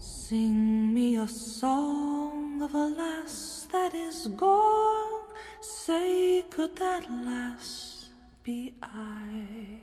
Sing 0.00 0.94
me 0.94 1.16
a 1.16 1.26
song 1.26 2.62
of 2.62 2.72
a 2.72 2.86
lass 2.86 3.66
that 3.72 3.92
is 3.94 4.28
gone. 4.28 5.22
Say, 5.60 6.44
could 6.50 6.76
that 6.76 7.10
lass 7.10 8.06
be 8.44 8.74
I? 8.80 9.80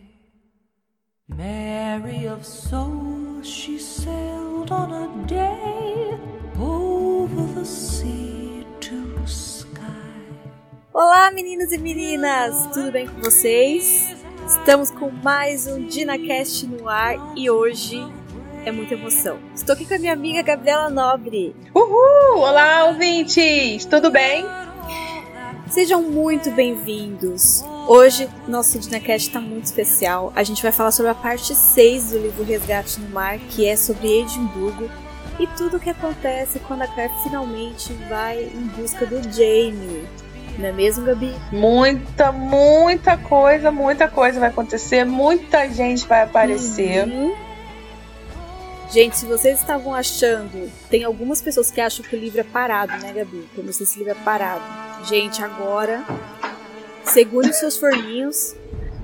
Mary 1.27 2.29
of 2.29 2.45
soul, 2.45 3.41
she 3.43 3.77
sailed 3.77 4.71
on 4.71 4.93
a 4.93 5.27
day 5.27 6.17
over 6.61 7.59
the 7.59 7.65
sea 7.65 8.65
to 8.79 9.27
sky. 9.27 9.81
Olá, 10.93 11.29
meninos 11.31 11.73
e 11.73 11.77
meninas! 11.77 12.67
Tudo 12.67 12.89
bem 12.89 13.05
com 13.05 13.19
vocês? 13.19 14.15
Estamos 14.47 14.91
com 14.91 15.11
mais 15.11 15.67
um 15.67 15.85
DinaCast 15.85 16.67
no 16.67 16.87
ar 16.87 17.33
e 17.35 17.49
hoje 17.49 18.01
é 18.65 18.71
muita 18.71 18.95
emoção. 18.95 19.37
Estou 19.53 19.73
aqui 19.73 19.85
com 19.85 19.93
a 19.93 19.99
minha 19.99 20.13
amiga 20.13 20.41
Gabriela 20.41 20.89
Nobre. 20.89 21.55
Uhul! 21.73 22.39
Olá, 22.39 22.85
ouvintes! 22.85 23.85
Tudo 23.85 24.09
bem? 24.09 24.43
Sejam 25.69 26.01
muito 26.01 26.49
bem-vindos. 26.49 27.63
Hoje, 27.87 28.27
nosso 28.47 28.79
DinaCast 28.79 29.27
está 29.27 29.39
muito 29.39 29.65
especial. 29.65 30.33
A 30.35 30.41
gente 30.41 30.63
vai 30.63 30.71
falar 30.71 30.91
sobre 30.91 31.11
a 31.11 31.15
parte 31.15 31.53
6 31.53 32.11
do 32.11 32.17
livro 32.17 32.43
Resgate 32.43 32.99
no 32.99 33.09
Mar, 33.09 33.37
que 33.37 33.67
é 33.67 33.75
sobre 33.75 34.21
Edimburgo 34.21 34.89
e 35.39 35.45
tudo 35.45 35.77
o 35.77 35.79
que 35.79 35.91
acontece 35.91 36.59
quando 36.59 36.81
a 36.81 36.87
Claire 36.87 37.13
finalmente 37.21 37.93
vai 38.09 38.43
em 38.43 38.67
busca 38.75 39.05
do 39.05 39.21
Jamie. 39.31 40.07
Não 40.57 40.69
é 40.69 40.71
mesmo, 40.71 41.05
Gabi? 41.05 41.35
Muita, 41.51 42.31
muita 42.31 43.17
coisa, 43.17 43.69
muita 43.69 44.07
coisa 44.07 44.39
vai 44.39 44.49
acontecer, 44.49 45.05
muita 45.05 45.69
gente 45.69 46.07
vai 46.07 46.23
aparecer. 46.23 47.05
Uhum. 47.07 47.44
Gente, 48.91 49.17
se 49.17 49.25
vocês 49.25 49.59
estavam 49.59 49.93
achando, 49.93 50.71
tem 50.89 51.03
algumas 51.03 51.41
pessoas 51.41 51.71
que 51.71 51.81
acham 51.81 52.05
que 52.05 52.15
o 52.15 52.19
livro 52.19 52.39
é 52.39 52.43
parado, 52.43 52.93
né, 52.97 53.11
Gabi? 53.13 53.49
Como 53.55 53.71
se 53.73 53.83
esse 53.83 53.97
livro 53.99 54.13
é 54.13 54.23
parado. 54.23 54.63
Gente, 55.05 55.43
agora 55.43 56.03
segure 57.03 57.49
os 57.49 57.57
seus 57.57 57.77
forninhos, 57.77 58.55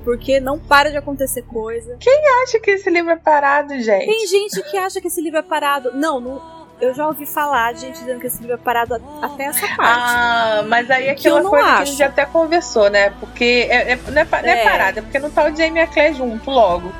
porque 0.03 0.39
não 0.39 0.59
para 0.59 0.89
de 0.89 0.97
acontecer 0.97 1.43
coisa. 1.43 1.97
Quem 1.99 2.21
acha 2.43 2.59
que 2.59 2.71
esse 2.71 2.89
livro 2.89 3.11
é 3.11 3.15
parado, 3.15 3.73
gente? 3.79 4.05
Tem 4.05 4.27
gente 4.27 4.61
que 4.63 4.77
acha 4.77 5.01
que 5.01 5.07
esse 5.07 5.21
livro 5.21 5.39
é 5.39 5.43
parado. 5.43 5.91
Não, 5.93 6.19
não 6.19 6.61
eu 6.81 6.93
já 6.95 7.07
ouvi 7.07 7.27
falar 7.27 7.73
de 7.73 7.81
gente 7.81 7.99
dizendo 7.99 8.19
que 8.19 8.27
esse 8.27 8.41
livro 8.41 8.55
é 8.55 8.57
parado 8.57 8.95
até 9.21 9.43
essa 9.45 9.67
parte. 9.75 9.79
Ah, 9.79 10.63
mas 10.67 10.89
aí 10.89 11.05
é 11.05 11.11
aquela 11.11 11.43
coisa 11.43 11.65
acho. 11.65 11.75
que 11.75 11.81
a 11.81 11.85
gente 11.85 12.03
até 12.03 12.25
conversou, 12.25 12.89
né? 12.89 13.11
Porque 13.19 13.67
é, 13.69 13.91
é, 13.91 13.95
não, 13.95 14.21
é, 14.21 14.25
não 14.25 14.49
é, 14.49 14.61
é 14.61 14.63
parada, 14.63 14.99
é 14.99 15.01
porque 15.03 15.19
não 15.19 15.29
tá 15.29 15.45
o 15.45 15.55
Jamie 15.55 15.79
e 15.79 15.79
a 15.79 15.87
Claire 15.87 16.15
junto 16.15 16.49
logo. 16.49 16.91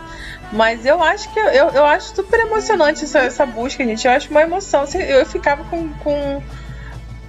Mas 0.51 0.85
eu 0.85 1.01
acho 1.01 1.31
que 1.31 1.39
eu, 1.39 1.69
eu 1.69 1.85
acho 1.85 2.13
super 2.13 2.39
emocionante 2.41 3.05
essa, 3.05 3.19
essa 3.19 3.45
busca, 3.45 3.83
gente. 3.83 4.05
Eu 4.05 4.13
acho 4.13 4.29
uma 4.29 4.41
emoção. 4.41 4.83
Eu 4.95 5.25
ficava 5.25 5.63
com, 5.65 5.89
com 5.99 6.41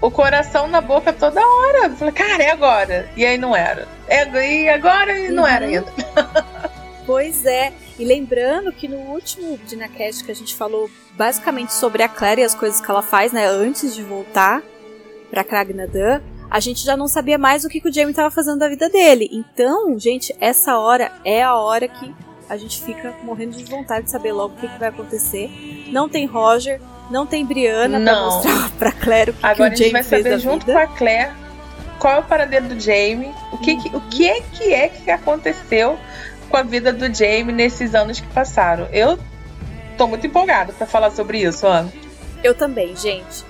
o 0.01 0.11
coração 0.11 0.67
na 0.67 0.81
boca 0.81 1.12
toda 1.12 1.41
hora. 1.41 1.87
Eu 1.87 1.97
falei, 1.97 2.12
cara, 2.12 2.43
é 2.43 2.50
agora. 2.50 3.09
E 3.17 3.25
aí 3.25 3.39
não 3.39 3.55
era. 3.55 3.87
É, 4.09 4.25
e 4.25 4.69
agora 4.69 5.17
e 5.17 5.28
não 5.31 5.45
uhum. 5.45 5.48
era 5.48 5.67
ainda. 5.67 5.87
pois 7.06 7.47
é. 7.47 7.73
E 7.98 8.05
lembrando 8.05 8.73
que 8.73 8.89
no 8.89 8.97
último 8.97 9.56
Dinacast 9.67 10.25
que 10.25 10.33
a 10.33 10.34
gente 10.34 10.56
falou 10.56 10.91
basicamente 11.15 11.73
sobre 11.73 12.03
a 12.03 12.09
Claire 12.09 12.41
e 12.41 12.45
as 12.45 12.55
coisas 12.55 12.81
que 12.81 12.91
ela 12.91 13.03
faz, 13.03 13.33
né, 13.33 13.47
antes 13.47 13.95
de 13.95 14.03
voltar 14.03 14.62
pra 15.31 15.45
Kragnadan, 15.45 16.20
a 16.50 16.59
gente 16.59 16.84
já 16.84 16.97
não 16.97 17.06
sabia 17.06 17.39
mais 17.39 17.65
o 17.65 17.69
que, 17.69 17.81
que 17.81 17.89
o 17.89 17.93
Jamie 17.93 18.11
estava 18.11 18.31
fazendo 18.31 18.59
da 18.59 18.69
vida 18.69 18.89
dele. 18.91 19.28
Então, 19.33 19.98
gente, 19.98 20.34
essa 20.41 20.78
hora 20.78 21.12
é 21.25 21.43
a 21.43 21.55
hora 21.55 21.87
que 21.87 22.12
a 22.53 22.56
gente 22.58 22.83
fica 22.83 23.14
morrendo 23.22 23.56
de 23.56 23.64
vontade 23.64 24.05
de 24.05 24.11
saber 24.11 24.31
logo 24.31 24.53
o 24.55 24.56
que, 24.58 24.69
que 24.69 24.78
vai 24.78 24.91
acontecer. 24.91 25.86
Não 25.91 26.06
tem 26.06 26.27
Roger, 26.27 26.83
não 27.11 27.25
tem 27.25 27.47
Brianna 27.47 27.98
não. 27.98 28.12
pra 28.12 28.22
mostrar 28.25 28.70
pra 28.78 28.92
Claire 28.92 29.31
o 29.31 29.34
que, 29.34 29.47
Agora 29.47 29.70
que 29.70 29.77
o 29.77 29.78
Jamie 29.78 29.94
a 29.94 30.03
gente 30.03 30.11
vai 30.11 30.22
saber 30.22 30.39
junto 30.39 30.67
vida. 30.67 30.72
com 30.75 30.78
a 30.78 30.86
Claire 30.86 31.33
qual 31.98 32.14
é 32.17 32.19
o 32.19 32.22
paradeiro 32.22 32.69
do 32.69 32.78
Jamie, 32.78 33.33
o 33.53 33.56
que, 33.56 33.77
que, 33.77 33.97
o 33.97 34.00
que 34.03 34.28
é 34.28 34.43
que 34.43 34.75
é 34.75 34.88
que 34.91 35.10
aconteceu 35.10 35.99
com 36.50 36.56
a 36.59 36.62
vida 36.62 36.93
do 36.93 37.15
Jamie 37.15 37.54
nesses 37.54 37.94
anos 37.94 38.21
que 38.21 38.26
passaram. 38.26 38.87
Eu 38.93 39.19
tô 39.97 40.06
muito 40.06 40.26
empolgada 40.26 40.75
para 40.75 40.87
falar 40.87 41.10
sobre 41.10 41.38
isso, 41.41 41.66
Ana. 41.66 41.91
Eu 42.44 42.55
também, 42.55 42.94
gente. 42.94 43.47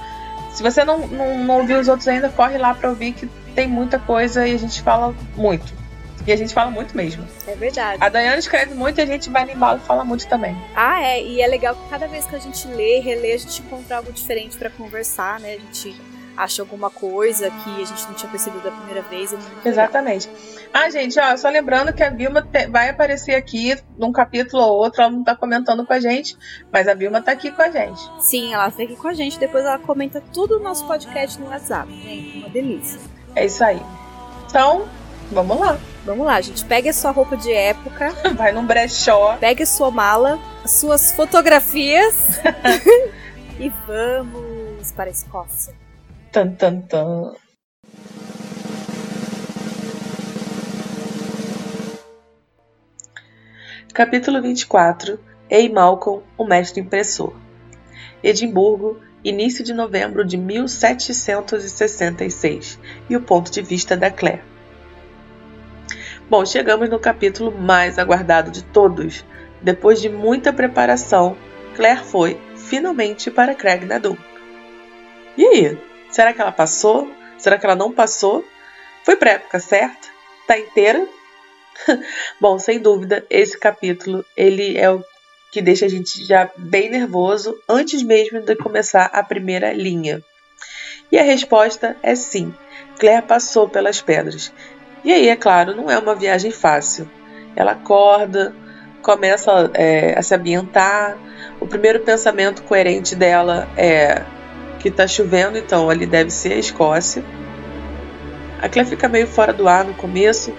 se 0.55 0.63
você 0.63 0.85
não, 0.85 1.07
não, 1.09 1.39
não 1.39 1.59
ouviu 1.59 1.79
os 1.81 1.89
outros 1.89 2.07
ainda, 2.09 2.29
corre 2.29 2.57
lá 2.57 2.73
para 2.73 2.89
ouvir 2.89 3.13
que 3.13 3.29
tem 3.55 3.69
muita 3.69 3.99
coisa 3.99 4.47
e 4.47 4.55
a 4.55 4.59
gente 4.59 4.81
fala 4.83 5.15
muito. 5.37 5.73
E 6.27 6.33
a 6.33 6.37
gente 6.37 6.55
fala 6.55 6.71
muito 6.71 6.97
mesmo. 6.97 7.27
É 7.47 7.55
verdade. 7.55 7.99
A 8.01 8.09
Dayana 8.09 8.39
escreve 8.39 8.73
muito 8.73 8.99
e 8.99 9.03
a 9.03 9.07
gente 9.07 9.29
vai 9.29 9.45
no 9.45 9.51
embalo 9.51 9.79
e 9.83 9.87
fala 9.87 10.05
muito 10.05 10.27
também. 10.27 10.57
Ah, 10.75 11.03
é. 11.03 11.23
E 11.23 11.43
é 11.43 11.47
legal 11.47 11.75
que 11.75 11.87
cada 11.91 12.07
vez 12.07 12.25
que 12.25 12.35
a 12.35 12.39
gente 12.39 12.67
lê, 12.69 13.01
relê, 13.01 13.33
a 13.33 13.37
gente 13.37 13.61
encontra 13.61 13.99
algo 13.99 14.11
diferente 14.11 14.57
para 14.57 14.71
conversar, 14.71 15.39
né? 15.41 15.55
A 15.55 15.59
gente 15.59 15.95
acha 16.37 16.63
alguma 16.63 16.91
coisa 16.91 17.51
que 17.51 17.83
a 17.83 17.85
gente 17.85 18.07
não 18.07 18.15
tinha 18.15 18.31
percebido 18.31 18.65
da 18.65 18.71
primeira 18.71 19.03
vez. 19.03 19.33
É 19.33 19.69
Exatamente. 19.69 20.29
Legal. 20.29 20.65
Ah, 20.73 20.91
gente, 20.91 21.19
ó, 21.21 21.37
só 21.37 21.49
lembrando 21.49 21.93
que 21.93 22.03
a 22.03 22.11
Vilma 22.11 22.43
te, 22.43 22.67
vai 22.67 22.89
aparecer 22.89 23.35
aqui 23.35 23.77
num 23.97 24.13
capítulo 24.13 24.63
ou 24.63 24.77
outro, 24.79 25.03
ela 25.03 25.11
não 25.11 25.23
tá 25.23 25.37
comentando 25.37 25.87
com 25.87 25.93
a 25.93 26.01
gente, 26.01 26.37
mas 26.73 26.89
a 26.89 26.95
Vilma 26.95 27.23
tá 27.23 27.33
aqui 27.33 27.51
com 27.51 27.63
a 27.63 27.71
gente. 27.71 28.01
Sim, 28.21 28.53
ela 28.53 28.71
tá 28.71 28.83
aqui 28.83 28.97
com 28.97 29.09
a 29.09 29.15
gente, 29.15 29.39
depois 29.39 29.65
ela 29.65 29.79
comenta 29.79 30.21
tudo 30.33 30.59
no 30.59 30.65
nosso 30.65 30.87
podcast 30.87 31.41
no 31.41 31.49
WhatsApp, 31.49 31.91
gente, 32.03 32.39
uma 32.39 32.49
delícia. 32.49 33.01
É 33.37 33.47
isso 33.47 33.63
aí. 33.63 33.81
Então, 34.49 34.89
vamos 35.31 35.59
lá. 35.59 35.79
Vamos 36.05 36.27
lá, 36.27 36.41
gente. 36.41 36.65
Pegue 36.65 36.91
a 36.91 36.93
sua 36.93 37.13
roupa 37.13 37.37
de 37.37 37.53
época. 37.53 38.11
Vai 38.37 38.53
num 38.53 38.67
brechó. 38.67 39.37
Pegue 39.39 39.63
a 39.63 39.67
sua 39.67 39.91
mala, 39.91 40.39
as 40.63 40.73
suas 40.73 41.13
fotografias. 41.13 42.41
e 43.59 43.73
vamos 43.87 44.93
para 44.93 45.09
a 45.09 45.13
Escócia. 45.13 45.84
Tan, 46.35 46.51
tan, 46.57 46.83
tan. 46.83 47.33
Capítulo 53.93 54.43
24 54.43 55.21
Ei 55.49 55.69
Malcolm, 55.69 56.25
o 56.37 56.45
mestre 56.45 56.81
impressor. 56.81 57.37
Edimburgo, 58.21 59.01
início 59.23 59.65
de 59.65 59.73
novembro 59.73 60.25
de 60.25 60.37
1766, 60.37 62.81
e 63.09 63.17
o 63.17 63.21
ponto 63.21 63.53
de 63.53 63.63
vista 63.63 63.97
da 63.97 64.11
Claire. 64.11 64.43
Bom, 66.29 66.45
chegamos 66.45 66.91
no 66.91 66.99
capítulo 66.99 67.57
mais 67.57 67.97
aguardado 67.97 68.51
de 68.51 68.65
todos. 68.65 69.25
Depois 69.63 70.01
de 70.01 70.09
muita 70.09 70.53
preparação, 70.53 71.37
Claire 71.77 72.03
foi, 72.03 72.41
finalmente, 72.57 73.31
para 73.31 73.55
Craig 73.55 73.85
Nadu. 73.85 74.19
E 75.39 75.47
aí? 75.47 75.94
Será 76.15 76.33
que 76.33 76.41
ela 76.41 76.53
passou? 76.53 77.11
Será 77.37 77.59
que 77.59 77.67
ela 77.67 77.75
não 77.75 77.91
passou? 77.91 78.45
Foi 79.03 79.17
para 79.17 79.33
época 79.33 79.59
certa? 79.59 80.07
Tá 80.47 80.57
inteira? 80.57 81.09
Bom, 82.41 82.57
sem 82.57 82.79
dúvida, 82.79 83.27
esse 83.29 83.59
capítulo 83.59 84.25
ele 84.37 84.79
é 84.79 84.89
o 84.89 85.03
que 85.51 85.61
deixa 85.61 85.87
a 85.87 85.89
gente 85.89 86.25
já 86.25 86.49
bem 86.57 86.89
nervoso 86.89 87.61
antes 87.69 88.01
mesmo 88.05 88.41
de 88.41 88.55
começar 88.55 89.07
a 89.07 89.25
primeira 89.25 89.73
linha. 89.73 90.23
E 91.11 91.19
a 91.19 91.23
resposta 91.25 91.97
é 92.01 92.15
sim. 92.15 92.55
Claire 92.97 93.27
passou 93.27 93.69
pelas 93.69 94.01
pedras. 94.01 94.53
E 95.03 95.13
aí, 95.13 95.29
é 95.29 95.35
claro, 95.35 95.75
não 95.75 95.91
é 95.91 95.99
uma 95.99 96.15
viagem 96.15 96.53
fácil. 96.53 97.11
Ela 97.57 97.73
acorda, 97.73 98.55
começa 99.03 99.69
é, 99.75 100.17
a 100.17 100.23
se 100.23 100.33
ambientar. 100.33 101.19
O 101.59 101.67
primeiro 101.67 101.99
pensamento 102.05 102.63
coerente 102.63 103.17
dela 103.17 103.69
é 103.77 104.23
que 104.85 104.91
está 104.91 105.09
chovendo, 105.09 105.57
então 105.57 105.89
ali 105.89 106.05
deve 106.05 106.29
ser 106.29 106.53
a 106.53 106.59
Escócia. 106.59 107.25
A 108.61 108.69
Claire 108.69 108.91
fica 108.91 109.09
meio 109.09 109.27
fora 109.27 109.51
do 109.51 109.67
ar 109.67 109.83
no 109.83 109.95
começo, 109.95 110.53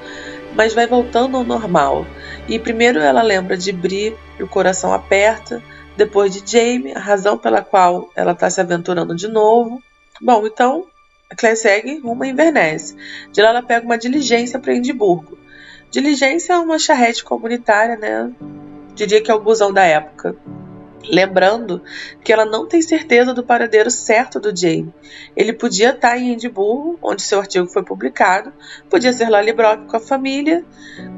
mas 0.55 0.73
vai 0.73 0.87
voltando 0.87 1.37
ao 1.37 1.43
normal. 1.43 2.07
E 2.47 2.57
primeiro 2.57 2.97
ela 2.97 3.21
lembra 3.21 3.55
de 3.55 3.71
Bri, 3.71 4.17
e 4.39 4.41
o 4.41 4.47
coração 4.47 4.91
aperta, 4.91 5.61
depois 5.95 6.33
de 6.33 6.41
Jamie, 6.43 6.95
a 6.95 6.99
razão 6.99 7.37
pela 7.37 7.61
qual 7.61 8.09
ela 8.15 8.31
está 8.31 8.49
se 8.49 8.59
aventurando 8.59 9.15
de 9.15 9.27
novo. 9.27 9.79
Bom, 10.19 10.47
então 10.47 10.87
a 11.29 11.35
Claire 11.35 11.55
segue 11.55 11.99
rumo 11.99 12.23
a 12.23 12.27
Inverness. 12.27 12.97
De 13.31 13.43
lá 13.43 13.49
ela 13.49 13.61
pega 13.61 13.85
uma 13.85 13.95
diligência 13.95 14.57
para 14.57 14.73
Edimburgo. 14.73 15.37
Diligência 15.91 16.53
é 16.53 16.57
uma 16.57 16.79
charrete 16.79 17.23
comunitária, 17.23 17.95
né? 17.95 18.31
Diria 18.95 19.21
que 19.21 19.29
é 19.29 19.35
o 19.35 19.39
busão 19.39 19.71
da 19.71 19.83
época. 19.83 20.35
Lembrando 21.09 21.81
que 22.23 22.31
ela 22.31 22.45
não 22.45 22.65
tem 22.65 22.81
certeza 22.81 23.33
do 23.33 23.43
paradeiro 23.43 23.89
certo 23.89 24.39
do 24.39 24.55
Jamie. 24.55 24.93
Ele 25.35 25.53
podia 25.53 25.91
estar 25.91 26.17
em 26.17 26.33
Edimburgo, 26.33 26.97
onde 27.01 27.21
seu 27.21 27.39
artigo 27.39 27.67
foi 27.67 27.83
publicado, 27.83 28.51
podia 28.89 29.13
ser 29.13 29.29
Lallybrook 29.29 29.85
com 29.85 29.97
a 29.97 29.99
família, 29.99 30.63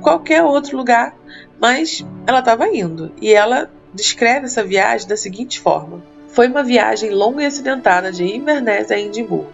qualquer 0.01 0.44
outro 0.44 0.78
lugar, 0.78 1.16
mas 1.60 2.06
ela 2.25 2.39
estava 2.39 2.68
indo. 2.68 3.12
E 3.22 3.34
ela 3.34 3.69
descreve 3.94 4.45
essa 4.45 4.63
viagem 4.63 5.07
da 5.07 5.18
seguinte 5.18 5.60
forma: 5.60 6.04
Foi 6.28 6.48
uma 6.48 6.63
viagem 6.63 7.10
longa 7.10 7.44
e 7.44 7.45
acidentada 7.45 8.12
de 8.12 8.24
Inverness 8.24 8.92
a 8.92 9.00
Edimburgo, 9.00 9.51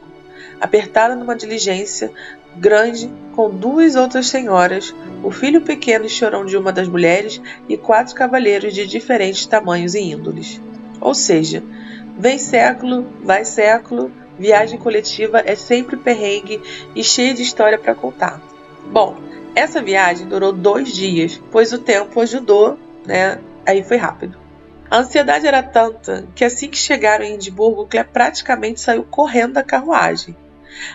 apertada 0.59 1.15
numa 1.15 1.35
diligência 1.35 2.11
grande 2.57 3.09
com 3.35 3.49
duas 3.49 3.95
outras 3.95 4.27
senhoras, 4.27 4.93
o 5.23 5.31
filho 5.31 5.61
pequeno 5.61 6.05
e 6.05 6.09
chorão 6.09 6.45
de 6.45 6.55
uma 6.55 6.71
das 6.71 6.87
mulheres 6.87 7.41
e 7.67 7.75
quatro 7.77 8.13
cavalheiros 8.13 8.73
de 8.73 8.85
diferentes 8.85 9.45
tamanhos 9.45 9.95
e 9.95 10.01
índoles. 10.01 10.61
Ou 11.01 11.13
seja, 11.13 11.63
vem 12.17 12.37
século, 12.37 13.05
vai 13.23 13.43
século, 13.43 14.11
viagem 14.37 14.79
coletiva 14.79 15.41
é 15.45 15.55
sempre 15.55 15.97
perrengue 15.97 16.61
e 16.95 17.03
cheia 17.03 17.33
de 17.33 17.41
história 17.41 17.77
para 17.77 17.95
contar. 17.95 18.41
Bom, 18.91 19.17
essa 19.55 19.81
viagem 19.81 20.27
durou 20.27 20.51
dois 20.51 20.93
dias, 20.93 21.41
pois 21.51 21.73
o 21.73 21.79
tempo 21.79 22.19
ajudou, 22.21 22.77
né? 23.05 23.39
Aí 23.65 23.83
foi 23.83 23.97
rápido. 23.97 24.37
A 24.89 24.99
ansiedade 24.99 25.47
era 25.47 25.63
tanta 25.63 26.27
que 26.35 26.45
assim 26.45 26.69
que 26.69 26.77
chegaram 26.77 27.25
em 27.25 27.35
Edimburgo, 27.35 27.87
Claire 27.87 28.09
praticamente 28.11 28.79
saiu 28.79 29.03
correndo 29.03 29.53
da 29.53 29.63
carruagem. 29.63 30.35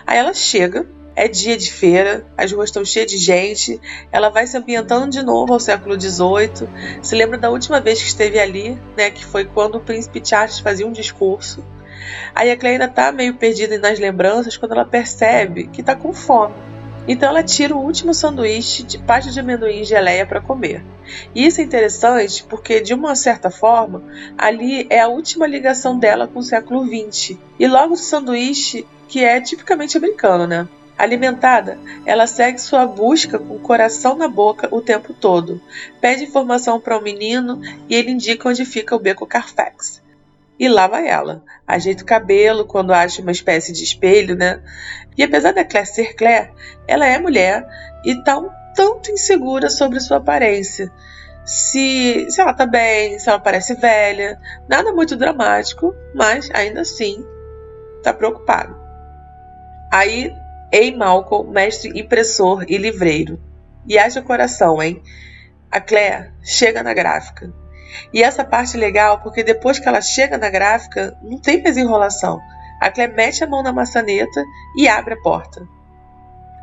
Aí 0.05 0.17
ela 0.17 0.33
chega, 0.33 0.85
é 1.19 1.27
dia 1.27 1.57
de 1.57 1.69
feira, 1.69 2.25
as 2.37 2.49
ruas 2.53 2.69
estão 2.69 2.85
cheias 2.85 3.11
de 3.11 3.17
gente, 3.17 3.77
ela 4.09 4.29
vai 4.29 4.47
se 4.47 4.55
ambientando 4.55 5.09
de 5.09 5.21
novo 5.21 5.51
ao 5.51 5.59
século 5.59 5.99
XVIII. 5.99 6.69
Se 7.01 7.13
lembra 7.13 7.37
da 7.37 7.49
última 7.49 7.81
vez 7.81 8.01
que 8.01 8.07
esteve 8.07 8.39
ali, 8.39 8.79
né, 8.95 9.11
que 9.11 9.25
foi 9.25 9.43
quando 9.43 9.75
o 9.75 9.79
príncipe 9.81 10.21
Charles 10.23 10.59
fazia 10.59 10.87
um 10.87 10.93
discurso. 10.93 11.61
Aí 12.33 12.49
a 12.49 12.55
Claire 12.55 12.81
ainda 12.81 12.89
está 12.89 13.11
meio 13.11 13.35
perdida 13.35 13.77
nas 13.77 13.99
lembranças 13.99 14.55
quando 14.55 14.71
ela 14.71 14.85
percebe 14.85 15.67
que 15.67 15.81
está 15.81 15.93
com 15.93 16.13
fome. 16.13 16.55
Então 17.05 17.27
ela 17.27 17.43
tira 17.43 17.75
o 17.75 17.83
último 17.83 18.13
sanduíche 18.13 18.83
de 18.83 18.97
pasta 18.97 19.29
de 19.29 19.41
amendoim 19.41 19.81
e 19.81 19.83
geleia 19.83 20.25
para 20.25 20.39
comer. 20.39 20.81
E 21.35 21.45
isso 21.45 21.59
é 21.59 21.65
interessante 21.65 22.45
porque, 22.45 22.79
de 22.79 22.93
uma 22.93 23.13
certa 23.13 23.51
forma, 23.51 24.01
ali 24.37 24.87
é 24.89 25.01
a 25.01 25.09
última 25.09 25.45
ligação 25.45 25.99
dela 25.99 26.27
com 26.29 26.39
o 26.39 26.43
século 26.43 26.85
XX. 26.85 27.37
E 27.59 27.67
logo 27.67 27.95
o 27.95 27.97
sanduíche, 27.97 28.87
que 29.09 29.21
é 29.21 29.41
tipicamente 29.41 29.97
americano, 29.97 30.47
né? 30.47 30.65
Alimentada, 30.99 31.79
ela 32.05 32.27
segue 32.27 32.59
sua 32.59 32.85
busca 32.85 33.39
com 33.39 33.55
o 33.55 33.59
coração 33.59 34.17
na 34.17 34.27
boca 34.27 34.67
o 34.69 34.81
tempo 34.81 35.13
todo. 35.13 35.61
Pede 36.01 36.25
informação 36.25 36.77
para 36.77 36.97
o 36.97 36.99
um 36.99 37.01
menino 37.01 37.61
e 37.87 37.95
ele 37.95 38.11
indica 38.11 38.49
onde 38.49 38.65
fica 38.65 38.93
o 38.93 38.99
beco 38.99 39.25
Carfax. 39.25 40.03
E 40.59 40.67
lá 40.67 40.87
vai 40.87 41.07
ela. 41.07 41.41
Ajeita 41.65 42.03
o 42.03 42.05
cabelo 42.05 42.65
quando 42.65 42.91
acha 42.91 43.21
uma 43.21 43.31
espécie 43.31 43.71
de 43.71 43.81
espelho, 43.81 44.35
né? 44.35 44.61
E 45.17 45.23
apesar 45.23 45.53
da 45.53 45.63
Claire 45.63 45.87
ser 45.87 46.15
Claire, 46.15 46.51
ela 46.85 47.07
é 47.07 47.17
mulher 47.17 47.65
e 48.03 48.11
está 48.11 48.37
um 48.37 48.49
tanto 48.75 49.09
insegura 49.09 49.69
sobre 49.69 50.01
sua 50.01 50.17
aparência. 50.17 50.91
Se, 51.45 52.29
se 52.29 52.41
ela 52.41 52.53
tá 52.53 52.65
bem, 52.65 53.17
se 53.19 53.29
ela 53.29 53.39
parece 53.39 53.73
velha, 53.75 54.37
nada 54.67 54.91
muito 54.91 55.15
dramático, 55.15 55.95
mas 56.13 56.51
ainda 56.53 56.81
assim 56.81 57.25
tá 58.03 58.13
preocupada. 58.13 58.75
Aí 59.89 60.35
Ei, 60.71 60.95
Malcolm, 60.95 61.51
mestre 61.51 61.99
impressor 61.99 62.63
e 62.67 62.77
livreiro. 62.77 63.39
E 63.87 63.97
haja 63.97 64.21
coração, 64.21 64.81
hein? 64.81 65.01
A 65.71 65.81
Claire 65.81 66.31
chega 66.43 66.83
na 66.83 66.93
gráfica. 66.93 67.51
E 68.13 68.21
essa 68.21 68.43
parte 68.43 68.77
é 68.77 68.79
legal 68.79 69.21
porque 69.21 69.43
depois 69.43 69.79
que 69.79 69.87
ela 69.87 70.01
chega 70.01 70.37
na 70.37 70.49
gráfica, 70.49 71.17
não 71.23 71.39
tem 71.39 71.61
mais 71.61 71.77
enrolação. 71.77 72.39
A 72.79 72.89
Claire 72.91 73.13
mete 73.13 73.43
a 73.43 73.47
mão 73.47 73.63
na 73.63 73.73
maçaneta 73.73 74.43
e 74.77 74.87
abre 74.87 75.15
a 75.15 75.21
porta. 75.21 75.67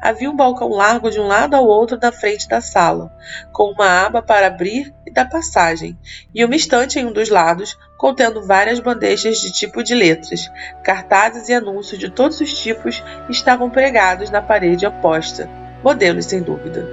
Havia 0.00 0.30
um 0.30 0.36
balcão 0.36 0.68
largo 0.68 1.10
de 1.10 1.18
um 1.18 1.26
lado 1.26 1.54
ao 1.54 1.66
outro 1.66 1.98
na 2.00 2.12
frente 2.12 2.48
da 2.48 2.60
sala, 2.60 3.10
com 3.52 3.72
uma 3.72 4.06
aba 4.06 4.22
para 4.22 4.46
abrir 4.46 4.94
e 5.04 5.10
dar 5.10 5.28
passagem, 5.28 5.98
e 6.34 6.44
uma 6.44 6.54
estante 6.54 6.98
em 6.98 7.06
um 7.06 7.12
dos 7.12 7.28
lados, 7.28 7.76
contendo 7.96 8.46
várias 8.46 8.80
bandejas 8.80 9.38
de 9.38 9.52
tipo 9.52 9.82
de 9.82 9.94
letras. 9.94 10.50
Cartazes 10.82 11.48
e 11.48 11.54
anúncios 11.54 11.98
de 11.98 12.10
todos 12.10 12.40
os 12.40 12.52
tipos 12.52 13.02
estavam 13.28 13.70
pregados 13.70 14.30
na 14.30 14.42
parede 14.42 14.86
oposta, 14.86 15.48
modelos 15.82 16.26
sem 16.26 16.42
dúvida. 16.42 16.86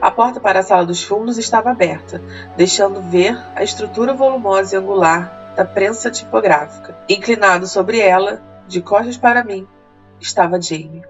A 0.00 0.10
porta 0.10 0.40
para 0.40 0.60
a 0.60 0.62
sala 0.62 0.86
dos 0.86 1.02
fundos 1.02 1.38
estava 1.38 1.70
aberta, 1.70 2.20
deixando 2.56 3.00
ver 3.02 3.36
a 3.54 3.62
estrutura 3.62 4.12
volumosa 4.12 4.74
e 4.74 4.78
angular 4.78 5.54
da 5.56 5.64
prensa 5.64 6.10
tipográfica. 6.10 6.96
Inclinado 7.08 7.66
sobre 7.66 7.98
ela, 7.98 8.42
de 8.66 8.80
costas 8.80 9.16
para 9.16 9.44
mim, 9.44 9.66
estava 10.20 10.60
Jamie. 10.60 11.04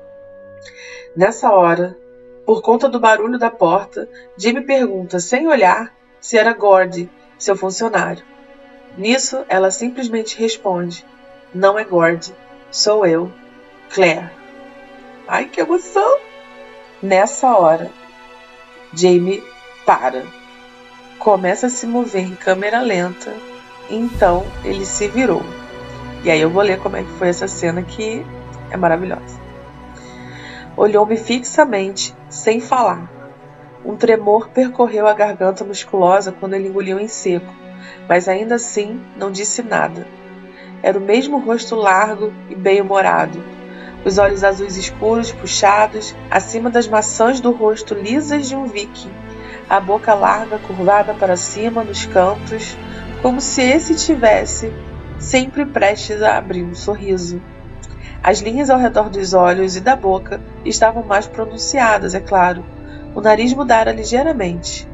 Nessa 1.17 1.51
hora, 1.51 1.97
por 2.45 2.61
conta 2.61 2.89
do 2.89 3.01
barulho 3.01 3.39
da 3.39 3.51
porta, 3.51 4.09
Jimmy 4.37 4.63
pergunta, 4.63 5.19
sem 5.19 5.47
olhar, 5.47 5.93
se 6.21 6.37
era 6.37 6.53
Gord, 6.53 7.11
seu 7.39 7.57
funcionário. 7.57 8.34
Nisso, 8.97 9.45
ela 9.49 9.71
simplesmente 9.71 10.39
responde: 10.39 11.05
Não 11.55 11.79
é 11.79 11.85
Gord, 11.85 12.33
sou 12.71 13.05
eu, 13.05 13.31
Claire. 13.93 14.31
Ai, 15.27 15.47
que 15.47 15.61
emoção! 15.61 16.19
Nessa 17.03 17.57
hora, 17.57 17.91
Jamie 18.93 19.43
para. 19.85 20.23
Começa 21.19 21.67
a 21.67 21.71
se 21.71 21.87
mover 21.87 22.25
em 22.25 22.35
câmera 22.35 22.81
lenta, 22.81 23.33
então 23.91 24.45
ele 24.65 24.85
se 24.85 25.09
virou. 25.09 25.43
E 26.23 26.31
aí 26.31 26.41
eu 26.41 26.51
vou 26.51 26.63
ler 26.63 26.79
como 26.79 26.97
é 26.97 27.03
que 27.03 27.11
foi 27.13 27.29
essa 27.29 27.49
cena 27.49 27.83
que 27.83 28.25
é 28.71 28.77
maravilhosa. 28.77 29.39
Olhou-me 30.77 31.17
fixamente, 31.17 32.15
sem 32.29 32.61
falar. 32.61 33.11
Um 33.85 33.97
tremor 33.97 34.49
percorreu 34.49 35.07
a 35.07 35.13
garganta 35.13 35.65
musculosa 35.65 36.33
quando 36.33 36.55
ele 36.55 36.69
engoliu 36.69 36.99
em 36.99 37.07
seco, 37.07 37.55
mas 38.09 38.29
ainda 38.29 38.57
assim 38.57 39.01
não 39.17 39.31
disse 39.31 39.63
nada. 39.63 40.07
Era 40.83 40.99
o 40.99 41.03
mesmo 41.03 41.39
rosto 41.39 41.75
largo 41.75 42.33
e 42.51 42.55
bem-humorado, 42.55 43.43
os 44.05 44.19
olhos 44.19 44.45
azuis 44.45 44.77
escuros 44.77 45.33
puxados 45.33 46.15
acima 46.31 46.69
das 46.69 46.87
maçãs 46.87 47.41
do 47.41 47.53
rosto 47.53 47.95
lisas 47.95 48.49
de 48.49 48.55
um 48.55 48.67
viking, 48.67 49.11
a 49.69 49.81
boca 49.81 50.13
larga 50.13 50.59
curvada 50.59 51.15
para 51.15 51.37
cima 51.37 51.83
nos 51.83 52.05
cantos, 52.05 52.77
como 53.23 53.41
se 53.41 53.63
esse 53.63 53.95
tivesse 53.95 54.71
sempre 55.19 55.65
prestes 55.65 56.21
a 56.21 56.37
abrir 56.37 56.63
um 56.63 56.75
sorriso. 56.75 57.41
As 58.23 58.41
linhas 58.41 58.69
ao 58.69 58.79
redor 58.79 59.09
dos 59.09 59.33
olhos 59.33 59.75
e 59.75 59.81
da 59.81 59.97
boca 59.97 60.41
estavam 60.65 61.03
mais 61.03 61.27
pronunciadas, 61.27 62.15
é 62.15 62.21
claro. 62.21 62.65
O 63.15 63.23
nariz 63.23 63.55
mudara 63.55 63.93
ligeiramente. 63.93 64.87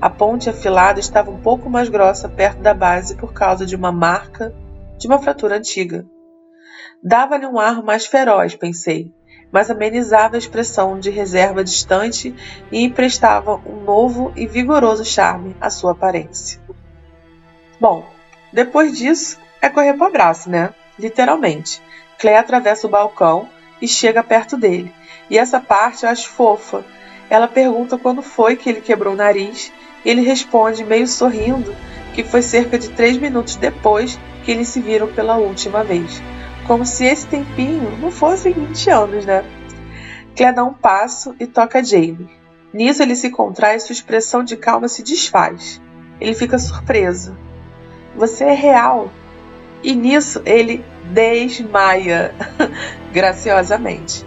A 0.00 0.08
ponte 0.08 0.48
afilada 0.48 1.00
estava 1.00 1.30
um 1.30 1.40
pouco 1.40 1.68
mais 1.68 1.88
grossa 1.88 2.28
perto 2.28 2.60
da 2.60 2.72
base 2.72 3.16
por 3.16 3.32
causa 3.32 3.66
de 3.66 3.74
uma 3.74 3.90
marca 3.90 4.54
de 4.96 5.06
uma 5.06 5.18
fratura 5.18 5.56
antiga. 5.56 6.06
Dava-lhe 7.02 7.46
um 7.46 7.58
ar 7.58 7.82
mais 7.82 8.06
feroz, 8.06 8.54
pensei, 8.54 9.12
mas 9.50 9.70
amenizava 9.70 10.36
a 10.36 10.38
expressão 10.38 10.98
de 10.98 11.10
reserva 11.10 11.64
distante 11.64 12.34
e 12.70 12.84
emprestava 12.84 13.56
um 13.66 13.82
novo 13.84 14.32
e 14.36 14.46
vigoroso 14.46 15.04
charme 15.04 15.56
à 15.60 15.70
sua 15.70 15.92
aparência. 15.92 16.60
Bom, 17.80 18.06
depois 18.52 18.96
disso 18.96 19.38
é 19.60 19.68
correr 19.68 19.94
para 19.94 20.04
o 20.04 20.08
abraço, 20.08 20.50
né? 20.50 20.74
Literalmente. 20.98 21.82
Claire 22.18 22.40
atravessa 22.40 22.86
o 22.86 22.90
balcão 22.90 23.48
e 23.80 23.86
chega 23.86 24.22
perto 24.22 24.56
dele. 24.56 24.92
E 25.30 25.38
essa 25.38 25.60
parte 25.60 26.04
eu 26.04 26.10
acho 26.10 26.28
fofa. 26.28 26.84
Ela 27.30 27.46
pergunta 27.46 27.98
quando 27.98 28.22
foi 28.22 28.56
que 28.56 28.68
ele 28.68 28.80
quebrou 28.80 29.14
o 29.14 29.16
nariz. 29.16 29.72
Ele 30.04 30.22
responde, 30.22 30.84
meio 30.84 31.06
sorrindo, 31.06 31.74
que 32.14 32.24
foi 32.24 32.42
cerca 32.42 32.78
de 32.78 32.88
três 32.90 33.16
minutos 33.16 33.56
depois 33.56 34.18
que 34.44 34.50
eles 34.50 34.68
se 34.68 34.80
viram 34.80 35.08
pela 35.08 35.36
última 35.36 35.84
vez. 35.84 36.22
Como 36.66 36.84
se 36.84 37.04
esse 37.04 37.26
tempinho 37.26 37.98
não 38.00 38.10
fosse 38.10 38.50
20 38.50 38.90
anos, 38.90 39.24
né? 39.24 39.44
Claire 40.36 40.54
dá 40.54 40.64
um 40.64 40.72
passo 40.72 41.34
e 41.40 41.46
toca 41.46 41.82
Jamie. 41.82 42.28
Nisso 42.72 43.02
ele 43.02 43.16
se 43.16 43.30
contrai 43.30 43.76
e 43.76 43.80
sua 43.80 43.92
expressão 43.92 44.44
de 44.44 44.56
calma 44.56 44.88
se 44.88 45.02
desfaz. 45.02 45.80
Ele 46.20 46.34
fica 46.34 46.58
surpreso. 46.58 47.36
Você 48.16 48.44
é 48.44 48.52
real. 48.52 49.10
E 49.82 49.94
nisso 49.94 50.42
ele 50.44 50.84
desmaia 51.12 52.34
graciosamente. 53.12 54.24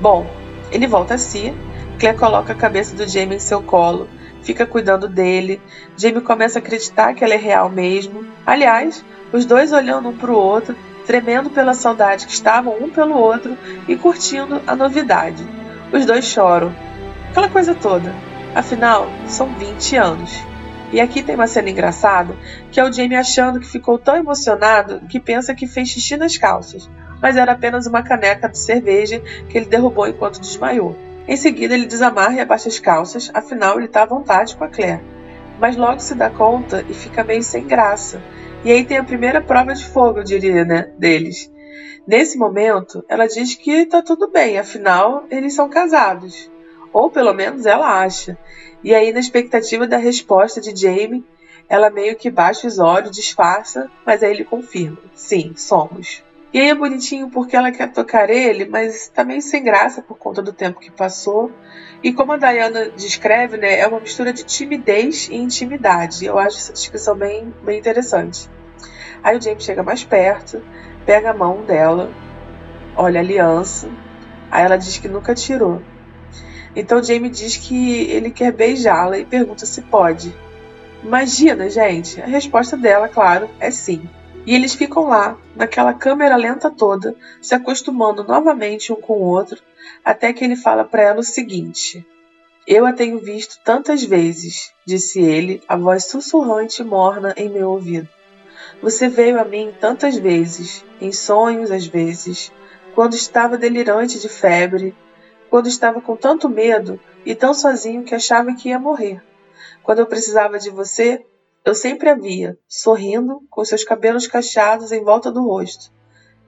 Bom, 0.00 0.26
ele 0.70 0.86
volta 0.86 1.14
a 1.14 1.18
si. 1.18 1.54
Claire 1.98 2.18
coloca 2.18 2.52
a 2.52 2.56
cabeça 2.56 2.94
do 2.94 3.06
Jamie 3.06 3.36
em 3.36 3.40
seu 3.40 3.62
colo, 3.62 4.08
fica 4.50 4.66
cuidando 4.66 5.08
dele. 5.08 5.60
Jamie 5.96 6.20
começa 6.20 6.58
a 6.58 6.62
acreditar 6.62 7.14
que 7.14 7.22
ela 7.22 7.34
é 7.34 7.36
real 7.36 7.68
mesmo. 7.68 8.26
Aliás, 8.44 9.04
os 9.32 9.44
dois 9.46 9.72
olhando 9.72 10.08
um 10.08 10.16
para 10.16 10.32
o 10.32 10.36
outro, 10.36 10.74
tremendo 11.06 11.50
pela 11.50 11.72
saudade 11.72 12.26
que 12.26 12.32
estavam 12.32 12.74
um 12.80 12.90
pelo 12.90 13.16
outro 13.16 13.56
e 13.86 13.96
curtindo 13.96 14.60
a 14.66 14.74
novidade. 14.74 15.46
Os 15.92 16.04
dois 16.04 16.24
choram. 16.24 16.74
Aquela 17.30 17.48
coisa 17.48 17.76
toda. 17.76 18.12
Afinal, 18.52 19.06
são 19.26 19.54
20 19.54 19.96
anos. 19.96 20.32
E 20.92 21.00
aqui 21.00 21.22
tem 21.22 21.36
uma 21.36 21.46
cena 21.46 21.70
engraçada, 21.70 22.34
que 22.72 22.80
é 22.80 22.84
o 22.84 22.92
Jamie 22.92 23.16
achando 23.16 23.60
que 23.60 23.68
ficou 23.68 23.96
tão 23.96 24.16
emocionado 24.16 25.00
que 25.08 25.20
pensa 25.20 25.54
que 25.54 25.68
fez 25.68 25.88
xixi 25.88 26.16
nas 26.16 26.36
calças, 26.36 26.90
mas 27.22 27.36
era 27.36 27.52
apenas 27.52 27.86
uma 27.86 28.02
caneca 28.02 28.48
de 28.48 28.58
cerveja 28.58 29.22
que 29.48 29.56
ele 29.56 29.66
derrubou 29.66 30.08
enquanto 30.08 30.40
desmaiou. 30.40 30.96
Em 31.30 31.36
seguida, 31.36 31.74
ele 31.74 31.86
desamarra 31.86 32.34
e 32.34 32.40
abaixa 32.40 32.68
as 32.68 32.80
calças, 32.80 33.30
afinal 33.32 33.76
ele 33.76 33.86
está 33.86 34.02
à 34.02 34.06
vontade 34.06 34.56
com 34.56 34.64
a 34.64 34.68
Claire. 34.68 35.00
Mas 35.60 35.76
logo 35.76 36.00
se 36.00 36.16
dá 36.16 36.28
conta 36.28 36.84
e 36.88 36.92
fica 36.92 37.22
meio 37.22 37.40
sem 37.40 37.68
graça. 37.68 38.20
E 38.64 38.72
aí 38.72 38.84
tem 38.84 38.96
a 38.96 39.04
primeira 39.04 39.40
prova 39.40 39.72
de 39.72 39.86
fogo, 39.86 40.18
eu 40.18 40.24
diria, 40.24 40.64
né, 40.64 40.92
deles. 40.98 41.48
Nesse 42.04 42.36
momento, 42.36 43.04
ela 43.08 43.28
diz 43.28 43.54
que 43.54 43.70
está 43.70 44.02
tudo 44.02 44.28
bem, 44.28 44.58
afinal, 44.58 45.24
eles 45.30 45.54
são 45.54 45.68
casados. 45.68 46.50
Ou 46.92 47.08
pelo 47.08 47.32
menos 47.32 47.64
ela 47.64 48.02
acha. 48.02 48.36
E 48.82 48.92
aí, 48.92 49.12
na 49.12 49.20
expectativa 49.20 49.86
da 49.86 49.98
resposta 49.98 50.60
de 50.60 50.74
Jamie, 50.74 51.24
ela 51.68 51.90
meio 51.90 52.16
que 52.16 52.28
baixa 52.28 52.66
os 52.66 52.80
olhos, 52.80 53.12
disfarça, 53.12 53.88
mas 54.04 54.24
aí 54.24 54.32
ele 54.32 54.44
confirma: 54.44 54.98
sim, 55.14 55.52
somos. 55.54 56.24
E 56.52 56.58
aí 56.58 56.70
é 56.70 56.74
bonitinho 56.74 57.30
porque 57.30 57.54
ela 57.54 57.70
quer 57.70 57.92
tocar 57.92 58.28
ele, 58.28 58.64
mas 58.64 59.06
tá 59.08 59.22
meio 59.22 59.40
sem 59.40 59.62
graça 59.62 60.02
por 60.02 60.18
conta 60.18 60.42
do 60.42 60.52
tempo 60.52 60.80
que 60.80 60.90
passou. 60.90 61.52
E 62.02 62.12
como 62.12 62.32
a 62.32 62.36
Diana 62.36 62.90
descreve, 62.90 63.56
né, 63.56 63.78
é 63.78 63.86
uma 63.86 64.00
mistura 64.00 64.32
de 64.32 64.42
timidez 64.42 65.28
e 65.28 65.36
intimidade. 65.36 66.24
Eu 66.24 66.38
acho 66.38 66.56
essa 66.56 66.72
descrição 66.72 67.14
bem, 67.14 67.54
bem 67.62 67.78
interessante. 67.78 68.50
Aí 69.22 69.36
o 69.38 69.40
James 69.40 69.62
chega 69.62 69.82
mais 69.82 70.02
perto, 70.02 70.60
pega 71.06 71.30
a 71.30 71.34
mão 71.34 71.62
dela, 71.64 72.10
olha 72.96 73.20
a 73.20 73.22
aliança. 73.22 73.88
Aí 74.50 74.64
ela 74.64 74.76
diz 74.76 74.98
que 74.98 75.06
nunca 75.06 75.34
tirou. 75.34 75.80
Então 76.74 77.02
Jamie 77.02 77.30
diz 77.30 77.56
que 77.56 78.10
ele 78.10 78.30
quer 78.30 78.52
beijá-la 78.52 79.18
e 79.18 79.24
pergunta 79.24 79.66
se 79.66 79.82
pode. 79.82 80.34
Imagina, 81.02 81.70
gente. 81.70 82.20
A 82.20 82.26
resposta 82.26 82.76
dela, 82.76 83.08
claro, 83.08 83.48
é 83.60 83.70
sim. 83.70 84.08
E 84.50 84.54
eles 84.56 84.74
ficam 84.74 85.04
lá, 85.04 85.38
naquela 85.54 85.94
câmera 85.94 86.34
lenta 86.34 86.72
toda, 86.72 87.14
se 87.40 87.54
acostumando 87.54 88.24
novamente 88.24 88.92
um 88.92 88.96
com 88.96 89.12
o 89.12 89.22
outro, 89.22 89.62
até 90.04 90.32
que 90.32 90.42
ele 90.44 90.56
fala 90.56 90.84
para 90.84 91.02
ela 91.02 91.20
o 91.20 91.22
seguinte: 91.22 92.04
Eu 92.66 92.84
a 92.84 92.92
tenho 92.92 93.20
visto 93.20 93.60
tantas 93.62 94.02
vezes, 94.02 94.72
disse 94.84 95.20
ele, 95.20 95.62
a 95.68 95.76
voz 95.76 96.06
sussurrante 96.06 96.82
e 96.82 96.84
morna 96.84 97.32
em 97.36 97.48
meu 97.48 97.70
ouvido. 97.70 98.08
Você 98.82 99.08
veio 99.08 99.40
a 99.40 99.44
mim 99.44 99.72
tantas 99.80 100.16
vezes, 100.16 100.84
em 101.00 101.12
sonhos 101.12 101.70
às 101.70 101.86
vezes, 101.86 102.50
quando 102.92 103.14
estava 103.14 103.56
delirante 103.56 104.18
de 104.18 104.28
febre, 104.28 104.96
quando 105.48 105.68
estava 105.68 106.00
com 106.00 106.16
tanto 106.16 106.48
medo 106.48 106.98
e 107.24 107.36
tão 107.36 107.54
sozinho 107.54 108.02
que 108.02 108.16
achava 108.16 108.52
que 108.52 108.70
ia 108.70 108.80
morrer. 108.80 109.22
Quando 109.84 110.00
eu 110.00 110.06
precisava 110.06 110.58
de 110.58 110.70
você, 110.70 111.24
eu 111.64 111.74
sempre 111.74 112.08
a 112.08 112.14
via, 112.14 112.58
sorrindo, 112.66 113.42
com 113.50 113.64
seus 113.64 113.84
cabelos 113.84 114.26
cacheados 114.26 114.92
em 114.92 115.04
volta 115.04 115.30
do 115.30 115.42
rosto. 115.42 115.92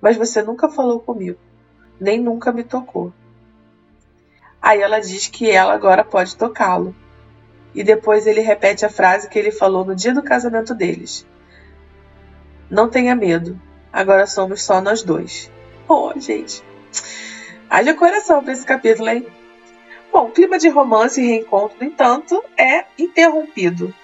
Mas 0.00 0.16
você 0.16 0.42
nunca 0.42 0.69
falou 0.69 1.00
comigo, 1.00 1.38
nem 2.00 2.21
nunca 2.21 2.50
me 2.50 2.64
tocou. 2.64 3.12
Aí 4.61 4.81
ela 4.81 5.00
diz 5.00 5.28
que 5.28 5.50
ela 5.50 5.75
agora 5.75 6.04
pode 6.04 6.37
tocá-lo. 6.37 6.95
E 7.75 7.83
depois 7.83 8.26
ele 8.26 8.40
repete 8.40 8.85
a 8.85 8.90
frase 8.90 9.28
que 9.28 9.38
ele 9.38 9.50
falou 9.50 9.85
no 9.85 9.95
dia 9.95 10.12
do 10.12 10.23
casamento 10.23 10.75
deles. 10.75 11.26
Não 12.71 12.88
tenha 12.88 13.14
medo, 13.14 13.61
agora 13.92 14.26
somos 14.26 14.62
só 14.62 14.81
nós 14.81 15.02
dois. 15.02 15.50
Oh, 15.88 16.12
gente. 16.19 16.62
Haja 17.69 17.95
coração 17.95 18.42
para 18.42 18.52
esse 18.52 18.64
capítulo, 18.64 19.09
hein? 19.09 19.26
Bom, 20.12 20.26
o 20.26 20.31
clima 20.31 20.59
de 20.59 20.69
romance 20.69 21.21
e 21.21 21.26
reencontro, 21.26 21.76
no 21.81 21.87
entanto, 21.87 22.42
é 22.57 22.85
interrompido. 22.99 23.95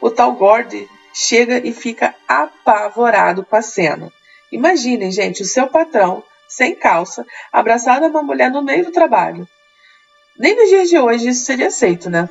O 0.00 0.10
tal 0.10 0.32
Gord 0.32 0.88
chega 1.12 1.58
e 1.66 1.72
fica 1.72 2.14
apavorado 2.26 3.44
com 3.44 3.56
a 3.56 3.62
cena. 3.62 4.10
Imaginem, 4.50 5.10
gente, 5.10 5.42
o 5.42 5.46
seu 5.46 5.68
patrão, 5.68 6.22
sem 6.48 6.74
calça, 6.74 7.24
abraçado 7.52 8.04
a 8.04 8.08
uma 8.08 8.22
mulher 8.22 8.50
no 8.50 8.62
meio 8.62 8.86
do 8.86 8.92
trabalho. 8.92 9.46
Nem 10.38 10.56
nos 10.56 10.68
dias 10.68 10.88
de 10.88 10.98
hoje 10.98 11.28
isso 11.28 11.44
seria 11.44 11.66
aceito, 11.66 12.08
né? 12.08 12.28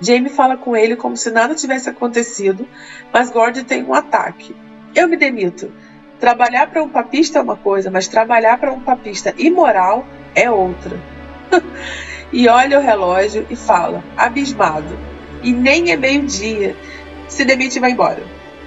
Jamie 0.00 0.30
fala 0.30 0.56
com 0.56 0.76
ele 0.76 0.96
como 0.96 1.16
se 1.16 1.30
nada 1.30 1.54
tivesse 1.54 1.88
acontecido, 1.88 2.66
mas 3.12 3.30
Gord 3.30 3.62
tem 3.64 3.84
um 3.84 3.94
ataque. 3.94 4.56
Eu 4.94 5.06
me 5.08 5.16
demito. 5.16 5.72
Trabalhar 6.18 6.66
para 6.68 6.82
um 6.82 6.88
papista 6.88 7.38
é 7.38 7.42
uma 7.42 7.56
coisa, 7.56 7.90
mas 7.90 8.08
trabalhar 8.08 8.58
para 8.58 8.72
um 8.72 8.80
papista 8.80 9.34
imoral 9.38 10.04
é 10.34 10.50
outra. 10.50 10.98
e 12.32 12.48
olha 12.48 12.78
o 12.78 12.82
relógio 12.82 13.46
e 13.48 13.56
fala, 13.56 14.02
abismado. 14.16 15.09
E 15.42 15.52
nem 15.52 15.90
é 15.90 15.96
meio-dia. 15.96 16.76
Se 17.28 17.44
demite 17.44 17.78
e 17.78 17.80
vai 17.80 17.92
embora. 17.92 18.22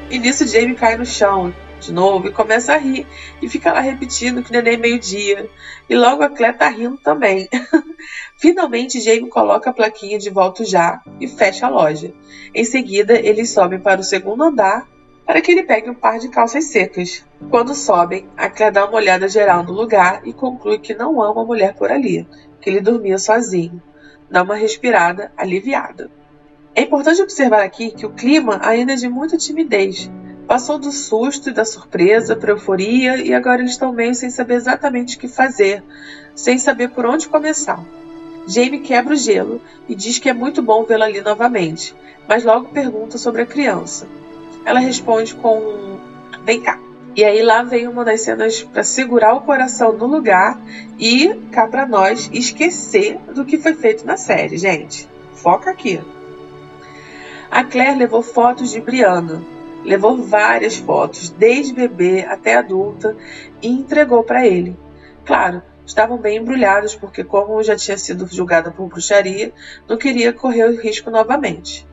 E 0.10 0.18
nisso 0.18 0.48
Jamie 0.48 0.75
cai 0.75 0.98
no 0.98 1.06
chão 1.06 1.53
de 1.80 1.92
novo 1.92 2.27
e 2.27 2.32
começa 2.32 2.74
a 2.74 2.77
rir. 2.77 3.06
E 3.42 3.50
fica 3.50 3.74
lá 3.74 3.80
repetindo 3.80 4.42
que 4.42 4.51
nem 4.51 4.74
é 4.74 4.77
meio-dia. 4.77 5.50
E 5.89 5.96
logo 5.96 6.24
a 6.24 6.30
Clé 6.30 6.53
tá 6.53 6.70
rindo 6.70 6.98
também. 6.98 7.50
Finalmente 8.38 9.01
Jamie 9.01 9.30
coloca 9.30 9.70
a 9.70 9.74
plaquinha 9.74 10.18
de 10.18 10.30
volta 10.30 10.63
já 10.63 11.01
e 11.20 11.27
fecha 11.27 11.68
a 11.68 11.70
loja. 11.70 12.13
Em 12.53 12.63
seguida, 12.63 13.13
eles 13.13 13.50
sobem 13.51 13.80
para 13.80 14.01
o 14.01 14.03
segundo 14.03 14.44
andar 14.44 14.88
para 15.25 15.42
que 15.42 15.51
ele 15.51 15.63
pegue 15.63 15.89
um 15.89 15.96
par 15.96 16.20
de 16.20 16.30
calças 16.30 16.65
secas. 16.65 17.25
Quando 17.50 17.74
sobem, 17.74 18.27
a 18.36 18.50
Claire 18.50 18.74
dá 18.74 18.86
uma 18.86 18.98
olhada 18.98 19.27
geral 19.27 19.63
no 19.63 19.72
lugar 19.72 20.22
e 20.25 20.34
conclui 20.34 20.80
que 20.80 20.94
não 20.94 21.22
há 21.22 21.32
uma 21.32 21.46
mulher 21.46 21.74
por 21.75 21.92
ali, 21.92 22.27
que 22.60 22.70
ele 22.70 22.82
dormia 22.82 23.18
sozinho. 23.18 23.82
Dá 24.30 24.44
uma 24.44 24.56
respirada 24.56 25.32
aliviada. 25.38 26.10
É 26.75 26.82
importante 26.82 27.22
observar 27.22 27.63
aqui 27.63 27.92
que 27.92 28.06
o 28.06 28.10
clima 28.10 28.60
ainda 28.63 28.94
é 28.94 28.96
de 28.96 29.08
muita 29.08 29.38
timidez. 29.38 30.10
Passou 30.48 30.80
do 30.80 30.92
susto 30.92 31.50
e 31.50 31.53
da 31.53 31.63
surpresa 31.63 32.36
para 32.36 32.51
euforia 32.51 33.18
e 33.18 33.32
agora 33.34 33.62
eles 33.62 33.74
estão 33.74 33.94
meio 33.94 34.15
sem 34.15 34.30
saber 34.30 34.56
exatamente 34.56 35.15
o 35.15 35.20
que 35.20 35.27
fazer, 35.27 35.84
sem 36.36 36.58
saber 36.58 36.89
por 36.89 37.06
onde 37.06 37.30
começar. 37.30 37.80
Jamie 38.48 38.80
quebra 38.80 39.13
o 39.13 39.18
gelo 39.18 39.62
e 39.88 39.96
diz 39.96 40.18
que 40.18 40.27
é 40.27 40.34
muito 40.34 40.62
bom 40.63 40.84
vê-la 40.84 41.06
ali 41.06 41.22
novamente, 41.22 41.96
mas 42.27 42.44
logo 42.44 42.70
pergunta 42.70 43.18
sobre 43.18 43.44
a 43.44 43.46
criança. 43.46 44.08
Ela 44.65 44.80
responde 44.80 45.36
com: 45.36 46.00
Vem 46.44 46.60
cá. 46.60 46.80
E 47.15 47.24
aí 47.24 47.44
lá 47.44 47.62
vem 47.62 47.88
uma 47.88 48.03
das 48.03 48.22
cenas 48.22 48.63
para 48.63 48.84
segurar 48.84 49.36
o 49.36 49.42
coração 49.42 49.94
no 49.94 50.08
lugar 50.08 50.60
e 50.98 51.36
cá 51.51 51.68
para 51.68 51.86
nós 51.86 52.30
esquecer 52.34 53.20
do 53.34 53.46
que 53.46 53.60
foi 53.60 53.75
feito 53.75 54.03
na 54.03 54.18
série, 54.18 54.58
gente. 54.58 55.08
Foca 55.34 55.70
aqui. 55.70 56.01
A 57.56 57.64
Claire 57.64 58.00
levou 58.00 58.24
fotos 58.24 58.72
de 58.72 58.82
Brianna, 58.82 59.40
levou 59.86 60.18
várias 60.18 60.76
fotos, 60.76 61.30
desde 61.30 61.72
bebê 61.72 62.26
até 62.28 62.56
adulta, 62.56 63.16
e 63.62 63.68
entregou 63.68 64.24
para 64.24 64.44
ele. 64.44 64.76
Claro, 65.24 65.62
estavam 65.86 66.18
bem 66.18 66.40
embrulhados 66.40 66.96
porque, 66.96 67.24
como 67.24 67.62
já 67.62 67.76
tinha 67.76 67.96
sido 67.96 68.26
julgada 68.26 68.72
por 68.72 68.88
bruxaria, 68.88 69.54
não 69.88 69.98
queria 69.98 70.34
correr 70.34 70.64
o 70.64 70.82
risco 70.82 71.12
novamente. 71.12 71.88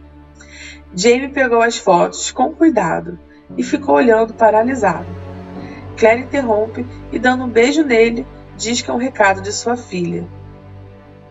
Jamie 0.94 1.28
pegou 1.28 1.60
as 1.60 1.76
fotos 1.76 2.30
com 2.30 2.54
cuidado 2.54 3.18
e 3.54 3.62
ficou 3.62 3.96
olhando 3.96 4.32
paralisado. 4.32 5.08
Claire 5.94 6.22
interrompe 6.22 6.86
e, 7.12 7.18
dando 7.18 7.44
um 7.44 7.50
beijo 7.50 7.84
nele, 7.84 8.26
diz 8.56 8.80
que 8.80 8.90
é 8.90 8.94
um 8.94 8.96
recado 8.96 9.42
de 9.42 9.52
sua 9.52 9.76
filha. 9.76 10.26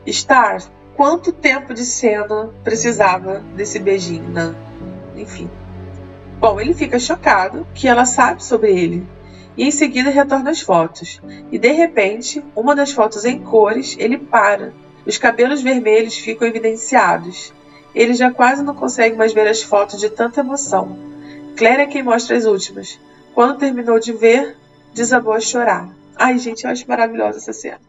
Star, 0.08 0.62
quanto 1.00 1.32
tempo 1.32 1.74
de 1.74 1.86
cena 1.86 2.50
precisava 2.62 3.40
desse 3.56 3.80
beijinho, 3.80 4.28
né? 4.28 4.54
Enfim. 5.16 5.50
Bom, 6.38 6.60
ele 6.60 6.74
fica 6.74 7.00
chocado 7.00 7.66
que 7.74 7.88
ela 7.88 8.04
sabe 8.04 8.44
sobre 8.44 8.78
ele 8.78 9.08
e 9.56 9.64
em 9.64 9.72
seguida 9.72 10.10
retorna 10.10 10.52
as 10.52 10.60
fotos. 10.60 11.22
E 11.54 11.58
de 11.58 11.72
repente, 11.72 12.44
uma 12.54 12.76
das 12.76 12.92
fotos 12.92 13.24
em 13.24 13.40
cores, 13.40 13.96
ele 13.98 14.18
para. 14.18 14.74
Os 15.06 15.18
cabelos 15.18 15.62
vermelhos 15.62 16.18
ficam 16.18 16.46
evidenciados 16.46 17.54
ele 17.96 18.14
já 18.14 18.30
quase 18.30 18.62
não 18.62 18.76
consegue 18.76 19.16
mais 19.16 19.32
ver 19.34 19.48
as 19.48 19.64
fotos 19.64 20.02
de 20.02 20.10
tanta 20.10 20.42
emoção. 20.42 20.98
Claire 21.56 21.84
é 21.84 21.88
quem 21.88 22.04
mostra 22.04 22.36
as 22.36 22.46
últimas. 22.46 23.00
Quando 23.34 23.58
terminou 23.58 24.00
de 24.00 24.12
ver, 24.12 24.58
desabou 24.94 25.32
a 25.32 25.40
chorar. 25.40 25.90
Ai, 26.18 26.38
gente, 26.38 26.66
eu 26.66 26.70
acho 26.70 26.88
maravilhosa 26.90 27.38
essa 27.38 27.54
cena. 27.54 27.89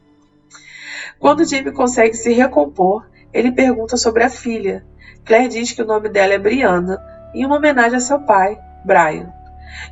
Quando 1.21 1.45
Jamie 1.45 1.71
consegue 1.71 2.15
se 2.15 2.33
recompor, 2.33 3.07
ele 3.31 3.53
pergunta 3.53 3.99
sobre 3.99 4.25
a 4.25 4.31
filha. 4.31 4.87
Claire 5.23 5.49
diz 5.49 5.71
que 5.71 5.83
o 5.83 5.87
nome 5.87 6.09
dela 6.09 6.33
é 6.33 6.39
Brianna, 6.39 6.99
em 7.35 7.45
uma 7.45 7.57
homenagem 7.57 7.99
a 7.99 8.01
seu 8.01 8.21
pai, 8.21 8.59
Brian. 8.87 9.31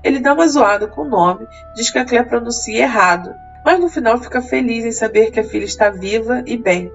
Ele 0.02 0.20
dá 0.20 0.32
uma 0.32 0.48
zoada 0.48 0.88
com 0.88 1.02
o 1.02 1.08
nome, 1.08 1.46
diz 1.76 1.90
que 1.90 1.98
a 1.98 2.04
Claire 2.06 2.30
pronuncia 2.30 2.82
errado, 2.82 3.34
mas 3.62 3.78
no 3.78 3.90
final 3.90 4.18
fica 4.18 4.40
feliz 4.40 4.86
em 4.86 4.90
saber 4.90 5.30
que 5.30 5.38
a 5.38 5.44
filha 5.44 5.66
está 5.66 5.90
viva 5.90 6.42
e 6.46 6.56
bem, 6.56 6.90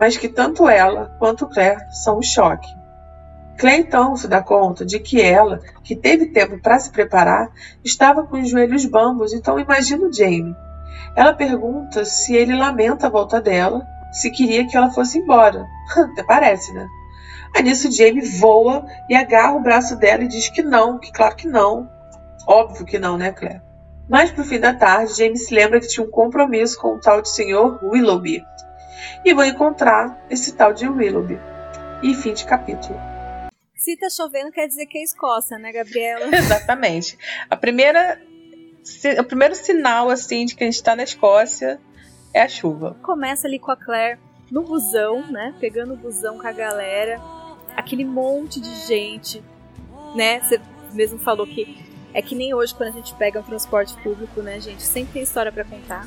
mas 0.00 0.16
que 0.16 0.28
tanto 0.28 0.66
ela 0.66 1.14
quanto 1.18 1.46
Claire 1.46 1.84
são 1.90 2.18
um 2.18 2.22
choque. 2.22 2.74
Claire 3.58 3.82
então 3.82 4.16
se 4.16 4.26
dá 4.26 4.42
conta 4.42 4.86
de 4.86 4.98
que 4.98 5.20
ela, 5.20 5.60
que 5.84 5.94
teve 5.94 6.32
tempo 6.32 6.58
para 6.58 6.78
se 6.78 6.90
preparar, 6.90 7.50
estava 7.84 8.26
com 8.26 8.40
os 8.40 8.48
joelhos 8.48 8.86
bambos, 8.86 9.34
então 9.34 9.60
imagina 9.60 10.06
o 10.06 10.12
Jamie. 10.12 10.56
Ela 11.16 11.32
pergunta 11.32 12.04
se 12.04 12.36
ele 12.36 12.54
lamenta 12.54 13.06
a 13.06 13.10
volta 13.10 13.40
dela, 13.40 13.86
se 14.12 14.30
queria 14.30 14.66
que 14.66 14.76
ela 14.76 14.90
fosse 14.90 15.18
embora. 15.18 15.66
Até 15.96 16.22
parece, 16.22 16.72
né? 16.72 16.86
Aí 17.54 17.62
nisso 17.62 17.90
Jamie 17.90 18.20
voa 18.20 18.84
e 19.08 19.14
agarra 19.14 19.54
o 19.54 19.62
braço 19.62 19.96
dela 19.96 20.24
e 20.24 20.28
diz 20.28 20.48
que 20.50 20.62
não, 20.62 20.98
que 20.98 21.10
claro 21.10 21.34
que 21.34 21.48
não. 21.48 21.88
Óbvio 22.46 22.84
que 22.84 22.98
não, 22.98 23.16
né, 23.16 23.32
Claire? 23.32 23.62
Mas 24.08 24.30
pro 24.30 24.44
fim 24.44 24.60
da 24.60 24.74
tarde, 24.74 25.14
Jamie 25.14 25.38
se 25.38 25.54
lembra 25.54 25.80
que 25.80 25.88
tinha 25.88 26.06
um 26.06 26.10
compromisso 26.10 26.78
com 26.78 26.94
o 26.94 27.00
tal 27.00 27.22
de 27.22 27.30
senhor 27.30 27.80
Willoughby. 27.82 28.44
E 29.24 29.34
vão 29.34 29.44
encontrar 29.44 30.24
esse 30.30 30.52
tal 30.52 30.72
de 30.72 30.86
Willoughby. 30.86 31.40
E 32.02 32.14
fim 32.14 32.34
de 32.34 32.44
capítulo. 32.44 33.00
Se 33.74 33.96
tá 33.96 34.08
chovendo, 34.10 34.50
quer 34.50 34.66
dizer 34.66 34.86
que 34.86 34.98
é 34.98 35.02
Escócia, 35.02 35.58
né, 35.58 35.72
Gabriela? 35.72 36.26
Exatamente. 36.36 37.18
A 37.48 37.56
primeira, 37.56 38.20
o 39.18 39.24
primeiro 39.24 39.54
sinal, 39.54 40.10
assim, 40.10 40.44
de 40.44 40.54
que 40.54 40.62
a 40.62 40.66
gente 40.66 40.82
tá 40.82 40.94
na 40.94 41.02
Escócia 41.02 41.80
é 42.32 42.42
a 42.42 42.48
chuva. 42.48 42.96
Começa 43.02 43.46
ali 43.46 43.58
com 43.58 43.70
a 43.70 43.76
Claire 43.76 44.18
no 44.50 44.62
busão, 44.62 45.26
né? 45.30 45.54
Pegando 45.60 45.94
o 45.94 45.96
busão 45.96 46.38
com 46.38 46.46
a 46.46 46.52
galera. 46.52 47.20
Aquele 47.76 48.04
monte 48.04 48.60
de 48.60 48.74
gente, 48.86 49.42
né? 50.14 50.40
Você 50.40 50.60
mesmo 50.92 51.18
falou 51.18 51.46
que 51.46 51.84
é 52.14 52.22
que 52.22 52.34
nem 52.34 52.54
hoje 52.54 52.74
quando 52.74 52.90
a 52.90 52.92
gente 52.92 53.14
pega 53.14 53.40
um 53.40 53.42
transporte 53.42 53.94
público, 54.02 54.40
né, 54.40 54.60
gente? 54.60 54.82
Sempre 54.82 55.14
tem 55.14 55.22
história 55.22 55.52
para 55.52 55.64
contar. 55.64 56.06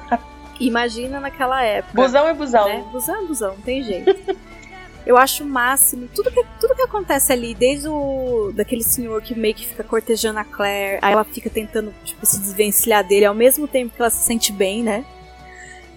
Imagina 0.60 1.20
naquela 1.20 1.62
época. 1.62 1.94
Busão 1.94 2.28
é 2.28 2.34
busão. 2.34 2.68
Né? 2.68 2.84
Busão 2.92 3.16
é 3.16 3.26
busão, 3.26 3.54
não 3.54 3.62
tem 3.62 3.82
jeito. 3.82 4.10
Eu 5.06 5.16
acho 5.16 5.44
o 5.44 5.46
máximo 5.46 6.08
tudo 6.14 6.30
que, 6.30 6.44
tudo 6.60 6.74
que 6.74 6.82
acontece 6.82 7.32
ali, 7.32 7.54
desde 7.54 7.88
o 7.88 8.52
daquele 8.54 8.82
senhor 8.82 9.22
que 9.22 9.34
meio 9.34 9.54
que 9.54 9.66
fica 9.66 9.82
cortejando 9.82 10.38
a 10.38 10.44
Claire, 10.44 10.98
aí 11.02 11.12
ela 11.12 11.24
fica 11.24 11.48
tentando 11.48 11.92
tipo, 12.04 12.24
se 12.24 12.38
desvencilhar 12.38 13.06
dele 13.06 13.24
ao 13.24 13.34
mesmo 13.34 13.66
tempo 13.66 13.94
que 13.94 14.00
ela 14.00 14.10
se 14.10 14.24
sente 14.24 14.52
bem, 14.52 14.82
né? 14.82 15.04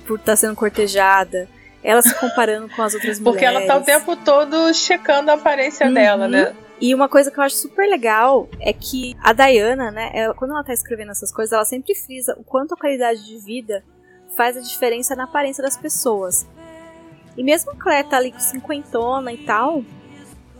Por 0.07 0.19
estar 0.19 0.33
tá 0.33 0.35
sendo 0.35 0.55
cortejada. 0.55 1.47
Ela 1.83 2.01
se 2.01 2.15
comparando 2.15 2.69
com 2.69 2.81
as 2.81 2.93
outras 2.93 3.19
Porque 3.19 3.45
mulheres. 3.45 3.59
Porque 3.59 3.71
ela 3.71 3.79
tá 3.79 3.81
o 3.81 3.99
tempo 3.99 4.15
todo 4.15 4.73
checando 4.73 5.31
a 5.31 5.33
aparência 5.33 5.85
uhum. 5.85 5.93
dela, 5.93 6.27
né? 6.27 6.55
E 6.79 6.93
uma 6.93 7.07
coisa 7.07 7.31
que 7.31 7.39
eu 7.39 7.43
acho 7.43 7.55
super 7.55 7.87
legal 7.87 8.49
é 8.59 8.73
que 8.73 9.15
a 9.21 9.31
Diana, 9.31 9.91
né, 9.91 10.11
ela, 10.13 10.33
quando 10.33 10.51
ela 10.51 10.63
tá 10.63 10.73
escrevendo 10.73 11.11
essas 11.11 11.31
coisas, 11.31 11.53
ela 11.53 11.65
sempre 11.65 11.95
frisa 11.95 12.35
o 12.37 12.43
quanto 12.43 12.73
a 12.73 12.77
qualidade 12.77 13.25
de 13.25 13.37
vida 13.37 13.83
faz 14.35 14.57
a 14.57 14.59
diferença 14.59 15.15
na 15.15 15.25
aparência 15.25 15.63
das 15.63 15.77
pessoas. 15.77 16.45
E 17.37 17.43
mesmo 17.43 17.71
a 17.71 17.75
Claire 17.75 18.07
tá 18.07 18.17
ali 18.17 18.31
com 18.31 18.39
cinquentona 18.39 19.31
e 19.33 19.37
tal, 19.37 19.83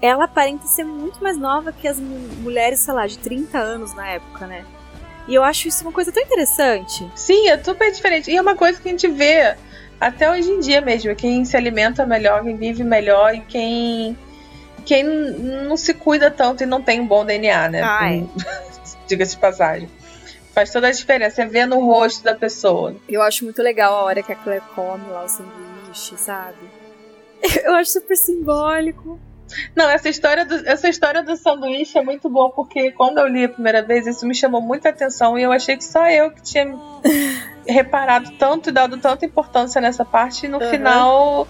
ela 0.01 0.25
aparenta 0.25 0.65
ser 0.65 0.84
muito 0.84 1.22
mais 1.24 1.38
nova 1.38 1.72
que 1.72 1.88
as 1.88 2.00
mulheres, 2.00 2.80
sei 2.80 2.94
lá, 2.94 3.08
de 3.08 3.18
30 3.18 3.58
anos 3.58 3.94
na 3.94 4.08
época, 4.08 4.48
né? 4.48 4.65
E 5.27 5.36
eu 5.36 5.44
acho 5.44 5.68
isso 5.68 5.84
uma 5.84 5.94
coisa 5.94 6.12
tão 6.12 6.22
interessante. 6.22 7.10
Sim, 7.15 7.48
é 7.48 7.63
super 7.63 7.92
diferente. 7.92 8.30
E 8.30 8.36
é 8.36 8.42
uma 8.42 8.56
coisa 8.56 8.80
que 8.82 8.88
a 8.88 8.92
gente 8.92 9.08
vê 9.08 9.56
até 10.00 10.30
hoje 10.30 10.51
em 10.51 10.60
dia 10.60 10.82
mesmo. 10.82 11.15
Quem 11.15 11.46
se 11.46 11.56
alimenta 11.56 12.06
melhor, 12.06 12.44
quem 12.44 12.58
vive 12.58 12.84
melhor 12.84 13.34
e 13.34 13.39
quem, 13.42 14.18
quem 14.86 15.03
não 15.03 15.77
se 15.77 15.94
cuida 15.94 16.30
tanto 16.30 16.63
e 16.63 16.65
não 16.65 16.82
tem 16.82 17.00
um 17.00 17.08
bom 17.08 17.24
DNA, 17.24 17.70
né? 17.70 17.82
Ai. 17.82 18.27
Diga-se 19.08 19.36
de 19.36 19.42
passagem. 19.42 19.89
Faz 20.53 20.72
toda 20.72 20.88
a 20.88 20.92
diferença, 20.92 21.42
é 21.42 21.46
ver 21.46 21.65
no 21.65 21.80
rosto 21.84 22.24
da 22.24 22.36
pessoa. 22.36 22.96
Eu 23.10 23.22
acho 23.22 23.44
muito 23.44 23.62
legal 23.62 23.94
a 23.96 24.03
hora 24.03 24.22
que 24.22 24.32
a 24.32 24.36
Claire 24.36 24.63
come 24.75 25.10
lá 25.10 25.24
o 25.24 25.27
sanduíche, 25.27 25.73
sabe? 25.97 26.69
Eu 27.63 27.75
acho 27.75 27.91
super 27.91 28.15
simbólico. 28.15 29.19
Não, 29.75 29.89
essa 29.89 30.09
história, 30.09 30.45
do, 30.45 30.55
essa 30.67 30.89
história 30.89 31.23
do 31.23 31.35
sanduíche 31.35 31.97
é 31.97 32.01
muito 32.01 32.29
boa, 32.29 32.50
porque 32.51 32.91
quando 32.91 33.19
eu 33.19 33.27
li 33.27 33.43
a 33.45 33.50
primeira 33.50 33.81
vez, 33.81 34.07
isso 34.07 34.25
me 34.25 34.33
chamou 34.33 34.62
muita 34.62 34.89
atenção 34.89 35.38
e 35.38 35.43
eu 35.43 35.51
achei 35.51 35.77
que 35.77 35.83
só 35.83 36.07
eu 36.09 36.31
que 36.31 36.41
tinha 36.41 36.75
reparado 37.67 38.31
tanto 38.38 38.69
e 38.69 38.71
dado 38.71 38.97
tanta 38.97 39.25
importância 39.25 39.79
nessa 39.79 40.03
parte. 40.03 40.45
E 40.45 40.50
no 40.50 40.59
uhum. 40.59 40.69
final, 40.69 41.47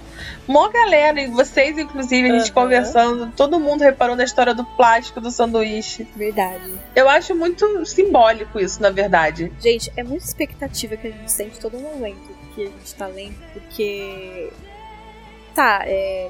uma 0.47 0.69
galera, 0.69 1.21
e 1.21 1.27
vocês, 1.27 1.77
inclusive, 1.77 2.29
a 2.29 2.39
gente 2.39 2.50
uhum. 2.50 2.53
conversando, 2.53 3.31
todo 3.35 3.59
mundo 3.59 3.81
reparou 3.81 4.15
na 4.15 4.23
história 4.23 4.53
do 4.53 4.65
plástico 4.65 5.21
do 5.21 5.31
sanduíche. 5.31 6.07
Verdade. 6.15 6.73
Eu 6.95 7.07
acho 7.07 7.35
muito 7.35 7.85
simbólico 7.85 8.59
isso, 8.59 8.81
na 8.81 8.89
verdade. 8.89 9.51
Gente, 9.59 9.91
é 9.95 10.03
muita 10.03 10.25
expectativa 10.25 10.97
que 10.97 11.07
a 11.07 11.12
gente 11.12 11.31
sente 11.31 11.59
todo 11.59 11.77
momento 11.79 12.42
que 12.53 12.63
a 12.63 12.65
gente 12.65 12.95
tá 12.95 13.07
lendo, 13.07 13.36
porque. 13.53 14.49
Tá, 15.56 15.82
é 15.86 16.30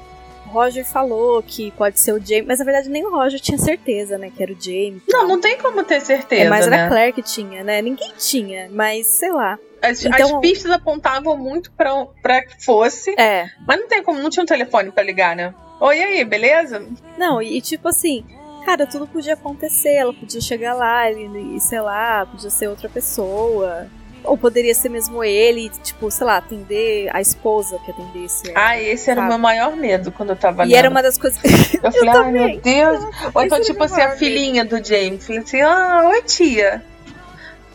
Roger 0.54 0.84
falou 0.84 1.42
que 1.42 1.72
pode 1.72 1.98
ser 1.98 2.12
o 2.12 2.20
Jamie, 2.24 2.44
mas 2.46 2.60
na 2.60 2.64
verdade 2.64 2.88
nem 2.88 3.04
o 3.04 3.10
Roger 3.10 3.40
tinha 3.40 3.58
certeza, 3.58 4.16
né, 4.16 4.30
que 4.34 4.42
era 4.42 4.52
o 4.52 4.56
Jamie. 4.58 5.02
Não, 5.08 5.26
não 5.26 5.40
tem 5.40 5.58
como 5.58 5.82
ter 5.82 6.00
certeza. 6.00 6.44
É, 6.44 6.48
mas 6.48 6.66
né? 6.66 6.76
era 6.76 6.86
a 6.86 6.88
Claire 6.88 7.12
que 7.12 7.22
tinha, 7.22 7.64
né? 7.64 7.82
Ninguém 7.82 8.12
tinha, 8.16 8.68
mas 8.70 9.06
sei 9.06 9.32
lá. 9.32 9.58
As, 9.82 10.04
então, 10.04 10.36
as 10.36 10.40
pistas 10.40 10.70
apontavam 10.70 11.36
muito 11.36 11.70
pra, 11.72 12.06
pra 12.22 12.42
que 12.42 12.64
fosse. 12.64 13.14
É. 13.18 13.46
Mas 13.66 13.80
não 13.80 13.88
tem 13.88 14.02
como, 14.02 14.22
não 14.22 14.30
tinha 14.30 14.42
um 14.42 14.46
telefone 14.46 14.90
para 14.90 15.02
ligar, 15.02 15.34
né? 15.34 15.52
Oi, 15.80 16.02
aí, 16.02 16.24
beleza? 16.24 16.86
Não, 17.18 17.42
e, 17.42 17.58
e 17.58 17.60
tipo 17.60 17.88
assim, 17.88 18.24
cara, 18.64 18.86
tudo 18.86 19.06
podia 19.06 19.34
acontecer. 19.34 19.94
Ela 19.94 20.14
podia 20.14 20.40
chegar 20.40 20.74
lá 20.74 21.10
e, 21.10 21.56
e 21.56 21.60
sei 21.60 21.80
lá, 21.80 22.24
podia 22.24 22.48
ser 22.48 22.68
outra 22.68 22.88
pessoa. 22.88 23.88
Ou 24.24 24.38
poderia 24.38 24.74
ser 24.74 24.88
mesmo 24.88 25.22
ele, 25.22 25.68
tipo, 25.82 26.10
sei 26.10 26.26
lá, 26.26 26.38
atender 26.38 27.08
a 27.14 27.20
esposa 27.20 27.78
que 27.84 27.90
atendesse. 27.90 28.50
Ela, 28.50 28.68
ah, 28.68 28.80
esse 28.80 29.10
era 29.10 29.20
o 29.20 29.28
meu 29.28 29.38
maior 29.38 29.76
medo 29.76 30.10
quando 30.10 30.30
eu 30.30 30.36
tava 30.36 30.62
E 30.64 30.68
lendo. 30.68 30.76
era 30.78 30.90
uma 30.90 31.02
das 31.02 31.18
coisas. 31.18 31.38
Eu 31.74 31.92
falei, 31.92 32.08
ai 32.08 32.32
meu 32.32 32.60
Deus. 32.60 33.04
Ou 33.34 33.42
então, 33.42 33.60
tipo 33.60 33.82
assim, 33.84 34.00
a 34.00 34.16
filhinha 34.16 34.64
do 34.64 34.82
James. 34.82 35.26
Falei 35.26 35.42
assim, 35.42 35.60
ah, 35.60 36.02
oi 36.08 36.22
tia. 36.22 36.82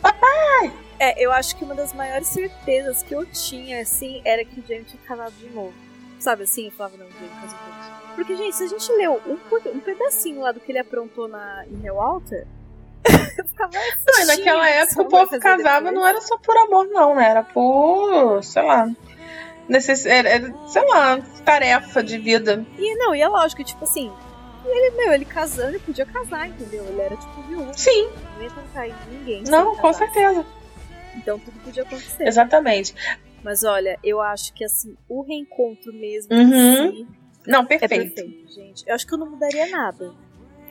Papai! 0.02 0.72
É, 0.98 1.24
eu 1.24 1.32
acho 1.32 1.56
que 1.56 1.64
uma 1.64 1.74
das 1.74 1.94
maiores 1.94 2.26
certezas 2.28 3.02
que 3.02 3.14
eu 3.14 3.24
tinha, 3.26 3.80
assim, 3.80 4.20
era 4.24 4.44
que 4.44 4.60
o 4.60 4.64
James 4.66 4.90
tinha 4.90 5.02
casado 5.06 5.32
de 5.32 5.48
novo. 5.48 5.72
Sabe 6.18 6.42
assim? 6.42 6.66
Eu 6.66 6.72
falava, 6.72 6.96
não, 6.98 7.06
James 7.06 7.32
casou 7.40 7.58
de 7.58 7.90
novo. 7.90 8.14
Porque, 8.16 8.36
gente, 8.36 8.56
se 8.56 8.64
a 8.64 8.66
gente 8.66 8.92
leu 8.92 9.20
um, 9.26 9.38
um 9.74 9.80
pedacinho 9.80 10.40
lá 10.40 10.52
do 10.52 10.60
que 10.60 10.72
ele 10.72 10.78
aprontou 10.78 11.26
na, 11.28 11.64
em 11.70 11.76
ficava 11.76 12.59
Não, 14.06 14.22
e 14.22 14.24
naquela 14.24 14.68
época 14.68 15.02
o 15.02 15.08
povo 15.08 15.38
casava 15.38 15.78
depois. 15.78 15.94
não 15.94 16.06
era 16.06 16.20
só 16.20 16.36
por 16.38 16.56
amor, 16.56 16.88
não, 16.88 17.14
né? 17.14 17.28
Era 17.28 17.42
por, 17.42 18.42
sei 18.42 18.62
lá. 18.62 18.88
Necess... 19.68 20.06
Era, 20.06 20.52
sei 20.66 20.86
lá, 20.86 21.18
tarefa 21.44 22.02
de 22.02 22.18
vida. 22.18 22.64
E 22.78 22.94
não, 22.96 23.14
e 23.14 23.20
é 23.20 23.28
lógico, 23.28 23.62
tipo 23.62 23.84
assim, 23.84 24.10
ele, 24.64 24.96
meu, 24.96 25.12
ele 25.12 25.24
casando, 25.24 25.68
ele 25.70 25.78
podia 25.78 26.06
casar, 26.06 26.48
entendeu? 26.48 26.84
Ele 26.84 27.00
era 27.00 27.16
tipo 27.16 27.42
viúvo. 27.42 27.72
Sim. 27.76 28.08
Não 28.34 28.42
ia 28.42 28.50
tentar 28.50 28.88
em 28.88 28.94
ninguém. 29.10 29.42
Não, 29.44 29.76
com 29.76 29.92
certeza. 29.92 30.44
Então 31.16 31.38
tudo 31.38 31.58
podia 31.62 31.82
acontecer. 31.82 32.26
Exatamente. 32.26 32.94
Mas 33.44 33.62
olha, 33.62 33.98
eu 34.02 34.20
acho 34.20 34.52
que 34.54 34.64
assim, 34.64 34.96
o 35.08 35.22
reencontro 35.22 35.92
mesmo 35.92 36.34
uhum. 36.34 36.92
si 36.92 37.06
não, 37.46 37.64
perfeito. 37.64 37.94
É 37.94 37.98
perfeito, 37.98 38.52
gente. 38.52 38.84
Eu 38.86 38.94
acho 38.94 39.06
que 39.06 39.14
eu 39.14 39.18
não 39.18 39.30
mudaria 39.30 39.66
nada. 39.70 40.12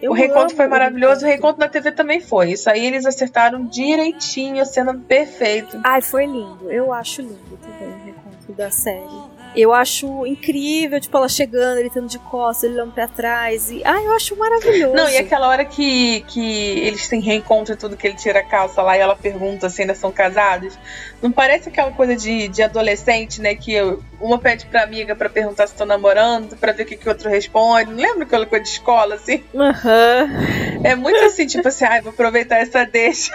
Eu 0.01 0.12
o 0.12 0.13
reencontro 0.13 0.55
foi 0.55 0.67
maravilhoso, 0.67 1.25
o 1.25 1.27
reencontro 1.27 1.59
na 1.59 1.67
TV 1.67 1.91
também 1.91 2.21
foi. 2.21 2.51
Isso 2.51 2.69
aí 2.69 2.85
eles 2.85 3.05
acertaram 3.05 3.65
direitinho, 3.65 4.62
a 4.62 4.65
cena 4.65 4.93
perfeita. 4.93 5.81
Ai, 5.83 6.01
foi 6.01 6.25
lindo. 6.25 6.71
Eu 6.71 6.93
acho 6.93 7.21
lindo 7.21 7.57
também 7.62 7.89
o 7.89 8.03
reencontro 8.05 8.53
da 8.53 8.71
série. 8.71 9.38
Eu 9.55 9.73
acho 9.73 10.25
incrível, 10.25 10.99
tipo, 10.99 11.15
ela 11.17 11.27
chegando, 11.27 11.79
ele 11.79 11.88
estando 11.88 12.07
de 12.07 12.19
costas, 12.19 12.63
ele 12.65 12.75
olhando 12.75 12.93
pra 12.93 13.07
trás. 13.07 13.71
E, 13.71 13.81
ah, 13.83 14.01
eu 14.01 14.12
acho 14.13 14.35
maravilhoso. 14.35 14.93
Não, 14.93 15.09
e 15.09 15.17
aquela 15.17 15.47
hora 15.47 15.65
que, 15.65 16.21
que 16.27 16.79
eles 16.79 17.07
têm 17.07 17.19
reencontro 17.19 17.73
e 17.73 17.77
tudo, 17.77 17.97
que 17.97 18.07
ele 18.07 18.15
tira 18.15 18.39
a 18.39 18.43
calça 18.43 18.81
lá 18.81 18.97
e 18.97 18.99
ela 18.99 19.15
pergunta 19.15 19.69
se 19.69 19.81
ainda 19.81 19.95
são 19.95 20.12
casados. 20.12 20.77
Não 21.21 21.31
parece 21.31 21.69
aquela 21.69 21.91
coisa 21.91 22.15
de, 22.15 22.47
de 22.47 22.62
adolescente, 22.62 23.41
né? 23.41 23.55
Que 23.55 23.75
uma 24.21 24.38
pede 24.38 24.65
pra 24.67 24.83
amiga 24.83 25.15
pra 25.15 25.29
perguntar 25.29 25.67
se 25.67 25.73
estão 25.73 25.88
namorando, 25.88 26.55
pra 26.57 26.71
ver 26.71 26.83
o 26.83 26.85
que, 26.85 26.95
que 26.95 27.07
o 27.07 27.12
outro 27.12 27.29
responde. 27.29 27.91
Não 27.91 27.97
lembra 27.97 28.23
aquela 28.23 28.45
coisa 28.45 28.63
de 28.63 28.69
escola, 28.69 29.15
assim? 29.15 29.43
Aham. 29.55 30.29
Uhum. 30.29 30.85
É 30.85 30.95
muito 30.95 31.19
assim, 31.25 31.45
tipo 31.45 31.67
assim, 31.67 31.85
ai, 31.85 32.01
vou 32.01 32.12
aproveitar 32.12 32.57
essa 32.57 32.85
deixa. 32.85 33.31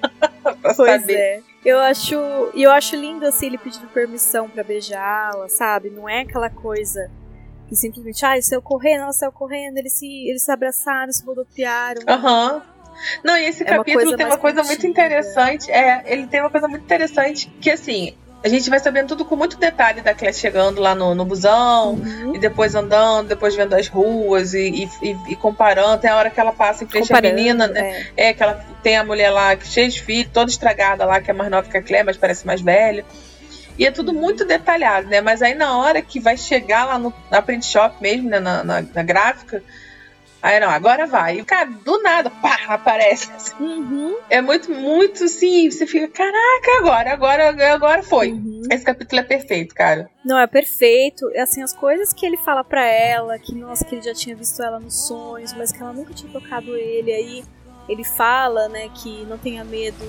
pra 0.42 0.74
pois 0.74 0.76
saber. 0.76 1.14
É. 1.14 1.47
Eu 1.64 1.78
acho, 1.80 2.14
eu 2.54 2.70
acho 2.70 2.96
lindo 2.96 3.26
assim 3.26 3.46
ele 3.46 3.58
pedindo 3.58 3.86
permissão 3.88 4.48
para 4.48 4.62
beijá-la, 4.62 5.48
sabe? 5.48 5.90
Não 5.90 6.08
é 6.08 6.20
aquela 6.20 6.48
coisa 6.48 7.10
que 7.68 7.76
simplesmente, 7.76 8.24
ah, 8.24 8.40
saiu 8.40 8.62
correndo, 8.62 9.02
ela 9.02 9.12
saiu 9.12 9.32
correndo, 9.32 9.76
eles 9.76 9.92
se, 9.92 10.06
eles 10.28 10.42
se 10.42 10.50
abraçaram, 10.50 11.12
se 11.12 11.24
rodopiaram. 11.24 12.02
Aham. 12.08 12.54
Uhum. 12.54 12.78
Não, 13.22 13.36
e 13.36 13.44
esse 13.44 13.62
é 13.62 13.66
capítulo 13.66 14.16
tem 14.16 14.26
uma 14.26 14.38
coisa 14.38 14.62
muito 14.62 14.86
interessante. 14.86 15.70
É, 15.70 16.02
ele 16.06 16.26
tem 16.26 16.40
uma 16.40 16.50
coisa 16.50 16.66
muito 16.66 16.82
interessante 16.82 17.48
que 17.60 17.70
assim, 17.70 18.16
a 18.42 18.48
gente 18.48 18.70
vai 18.70 18.78
sabendo 18.78 19.08
tudo 19.08 19.24
com 19.24 19.34
muito 19.34 19.58
detalhe 19.58 20.00
da 20.00 20.14
Claire 20.14 20.36
chegando 20.36 20.80
lá 20.80 20.94
no, 20.94 21.14
no 21.14 21.24
busão, 21.24 21.94
uhum. 21.94 22.34
e 22.36 22.38
depois 22.38 22.74
andando, 22.74 23.28
depois 23.28 23.54
vendo 23.56 23.74
as 23.74 23.88
ruas 23.88 24.54
e, 24.54 24.88
e, 25.02 25.16
e, 25.28 25.36
comparando. 25.36 26.00
Tem 26.00 26.10
a 26.10 26.16
hora 26.16 26.30
que 26.30 26.38
ela 26.38 26.52
passa 26.52 26.84
em 26.84 26.86
frente 26.86 27.12
à 27.12 27.20
menina, 27.20 27.66
né? 27.66 28.06
É. 28.16 28.28
é. 28.28 28.32
que 28.32 28.42
ela 28.42 28.64
tem 28.82 28.96
a 28.96 29.04
mulher 29.04 29.30
lá 29.30 29.58
cheia 29.58 29.88
de 29.88 30.00
filhos, 30.00 30.30
toda 30.32 30.50
estragada 30.50 31.04
lá, 31.04 31.20
que 31.20 31.30
é 31.30 31.34
mais 31.34 31.50
nova 31.50 31.68
que 31.68 31.76
a 31.76 31.82
Claire, 31.82 32.06
mas 32.06 32.16
parece 32.16 32.46
mais 32.46 32.60
velha. 32.60 33.04
E 33.76 33.86
é 33.86 33.90
tudo 33.90 34.12
muito 34.12 34.44
detalhado, 34.44 35.08
né? 35.08 35.20
Mas 35.20 35.42
aí 35.42 35.54
na 35.54 35.76
hora 35.76 36.00
que 36.00 36.20
vai 36.20 36.36
chegar 36.36 36.84
lá 36.84 36.98
no, 36.98 37.12
na 37.30 37.42
print 37.42 37.66
shop 37.66 37.96
mesmo, 38.00 38.28
né? 38.28 38.38
Na, 38.38 38.62
na, 38.62 38.82
na 38.82 39.02
gráfica, 39.02 39.62
Aí 40.40 40.60
não, 40.60 40.70
agora 40.70 41.04
vai. 41.06 41.40
E, 41.40 41.44
cara, 41.44 41.68
do 41.84 42.00
nada, 42.02 42.30
pá, 42.30 42.56
aparece. 42.68 43.28
Uhum. 43.58 44.16
É 44.30 44.40
muito, 44.40 44.70
muito 44.70 45.24
assim, 45.24 45.68
você 45.70 45.84
fica, 45.86 46.06
caraca, 46.08 46.78
agora, 46.78 47.12
agora, 47.12 47.72
agora 47.74 48.02
foi. 48.04 48.32
Uhum. 48.32 48.62
Esse 48.70 48.84
capítulo 48.84 49.20
é 49.20 49.24
perfeito, 49.24 49.74
cara. 49.74 50.08
Não, 50.24 50.38
é 50.38 50.46
perfeito. 50.46 51.28
E, 51.34 51.38
Assim, 51.38 51.62
as 51.62 51.72
coisas 51.72 52.12
que 52.12 52.24
ele 52.24 52.36
fala 52.36 52.62
pra 52.62 52.84
ela, 52.84 53.36
que 53.38 53.52
nossa, 53.54 53.84
que 53.84 53.96
ele 53.96 54.02
já 54.02 54.14
tinha 54.14 54.36
visto 54.36 54.62
ela 54.62 54.78
nos 54.78 55.08
sonhos, 55.08 55.52
mas 55.54 55.72
que 55.72 55.82
ela 55.82 55.92
nunca 55.92 56.14
tinha 56.14 56.30
tocado 56.32 56.76
ele. 56.76 57.12
Aí 57.12 57.44
ele 57.88 58.04
fala, 58.04 58.68
né, 58.68 58.88
que 58.94 59.24
não 59.24 59.38
tenha 59.38 59.64
medo. 59.64 60.06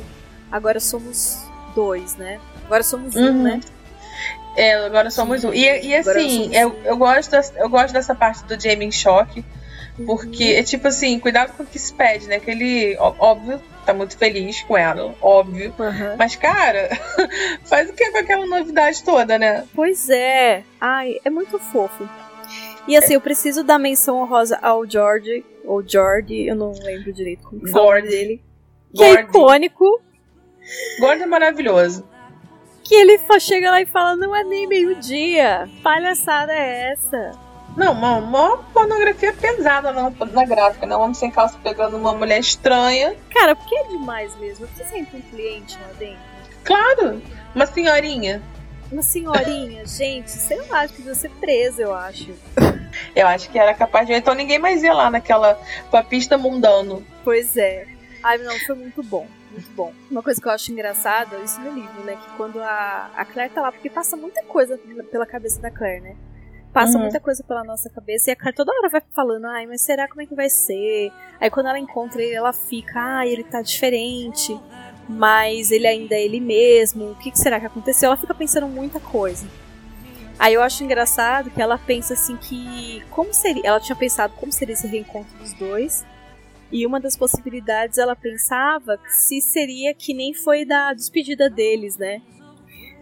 Agora 0.51 0.79
somos 0.79 1.43
dois, 1.73 2.15
né? 2.17 2.39
Agora 2.65 2.83
somos 2.83 3.15
um, 3.15 3.25
Uhum. 3.25 3.43
né? 3.43 3.59
É, 4.55 4.75
agora 4.85 5.09
somos 5.09 5.43
um. 5.43 5.53
E, 5.53 5.87
e 5.87 5.95
assim, 5.95 6.43
somos 6.43 6.55
eu, 6.55 6.69
um. 6.69 6.83
eu, 6.83 6.97
gosto 6.97 7.35
eu 7.55 7.69
gosto 7.69 7.93
dessa 7.93 8.13
parte 8.13 8.43
do 8.43 8.59
Jamie 8.59 8.87
em 8.87 8.91
choque, 8.91 9.43
porque 10.05 10.53
Uhum. 10.53 10.59
é 10.59 10.63
tipo 10.63 10.87
assim, 10.87 11.19
cuidado 11.19 11.53
com 11.55 11.63
o 11.63 11.65
que 11.65 11.79
se 11.79 11.93
pede, 11.93 12.27
né? 12.27 12.39
Que 12.39 12.51
ele, 12.51 12.97
óbvio, 12.99 13.61
tá 13.85 13.93
muito 13.93 14.17
feliz 14.17 14.61
com 14.63 14.77
ela, 14.77 15.13
óbvio. 15.21 15.73
Aham. 15.79 16.15
Mas, 16.17 16.35
cara, 16.35 16.89
faz 17.65 17.89
o 17.89 17.93
que 17.93 18.11
com 18.11 18.17
aquela 18.17 18.45
novidade 18.45 19.03
toda, 19.03 19.37
né? 19.37 19.65
Pois 19.73 20.09
é. 20.09 20.63
Ai, 20.79 21.17
é 21.23 21.29
muito 21.29 21.57
fofo. 21.59 22.07
E 22.87 22.95
assim, 22.97 23.13
eu 23.13 23.21
preciso 23.21 23.63
dar 23.63 23.77
menção 23.77 24.19
honrosa 24.21 24.57
ao 24.61 24.89
George, 24.89 25.45
ou 25.63 25.87
Jordi, 25.87 26.47
eu 26.47 26.55
não 26.55 26.71
lembro 26.71 27.13
direito 27.13 27.43
como 27.43 27.61
que 27.61 27.71
fala 27.71 28.01
dele. 28.01 28.41
Que 28.95 29.03
é 29.03 29.13
icônico. 29.21 30.01
Gordo 30.99 31.23
é 31.23 31.25
maravilhoso. 31.27 32.07
Que 32.83 32.95
ele 32.95 33.19
chega 33.39 33.69
lá 33.69 33.81
e 33.81 33.85
fala, 33.85 34.15
não 34.15 34.35
é 34.35 34.43
nem 34.43 34.65
meio-dia. 34.67 35.69
Palhaçada 35.83 36.51
é 36.51 36.91
essa? 36.91 37.31
Não, 37.75 37.93
uma, 37.93 38.17
uma 38.17 38.57
pornografia 38.57 39.33
pesada 39.33 39.91
na, 39.91 40.09
na 40.09 40.45
gráfica, 40.45 40.85
né? 40.85 40.95
Um 40.95 41.01
homem 41.01 41.13
sem 41.13 41.31
calça 41.31 41.57
pegando 41.63 41.95
uma 41.97 42.13
mulher 42.13 42.39
estranha. 42.39 43.15
Cara, 43.29 43.55
porque 43.55 43.75
é 43.75 43.83
demais 43.85 44.35
mesmo. 44.37 44.67
Você 44.67 44.83
sempre 44.85 45.17
um 45.17 45.21
cliente 45.21 45.77
lá 45.79 45.93
dentro. 45.97 46.19
Claro, 46.63 47.21
uma 47.55 47.65
senhorinha. 47.65 48.41
Uma 48.91 49.01
senhorinha, 49.01 49.85
gente, 49.87 50.31
sei 50.31 50.57
lá, 50.67 50.81
acho 50.81 50.93
que 50.93 51.01
devia 51.01 51.15
ser 51.15 51.29
presa, 51.31 51.81
eu 51.81 51.93
acho. 51.93 52.33
Eu 53.15 53.27
acho 53.27 53.49
que 53.49 53.57
era 53.57 53.73
capaz 53.73 54.07
de. 54.07 54.13
Então 54.13 54.33
ninguém 54.33 54.59
mais 54.59 54.83
ia 54.83 54.93
lá 54.93 55.09
naquela 55.09 55.59
papista 55.91 56.37
mundano. 56.37 57.05
Pois 57.23 57.55
é. 57.55 57.87
Ai, 58.23 58.37
não, 58.39 58.57
foi 58.59 58.75
muito 58.75 59.01
bom. 59.03 59.27
Muito 59.51 59.71
bom. 59.71 59.93
Uma 60.11 60.21
coisa 60.21 60.39
que 60.39 60.47
eu 60.47 60.51
acho 60.51 60.71
engraçada, 60.71 61.37
isso 61.37 61.59
no 61.61 61.71
livro, 61.71 62.03
né? 62.03 62.15
Que 62.15 62.37
quando 62.37 62.61
a, 62.61 63.09
a 63.15 63.25
Claire 63.25 63.53
tá 63.53 63.61
lá, 63.61 63.71
porque 63.71 63.89
passa 63.89 64.15
muita 64.15 64.43
coisa 64.43 64.77
pela 65.11 65.25
cabeça 65.25 65.59
da 65.61 65.71
Claire, 65.71 66.01
né? 66.01 66.15
Passa 66.73 66.97
Uhum. 66.97 67.03
muita 67.03 67.19
coisa 67.19 67.43
pela 67.43 67.63
nossa 67.63 67.89
cabeça 67.89 68.29
e 68.29 68.33
a 68.33 68.35
Claire 68.35 68.55
toda 68.55 68.71
hora 68.71 68.89
vai 68.89 69.01
falando, 69.11 69.45
ai, 69.45 69.65
mas 69.65 69.81
será 69.81 70.07
como 70.07 70.21
é 70.21 70.25
que 70.25 70.35
vai 70.35 70.49
ser? 70.49 71.11
Aí 71.39 71.49
quando 71.49 71.67
ela 71.67 71.79
encontra 71.79 72.21
ele, 72.21 72.35
ela 72.35 72.53
fica, 72.53 72.99
ai, 72.99 73.29
ele 73.29 73.43
tá 73.43 73.61
diferente, 73.61 74.57
mas 75.07 75.71
ele 75.71 75.87
ainda 75.87 76.13
é 76.15 76.23
ele 76.23 76.39
mesmo, 76.39 77.11
o 77.11 77.15
que, 77.15 77.31
que 77.31 77.39
será 77.39 77.59
que 77.59 77.65
aconteceu? 77.65 78.07
Ela 78.07 78.17
fica 78.17 78.35
pensando 78.35 78.67
muita 78.67 78.99
coisa. 78.99 79.47
Aí 80.37 80.53
eu 80.53 80.61
acho 80.61 80.83
engraçado 80.83 81.49
que 81.51 81.61
ela 81.61 81.77
pensa 81.77 82.13
assim 82.13 82.37
que. 82.37 83.03
Como 83.09 83.33
seria. 83.33 83.61
Ela 83.65 83.79
tinha 83.81 83.95
pensado 83.95 84.33
como 84.37 84.53
seria 84.53 84.71
esse 84.71 84.87
reencontro 84.87 85.37
dos 85.37 85.51
dois. 85.53 86.05
E 86.71 86.85
uma 86.85 86.97
das 86.97 87.17
possibilidades 87.17 87.97
ela 87.97 88.15
pensava 88.15 88.97
se 89.09 89.41
seria 89.41 89.93
que 89.93 90.13
nem 90.13 90.33
foi 90.33 90.63
da 90.63 90.93
despedida 90.93 91.49
deles, 91.49 91.97
né? 91.97 92.21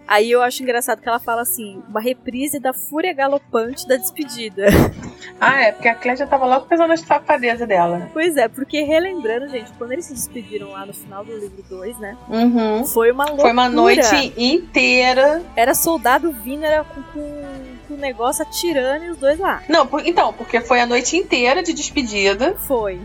Aí 0.08 0.32
eu 0.32 0.42
acho 0.42 0.64
engraçado 0.64 1.02
que 1.02 1.08
ela 1.10 1.20
fala 1.20 1.42
assim, 1.42 1.84
uma 1.90 2.00
reprise 2.00 2.60
da 2.60 2.72
fúria 2.74 3.14
galopante 3.14 3.88
da 3.88 3.98
despedida. 3.98 4.66
Ah, 5.40 5.62
é, 5.62 5.72
porque 5.72 5.88
a 5.88 5.94
Claire 5.94 6.18
já 6.18 6.26
tava 6.26 6.48
logo 6.48 6.66
pensando 6.66 6.88
na 6.88 6.98
safadeza 6.98 7.68
dela. 7.68 8.10
pois 8.12 8.36
é, 8.38 8.48
porque 8.48 8.82
relembrando, 8.82 9.48
gente, 9.50 9.72
quando 9.78 9.92
eles 9.92 10.06
se 10.06 10.14
despediram 10.14 10.72
lá 10.72 10.84
no 10.84 10.94
final 10.94 11.24
do 11.24 11.32
livro 11.38 11.64
2, 11.70 12.00
né? 12.00 12.18
Uhum. 12.28 12.84
Foi 12.86 13.12
uma 13.12 13.26
loucura. 13.26 13.44
Foi 13.44 13.52
uma 13.52 13.70
noite 13.70 14.34
inteira. 14.36 15.44
Era 15.56 15.76
soldado 15.76 16.32
vindo, 16.32 16.64
era 16.64 16.84
com, 16.84 17.04
com, 17.04 17.94
o 17.94 17.98
negócio 17.98 18.42
atirando 18.42 19.06
e 19.06 19.10
os 19.10 19.18
dois 19.18 19.38
lá. 19.38 19.62
Não, 19.70 19.86
por- 19.86 20.04
então, 20.08 20.34
porque 20.34 20.60
foi 20.60 20.80
a 20.82 20.88
noite 20.88 21.16
inteira 21.16 21.62
de 21.62 21.72
despedida. 21.72 22.56
Foi. 22.68 23.00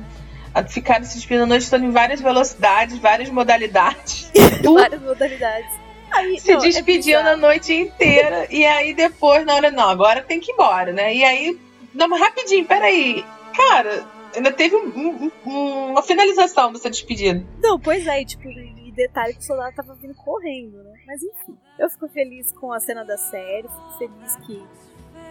Ficaram 0.69 1.05
se 1.05 1.17
despedindo 1.17 1.45
a 1.45 1.47
noite 1.47 1.69
toda 1.69 1.85
em 1.85 1.91
várias 1.91 2.21
velocidades, 2.21 2.97
várias 2.99 3.29
modalidades. 3.29 4.31
Várias 4.65 5.03
modalidades. 5.03 5.82
Aí, 6.13 6.39
se 6.41 6.53
não, 6.53 6.59
é 6.59 6.63
despedindo 6.63 7.19
a 7.19 7.23
bizarro. 7.23 7.41
noite 7.41 7.73
inteira. 7.75 8.47
e 8.51 8.65
aí 8.65 8.95
depois, 8.95 9.45
na 9.47 9.55
hora, 9.55 9.71
não, 9.71 9.89
agora 9.89 10.23
tem 10.23 10.39
que 10.41 10.51
ir 10.51 10.55
embora, 10.55 10.93
né? 10.93 11.15
E 11.15 11.25
aí, 11.25 11.59
não, 11.95 12.09
rapidinho, 12.19 12.65
peraí. 12.67 13.25
Cara, 13.57 14.05
ainda 14.35 14.53
teve 14.53 14.77
um- 14.77 15.31
um- 15.47 15.91
uma 15.91 16.03
finalização 16.03 16.73
dessa 16.73 16.89
despedida. 16.91 17.45
Não, 17.63 17.79
pois 17.79 18.07
é, 18.07 18.21
e, 18.23 18.25
tipo, 18.25 18.49
e 18.49 18.93
detalhe 18.93 19.33
que 19.35 19.41
o 19.41 19.43
soldado 19.43 19.75
tava 19.75 19.95
vindo 19.95 20.15
correndo, 20.15 20.77
né? 20.83 20.93
Mas 21.07 21.23
enfim, 21.23 21.57
eu 21.79 21.89
fico 21.91 22.09
feliz 22.09 22.53
com 22.53 22.73
a 22.73 22.81
cena 22.81 23.05
da 23.05 23.17
série, 23.17 23.63
fico 23.69 23.99
feliz 23.99 24.37
que 24.47 24.63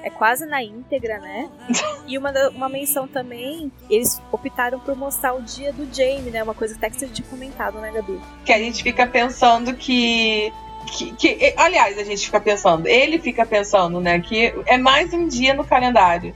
é 0.04 0.10
quase 0.10 0.46
na 0.48 0.64
íntegra, 0.64 1.20
né? 1.20 1.50
E 2.08 2.18
uma, 2.18 2.32
uma 2.50 2.68
menção 2.68 3.08
também, 3.08 3.72
eles 3.90 4.20
optaram 4.32 4.80
por 4.80 4.96
mostrar 4.96 5.34
o 5.34 5.42
dia 5.44 5.72
do 5.72 5.86
Jamie, 5.94 6.32
né? 6.32 6.42
Uma 6.44 6.56
coisa 6.56 6.76
até 6.76 6.90
que 6.90 6.98
você 7.00 7.08
tinha 7.08 7.26
comentado, 7.28 7.80
né, 7.80 7.92
Gabi? 7.92 8.20
Que 8.44 8.52
a 8.52 8.58
gente 8.58 8.82
fica 8.84 9.06
pensando 9.08 9.74
que. 9.76 10.52
Que, 10.88 11.12
que- 11.14 11.54
aliás, 11.58 11.98
a 11.98 12.04
gente 12.04 12.26
fica 12.26 12.40
pensando, 12.40 12.88
ele 12.88 13.20
fica 13.20 13.46
pensando, 13.46 14.02
né, 14.02 14.20
que 14.20 14.54
é 14.66 14.78
mais 14.78 15.14
um 15.14 15.28
dia 15.28 15.54
no 15.54 15.64
calendário. 15.64 16.34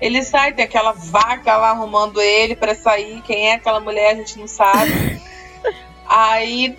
Ele 0.00 0.22
sai, 0.22 0.52
tem 0.52 0.64
aquela 0.64 0.92
vaca 0.92 1.56
lá 1.56 1.70
arrumando 1.70 2.20
ele 2.20 2.54
pra 2.54 2.74
sair. 2.74 3.20
Quem 3.22 3.48
é 3.50 3.54
aquela 3.54 3.80
mulher, 3.80 4.12
a 4.12 4.14
gente 4.14 4.38
não 4.38 4.46
sabe. 4.46 5.20
Aí 6.08 6.76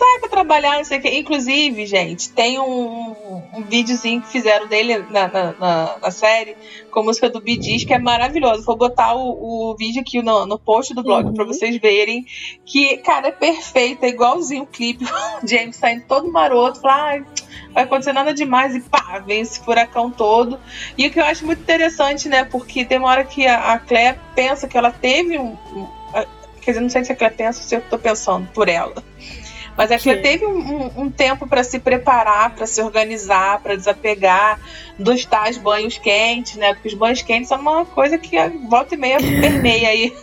sai 0.00 0.18
pra 0.20 0.28
trabalhar, 0.30 0.76
não 0.78 0.84
sei 0.84 0.98
o 0.98 1.02
que. 1.02 1.08
Inclusive, 1.18 1.86
gente, 1.86 2.30
tem 2.30 2.58
um, 2.58 3.42
um 3.54 3.62
videozinho 3.68 4.20
que 4.22 4.28
fizeram 4.28 4.66
dele 4.66 4.98
na, 5.10 5.28
na, 5.28 5.52
na- 5.52 5.96
na 6.02 6.10
série 6.10 6.56
com 6.90 7.00
a 7.00 7.02
música 7.04 7.28
do 7.28 7.42
Gees, 7.46 7.84
que 7.84 7.92
é 7.94 7.98
maravilhoso. 7.98 8.64
Vou 8.64 8.76
botar 8.76 9.14
o, 9.14 9.70
o 9.72 9.76
vídeo 9.76 10.00
aqui 10.00 10.22
no, 10.22 10.46
no 10.46 10.58
post 10.58 10.94
do 10.94 11.02
blog 11.02 11.26
Uhum. 11.26 11.34
pra 11.34 11.44
vocês 11.44 11.76
verem. 11.78 12.24
Que, 12.64 12.96
cara, 12.98 13.28
é 13.28 13.32
perfeito, 13.32 14.02
é 14.04 14.08
igualzinho 14.08 14.62
o 14.62 14.66
clipe. 14.66 15.04
O 15.42 15.46
James 15.46 15.76
saindo 15.76 16.04
todo 16.06 16.30
maroto, 16.30 16.80
fala, 16.80 17.02
ai, 17.04 17.24
vai 17.72 17.84
acontecer 17.84 18.12
nada 18.12 18.32
demais, 18.34 18.74
e 18.74 18.80
pá, 18.80 19.22
vem 19.26 19.40
esse 19.40 19.60
furacão 19.60 20.10
todo. 20.10 20.58
E 20.98 21.06
o 21.06 21.10
que 21.10 21.18
eu 21.20 21.24
acho 21.24 21.44
muito 21.46 21.60
interessante, 21.62 22.28
né? 22.28 22.44
Porque 22.44 22.84
tem 22.84 22.98
uma 22.98 23.08
hora 23.08 23.24
que 23.24 23.46
a, 23.46 23.72
a 23.72 23.78
Claire 23.78 24.18
pensa 24.34 24.66
que 24.68 24.76
ela 24.76 24.90
teve 24.90 25.38
um. 25.38 25.56
um- 25.74 26.00
quer 26.60 26.72
dizer, 26.72 26.80
não 26.82 26.90
sei 26.90 27.02
se 27.04 27.12
a 27.12 27.16
Claire 27.16 27.34
pensa 27.36 27.58
ou 27.60 27.66
se 27.66 27.74
eu 27.74 27.80
tô 27.82 27.98
pensando 27.98 28.46
por 28.52 28.68
ela. 28.68 29.02
Mas 29.76 29.90
a 29.90 29.98
Claire 29.98 30.20
Que? 30.20 30.28
teve 30.28 30.46
um, 30.46 30.58
um- 30.58 31.02
um 31.02 31.10
tempo 31.10 31.46
para 31.46 31.64
se 31.64 31.78
preparar, 31.78 32.50
para 32.54 32.66
se 32.66 32.82
organizar, 32.82 33.60
para 33.60 33.76
desapegar 33.76 34.58
dos 34.98 35.24
tais 35.24 35.56
banhos 35.56 35.96
quentes, 35.98 36.56
né? 36.56 36.74
Porque 36.74 36.88
os 36.88 36.94
banhos 36.94 37.22
quentes 37.22 37.48
são 37.48 37.58
uma 37.60 37.86
coisa 37.86 38.18
que 38.18 38.36
a 38.36 38.48
volta 38.68 38.94
e 38.94 38.98
meia 38.98 39.18
permeia 39.18 39.88
aí 39.88 40.14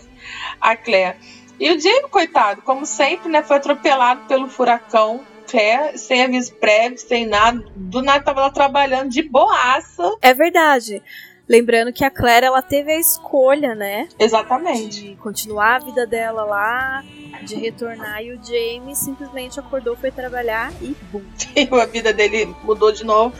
a 0.60 0.76
Claire. 0.76 1.16
E 1.58 1.70
o 1.72 1.80
Jamie, 1.80 2.08
coitado, 2.10 2.62
como 2.62 2.86
sempre, 2.86 3.28
né, 3.28 3.42
foi 3.42 3.56
atropelado 3.56 4.22
pelo 4.28 4.48
furacão. 4.48 5.20
Claire, 5.50 5.96
sem 5.98 6.22
aviso 6.22 6.52
prévio, 6.56 6.98
sem 6.98 7.24
nada, 7.26 7.64
do 7.74 8.02
nada 8.02 8.22
tava 8.22 8.42
lá 8.42 8.50
trabalhando 8.50 9.08
de 9.08 9.22
boaça. 9.22 10.02
É 10.20 10.34
verdade. 10.34 11.02
Lembrando 11.48 11.92
que 11.92 12.04
a 12.04 12.10
Claire, 12.10 12.46
ela 12.46 12.60
teve 12.60 12.92
a 12.92 12.98
escolha, 12.98 13.74
né? 13.74 14.06
Exatamente. 14.18 15.00
De 15.00 15.16
continuar 15.16 15.76
a 15.76 15.78
vida 15.78 16.06
dela 16.06 16.44
lá, 16.44 17.02
de 17.42 17.54
retornar, 17.56 18.22
e 18.22 18.32
o 18.32 18.40
Jamie 18.44 18.94
simplesmente 18.94 19.58
acordou, 19.58 19.96
foi 19.96 20.10
trabalhar 20.10 20.70
e 20.82 20.94
bum. 21.10 21.22
A 21.80 21.86
vida 21.86 22.12
dele 22.12 22.54
mudou 22.62 22.92
de 22.92 23.02
novo. 23.04 23.34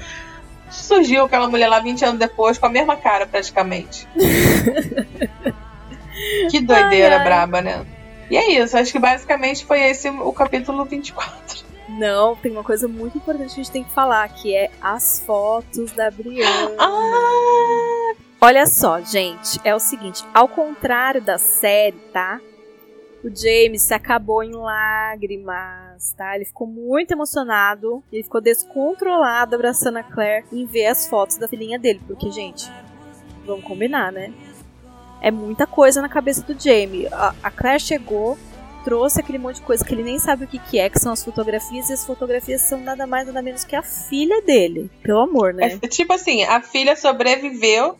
Surgiu 0.70 1.24
aquela 1.24 1.48
mulher 1.48 1.68
lá 1.68 1.80
20 1.80 2.04
anos 2.04 2.18
depois, 2.18 2.56
com 2.56 2.66
a 2.66 2.70
mesma 2.70 2.96
cara, 2.96 3.26
praticamente. 3.26 4.06
que 6.50 6.60
doideira 6.60 7.16
Ai, 7.16 7.18
ai. 7.18 7.24
braba, 7.24 7.60
né? 7.60 7.86
E 8.30 8.36
é 8.36 8.52
isso, 8.62 8.76
acho 8.76 8.92
que 8.92 8.98
basicamente 8.98 9.64
foi 9.64 9.80
esse 9.82 10.08
o 10.08 10.32
capítulo 10.32 10.84
24. 10.84 11.67
Não, 11.88 12.36
tem 12.36 12.52
uma 12.52 12.64
coisa 12.64 12.86
muito 12.86 13.16
importante 13.16 13.54
que 13.54 13.60
a 13.60 13.64
gente 13.64 13.72
tem 13.72 13.84
que 13.84 13.90
falar, 13.90 14.28
que 14.28 14.54
é 14.54 14.70
as 14.80 15.20
fotos 15.20 15.92
da 15.92 16.10
Brianna. 16.10 16.76
Ah! 16.78 18.14
Olha 18.40 18.66
só, 18.66 19.00
gente, 19.00 19.58
é 19.64 19.74
o 19.74 19.80
seguinte, 19.80 20.24
ao 20.32 20.46
contrário 20.46 21.20
da 21.20 21.38
série, 21.38 21.96
tá? 22.12 22.40
O 23.24 23.34
James 23.34 23.82
se 23.82 23.92
acabou 23.92 24.44
em 24.44 24.52
lágrimas, 24.52 26.12
tá? 26.16 26.36
Ele 26.36 26.44
ficou 26.44 26.66
muito 26.66 27.10
emocionado, 27.10 28.00
ele 28.12 28.22
ficou 28.22 28.40
descontrolado 28.40 29.56
abraçando 29.56 29.96
a 29.96 30.04
Claire 30.04 30.46
em 30.52 30.64
ver 30.66 30.86
as 30.86 31.08
fotos 31.08 31.36
da 31.36 31.48
filhinha 31.48 31.80
dele, 31.80 32.00
porque, 32.06 32.30
gente, 32.30 32.70
vamos 33.44 33.64
combinar, 33.64 34.12
né? 34.12 34.32
É 35.20 35.32
muita 35.32 35.66
coisa 35.66 36.00
na 36.00 36.08
cabeça 36.08 36.42
do 36.42 36.56
Jamie. 36.56 37.08
A, 37.08 37.34
a 37.42 37.50
Claire 37.50 37.80
chegou, 37.80 38.38
trouxe 38.84 39.20
aquele 39.20 39.38
monte 39.38 39.56
de 39.56 39.62
coisa 39.62 39.84
que 39.84 39.94
ele 39.94 40.02
nem 40.02 40.18
sabe 40.18 40.44
o 40.44 40.48
que, 40.48 40.58
que 40.58 40.78
é, 40.78 40.88
que 40.88 40.98
são 40.98 41.12
as 41.12 41.24
fotografias, 41.24 41.90
e 41.90 41.92
as 41.92 42.04
fotografias 42.04 42.62
são 42.62 42.80
nada 42.80 43.06
mais 43.06 43.26
nada 43.26 43.42
menos 43.42 43.64
que 43.64 43.76
a 43.76 43.82
filha 43.82 44.42
dele. 44.42 44.90
Pelo 45.02 45.20
amor, 45.20 45.54
né? 45.54 45.78
É, 45.80 45.88
tipo 45.88 46.12
assim, 46.12 46.42
a 46.44 46.60
filha 46.60 46.96
sobreviveu 46.96 47.96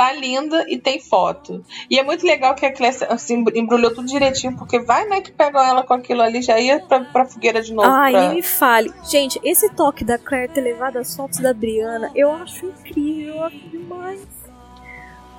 Tá 0.00 0.14
linda 0.14 0.64
e 0.66 0.78
tem 0.78 0.98
foto. 0.98 1.62
E 1.90 1.98
é 1.98 2.02
muito 2.02 2.26
legal 2.26 2.54
que 2.54 2.64
a 2.64 2.72
Claire 2.72 3.04
assim, 3.10 3.44
embrulhou 3.54 3.94
tudo 3.94 4.08
direitinho, 4.08 4.56
porque 4.56 4.78
vai, 4.78 5.06
né, 5.06 5.20
que 5.20 5.30
pegam 5.30 5.62
ela 5.62 5.82
com 5.82 5.92
aquilo 5.92 6.22
ali, 6.22 6.40
já 6.40 6.58
ia 6.58 6.80
pra, 6.80 7.00
pra 7.00 7.26
fogueira 7.26 7.60
de 7.60 7.74
novo. 7.74 7.86
Ai, 7.86 8.12
pra... 8.12 8.32
me 8.32 8.42
fale. 8.42 8.90
Gente, 9.10 9.38
esse 9.44 9.68
toque 9.74 10.02
da 10.02 10.16
Claire 10.16 10.54
ter 10.54 10.62
levado 10.62 10.96
as 10.96 11.14
fotos 11.14 11.38
da 11.40 11.52
Briana, 11.52 12.10
eu 12.14 12.32
acho 12.32 12.64
incrível, 12.64 13.34
eu 13.34 13.44
acho 13.44 13.58
demais. 13.68 14.26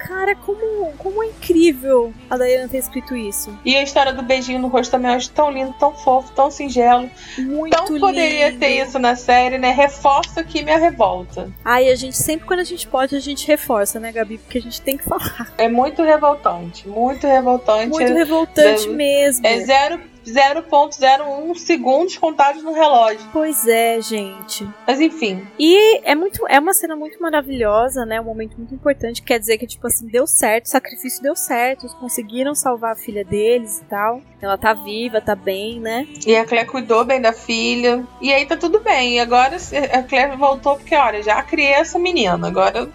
Cara, 0.08 0.36
como, 0.36 0.92
como 0.98 1.24
é 1.24 1.28
incrível 1.28 2.14
a 2.30 2.38
Diana 2.38 2.68
ter 2.68 2.78
escrito 2.80 3.16
isso. 3.16 3.58
E 3.64 3.76
a 3.76 3.84
história 3.84 4.12
do 4.14 4.22
beijinho 4.22 4.60
no 4.60 4.68
rosto 4.68 4.92
também 4.92 5.12
eu 5.12 5.18
acho 5.18 5.30
tão 5.32 5.52
lindo, 5.52 5.74
tão 5.80 5.94
fofo, 5.94 6.32
tão 6.34 6.50
singelo. 6.50 7.10
Muito 7.38 7.78
poderia 8.00 8.50
lindo. 8.50 8.60
ter 8.60 8.84
isso 8.84 8.98
na 9.00 9.16
série, 9.16 9.58
né? 9.58 9.72
Reforça 9.72 10.42
aqui 10.42 10.64
minha 10.64 10.78
revolta. 10.78 11.52
Ai, 11.64 11.90
a 11.90 11.96
gente 11.96 12.18
sempre 12.18 12.48
quando 12.48 12.62
a 12.62 12.66
gente 12.66 12.88
pode, 12.88 13.16
a 13.16 13.20
gente 13.20 13.48
reforça, 13.48 14.00
né, 14.00 14.12
Gabi? 14.12 14.38
Porque 14.38 14.58
a 14.58 14.62
gente 14.62 14.82
tem 14.82 14.98
que 14.98 15.04
falar. 15.04 15.52
É 15.58 15.68
muito 15.68 16.02
revoltante. 16.04 16.88
Muito 16.88 17.28
revoltante. 17.28 17.90
Muito 17.90 18.14
revoltante 18.14 18.88
é- 18.88 18.92
mesmo. 18.92 19.46
É 19.46 19.60
zero- 19.60 20.11
0.01 20.26 21.56
segundos 21.56 22.18
contados 22.18 22.64
no 22.64 22.74
relógio. 22.74 23.28
Pois 23.32 23.68
é, 23.68 24.00
gente. 24.02 24.68
Mas 24.88 25.00
enfim. 25.00 25.46
E 25.58 26.02
é 26.04 26.16
muito, 26.16 26.46
é 26.48 26.60
uma 26.60 26.74
cena 26.74 26.96
muito 26.96 27.22
maravilhosa, 27.22 28.06
né? 28.06 28.22
Um 28.22 28.26
momento 28.26 28.58
muito 28.58 28.74
importante. 28.74 29.22
Quer 29.22 29.40
dizer 29.40 29.58
que, 29.58 29.68
tipo 29.68 29.88
assim, 29.88 30.08
deu 30.08 30.28
certo, 30.28 30.66
o 30.66 30.70
sacrifício 30.70 31.22
deu 31.22 31.36
certo. 31.36 31.84
Eles 31.84 31.96
conseguiram 31.96 32.54
salvar 32.54 32.94
a 32.94 32.96
filha 32.96 33.24
deles 33.24 33.80
e 33.80 33.84
tal. 33.86 34.22
Ela 34.42 34.58
tá 34.58 34.74
viva, 34.74 35.22
tá 35.22 35.36
bem, 35.36 35.80
né? 35.80 36.08
E 36.26 36.36
a 36.36 36.46
Claire 36.46 36.68
cuidou 36.68 37.04
bem 37.04 37.22
da 37.22 37.34
filha. 37.34 38.04
E 38.22 38.32
aí 38.32 38.46
tá 38.46 38.58
tudo 38.58 38.80
bem. 38.80 39.16
E 39.16 39.20
agora 39.20 39.58
a 39.94 40.04
Claire 40.04 40.38
voltou 40.38 40.76
porque, 40.76 40.96
olha, 40.96 41.22
já 41.24 41.42
criei 41.44 41.74
essa 41.74 41.98
menina. 41.98 42.48
Agora 42.48 42.90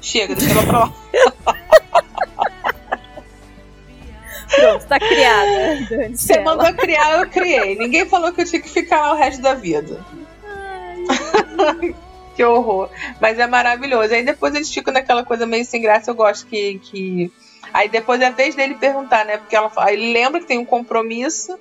chega, 0.00 0.34
deixa 0.34 0.52
ela 0.52 0.66
pra 0.66 0.78
lá. 0.78 0.92
Pronto, 4.54 4.86
tá 4.86 4.98
criada. 4.98 6.10
Você 6.14 6.34
ela. 6.34 6.42
mandou 6.44 6.74
criar, 6.74 7.18
eu 7.20 7.28
criei. 7.28 7.76
Ninguém 7.76 8.06
falou 8.06 8.32
que 8.32 8.42
eu 8.42 8.44
tinha 8.44 8.62
que 8.62 8.68
ficar 8.68 9.00
lá 9.00 9.12
o 9.12 9.16
resto 9.16 9.42
da 9.42 9.54
vida. 9.54 10.00
que 12.34 12.44
horror. 12.44 12.90
Mas 13.20 13.38
é 13.38 13.46
maravilhoso. 13.46 14.14
Aí 14.14 14.24
depois 14.24 14.54
eles 14.54 14.72
ficam 14.72 14.92
naquela 14.92 15.24
coisa 15.24 15.46
meio 15.46 15.64
sem 15.64 15.80
graça. 15.80 16.10
Eu 16.10 16.14
gosto 16.14 16.46
que. 16.46 16.78
que... 16.80 17.32
Aí 17.72 17.88
depois 17.88 18.20
é 18.20 18.26
a 18.26 18.30
vez 18.30 18.54
dele 18.54 18.74
perguntar, 18.76 19.24
né? 19.24 19.38
Porque 19.38 19.56
ela 19.56 19.68
fala, 19.68 19.92
ele 19.92 20.12
lembra 20.12 20.40
que 20.40 20.46
tem 20.46 20.58
um 20.58 20.64
compromisso. 20.64 21.58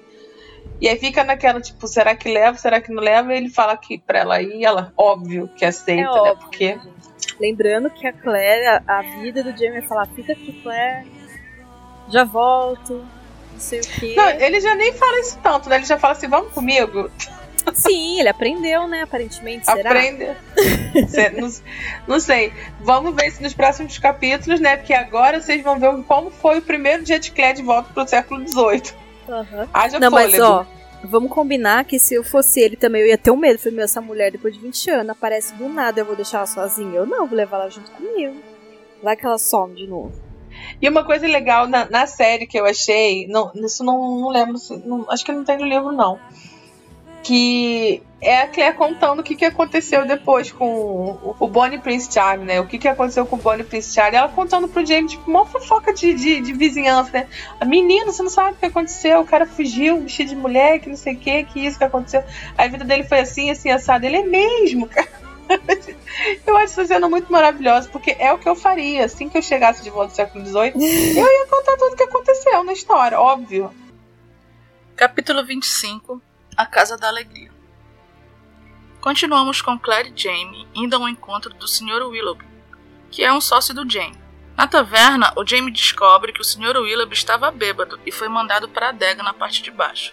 E 0.80 0.90
aí 0.90 0.98
fica 1.00 1.24
naquela, 1.24 1.62
tipo, 1.62 1.88
será 1.88 2.16
que 2.16 2.30
leva, 2.30 2.58
será 2.58 2.82
que 2.82 2.92
não 2.92 3.02
leva? 3.02 3.34
E 3.34 3.38
ele 3.38 3.50
fala 3.50 3.78
que 3.78 3.98
pra 3.98 4.20
ela 4.20 4.42
ir, 4.42 4.64
ela, 4.66 4.92
óbvio 4.98 5.50
que 5.56 5.64
aceita, 5.64 6.02
É 6.02 6.04
né? 6.04 6.10
óbvio. 6.10 6.38
Porque. 6.38 6.78
Lembrando 7.40 7.90
que 7.90 8.06
a 8.06 8.14
Claire, 8.14 8.68
a, 8.68 8.84
a 8.88 9.02
vida 9.22 9.42
do 9.42 9.52
Jamie 9.52 9.78
é 9.78 9.82
falar, 9.82 10.06
fica 10.08 10.34
aqui, 10.34 10.52
Claire. 10.62 11.06
Já 12.10 12.24
volto. 12.24 13.06
Não 13.52 13.60
sei 13.60 13.80
o 13.80 13.84
quê. 13.84 14.14
Não, 14.16 14.30
ele 14.30 14.60
já 14.60 14.76
nem 14.76 14.94
fala 14.94 15.20
isso 15.20 15.38
tanto, 15.42 15.70
né? 15.70 15.78
Ele 15.78 15.86
já 15.86 15.98
fala 15.98 16.14
assim, 16.14 16.28
vamos 16.28 16.52
comigo? 16.52 17.10
Sim, 17.74 18.20
ele 18.20 18.30
aprendeu, 18.30 18.88
né? 18.88 19.02
Aparentemente, 19.02 19.66
será? 19.66 19.90
Aprende. 19.90 20.28
Cê- 21.10 21.30
não, 21.30 21.50
não 22.08 22.20
sei. 22.20 22.54
Vamos 22.82 23.16
ver 23.16 23.32
se 23.32 23.42
nos 23.42 23.54
próximos 23.54 23.98
capítulos, 23.98 24.60
né? 24.60 24.78
Porque 24.78 24.94
agora 24.94 25.42
vocês 25.42 25.64
vão 25.64 25.80
ver 25.80 26.04
como 26.04 26.30
foi 26.30 26.60
o 26.60 26.62
primeiro 26.62 27.04
dia 27.04 27.18
de 27.20 27.32
Claire 27.32 27.58
de 27.58 27.64
volta 27.64 27.90
pro 27.92 28.08
século 28.08 28.48
XVIII. 28.48 28.94
Aham. 29.28 29.68
Haja 29.74 30.00
Não, 30.00 30.12
mas 30.12 30.26
fôlego. 30.36 30.44
ó, 30.46 30.66
vamos 31.04 31.32
combinar 31.32 31.86
que 31.86 31.98
se 31.98 32.14
eu 32.14 32.24
fosse 32.24 32.60
ele 32.60 32.76
também, 32.76 33.02
eu 33.02 33.08
ia 33.08 33.18
ter 33.18 33.32
um 33.32 33.36
medo. 33.38 33.58
Falei, 33.58 33.76
meu, 33.78 33.86
essa 33.86 34.00
mulher 34.00 34.32
depois 34.32 34.54
de 34.54 34.60
20 34.60 34.92
anos 34.92 35.10
aparece 35.10 35.56
do 35.56 35.68
nada, 35.68 36.00
eu 36.00 36.06
vou 36.06 36.16
deixar 36.16 36.38
ela 36.40 36.48
sozinha. 36.48 36.94
Eu 36.98 37.08
não, 37.08 37.26
vou 37.26 37.36
levar 37.36 37.58
ela 37.62 37.70
junto 37.70 37.90
comigo. 37.92 38.36
Vai 39.02 39.16
que 39.18 39.26
ela 39.26 39.40
some 39.40 39.74
de 39.74 39.88
novo. 39.88 40.14
E 40.82 40.90
uma 40.90 41.04
coisa 41.04 41.28
legal 41.28 41.68
na, 41.68 41.90
na 41.90 42.06
série 42.06 42.46
que 42.48 42.60
eu 42.60 42.66
achei, 42.66 43.28
não, 43.28 43.52
isso 43.56 43.84
não, 43.84 44.20
não 44.20 44.30
lembro, 44.30 44.56
não- 44.86 45.06
acho 45.10 45.24
que 45.24 45.32
não 45.32 45.44
tem 45.44 45.58
no 45.58 45.66
livro 45.66 45.92
não, 45.92 46.20
que 47.24 48.04
é 48.22 48.42
a 48.42 48.48
Claire 48.48 48.76
contando 48.76 49.20
o 49.20 49.24
que, 49.24 49.36
que 49.36 49.46
aconteceu 49.46 50.06
depois 50.06 50.52
com 50.52 50.66
o, 50.68 51.36
o 51.40 51.48
Bonnie 51.48 51.80
Prince 51.80 52.12
Charlie, 52.12 52.46
né? 52.46 52.60
O 52.60 52.68
que, 52.68 52.78
que 52.78 52.88
aconteceu 52.88 53.26
com 53.26 53.36
o 53.36 53.40
Bonnie 53.40 53.64
Prince 53.64 53.94
Charlie. 53.94 54.18
Ela 54.18 54.30
contando 54.30 54.68
pro 54.68 54.86
James, 54.86 55.12
tipo, 55.12 55.30
uma 55.30 55.46
fofoca 55.46 55.92
de, 55.94 56.14
de, 56.14 56.42
de 56.42 56.54
vizinhança, 56.54 57.12
né? 57.12 57.28
A 57.60 57.66
menina, 57.66 58.12
você 58.12 58.22
não 58.22 58.30
sabe 58.30 58.52
o 58.52 58.56
que 58.56 58.66
aconteceu, 58.66 59.22
o 59.22 59.26
cara 59.26 59.46
fugiu, 59.46 60.02
vestido 60.02 60.30
de 60.30 60.36
mulher, 60.36 60.80
que 60.80 60.90
não 60.90 60.96
sei 60.96 61.14
o 61.16 61.18
que, 61.18 61.44
que 61.46 61.60
isso 61.66 61.78
que 61.78 61.84
aconteceu. 61.84 62.24
A 62.58 62.68
vida 62.68 62.84
dele 62.84 63.04
foi 63.04 63.20
assim, 63.20 63.50
assim, 63.50 63.70
assado. 63.72 64.06
Ele 64.06 64.18
é 64.18 64.24
mesmo, 64.24 64.88
cara. 64.88 65.25
Eu 66.46 66.56
acho 66.58 66.66
essa 66.66 66.86
cena 66.86 67.10
muito 67.10 67.32
maravilhosa, 67.32 67.90
porque 67.90 68.16
é 68.18 68.32
o 68.32 68.38
que 68.38 68.48
eu 68.48 68.56
faria. 68.56 69.06
Assim 69.06 69.30
que 69.30 69.38
eu 69.38 69.42
chegasse 69.42 69.84
de 69.84 69.90
volta 69.90 70.12
do 70.12 70.16
século 70.16 70.46
XVIII, 70.46 70.74
eu 71.18 71.26
ia 71.26 71.48
contar 71.48 71.78
tudo 71.78 71.94
o 71.94 71.96
que 71.96 72.04
aconteceu 72.04 72.64
na 72.64 72.74
história, 72.74 73.20
óbvio. 73.20 73.72
Capítulo 74.96 75.46
25 75.46 76.22
A 76.56 76.66
Casa 76.66 76.98
da 76.98 77.10
Alegria 77.10 77.52
Continuamos 79.06 79.62
com 79.62 79.78
Claire 79.78 80.12
e 80.16 80.20
Jamie 80.20 80.68
indo 80.74 80.96
ao 80.96 81.08
encontro 81.08 81.54
do 81.54 81.68
Sr. 81.68 82.08
Willoughby, 82.08 82.44
que 83.12 83.24
é 83.24 83.32
um 83.32 83.40
sócio 83.40 83.72
do 83.72 83.88
Jamie. 83.88 84.18
Na 84.58 84.68
taverna, 84.68 85.32
o 85.36 85.46
Jamie 85.46 85.72
descobre 85.72 86.34
que 86.34 86.42
o 86.42 86.44
Sr. 86.44 86.78
Willoughby 86.78 87.14
estava 87.14 87.52
bêbado 87.52 88.00
e 88.04 88.12
foi 88.12 88.28
mandado 88.28 88.68
para 88.68 88.88
a 88.88 88.90
adega 88.90 89.22
na 89.22 89.32
parte 89.32 89.62
de 89.62 89.70
baixo. 89.70 90.12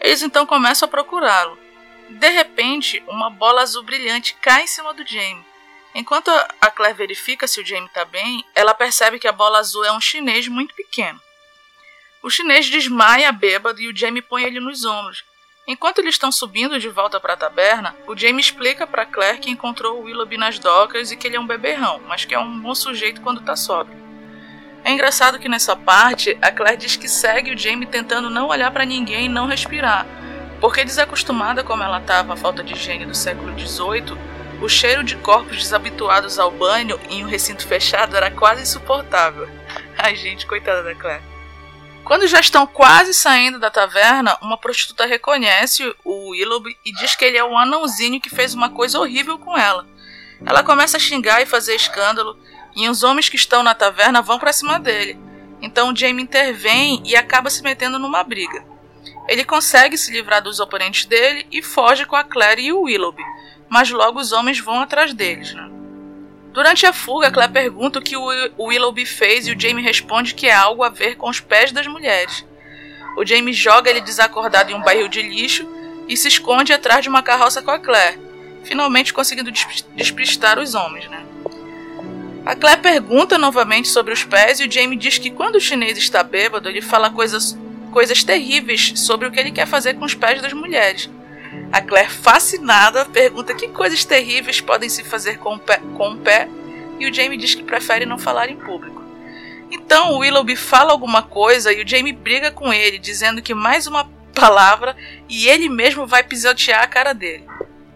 Eles 0.00 0.22
então 0.22 0.46
começam 0.46 0.86
a 0.86 0.90
procurá-lo. 0.90 1.58
De 2.10 2.28
repente, 2.28 3.02
uma 3.06 3.30
bola 3.30 3.62
azul 3.62 3.82
brilhante 3.82 4.34
cai 4.40 4.64
em 4.64 4.66
cima 4.66 4.92
do 4.94 5.06
Jamie. 5.06 5.44
Enquanto 5.94 6.28
a 6.60 6.70
Claire 6.70 6.96
verifica 6.96 7.46
se 7.46 7.60
o 7.60 7.66
Jamie 7.66 7.86
está 7.86 8.04
bem, 8.04 8.44
ela 8.54 8.74
percebe 8.74 9.18
que 9.18 9.28
a 9.28 9.32
bola 9.32 9.58
azul 9.58 9.84
é 9.84 9.92
um 9.92 10.00
chinês 10.00 10.48
muito 10.48 10.74
pequeno. 10.74 11.20
O 12.22 12.30
chinês 12.30 12.68
desmaia 12.68 13.30
bêbado 13.30 13.80
e 13.80 13.88
o 13.88 13.96
Jamie 13.96 14.22
põe 14.22 14.42
ele 14.42 14.58
nos 14.58 14.84
ombros. 14.84 15.24
Enquanto 15.66 16.00
eles 16.00 16.14
estão 16.14 16.30
subindo 16.32 16.78
de 16.78 16.88
volta 16.88 17.18
para 17.20 17.34
a 17.34 17.36
taberna, 17.36 17.96
o 18.06 18.16
Jamie 18.16 18.40
explica 18.40 18.86
para 18.86 19.06
Claire 19.06 19.38
que 19.38 19.50
encontrou 19.50 19.98
o 19.98 20.02
Willoughby 20.04 20.36
nas 20.36 20.58
docas 20.58 21.10
e 21.10 21.16
que 21.16 21.26
ele 21.26 21.36
é 21.36 21.40
um 21.40 21.46
beberrão, 21.46 22.00
mas 22.06 22.24
que 22.24 22.34
é 22.34 22.38
um 22.38 22.60
bom 22.60 22.74
sujeito 22.74 23.20
quando 23.22 23.40
está 23.40 23.56
sóbrio. 23.56 23.96
É 24.84 24.90
engraçado 24.90 25.38
que 25.38 25.48
nessa 25.48 25.74
parte, 25.74 26.36
a 26.42 26.52
Claire 26.52 26.76
diz 26.76 26.96
que 26.96 27.08
segue 27.08 27.54
o 27.54 27.58
Jamie 27.58 27.86
tentando 27.86 28.28
não 28.28 28.48
olhar 28.48 28.70
para 28.70 28.84
ninguém 28.84 29.26
e 29.26 29.28
não 29.30 29.46
respirar, 29.46 30.06
porque 30.64 30.82
desacostumada 30.82 31.62
como 31.62 31.82
ela 31.82 31.98
estava 31.98 32.32
à 32.32 32.36
falta 32.38 32.62
de 32.62 32.72
higiene 32.72 33.04
do 33.04 33.14
século 33.14 33.52
XVIII, 33.52 34.16
o 34.62 34.66
cheiro 34.66 35.04
de 35.04 35.14
corpos 35.14 35.58
desabituados 35.58 36.38
ao 36.38 36.50
banho 36.50 36.98
em 37.10 37.22
um 37.22 37.28
recinto 37.28 37.68
fechado 37.68 38.16
era 38.16 38.30
quase 38.30 38.62
insuportável. 38.62 39.46
Ai 39.98 40.16
gente, 40.16 40.46
coitada 40.46 40.82
da 40.82 40.94
Claire. 40.94 41.22
Quando 42.02 42.26
já 42.26 42.40
estão 42.40 42.66
quase 42.66 43.12
saindo 43.12 43.58
da 43.58 43.70
taverna, 43.70 44.38
uma 44.40 44.56
prostituta 44.56 45.04
reconhece 45.04 45.94
o 46.02 46.30
Willoughby 46.30 46.78
e 46.82 46.92
diz 46.92 47.14
que 47.14 47.26
ele 47.26 47.36
é 47.36 47.44
um 47.44 47.58
anãozinho 47.58 48.18
que 48.18 48.34
fez 48.34 48.54
uma 48.54 48.70
coisa 48.70 48.98
horrível 48.98 49.38
com 49.38 49.54
ela. 49.54 49.86
Ela 50.46 50.62
começa 50.62 50.96
a 50.96 51.00
xingar 51.00 51.42
e 51.42 51.46
fazer 51.46 51.74
escândalo, 51.74 52.38
e 52.74 52.88
os 52.88 53.02
homens 53.02 53.28
que 53.28 53.36
estão 53.36 53.62
na 53.62 53.74
taverna 53.74 54.22
vão 54.22 54.38
para 54.38 54.50
cima 54.50 54.80
dele. 54.80 55.20
Então 55.60 55.94
Jamie 55.94 56.24
intervém 56.24 57.02
e 57.04 57.14
acaba 57.14 57.50
se 57.50 57.62
metendo 57.62 57.98
numa 57.98 58.24
briga. 58.24 58.72
Ele 59.28 59.44
consegue 59.44 59.96
se 59.96 60.12
livrar 60.12 60.42
dos 60.42 60.60
oponentes 60.60 61.04
dele 61.06 61.46
e 61.50 61.62
foge 61.62 62.04
com 62.04 62.16
a 62.16 62.24
Claire 62.24 62.62
e 62.62 62.72
o 62.72 62.82
Willoughby, 62.82 63.22
mas 63.68 63.90
logo 63.90 64.20
os 64.20 64.32
homens 64.32 64.58
vão 64.60 64.80
atrás 64.80 65.14
deles. 65.14 65.54
Né? 65.54 65.70
Durante 66.52 66.86
a 66.86 66.92
fuga, 66.92 67.30
Claire 67.30 67.52
pergunta 67.52 67.98
o 67.98 68.02
que 68.02 68.16
o 68.16 68.28
Willoughby 68.58 69.06
fez 69.06 69.46
e 69.46 69.52
o 69.52 69.60
Jamie 69.60 69.82
responde 69.82 70.34
que 70.34 70.46
é 70.46 70.54
algo 70.54 70.82
a 70.84 70.88
ver 70.88 71.16
com 71.16 71.28
os 71.28 71.40
pés 71.40 71.72
das 71.72 71.86
mulheres. 71.86 72.44
O 73.16 73.24
Jamie 73.24 73.52
joga 73.54 73.90
ele 73.90 74.00
desacordado 74.00 74.70
em 74.70 74.74
um 74.74 74.82
barril 74.82 75.08
de 75.08 75.22
lixo 75.22 75.66
e 76.08 76.16
se 76.16 76.28
esconde 76.28 76.72
atrás 76.72 77.02
de 77.02 77.08
uma 77.08 77.22
carroça 77.22 77.62
com 77.62 77.70
a 77.70 77.78
Claire, 77.78 78.18
finalmente 78.62 79.12
conseguindo 79.14 79.50
des- 79.50 79.84
despistar 79.96 80.58
os 80.58 80.74
homens. 80.74 81.08
Né? 81.08 81.24
A 82.44 82.54
Claire 82.54 82.82
pergunta 82.82 83.38
novamente 83.38 83.88
sobre 83.88 84.12
os 84.12 84.22
pés 84.22 84.60
e 84.60 84.66
o 84.66 84.70
Jamie 84.70 84.98
diz 84.98 85.16
que 85.16 85.30
quando 85.30 85.56
o 85.56 85.60
chinês 85.60 85.96
está 85.96 86.22
bêbado, 86.22 86.68
ele 86.68 86.82
fala 86.82 87.08
coisas, 87.10 87.56
coisas 87.94 88.24
terríveis 88.24 88.92
sobre 88.96 89.28
o 89.28 89.30
que 89.30 89.38
ele 89.38 89.52
quer 89.52 89.68
fazer 89.68 89.94
com 89.94 90.04
os 90.04 90.16
pés 90.16 90.42
das 90.42 90.52
mulheres. 90.52 91.08
A 91.72 91.80
Claire, 91.80 92.10
fascinada, 92.10 93.04
pergunta 93.04 93.54
que 93.54 93.68
coisas 93.68 94.04
terríveis 94.04 94.60
podem 94.60 94.88
se 94.88 95.04
fazer 95.04 95.38
com 95.38 95.54
o 95.54 95.58
pé, 95.60 95.80
com 95.96 96.10
o 96.10 96.16
pé 96.16 96.48
e 96.98 97.08
o 97.08 97.14
Jamie 97.14 97.38
diz 97.38 97.54
que 97.54 97.62
prefere 97.62 98.04
não 98.04 98.18
falar 98.18 98.50
em 98.50 98.56
público. 98.56 99.00
Então 99.70 100.18
Willoughby 100.18 100.56
fala 100.56 100.90
alguma 100.90 101.22
coisa 101.22 101.72
e 101.72 101.84
o 101.84 101.88
Jamie 101.88 102.12
briga 102.12 102.50
com 102.50 102.72
ele, 102.72 102.98
dizendo 102.98 103.40
que 103.40 103.54
mais 103.54 103.86
uma 103.86 104.10
palavra 104.34 104.96
e 105.28 105.46
ele 105.46 105.68
mesmo 105.68 106.04
vai 106.04 106.24
pisotear 106.24 106.82
a 106.82 106.88
cara 106.88 107.12
dele. 107.12 107.46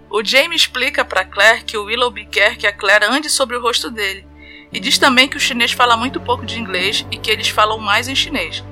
O 0.08 0.24
Jamie 0.24 0.56
explica 0.56 1.04
para 1.04 1.24
Claire 1.24 1.64
que 1.64 1.76
o 1.76 1.86
Willoughby 1.86 2.24
quer 2.26 2.56
que 2.56 2.68
a 2.68 2.72
Claire 2.72 3.04
ande 3.04 3.28
sobre 3.28 3.56
o 3.56 3.60
rosto 3.60 3.90
dele 3.90 4.24
e 4.72 4.78
diz 4.78 4.96
também 4.96 5.26
que 5.26 5.36
o 5.36 5.40
chinês 5.40 5.72
fala 5.72 5.96
muito 5.96 6.20
pouco 6.20 6.46
de 6.46 6.56
inglês 6.56 7.04
e 7.10 7.16
que 7.16 7.32
eles 7.32 7.48
falam 7.48 7.78
mais 7.78 8.06
em 8.06 8.14
chinês. 8.14 8.62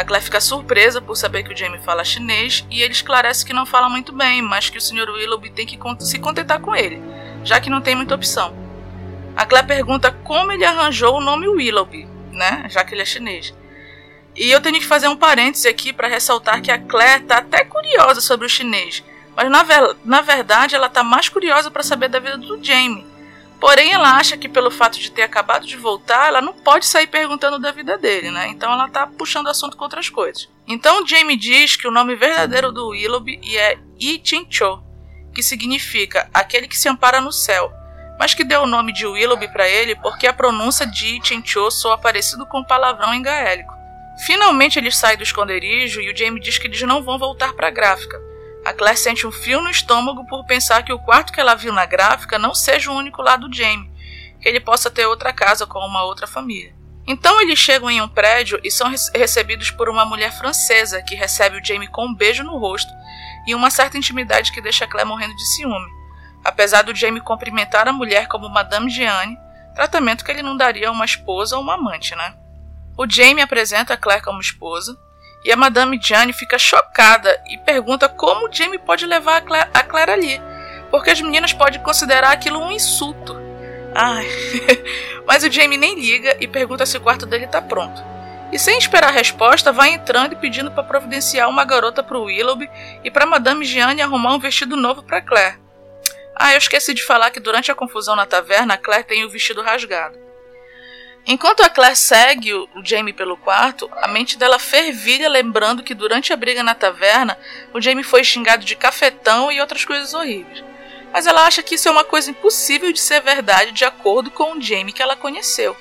A 0.00 0.04
Claire 0.04 0.24
fica 0.24 0.40
surpresa 0.40 0.98
por 0.98 1.14
saber 1.14 1.42
que 1.42 1.52
o 1.52 1.56
Jamie 1.56 1.78
fala 1.78 2.02
chinês 2.02 2.64
e 2.70 2.80
ele 2.80 2.94
esclarece 2.94 3.44
que 3.44 3.52
não 3.52 3.66
fala 3.66 3.86
muito 3.86 4.14
bem, 4.14 4.40
mas 4.40 4.70
que 4.70 4.78
o 4.78 4.80
Sr. 4.80 5.10
Willoughby 5.10 5.50
tem 5.50 5.66
que 5.66 5.78
se 5.98 6.18
contentar 6.18 6.58
com 6.58 6.74
ele, 6.74 7.02
já 7.44 7.60
que 7.60 7.68
não 7.68 7.82
tem 7.82 7.94
muita 7.94 8.14
opção. 8.14 8.56
A 9.36 9.44
Claire 9.44 9.68
pergunta 9.68 10.10
como 10.10 10.52
ele 10.52 10.64
arranjou 10.64 11.18
o 11.18 11.20
nome 11.20 11.46
Willoughby, 11.48 12.08
né? 12.32 12.64
Já 12.70 12.82
que 12.82 12.94
ele 12.94 13.02
é 13.02 13.04
chinês. 13.04 13.52
E 14.34 14.50
eu 14.50 14.62
tenho 14.62 14.78
que 14.80 14.86
fazer 14.86 15.06
um 15.06 15.16
parêntese 15.16 15.68
aqui 15.68 15.92
para 15.92 16.08
ressaltar 16.08 16.62
que 16.62 16.72
a 16.72 16.78
Claire 16.78 17.24
tá 17.24 17.36
até 17.36 17.62
curiosa 17.62 18.22
sobre 18.22 18.46
o 18.46 18.50
chinês, 18.50 19.04
mas 19.36 19.50
na, 19.50 19.62
ver 19.62 19.96
na 20.02 20.22
verdade 20.22 20.74
ela 20.74 20.88
tá 20.88 21.04
mais 21.04 21.28
curiosa 21.28 21.70
para 21.70 21.82
saber 21.82 22.08
da 22.08 22.18
vida 22.18 22.38
do 22.38 22.58
Jamie. 22.64 23.06
Porém, 23.60 23.92
ela 23.92 24.16
acha 24.16 24.38
que 24.38 24.48
pelo 24.48 24.70
fato 24.70 24.98
de 24.98 25.10
ter 25.10 25.22
acabado 25.22 25.66
de 25.66 25.76
voltar, 25.76 26.28
ela 26.28 26.40
não 26.40 26.54
pode 26.54 26.86
sair 26.86 27.06
perguntando 27.06 27.58
da 27.58 27.70
vida 27.70 27.98
dele, 27.98 28.30
né? 28.30 28.48
Então 28.48 28.72
ela 28.72 28.88
tá 28.88 29.06
puxando 29.06 29.48
assunto 29.48 29.76
com 29.76 29.84
outras 29.84 30.08
coisas. 30.08 30.48
Então 30.66 31.06
Jamie 31.06 31.36
diz 31.36 31.76
que 31.76 31.86
o 31.86 31.90
nome 31.90 32.16
verdadeiro 32.16 32.72
do 32.72 32.88
Willoughby 32.88 33.38
é 33.54 33.78
Yi 34.00 34.18
Chin 34.24 34.46
Cho, 34.48 34.82
que 35.34 35.42
significa 35.42 36.30
aquele 36.32 36.66
que 36.66 36.78
se 36.78 36.88
ampara 36.88 37.20
no 37.20 37.30
céu, 37.30 37.70
mas 38.18 38.32
que 38.32 38.44
deu 38.44 38.62
o 38.62 38.66
nome 38.66 38.94
de 38.94 39.06
Willoughby 39.06 39.48
para 39.48 39.68
ele 39.68 39.94
porque 39.96 40.26
a 40.26 40.32
pronúncia 40.32 40.86
de 40.86 41.16
Yi 41.16 41.20
Chin 41.22 41.42
Cho 41.44 41.70
soa 41.70 41.98
parecido 41.98 42.46
com 42.46 42.60
um 42.60 42.64
palavrão 42.64 43.12
em 43.12 43.20
gaélico. 43.20 43.74
Finalmente 44.24 44.78
eles 44.78 44.96
saem 44.96 45.18
do 45.18 45.22
esconderijo 45.22 46.00
e 46.00 46.10
o 46.10 46.16
Jamie 46.16 46.40
diz 46.40 46.56
que 46.56 46.66
eles 46.66 46.80
não 46.82 47.02
vão 47.02 47.18
voltar 47.18 47.52
para 47.52 47.68
a 47.68 47.70
gráfica, 47.70 48.18
a 48.70 48.72
Claire 48.72 48.96
sente 48.96 49.26
um 49.26 49.32
frio 49.32 49.60
no 49.60 49.68
estômago 49.68 50.24
por 50.26 50.46
pensar 50.46 50.84
que 50.84 50.92
o 50.92 50.98
quarto 50.98 51.32
que 51.32 51.40
ela 51.40 51.56
viu 51.56 51.72
na 51.72 51.84
gráfica 51.84 52.38
não 52.38 52.54
seja 52.54 52.90
o 52.90 52.94
único 52.94 53.20
lá 53.20 53.34
do 53.34 53.52
Jamie, 53.52 53.90
que 54.40 54.48
ele 54.48 54.60
possa 54.60 54.88
ter 54.88 55.06
outra 55.06 55.32
casa 55.32 55.66
com 55.66 55.80
uma 55.80 56.04
outra 56.04 56.24
família. 56.24 56.72
Então 57.04 57.40
eles 57.40 57.58
chegam 57.58 57.90
em 57.90 58.00
um 58.00 58.08
prédio 58.08 58.60
e 58.62 58.70
são 58.70 58.88
recebidos 59.12 59.72
por 59.72 59.88
uma 59.88 60.04
mulher 60.04 60.30
francesa 60.38 61.02
que 61.02 61.16
recebe 61.16 61.58
o 61.58 61.64
Jamie 61.64 61.88
com 61.88 62.06
um 62.06 62.14
beijo 62.14 62.44
no 62.44 62.58
rosto 62.58 62.92
e 63.44 63.56
uma 63.56 63.72
certa 63.72 63.98
intimidade 63.98 64.52
que 64.52 64.60
deixa 64.60 64.86
Claire 64.86 65.08
morrendo 65.08 65.34
de 65.34 65.46
ciúme, 65.56 65.90
apesar 66.44 66.82
do 66.82 66.94
Jamie 66.94 67.20
cumprimentar 67.20 67.88
a 67.88 67.92
mulher 67.92 68.28
como 68.28 68.48
Madame 68.48 68.88
Jeanne, 68.88 69.36
tratamento 69.74 70.24
que 70.24 70.30
ele 70.30 70.42
não 70.42 70.56
daria 70.56 70.90
a 70.90 70.92
uma 70.92 71.04
esposa 71.04 71.56
ou 71.56 71.62
uma 71.62 71.74
amante, 71.74 72.14
né? 72.14 72.36
O 72.96 73.04
Jamie 73.08 73.42
apresenta 73.42 73.94
a 73.94 73.96
Claire 73.96 74.22
como 74.22 74.40
esposa, 74.40 74.96
e 75.44 75.50
a 75.50 75.56
Madame 75.56 75.98
Jane 76.02 76.32
fica 76.32 76.58
chocada 76.58 77.40
e 77.46 77.56
pergunta 77.58 78.08
como 78.08 78.52
Jamie 78.52 78.78
pode 78.78 79.06
levar 79.06 79.38
a 79.38 79.40
Claire, 79.82 80.10
a 80.10 80.12
ali, 80.12 80.40
porque 80.90 81.10
as 81.10 81.20
meninas 81.20 81.52
podem 81.52 81.82
considerar 81.82 82.32
aquilo 82.32 82.60
um 82.60 82.70
insulto. 82.70 83.36
Ai, 83.94 84.26
mas 85.26 85.42
o 85.42 85.50
Jamie 85.50 85.78
nem 85.78 85.98
liga 85.98 86.36
e 86.40 86.46
pergunta 86.46 86.86
se 86.86 86.96
o 86.96 87.00
quarto 87.00 87.26
dele 87.26 87.46
está 87.46 87.60
pronto. 87.60 88.02
E 88.52 88.58
sem 88.58 88.76
esperar 88.78 89.08
a 89.08 89.12
resposta, 89.12 89.72
vai 89.72 89.90
entrando 89.90 90.32
e 90.32 90.36
pedindo 90.36 90.72
para 90.72 90.82
providenciar 90.82 91.48
uma 91.48 91.64
garota 91.64 92.02
para 92.02 92.18
o 92.18 92.24
Willoughby 92.24 92.68
e 93.04 93.10
para 93.10 93.26
Madame 93.26 93.64
Jeanne 93.64 94.02
arrumar 94.02 94.34
um 94.34 94.40
vestido 94.40 94.76
novo 94.76 95.02
para 95.02 95.22
Claire. 95.22 95.58
Ah, 96.34 96.54
eu 96.54 96.58
esqueci 96.58 96.92
de 96.92 97.04
falar 97.04 97.30
que 97.30 97.38
durante 97.38 97.70
a 97.70 97.74
confusão 97.74 98.16
na 98.16 98.26
taverna, 98.26 98.76
Claire 98.76 99.04
tem 99.06 99.24
o 99.24 99.30
vestido 99.30 99.62
rasgado. 99.62 100.18
Enquanto 101.26 101.62
a 101.62 101.68
Claire 101.68 101.96
segue 101.96 102.52
o 102.52 102.68
Jamie 102.82 103.12
pelo 103.12 103.36
quarto, 103.36 103.90
a 104.00 104.08
mente 104.08 104.38
dela 104.38 104.58
fervilha 104.58 105.28
lembrando 105.28 105.82
que 105.82 105.94
durante 105.94 106.32
a 106.32 106.36
briga 106.36 106.62
na 106.62 106.74
taverna, 106.74 107.38
o 107.74 107.80
Jamie 107.80 108.02
foi 108.02 108.24
xingado 108.24 108.64
de 108.64 108.74
cafetão 108.74 109.52
e 109.52 109.60
outras 109.60 109.84
coisas 109.84 110.14
horríveis. 110.14 110.64
Mas 111.12 111.26
ela 111.26 111.44
acha 111.46 111.62
que 111.62 111.74
isso 111.74 111.88
é 111.88 111.90
uma 111.92 112.04
coisa 112.04 112.30
impossível 112.30 112.92
de 112.92 113.00
ser 113.00 113.20
verdade 113.20 113.72
de 113.72 113.84
acordo 113.84 114.30
com 114.30 114.54
o 114.56 114.62
Jamie 114.62 114.92
que 114.92 115.02
ela 115.02 115.16
conheceu. 115.16 115.76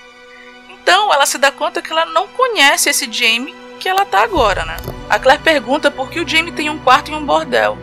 Então 0.70 1.14
ela 1.14 1.26
se 1.26 1.38
dá 1.38 1.52
conta 1.52 1.82
que 1.82 1.92
ela 1.92 2.06
não 2.06 2.28
conhece 2.28 2.90
esse 2.90 3.12
Jamie 3.12 3.56
que 3.80 3.88
ela 3.88 4.06
tá 4.06 4.22
agora, 4.22 4.66
né? 4.66 4.78
A 5.10 5.18
Claire 5.18 5.42
pergunta 5.42 5.90
por 5.90 6.10
que 6.10 6.20
o 6.20 6.28
Jamie 6.28 6.52
tem 6.52 6.70
um 6.70 6.80
quarto 6.80 7.12
em 7.12 7.16
um 7.16 7.26
bordel. 7.26 7.78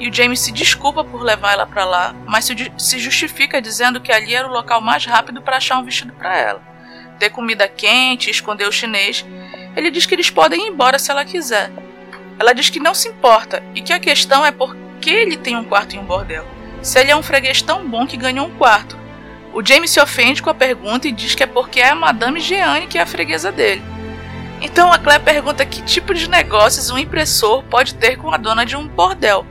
E 0.00 0.08
o 0.08 0.12
Jamie 0.12 0.36
se 0.36 0.50
desculpa 0.50 1.04
por 1.04 1.22
levar 1.22 1.52
ela 1.52 1.66
para 1.66 1.84
lá, 1.84 2.14
mas 2.26 2.48
se 2.78 2.98
justifica 2.98 3.60
dizendo 3.60 4.00
que 4.00 4.10
ali 4.10 4.34
era 4.34 4.48
o 4.48 4.52
local 4.52 4.80
mais 4.80 5.04
rápido 5.04 5.42
para 5.42 5.58
achar 5.58 5.78
um 5.78 5.84
vestido 5.84 6.12
para 6.14 6.36
ela 6.36 6.71
ter 7.22 7.30
comida 7.30 7.68
quente, 7.68 8.30
esconder 8.30 8.66
o 8.66 8.72
chinês. 8.72 9.24
Ele 9.76 9.92
diz 9.92 10.06
que 10.06 10.14
eles 10.14 10.28
podem 10.28 10.66
ir 10.66 10.70
embora 10.70 10.98
se 10.98 11.08
ela 11.08 11.24
quiser. 11.24 11.70
Ela 12.36 12.52
diz 12.52 12.68
que 12.68 12.80
não 12.80 12.94
se 12.94 13.08
importa 13.08 13.62
e 13.76 13.80
que 13.80 13.92
a 13.92 14.00
questão 14.00 14.44
é 14.44 14.50
por 14.50 14.76
que 15.00 15.10
ele 15.10 15.36
tem 15.36 15.56
um 15.56 15.62
quarto 15.62 15.94
em 15.94 16.00
um 16.00 16.04
bordel. 16.04 16.44
Se 16.82 16.98
ele 16.98 17.12
é 17.12 17.16
um 17.16 17.22
freguês 17.22 17.62
tão 17.62 17.86
bom 17.88 18.08
que 18.08 18.16
ganhou 18.16 18.48
um 18.48 18.56
quarto. 18.56 18.98
O 19.54 19.64
James 19.64 19.92
se 19.92 20.00
ofende 20.00 20.42
com 20.42 20.50
a 20.50 20.54
pergunta 20.54 21.06
e 21.06 21.12
diz 21.12 21.36
que 21.36 21.44
é 21.44 21.46
porque 21.46 21.78
é 21.78 21.90
a 21.90 21.94
Madame 21.94 22.40
Jeanne 22.40 22.88
que 22.88 22.98
é 22.98 23.02
a 23.02 23.06
freguesa 23.06 23.52
dele. 23.52 23.82
Então 24.60 24.92
a 24.92 24.98
Claire 24.98 25.22
pergunta 25.22 25.64
que 25.64 25.80
tipo 25.82 26.12
de 26.12 26.28
negócios 26.28 26.90
um 26.90 26.98
impressor 26.98 27.62
pode 27.64 27.94
ter 27.94 28.16
com 28.16 28.32
a 28.32 28.36
dona 28.36 28.66
de 28.66 28.74
um 28.74 28.88
bordel. 28.88 29.46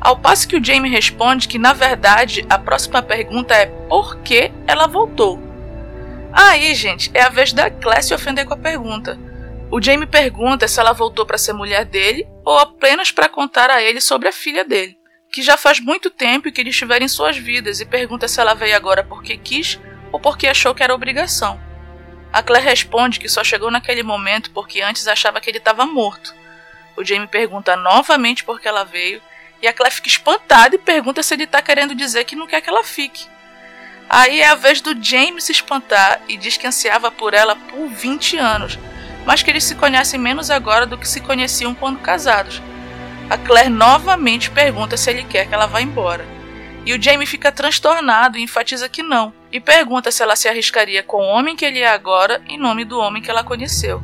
Ao 0.00 0.16
passo 0.16 0.48
que 0.48 0.56
o 0.56 0.64
Jamie 0.64 0.90
responde 0.90 1.48
que, 1.48 1.58
na 1.58 1.74
verdade, 1.74 2.46
a 2.48 2.58
próxima 2.58 3.02
pergunta 3.02 3.54
é 3.54 3.66
por 3.66 4.20
que 4.20 4.50
ela 4.66 4.86
voltou. 4.86 5.53
Aí, 6.36 6.74
gente, 6.74 7.12
é 7.14 7.22
a 7.22 7.28
vez 7.28 7.52
da 7.52 7.70
Claire 7.70 8.02
se 8.02 8.12
ofender 8.12 8.44
com 8.44 8.54
a 8.54 8.58
pergunta. 8.58 9.16
O 9.70 9.80
Jamie 9.80 10.04
pergunta 10.04 10.66
se 10.66 10.80
ela 10.80 10.92
voltou 10.92 11.24
para 11.24 11.38
ser 11.38 11.52
mulher 11.52 11.84
dele 11.84 12.26
ou 12.44 12.58
apenas 12.58 13.12
para 13.12 13.28
contar 13.28 13.70
a 13.70 13.80
ele 13.80 14.00
sobre 14.00 14.28
a 14.28 14.32
filha 14.32 14.64
dele, 14.64 14.98
que 15.32 15.42
já 15.42 15.56
faz 15.56 15.78
muito 15.78 16.10
tempo 16.10 16.50
que 16.50 16.60
eles 16.60 16.74
estiveram 16.74 17.06
em 17.06 17.08
suas 17.08 17.36
vidas, 17.36 17.80
e 17.80 17.86
pergunta 17.86 18.26
se 18.26 18.40
ela 18.40 18.52
veio 18.52 18.74
agora 18.74 19.04
porque 19.04 19.36
quis 19.36 19.78
ou 20.10 20.18
porque 20.18 20.48
achou 20.48 20.74
que 20.74 20.82
era 20.82 20.92
obrigação. 20.92 21.60
A 22.32 22.42
Claire 22.42 22.66
responde 22.66 23.20
que 23.20 23.28
só 23.28 23.44
chegou 23.44 23.70
naquele 23.70 24.02
momento 24.02 24.50
porque 24.50 24.80
antes 24.80 25.06
achava 25.06 25.40
que 25.40 25.48
ele 25.48 25.58
estava 25.58 25.86
morto. 25.86 26.34
O 26.96 27.04
Jamie 27.04 27.28
pergunta 27.28 27.76
novamente 27.76 28.42
por 28.42 28.60
que 28.60 28.66
ela 28.66 28.82
veio, 28.82 29.22
e 29.62 29.68
a 29.68 29.72
Claire 29.72 29.94
fica 29.94 30.08
espantada 30.08 30.74
e 30.74 30.78
pergunta 30.78 31.22
se 31.22 31.32
ele 31.32 31.44
está 31.44 31.62
querendo 31.62 31.94
dizer 31.94 32.24
que 32.24 32.34
não 32.34 32.48
quer 32.48 32.60
que 32.60 32.68
ela 32.68 32.82
fique. 32.82 33.32
Aí 34.08 34.40
é 34.40 34.48
a 34.48 34.54
vez 34.54 34.80
do 34.80 34.94
James 35.02 35.44
se 35.44 35.52
espantar 35.52 36.20
e 36.28 36.36
diz 36.36 36.56
que 36.56 36.66
ansiava 36.66 37.10
por 37.10 37.34
ela 37.34 37.56
por 37.56 37.88
20 37.88 38.36
anos, 38.36 38.78
mas 39.26 39.42
que 39.42 39.50
eles 39.50 39.64
se 39.64 39.74
conhecem 39.74 40.20
menos 40.20 40.50
agora 40.50 40.86
do 40.86 40.98
que 40.98 41.08
se 41.08 41.20
conheciam 41.20 41.74
quando 41.74 42.00
casados. 42.00 42.62
A 43.28 43.38
Claire 43.38 43.70
novamente 43.70 44.50
pergunta 44.50 44.96
se 44.96 45.10
ele 45.10 45.24
quer 45.24 45.48
que 45.48 45.54
ela 45.54 45.66
vá 45.66 45.80
embora. 45.80 46.26
E 46.84 46.92
o 46.92 47.02
Jamie 47.02 47.26
fica 47.26 47.50
transtornado 47.50 48.36
e 48.36 48.42
enfatiza 48.42 48.90
que 48.90 49.02
não, 49.02 49.32
e 49.50 49.58
pergunta 49.58 50.10
se 50.10 50.22
ela 50.22 50.36
se 50.36 50.48
arriscaria 50.48 51.02
com 51.02 51.16
o 51.16 51.26
homem 51.26 51.56
que 51.56 51.64
ele 51.64 51.80
é 51.80 51.88
agora 51.88 52.42
em 52.46 52.58
nome 52.58 52.84
do 52.84 52.98
homem 52.98 53.22
que 53.22 53.30
ela 53.30 53.42
conheceu. 53.42 54.02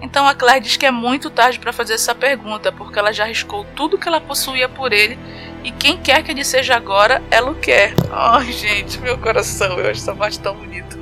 Então 0.00 0.26
a 0.26 0.34
Claire 0.34 0.64
diz 0.64 0.76
que 0.76 0.86
é 0.86 0.90
muito 0.90 1.30
tarde 1.30 1.58
para 1.58 1.72
fazer 1.72 1.94
essa 1.94 2.14
pergunta, 2.14 2.72
porque 2.72 2.98
ela 2.98 3.12
já 3.12 3.24
arriscou 3.24 3.64
tudo 3.76 3.98
que 3.98 4.08
ela 4.08 4.20
possuía 4.20 4.68
por 4.68 4.92
ele 4.92 5.18
e 5.64 5.70
quem 5.70 5.98
quer 5.98 6.22
que 6.22 6.30
ele 6.30 6.44
seja 6.44 6.76
agora, 6.76 7.22
ela 7.30 7.50
o 7.50 7.54
quer. 7.54 7.94
Ai, 8.12 8.52
gente, 8.52 8.98
meu 9.00 9.18
coração, 9.18 9.78
eu 9.78 9.90
acho 9.90 10.00
essa 10.00 10.14
parte 10.14 10.38
tão 10.38 10.54
bonita. 10.54 10.98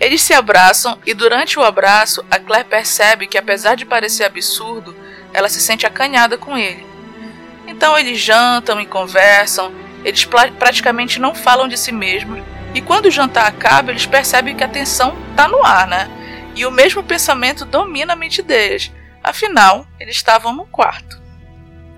Eles 0.00 0.22
se 0.22 0.34
abraçam 0.34 0.98
e 1.06 1.14
durante 1.14 1.58
o 1.58 1.62
abraço, 1.62 2.24
a 2.30 2.38
Claire 2.38 2.68
percebe 2.68 3.26
que 3.26 3.38
apesar 3.38 3.74
de 3.74 3.86
parecer 3.86 4.24
absurdo, 4.24 4.94
ela 5.32 5.48
se 5.48 5.60
sente 5.60 5.86
acanhada 5.86 6.36
com 6.36 6.58
ele. 6.58 6.84
Então 7.66 7.96
eles 7.96 8.20
jantam 8.20 8.80
e 8.80 8.86
conversam, 8.86 9.72
eles 10.04 10.24
praticamente 10.58 11.18
não 11.18 11.34
falam 11.34 11.66
de 11.66 11.78
si 11.78 11.92
mesmos, 11.92 12.42
e 12.74 12.80
quando 12.80 13.06
o 13.06 13.10
jantar 13.10 13.46
acaba, 13.46 13.92
eles 13.92 14.04
percebem 14.04 14.56
que 14.56 14.64
a 14.64 14.68
tensão 14.68 15.16
está 15.30 15.46
no 15.46 15.64
ar, 15.64 15.86
né? 15.86 16.10
E 16.56 16.66
o 16.66 16.70
mesmo 16.70 17.02
pensamento 17.02 17.64
domina 17.64 18.12
a 18.12 18.16
mente 18.16 18.42
deles. 18.42 18.92
Afinal, 19.22 19.86
eles 19.98 20.16
estavam 20.16 20.52
no 20.52 20.66
quarto. 20.66 21.23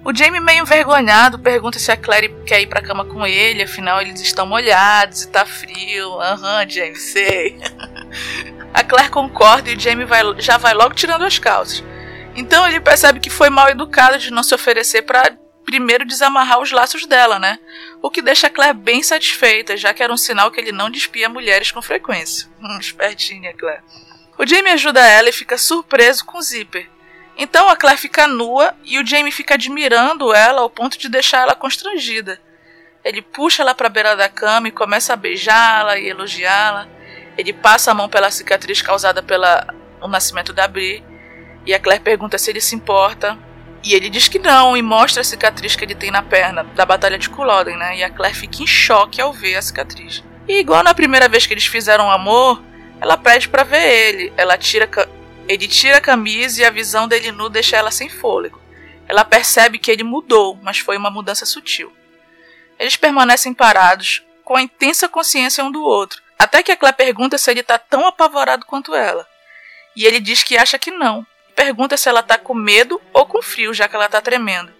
O 0.07 0.15
Jamie, 0.15 0.39
meio 0.39 0.63
envergonhado, 0.63 1.37
pergunta 1.37 1.81
se 1.81 1.91
a 1.91 1.97
Claire 1.97 2.33
quer 2.47 2.61
ir 2.61 2.69
pra 2.69 2.81
cama 2.81 3.05
com 3.05 3.27
ele, 3.27 3.65
afinal 3.65 4.01
eles 4.01 4.21
estão 4.21 4.47
molhados 4.47 5.23
e 5.23 5.29
tá 5.29 5.45
frio. 5.45 6.21
Aham, 6.21 6.61
uhum, 6.61 6.71
Jamie, 6.71 6.95
sei. 6.95 7.59
a 8.73 8.85
Claire 8.85 9.11
concorda 9.11 9.69
e 9.69 9.75
o 9.75 9.81
Jamie 9.81 10.05
vai, 10.05 10.23
já 10.39 10.59
vai 10.59 10.75
logo 10.75 10.95
tirando 10.95 11.25
as 11.25 11.41
calças. 11.41 11.83
Então 12.37 12.69
ele 12.69 12.79
percebe 12.79 13.19
que 13.19 13.29
foi 13.29 13.51
mal 13.51 13.69
educado 13.69 14.17
de 14.17 14.31
não 14.31 14.45
se 14.45 14.55
oferecer 14.55 15.03
para 15.03 15.37
primeiro 15.65 16.07
desamarrar 16.07 16.61
os 16.61 16.71
laços 16.71 17.05
dela, 17.05 17.41
né? 17.41 17.59
O 18.01 18.09
que 18.09 18.23
deixa 18.23 18.47
a 18.47 18.51
Claire 18.51 18.79
bem 18.79 19.03
satisfeita, 19.03 19.77
já 19.77 19.93
que 19.93 20.05
era 20.05 20.13
um 20.13 20.17
sinal 20.17 20.53
que 20.53 20.61
ele 20.61 20.71
não 20.71 20.89
despia 20.89 21.29
mulheres 21.29 21.73
com 21.73 21.83
frequência. 21.83 22.49
Hum, 22.63 22.79
espertinha, 22.79 23.53
Claire. 23.55 23.83
O 24.39 24.47
Jamie 24.47 24.71
ajuda 24.71 25.05
ela 25.05 25.31
e 25.31 25.33
fica 25.33 25.59
surpreso 25.59 26.25
com 26.25 26.39
o 26.39 26.43
zíper. 26.43 26.89
Então 27.37 27.69
a 27.69 27.77
Claire 27.77 28.01
fica 28.01 28.27
nua 28.27 28.75
e 28.85 28.99
o 28.99 29.07
Jamie 29.07 29.31
fica 29.31 29.55
admirando 29.55 30.33
ela 30.33 30.63
ao 30.63 30.71
ponto 30.71 30.99
de 30.99 31.09
deixar 31.09 31.43
ela 31.43 31.55
constrangida. 31.55 32.41
Ele 33.05 33.21
puxa 33.23 33.63
ela 33.63 33.75
para 33.75 33.87
a 33.87 33.91
beira 33.91 34.17
da 34.17 34.29
cama 34.29 34.69
e 34.69 34.73
começa 34.73 35.13
a 35.13 35.17
beijá-la 35.17 35.99
e 35.99 36.09
elogiá-la. 36.09 36.89
Ele 37.37 37.53
passa 37.53 37.91
a 37.91 37.95
mão 37.95 38.09
pela 38.09 38.31
cicatriz 38.31 38.81
causada 38.81 39.23
pelo 39.23 39.45
nascimento 40.09 40.53
da 40.53 40.67
Brie 40.67 41.05
e 41.67 41.75
a 41.75 41.79
Claire 41.79 42.03
pergunta 42.03 42.39
se 42.39 42.51
ele 42.51 42.61
se 42.61 42.75
importa. 42.75 43.39
E 43.85 43.95
ele 43.95 44.09
diz 44.09 44.27
que 44.27 44.39
não 44.39 44.77
e 44.77 44.83
mostra 44.83 45.21
a 45.21 45.25
cicatriz 45.25 45.77
que 45.77 45.85
ele 45.85 45.95
tem 45.95 46.11
na 46.11 46.23
perna 46.23 46.65
da 46.65 46.85
Batalha 46.85 47.19
de 47.19 47.29
Culloden, 47.29 47.77
né? 47.77 47.99
E 47.99 48.03
a 48.03 48.11
Claire 48.11 48.37
fica 48.37 48.63
em 48.63 48.67
choque 48.67 49.21
ao 49.21 49.33
ver 49.33 49.55
a 49.57 49.63
cicatriz. 49.63 50.25
E 50.49 50.59
igual 50.59 50.83
na 50.83 50.95
primeira 50.95 51.29
vez 51.29 51.47
que 51.47 51.55
eles 51.55 51.67
fizeram 51.67 52.11
amor, 52.11 52.61
ela 53.01 53.17
pede 53.17 53.49
para 53.49 53.63
ver 53.63 53.83
ele. 53.83 54.33
Ela 54.37 54.57
tira 54.57 54.89
ele 55.49 55.69
tira 55.69 55.99
a 55.99 56.01
camisa 56.01 56.61
e 56.61 56.65
a 56.65 56.71
visão 56.71 57.07
dele 57.07 57.31
nu 57.31 57.49
deixa 57.49 57.77
ela 57.77 57.91
sem 57.91 58.09
fôlego. 58.09 58.61
Ela 59.09 59.25
percebe 59.25 59.79
que 59.79 59.91
ele 59.91 60.03
mudou, 60.03 60.59
mas 60.63 60.79
foi 60.79 60.97
uma 60.97 61.11
mudança 61.11 61.47
sutil. 61.47 61.93
Eles 62.79 62.97
permanecem 62.97 63.55
parados, 63.55 64.23
com 64.45 64.57
a 64.57 64.63
intensa 64.63 65.09
consciência 65.09 65.65
um 65.65 65.71
do 65.71 65.83
outro, 65.83 66.23
Até 66.39 66.63
que 66.63 66.71
a 66.71 66.77
Claire 66.77 66.97
pergunta 66.97 67.39
se 67.39 67.51
ele 67.51 67.63
tá 67.63 67.79
tão 67.79 68.07
apavorado 68.07 68.67
quanto 68.67 68.95
ela. 68.95 69.27
E 69.97 70.05
ele 70.05 70.21
diz 70.21 70.43
que 70.43 70.59
acha 70.59 70.79
que 70.79 70.91
não. 70.91 71.27
Pergunta 71.55 71.97
se 71.97 72.09
ela 72.09 72.23
tá 72.23 72.37
com 72.37 72.53
medo 72.53 73.01
ou 73.13 73.25
com 73.25 73.41
frio, 73.41 73.73
já 73.73 73.89
que 73.89 73.97
ela 73.97 74.09
tá 74.09 74.21
tremendo. 74.21 74.71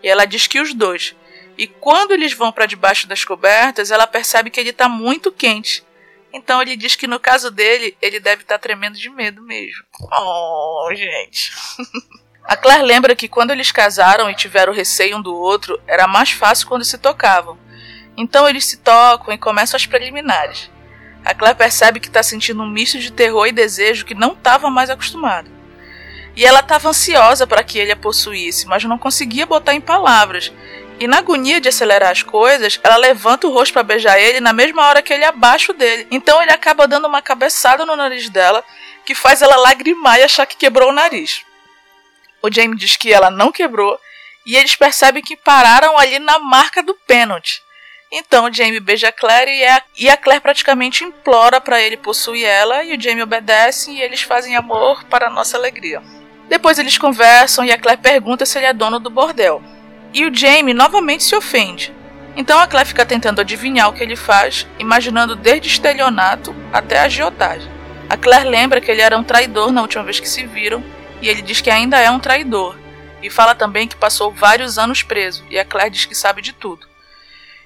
E 0.00 0.08
ela 0.08 0.24
diz 0.24 0.46
que 0.46 0.60
os 0.60 0.72
dois. 0.72 1.16
E 1.58 1.66
quando 1.66 2.12
eles 2.12 2.32
vão 2.32 2.52
para 2.52 2.66
debaixo 2.66 3.08
das 3.08 3.24
cobertas, 3.24 3.90
ela 3.90 4.06
percebe 4.06 4.48
que 4.48 4.60
ele 4.60 4.72
tá 4.72 4.88
muito 4.88 5.32
quente. 5.32 5.84
Então 6.32 6.62
ele 6.62 6.76
diz 6.76 6.96
que 6.96 7.06
no 7.06 7.20
caso 7.20 7.50
dele, 7.50 7.96
ele 8.00 8.18
deve 8.18 8.42
estar 8.42 8.54
tá 8.54 8.62
tremendo 8.62 8.96
de 8.96 9.10
medo 9.10 9.42
mesmo. 9.42 9.84
Oh, 10.10 10.88
gente. 10.94 11.52
A 12.44 12.56
Claire 12.56 12.82
lembra 12.82 13.14
que 13.14 13.28
quando 13.28 13.52
eles 13.52 13.70
casaram 13.70 14.28
e 14.28 14.34
tiveram 14.34 14.72
receio 14.72 15.16
um 15.16 15.22
do 15.22 15.34
outro, 15.34 15.80
era 15.86 16.08
mais 16.08 16.32
fácil 16.32 16.66
quando 16.66 16.84
se 16.84 16.98
tocavam. 16.98 17.56
Então 18.16 18.48
eles 18.48 18.66
se 18.66 18.78
tocam 18.78 19.32
e 19.32 19.38
começam 19.38 19.76
as 19.76 19.86
preliminares. 19.86 20.70
A 21.24 21.34
Claire 21.34 21.56
percebe 21.56 22.00
que 22.00 22.08
está 22.08 22.22
sentindo 22.22 22.62
um 22.62 22.68
misto 22.68 22.98
de 22.98 23.12
terror 23.12 23.46
e 23.46 23.52
desejo 23.52 24.04
que 24.04 24.14
não 24.14 24.32
estava 24.32 24.68
mais 24.68 24.90
acostumada. 24.90 25.48
E 26.34 26.44
ela 26.44 26.60
estava 26.60 26.88
ansiosa 26.88 27.46
para 27.46 27.62
que 27.62 27.78
ele 27.78 27.92
a 27.92 27.96
possuísse, 27.96 28.66
mas 28.66 28.84
não 28.84 28.98
conseguia 28.98 29.46
botar 29.46 29.74
em 29.74 29.80
palavras. 29.80 30.52
E 31.02 31.08
na 31.08 31.18
agonia 31.18 31.60
de 31.60 31.68
acelerar 31.68 32.12
as 32.12 32.22
coisas, 32.22 32.78
ela 32.80 32.96
levanta 32.96 33.48
o 33.48 33.50
rosto 33.50 33.72
para 33.72 33.82
beijar 33.82 34.20
ele 34.20 34.38
na 34.38 34.52
mesma 34.52 34.86
hora 34.86 35.02
que 35.02 35.12
ele 35.12 35.24
abaixo 35.24 35.72
dele. 35.72 36.06
Então 36.12 36.40
ele 36.40 36.52
acaba 36.52 36.86
dando 36.86 37.08
uma 37.08 37.20
cabeçada 37.20 37.84
no 37.84 37.96
nariz 37.96 38.28
dela, 38.28 38.62
que 39.04 39.12
faz 39.12 39.42
ela 39.42 39.56
lagrimar 39.56 40.20
e 40.20 40.22
achar 40.22 40.46
que 40.46 40.56
quebrou 40.56 40.90
o 40.90 40.92
nariz. 40.92 41.44
O 42.40 42.48
Jamie 42.48 42.78
diz 42.78 42.96
que 42.96 43.12
ela 43.12 43.32
não 43.32 43.50
quebrou, 43.50 43.98
e 44.46 44.54
eles 44.54 44.76
percebem 44.76 45.24
que 45.24 45.36
pararam 45.36 45.98
ali 45.98 46.20
na 46.20 46.38
marca 46.38 46.84
do 46.84 46.94
pênalti. 46.94 47.60
Então 48.12 48.44
o 48.44 48.52
Jamie 48.54 48.78
beija 48.78 49.08
a 49.08 49.12
Claire 49.12 49.50
e 49.50 49.64
a, 49.64 49.82
e 49.96 50.08
a 50.08 50.16
Claire 50.16 50.40
praticamente 50.40 51.02
implora 51.02 51.60
para 51.60 51.82
ele 51.82 51.96
possuir 51.96 52.44
ela 52.44 52.84
e 52.84 52.96
o 52.96 53.00
Jamie 53.00 53.24
obedece 53.24 53.90
e 53.90 54.00
eles 54.00 54.22
fazem 54.22 54.54
amor 54.54 55.02
para 55.06 55.28
nossa 55.28 55.56
alegria. 55.56 56.00
Depois 56.48 56.78
eles 56.78 56.96
conversam 56.96 57.64
e 57.64 57.72
a 57.72 57.78
Claire 57.78 58.00
pergunta 58.00 58.46
se 58.46 58.56
ele 58.56 58.66
é 58.66 58.72
dono 58.72 59.00
do 59.00 59.10
bordel. 59.10 59.60
E 60.14 60.26
o 60.26 60.34
Jamie 60.34 60.74
novamente 60.74 61.24
se 61.24 61.34
ofende. 61.34 61.92
Então 62.36 62.58
a 62.58 62.66
Claire 62.66 62.88
fica 62.88 63.04
tentando 63.04 63.40
adivinhar 63.40 63.88
o 63.88 63.92
que 63.92 64.02
ele 64.02 64.16
faz, 64.16 64.66
imaginando 64.78 65.36
desde 65.36 65.68
estelionato 65.68 66.54
até 66.72 67.00
agiotagem. 67.00 67.70
A 68.08 68.16
Claire 68.16 68.48
lembra 68.48 68.80
que 68.80 68.90
ele 68.90 69.00
era 69.00 69.16
um 69.16 69.24
traidor 69.24 69.72
na 69.72 69.82
última 69.82 70.04
vez 70.04 70.20
que 70.20 70.28
se 70.28 70.46
viram 70.46 70.82
e 71.20 71.28
ele 71.28 71.40
diz 71.40 71.60
que 71.60 71.70
ainda 71.70 71.98
é 71.98 72.10
um 72.10 72.18
traidor. 72.18 72.76
E 73.22 73.30
fala 73.30 73.54
também 73.54 73.86
que 73.86 73.96
passou 73.96 74.32
vários 74.32 74.78
anos 74.78 75.02
preso 75.02 75.44
e 75.48 75.58
a 75.58 75.64
Claire 75.64 75.90
diz 75.90 76.04
que 76.04 76.14
sabe 76.14 76.42
de 76.42 76.52
tudo. 76.52 76.86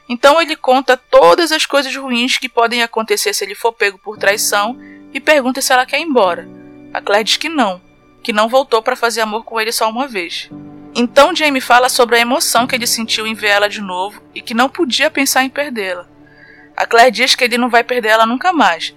Então 0.08 0.40
ele 0.40 0.54
conta 0.54 0.96
todas 0.96 1.50
as 1.50 1.66
coisas 1.66 1.94
ruins 1.96 2.38
que 2.38 2.48
podem 2.48 2.82
acontecer 2.82 3.34
se 3.34 3.44
ele 3.44 3.54
for 3.54 3.72
pego 3.72 3.98
por 3.98 4.16
traição 4.16 4.78
e 5.12 5.20
pergunta 5.20 5.60
se 5.60 5.72
ela 5.72 5.86
quer 5.86 5.98
ir 5.98 6.04
embora. 6.04 6.48
A 6.94 7.00
Claire 7.00 7.24
diz 7.24 7.36
que 7.36 7.48
não, 7.48 7.80
que 8.22 8.32
não 8.32 8.48
voltou 8.48 8.82
para 8.82 8.94
fazer 8.94 9.20
amor 9.20 9.44
com 9.44 9.60
ele 9.60 9.72
só 9.72 9.88
uma 9.88 10.06
vez. 10.06 10.48
Então 10.98 11.36
Jamie 11.36 11.60
fala 11.60 11.90
sobre 11.90 12.16
a 12.16 12.20
emoção 12.20 12.66
que 12.66 12.74
ele 12.74 12.86
sentiu 12.86 13.26
em 13.26 13.34
ver 13.34 13.48
ela 13.48 13.68
de 13.68 13.82
novo 13.82 14.22
e 14.34 14.40
que 14.40 14.54
não 14.54 14.66
podia 14.66 15.10
pensar 15.10 15.44
em 15.44 15.50
perdê-la. 15.50 16.08
A 16.74 16.86
Claire 16.86 17.10
diz 17.10 17.34
que 17.34 17.44
ele 17.44 17.58
não 17.58 17.68
vai 17.68 17.84
perder 17.84 18.08
ela 18.08 18.24
nunca 18.24 18.50
mais, 18.50 18.94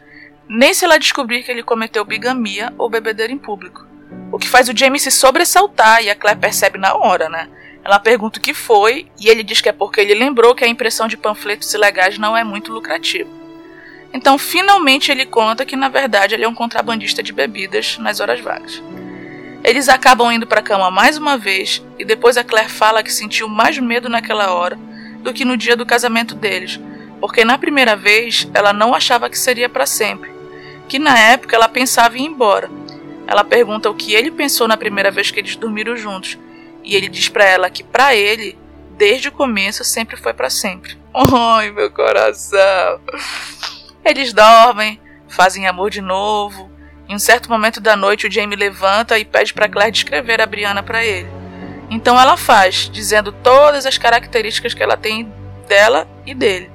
nem 0.47 0.73
se 0.73 0.85
ela 0.85 0.97
descobrir 0.97 1.43
que 1.43 1.51
ele 1.51 1.61
cometeu 1.61 2.05
bigamia 2.05 2.73
ou 2.77 2.89
bebedeira 2.89 3.33
em 3.33 3.37
público. 3.37 3.85
O 4.31 4.39
que 4.39 4.47
faz 4.47 4.69
o 4.69 4.77
Jamie 4.77 4.97
se 4.97 5.11
sobressaltar 5.11 6.01
e 6.01 6.09
a 6.09 6.15
Claire 6.15 6.39
percebe 6.39 6.79
na 6.79 6.93
hora, 6.93 7.27
né? 7.27 7.49
Ela 7.83 7.99
pergunta 7.99 8.39
o 8.39 8.41
que 8.41 8.53
foi 8.53 9.11
e 9.19 9.27
ele 9.27 9.43
diz 9.43 9.59
que 9.59 9.67
é 9.67 9.73
porque 9.73 9.99
ele 9.99 10.13
lembrou 10.13 10.55
que 10.55 10.63
a 10.63 10.69
impressão 10.69 11.05
de 11.05 11.17
panfletos 11.17 11.73
ilegais 11.73 12.17
não 12.17 12.35
é 12.35 12.45
muito 12.45 12.71
lucrativa. 12.71 13.29
Então, 14.13 14.37
finalmente, 14.37 15.11
ele 15.11 15.25
conta 15.25 15.65
que 15.65 15.75
na 15.75 15.89
verdade 15.89 16.33
ele 16.33 16.45
é 16.45 16.47
um 16.47 16.55
contrabandista 16.55 17.21
de 17.21 17.33
bebidas 17.33 17.97
nas 17.97 18.21
horas 18.21 18.39
vagas. 18.39 18.81
Eles 19.63 19.89
acabam 19.89 20.31
indo 20.31 20.47
para 20.47 20.59
a 20.59 20.63
cama 20.63 20.89
mais 20.89 21.17
uma 21.17 21.37
vez 21.37 21.83
e 21.97 22.05
depois 22.05 22.37
a 22.37 22.43
Claire 22.43 22.69
fala 22.69 23.03
que 23.03 23.11
sentiu 23.11 23.47
mais 23.47 23.77
medo 23.77 24.07
naquela 24.07 24.53
hora 24.53 24.77
do 25.21 25.33
que 25.33 25.43
no 25.43 25.57
dia 25.57 25.75
do 25.75 25.85
casamento 25.85 26.33
deles, 26.33 26.79
porque 27.19 27.43
na 27.43 27.57
primeira 27.57 27.95
vez 27.95 28.47
ela 28.53 28.71
não 28.71 28.93
achava 28.93 29.29
que 29.29 29.37
seria 29.37 29.67
para 29.67 29.85
sempre, 29.85 30.31
que 30.87 30.97
na 30.97 31.17
época 31.19 31.55
ela 31.55 31.67
pensava 31.67 32.17
em 32.17 32.23
ir 32.23 32.27
embora. 32.27 32.69
Ela 33.27 33.43
pergunta 33.43 33.89
o 33.89 33.93
que 33.93 34.15
ele 34.15 34.31
pensou 34.31 34.67
na 34.67 34.77
primeira 34.77 35.11
vez 35.11 35.29
que 35.29 35.39
eles 35.39 35.55
dormiram 35.55 35.95
juntos 35.95 36.37
e 36.83 36.95
ele 36.95 37.07
diz 37.07 37.29
para 37.29 37.45
ela 37.45 37.69
que 37.69 37.83
para 37.83 38.15
ele, 38.15 38.57
desde 38.97 39.27
o 39.27 39.31
começo, 39.31 39.83
sempre 39.83 40.17
foi 40.17 40.33
para 40.33 40.49
sempre. 40.49 40.97
Ai, 41.13 41.69
meu 41.69 41.91
coração. 41.91 42.99
Eles 44.03 44.33
dormem, 44.33 44.99
fazem 45.27 45.67
amor 45.67 45.91
de 45.91 46.01
novo. 46.01 46.68
Em 47.09 47.15
um 47.15 47.19
certo 47.19 47.49
momento 47.49 47.81
da 47.81 47.95
noite, 47.95 48.27
o 48.27 48.31
Jamie 48.31 48.55
levanta 48.55 49.17
e 49.17 49.25
pede 49.25 49.53
para 49.53 49.67
Claire 49.67 49.91
descrever 49.91 50.39
a 50.39 50.45
Brianna 50.45 50.83
para 50.83 51.03
ele. 51.03 51.27
Então 51.89 52.19
ela 52.19 52.37
faz, 52.37 52.87
dizendo 52.87 53.31
todas 53.31 53.87
as 53.87 53.97
características 53.97 54.75
que 54.75 54.83
ela 54.83 54.95
tem 54.95 55.33
dela 55.67 56.07
e 56.25 56.35
dele. 56.35 56.69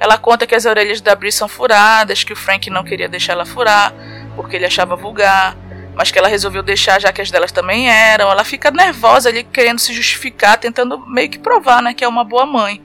Ela 0.00 0.16
conta 0.16 0.46
que 0.46 0.54
as 0.54 0.64
orelhas 0.64 1.02
da 1.02 1.14
Bri 1.14 1.30
são 1.30 1.46
furadas, 1.46 2.24
que 2.24 2.32
o 2.32 2.36
Frank 2.36 2.70
não 2.70 2.82
queria 2.82 3.08
deixar 3.08 3.34
ela 3.34 3.44
furar, 3.44 3.92
porque 4.34 4.56
ele 4.56 4.64
achava 4.66 4.96
vulgar 4.96 5.54
mas 5.98 6.12
que 6.12 6.18
ela 6.18 6.28
resolveu 6.28 6.62
deixar 6.62 7.00
já 7.00 7.12
que 7.12 7.20
as 7.20 7.28
delas 7.28 7.50
também 7.50 7.90
eram. 7.90 8.30
Ela 8.30 8.44
fica 8.44 8.70
nervosa 8.70 9.28
ali, 9.28 9.42
querendo 9.42 9.80
se 9.80 9.92
justificar, 9.92 10.56
tentando 10.56 11.04
meio 11.08 11.28
que 11.28 11.40
provar, 11.40 11.82
né, 11.82 11.92
que 11.92 12.04
é 12.04 12.08
uma 12.08 12.22
boa 12.22 12.46
mãe. 12.46 12.80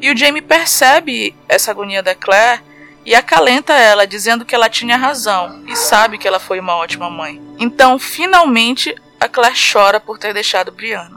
E 0.00 0.10
o 0.10 0.16
Jamie 0.16 0.42
percebe 0.42 1.36
essa 1.48 1.70
agonia 1.70 2.02
da 2.02 2.16
Claire 2.16 2.60
e 3.06 3.14
acalenta 3.14 3.72
ela, 3.72 4.04
dizendo 4.04 4.44
que 4.44 4.54
ela 4.54 4.68
tinha 4.68 4.96
razão 4.96 5.64
e 5.68 5.76
sabe 5.76 6.18
que 6.18 6.26
ela 6.26 6.40
foi 6.40 6.58
uma 6.58 6.74
ótima 6.74 7.08
mãe. 7.08 7.40
Então, 7.56 8.00
finalmente, 8.00 8.92
a 9.20 9.28
Claire 9.28 9.56
chora 9.72 10.00
por 10.00 10.18
ter 10.18 10.34
deixado 10.34 10.72
Brianna. 10.72 11.16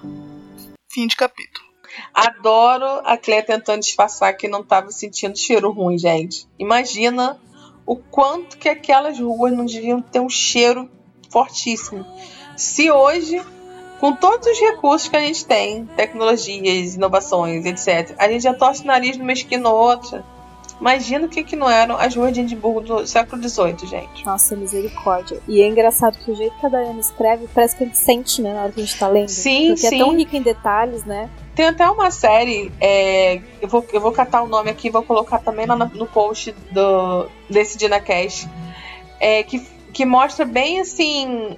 Fim 0.88 1.08
de 1.08 1.16
capítulo. 1.16 1.68
Adoro 2.14 3.02
a 3.04 3.18
Claire 3.18 3.48
tentando 3.48 3.82
disfarçar 3.82 4.38
que 4.38 4.48
não 4.48 4.62
estava 4.62 4.92
sentindo 4.92 5.38
cheiro 5.38 5.72
ruim, 5.72 5.98
gente. 5.98 6.48
Imagina 6.60 7.40
o 7.88 7.96
quanto 7.96 8.58
que 8.58 8.70
aquelas 8.70 9.20
ruas 9.20 9.52
não 9.52 9.66
deviam 9.66 10.00
ter 10.00 10.20
um 10.20 10.30
cheiro 10.30 10.88
fortíssimo. 11.32 12.06
Se 12.56 12.92
hoje, 12.92 13.42
com 14.00 14.14
todos 14.16 14.48
os 14.48 14.60
recursos 14.60 15.08
que 15.08 15.18
a 15.18 15.22
gente 15.22 15.44
tem, 15.44 15.88
tecnologias, 15.88 16.94
inovações, 16.94 17.66
etc., 17.66 18.16
a 18.20 18.30
gente 18.30 18.44
já 18.44 18.54
torce 18.54 18.84
o 18.84 18.88
nariz 18.88 19.18
numa 19.18 19.34
esquina 19.34 19.70
ou 19.70 19.76
outra. 19.76 20.24
Imagina 20.80 21.26
o 21.26 21.30
que, 21.30 21.44
que 21.44 21.56
não 21.56 21.70
eram 21.70 21.98
as 21.98 22.16
ruas 22.16 22.32
de 22.34 22.42
Edimburgo 22.42 22.82
do 22.82 23.08
século 23.08 23.42
XVIII, 23.42 23.86
gente. 23.86 24.26
Nossa, 24.26 24.56
misericórdia. 24.56 25.42
E 25.48 25.62
é 25.62 25.68
engraçado 25.68 26.18
que 26.18 26.32
o 26.32 26.36
jeito 26.36 26.58
que 26.58 26.66
a 26.66 26.70
Dayana 26.70 27.00
escreve 27.00 27.48
parece 27.54 27.76
que 27.76 27.84
a 27.84 27.86
gente 27.86 27.98
sente, 27.98 28.42
né, 28.42 28.54
na 28.54 28.64
hora 28.64 28.72
que 28.72 28.82
a 28.82 28.86
gente 28.86 28.98
tá 28.98 29.08
lendo. 29.08 29.28
Sim, 29.28 29.68
Porque 29.68 29.88
sim. 29.88 29.96
é 29.96 29.98
tão 29.98 30.16
rico 30.16 30.36
em 30.36 30.42
detalhes, 30.42 31.04
né? 31.04 31.30
Tem 31.54 31.68
até 31.68 31.90
uma 31.90 32.10
série, 32.10 32.72
é, 32.80 33.42
eu, 33.62 33.68
vou, 33.68 33.86
eu 33.92 34.00
vou 34.00 34.14
catar 34.14 34.42
o 34.42 34.48
nome 34.48 34.70
aqui, 34.70 34.90
vou 34.90 35.04
colocar 35.04 35.40
também 35.40 35.66
lá 35.66 35.76
no, 35.76 35.86
no 35.88 36.08
post 36.08 36.56
do, 36.72 37.28
desse 37.50 37.78
DinaCast, 37.78 38.48
é, 39.20 39.44
que 39.44 39.60
que 39.94 40.06
mostra 40.06 40.46
bem 40.46 40.80
assim, 40.80 41.58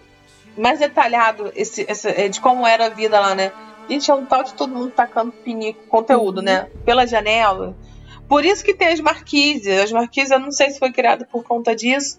mais 0.57 0.79
detalhado 0.79 1.51
esse, 1.55 1.85
esse, 1.87 2.07
é, 2.09 2.27
de 2.27 2.39
como 2.39 2.65
era 2.65 2.87
a 2.87 2.89
vida 2.89 3.19
lá, 3.19 3.35
né? 3.35 3.51
Gente, 3.89 4.09
é 4.09 4.13
um 4.13 4.25
tal 4.25 4.43
de 4.43 4.53
todo 4.53 4.73
mundo 4.73 4.91
tacando 4.91 5.31
pinico, 5.31 5.85
conteúdo, 5.87 6.37
uhum. 6.37 6.45
né? 6.45 6.67
Pela 6.85 7.05
janela. 7.05 7.75
Por 8.31 8.45
isso 8.45 8.63
que 8.63 8.73
tem 8.73 8.87
as 8.87 9.01
marquises. 9.01 9.77
As 9.77 9.91
marquises, 9.91 10.31
eu 10.31 10.39
não 10.39 10.53
sei 10.53 10.69
se 10.69 10.79
foi 10.79 10.89
criada 10.89 11.27
por 11.29 11.43
conta 11.43 11.75
disso. 11.75 12.17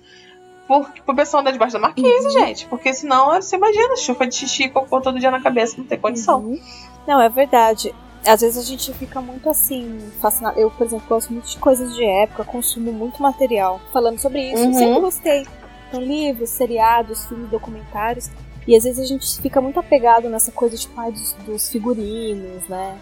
Por, 0.68 0.86
por 1.06 1.16
pessoal 1.16 1.40
andar 1.40 1.52
debaixo 1.52 1.72
da 1.72 1.78
marquise, 1.78 2.26
uhum. 2.26 2.30
gente. 2.32 2.66
Porque 2.66 2.92
senão, 2.92 3.32
você 3.32 3.56
imagina, 3.56 3.96
chuva 3.96 4.26
de 4.26 4.34
xixi, 4.34 4.68
cocô 4.68 5.00
todo 5.00 5.18
dia 5.18 5.30
na 5.30 5.40
cabeça, 5.40 5.76
não 5.78 5.86
tem 5.86 5.98
condição. 5.98 6.40
Uhum. 6.40 6.60
Não, 7.08 7.18
é 7.18 7.30
verdade. 7.30 7.94
Às 8.26 8.42
vezes 8.42 8.62
a 8.62 8.68
gente 8.68 8.92
fica 8.92 9.22
muito 9.22 9.48
assim, 9.48 10.00
fascinado. 10.20 10.60
Eu, 10.60 10.70
por 10.70 10.86
exemplo, 10.86 11.06
gosto 11.08 11.32
muito 11.32 11.48
de 11.48 11.56
coisas 11.56 11.96
de 11.96 12.04
época, 12.04 12.44
consumo 12.44 12.92
muito 12.92 13.22
material 13.22 13.80
falando 13.90 14.18
sobre 14.18 14.52
isso. 14.52 14.64
Uhum. 14.64 14.74
Sempre 14.74 15.00
gostei. 15.00 15.46
Então, 15.88 16.02
livros, 16.02 16.50
seriados, 16.50 17.24
filmes, 17.24 17.48
documentários. 17.48 18.28
E 18.68 18.76
às 18.76 18.84
vezes 18.84 19.02
a 19.02 19.06
gente 19.06 19.40
fica 19.40 19.62
muito 19.62 19.80
apegado 19.80 20.28
nessa 20.28 20.52
coisa 20.52 20.76
tipo, 20.76 21.00
ah, 21.00 21.08
dos, 21.08 21.32
dos 21.46 21.70
figurinos, 21.70 22.68
né? 22.68 22.98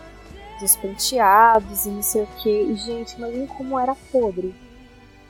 Dos 0.61 0.77
penteados 0.77 1.87
e 1.87 1.89
não 1.89 2.03
sei 2.03 2.23
o 2.23 2.29
que. 2.39 2.51
E, 2.51 2.77
gente, 2.77 3.17
imagina 3.17 3.47
como 3.47 3.79
era 3.79 3.95
podre. 4.13 4.55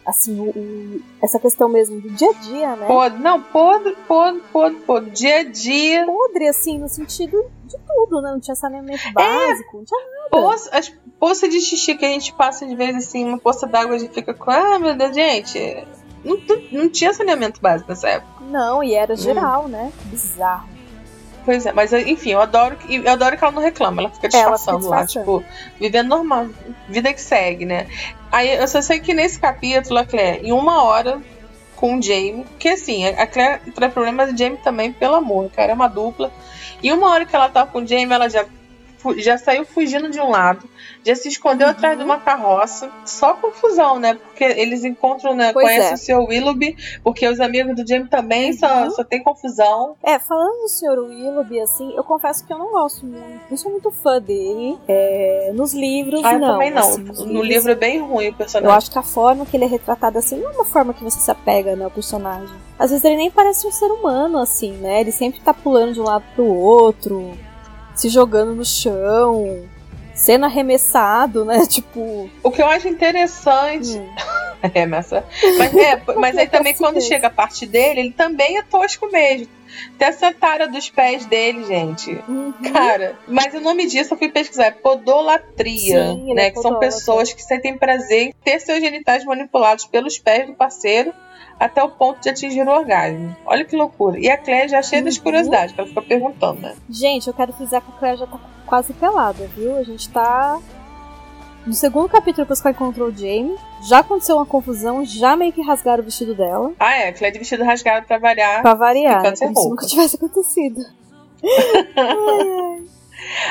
Assim, 0.04 0.40
o, 0.40 0.50
o, 0.50 1.00
essa 1.22 1.38
questão 1.38 1.68
mesmo 1.68 2.00
do 2.00 2.10
dia 2.10 2.30
a 2.30 2.32
dia, 2.32 2.76
né? 2.76 2.86
Podre, 2.86 3.18
não, 3.20 3.40
podre, 3.40 3.96
podre, 4.08 4.42
podre, 4.52 4.78
podre. 4.80 5.10
Dia 5.10 5.40
a 5.40 5.44
dia. 5.44 6.06
Podre, 6.06 6.48
assim, 6.48 6.78
no 6.78 6.88
sentido 6.88 7.44
de 7.64 7.76
tudo, 7.86 8.20
né? 8.20 8.32
Não 8.32 8.40
tinha 8.40 8.56
saneamento 8.56 9.12
básico, 9.12 9.76
é. 9.76 9.78
não 9.78 9.84
tinha 9.84 10.00
nada. 10.00 10.30
Poça, 10.30 10.70
as 10.76 10.88
poças 11.18 11.50
de 11.50 11.60
xixi 11.60 11.94
que 11.96 12.04
a 12.04 12.08
gente 12.08 12.32
passa 12.32 12.66
de 12.66 12.74
vez 12.74 12.96
assim, 12.96 13.24
uma 13.24 13.38
poça 13.38 13.66
d'água, 13.66 13.94
a 13.94 13.98
gente 13.98 14.14
fica 14.14 14.34
com, 14.34 14.50
ah, 14.50 14.78
meu 14.78 14.96
Deus, 14.96 15.14
gente 15.14 15.86
não, 16.24 16.36
não 16.72 16.88
tinha 16.88 17.12
saneamento 17.12 17.60
básico 17.60 17.88
nessa 17.88 18.08
época. 18.08 18.44
Não, 18.44 18.82
e 18.82 18.94
era 18.94 19.16
geral, 19.16 19.64
hum. 19.64 19.68
né? 19.68 19.92
Bizarro. 20.06 20.68
Pois 21.50 21.66
é. 21.66 21.72
Mas 21.72 21.92
enfim, 21.92 22.30
eu 22.30 22.40
adoro, 22.40 22.76
que- 22.76 22.94
eu 22.96 23.10
adoro 23.10 23.36
que 23.36 23.42
ela 23.42 23.52
não 23.52 23.60
reclama. 23.62 24.00
Ela 24.02 24.10
fica 24.10 24.26
Ela 24.26 24.30
fica 24.32 24.50
disfarçando 24.52 24.88
lá, 24.88 24.96
tipo, 25.20 25.44
vivendo 25.80 26.08
normal. 26.08 26.46
Vida 26.88 27.12
que 27.12 27.20
segue, 27.20 27.64
né? 27.64 27.86
Aí 28.30 28.54
eu 28.54 28.68
só 28.68 28.80
sei 28.80 29.00
que 29.00 29.12
nesse 29.12 29.38
capítulo, 29.40 29.98
a 29.98 30.04
Claire, 30.04 30.46
em 30.46 30.52
uma 30.52 30.84
hora 30.84 31.20
com 31.74 31.98
o 31.98 32.02
Jamie, 32.02 32.44
que 32.58 32.68
assim, 32.68 33.06
a 33.08 33.26
Claire 33.26 33.60
traz 33.74 33.92
problemas, 33.92 34.32
o 34.32 34.36
Jamie 34.36 34.58
também, 34.58 34.92
pelo 34.92 35.16
amor, 35.16 35.50
cara, 35.50 35.72
é 35.72 35.74
uma 35.74 35.88
dupla. 35.88 36.30
E 36.82 36.92
uma 36.92 37.10
hora 37.10 37.24
que 37.24 37.34
ela 37.34 37.48
tá 37.48 37.66
com 37.66 37.80
o 37.80 37.86
Jamie, 37.86 38.12
ela 38.12 38.28
já, 38.28 38.44
já 39.18 39.38
saiu 39.38 39.64
fugindo 39.64 40.10
de 40.10 40.20
um 40.20 40.30
lado, 40.30 40.68
já 41.04 41.14
se 41.14 41.28
escondeu 41.28 41.66
Uhum. 41.66 41.72
atrás 41.72 41.96
de 41.98 42.04
uma 42.04 42.18
carroça. 42.18 42.90
Só 43.04 43.34
confusão, 43.34 43.98
né? 43.98 44.14
Porque 44.14 44.44
eles 44.44 44.84
encontram, 44.84 45.34
né? 45.34 45.52
Pois 45.52 45.66
conhecem 45.66 45.90
é. 45.90 45.94
o 45.94 45.98
seu 45.98 46.24
Willoughby, 46.24 46.76
porque 47.02 47.26
os 47.28 47.40
amigos 47.40 47.74
do 47.76 47.86
Jamie 47.86 48.08
também 48.08 48.52
só, 48.52 48.84
Uhum. 48.84 48.90
só 48.90 49.04
tem 49.04 49.22
confusão. 49.22 49.94
É, 50.02 50.18
falando 50.18 50.60
do 50.62 50.68
Sr. 50.68 50.98
Willoughby, 50.98 51.60
assim, 51.60 51.92
eu 51.96 52.04
confesso 52.04 52.46
que 52.46 52.52
eu 52.52 52.58
não 52.58 52.70
gosto 52.70 53.04
muito. 53.06 53.40
Não 53.50 53.56
sou 53.56 53.70
muito 53.70 53.90
fã 53.90 54.20
dele. 54.20 54.78
É, 54.88 55.50
nos 55.54 55.72
livros, 55.72 56.22
Ah, 56.24 56.34
eu 56.34 56.38
não. 56.38 56.52
também 56.52 56.70
não. 56.70 56.80
assim, 56.82 57.02
no 57.02 57.12
livros, 57.42 57.48
livro 57.48 57.72
é 57.72 57.74
bem 57.74 57.98
ruim 58.00 58.26
o 58.26 58.28
Eu 58.30 58.34
personagem. 58.34 58.76
acho 58.76 58.90
que 58.90 58.98
a 58.98 59.02
forma 59.02 59.46
que 59.46 59.56
ele 59.56 59.64
é 59.64 59.68
retratado 59.68 60.18
assim 60.18 60.36
não 60.36 60.50
é 60.50 60.54
uma 60.54 60.64
forma 60.64 60.92
que 60.94 61.02
você 61.04 61.18
se 61.20 61.30
apega, 61.30 61.74
né, 61.76 61.84
ao 61.84 61.90
personagem. 61.90 62.54
Às 62.78 62.90
vezes 62.90 63.04
ele 63.04 63.16
nem 63.16 63.30
parece 63.30 63.66
um 63.66 63.70
ser 63.72 63.86
humano, 63.90 64.38
assim, 64.38 64.72
né? 64.72 65.00
Ele 65.00 65.12
sempre 65.12 65.40
tá 65.40 65.52
pulando 65.52 65.92
de 65.92 66.00
um 66.00 66.04
lado 66.04 66.24
pro 66.34 66.44
outro, 66.44 67.32
se 67.94 68.08
jogando 68.08 68.54
no 68.54 68.64
chão, 68.64 69.64
sendo 70.14 70.44
arremessado, 70.44 71.44
né? 71.44 71.64
Tipo. 71.68 72.30
O 72.42 72.50
que 72.50 72.62
eu 72.62 72.66
acho 72.66 72.88
interessante. 72.88 73.98
hum, 73.98 74.08
É, 74.74 74.84
mas, 74.84 75.10
mas, 75.56 75.74
é, 75.74 76.02
mas 76.16 76.36
aí 76.36 76.46
também 76.46 76.74
quando 76.74 77.00
chega 77.00 77.28
a 77.28 77.30
parte 77.30 77.64
dele, 77.66 78.00
ele 78.00 78.12
também 78.12 78.58
é 78.58 78.62
tosco 78.62 79.10
mesmo. 79.10 79.48
Essa 79.98 80.32
tara 80.32 80.66
dos 80.66 80.88
pés 80.90 81.26
dele, 81.26 81.64
gente. 81.64 82.12
uhum. 82.28 82.52
Cara, 82.72 83.16
mas 83.28 83.54
o 83.54 83.60
nome 83.60 83.86
disso 83.86 84.14
eu 84.14 84.18
fui 84.18 84.28
pesquisar, 84.30 84.66
é 84.66 84.70
podolatria, 84.70 86.08
Sim, 86.12 86.34
né? 86.34 86.46
é 86.46 86.50
que 86.50 86.60
são 86.60 86.78
pessoas 86.78 87.32
que 87.32 87.42
sentem 87.42 87.76
prazer 87.76 88.28
em 88.28 88.32
ter 88.44 88.60
seus 88.60 88.80
genitais 88.80 89.24
manipulados 89.24 89.86
pelos 89.86 90.18
pés 90.18 90.46
do 90.46 90.54
parceiro 90.54 91.12
até 91.58 91.82
o 91.82 91.90
ponto 91.90 92.20
de 92.20 92.30
atingir 92.30 92.66
o 92.66 92.70
orgasmo. 92.70 93.36
Olha 93.44 93.64
que 93.64 93.76
loucura. 93.76 94.18
E 94.18 94.30
a 94.30 94.38
Claire 94.38 94.68
já 94.68 94.78
é 94.78 94.82
cheia 94.82 95.02
das 95.02 95.16
Uhum. 95.18 95.22
curiosidades, 95.24 95.74
que 95.74 95.80
ela 95.80 95.88
fica 95.88 96.02
perguntando, 96.02 96.60
né? 96.62 96.74
Gente, 96.88 97.28
eu 97.28 97.34
quero 97.34 97.52
frisar 97.52 97.82
que 97.82 97.90
a 97.90 97.98
Claire 97.98 98.18
já 98.18 98.26
tá 98.26 98.40
quase 98.66 98.92
pelada, 98.94 99.46
viu? 99.54 99.76
A 99.76 99.82
gente 99.82 100.08
tá. 100.08 100.58
No 101.66 101.72
segundo 101.74 102.08
capítulo, 102.08 102.44
depois 102.44 102.60
que 102.60 102.66
ela 102.66 102.74
encontrou 102.74 103.08
o 103.08 103.12
Jamie, 103.12 103.54
já 103.86 103.98
aconteceu 103.98 104.36
uma 104.36 104.46
confusão, 104.46 105.04
já 105.04 105.36
meio 105.36 105.52
que 105.52 105.60
rasgaram 105.62 106.02
o 106.02 106.04
vestido 106.04 106.34
dela. 106.34 106.72
Ah, 106.80 106.94
é, 106.94 107.08
a 107.08 107.12
Claire 107.12 107.34
de 107.34 107.38
vestido 107.38 107.62
rasgado 107.64 108.06
pra 108.06 108.18
variar. 108.18 108.62
Pra 108.62 108.74
variar, 108.74 109.22
né? 109.22 109.32
como 109.36 109.36
se 109.56 109.68
nunca 109.68 109.86
tivesse 109.86 110.16
acontecido. 110.16 110.80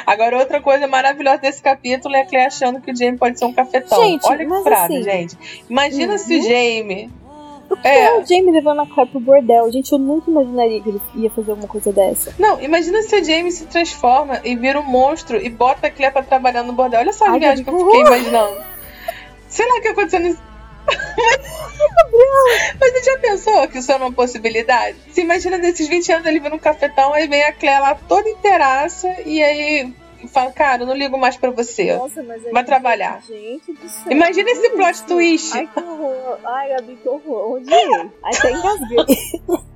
Agora, 0.05 0.37
outra 0.37 0.59
coisa 0.61 0.87
maravilhosa 0.87 1.37
desse 1.37 1.61
capítulo 1.61 2.15
é 2.15 2.21
a 2.21 2.25
Claire 2.25 2.47
achando 2.47 2.81
que 2.81 2.91
o 2.91 2.95
Jamie 2.95 3.17
pode 3.17 3.37
ser 3.37 3.45
um 3.45 3.53
cafetão. 3.53 4.01
Gente, 4.03 4.25
Olha 4.27 4.45
que 4.45 4.63
frase, 4.63 4.93
assim- 4.97 5.03
gente. 5.03 5.37
Imagina 5.69 6.17
se 6.17 6.33
o 6.33 6.37
Uhum. 6.37 6.43
Jamie. 6.43 7.09
O 7.69 7.75
que 7.77 7.87
É. 7.87 8.17
o 8.17 8.25
Jamie 8.25 8.51
levando 8.51 8.81
a 8.81 8.85
Claire 8.85 9.11
pro 9.11 9.19
bordel? 9.19 9.71
Gente, 9.71 9.91
eu 9.91 9.99
nunca 9.99 10.29
imaginaria 10.29 10.81
que 10.81 10.89
ele 10.89 11.01
ia 11.15 11.29
fazer 11.29 11.51
alguma 11.51 11.67
coisa 11.67 11.91
dessa. 11.91 12.33
Não, 12.39 12.59
imagina 12.61 13.01
se 13.03 13.15
o 13.15 13.23
Jamie 13.23 13.51
se 13.51 13.65
transforma 13.67 14.41
e 14.43 14.55
vira 14.55 14.79
um 14.79 14.83
monstro 14.83 15.37
e 15.37 15.49
bota 15.49 15.87
a 15.87 15.91
Claire 15.91 16.13
pra 16.13 16.23
trabalhar 16.23 16.63
no 16.63 16.73
bordel. 16.73 16.99
Olha 17.01 17.13
só 17.13 17.25
a 17.25 17.31
Ai, 17.31 17.39
viagem 17.39 17.63
que 17.63 17.69
eu 17.69 17.77
que 17.77 17.83
fiquei 17.85 18.01
imaginando. 18.01 18.57
Sei 19.47 19.67
lá 19.67 19.75
o 19.77 19.81
que 19.81 19.87
aconteceu 19.89 20.19
nesse. 20.19 20.39
Mas 22.79 22.91
você 22.91 23.03
já 23.03 23.17
pensou 23.19 23.67
que 23.67 23.77
isso 23.77 23.91
é 23.91 23.95
uma 23.95 24.11
possibilidade? 24.11 24.97
Se 25.11 25.21
imagina 25.21 25.57
desses 25.59 25.87
20 25.87 26.11
anos 26.11 26.27
ele 26.27 26.39
vira 26.39 26.55
um 26.55 26.59
cafetão, 26.59 27.13
aí 27.13 27.27
vem 27.27 27.43
a 27.43 27.53
Claire 27.53 27.81
lá 27.81 27.95
toda 27.95 28.27
inteiraça 28.29 29.07
e 29.25 29.41
aí 29.43 29.93
fala, 30.27 30.51
cara, 30.51 30.83
eu 30.83 30.87
não 30.87 30.93
ligo 30.95 31.17
mais 31.17 31.37
pra 31.37 31.51
você. 31.51 31.95
Nossa, 31.95 32.21
mas 32.23 32.45
aí- 32.45 32.51
Vai 32.51 32.63
trabalhar. 32.63 33.21
Gente 33.27 33.71
do 33.73 33.87
céu. 33.89 34.11
Imagina 34.11 34.49
esse 34.51 34.69
plot 34.71 34.91
isso? 34.91 35.05
twist. 35.07 35.57
Ai, 35.57 35.67
que 35.67 35.79
horror. 35.79 36.39
Ai, 36.45 36.69
Gabi, 36.69 36.95
que 37.01 37.07
horror. 37.09 37.53
Onde 37.53 37.73
é? 37.73 38.09
Até 38.23 38.51
engasguei. 38.51 38.97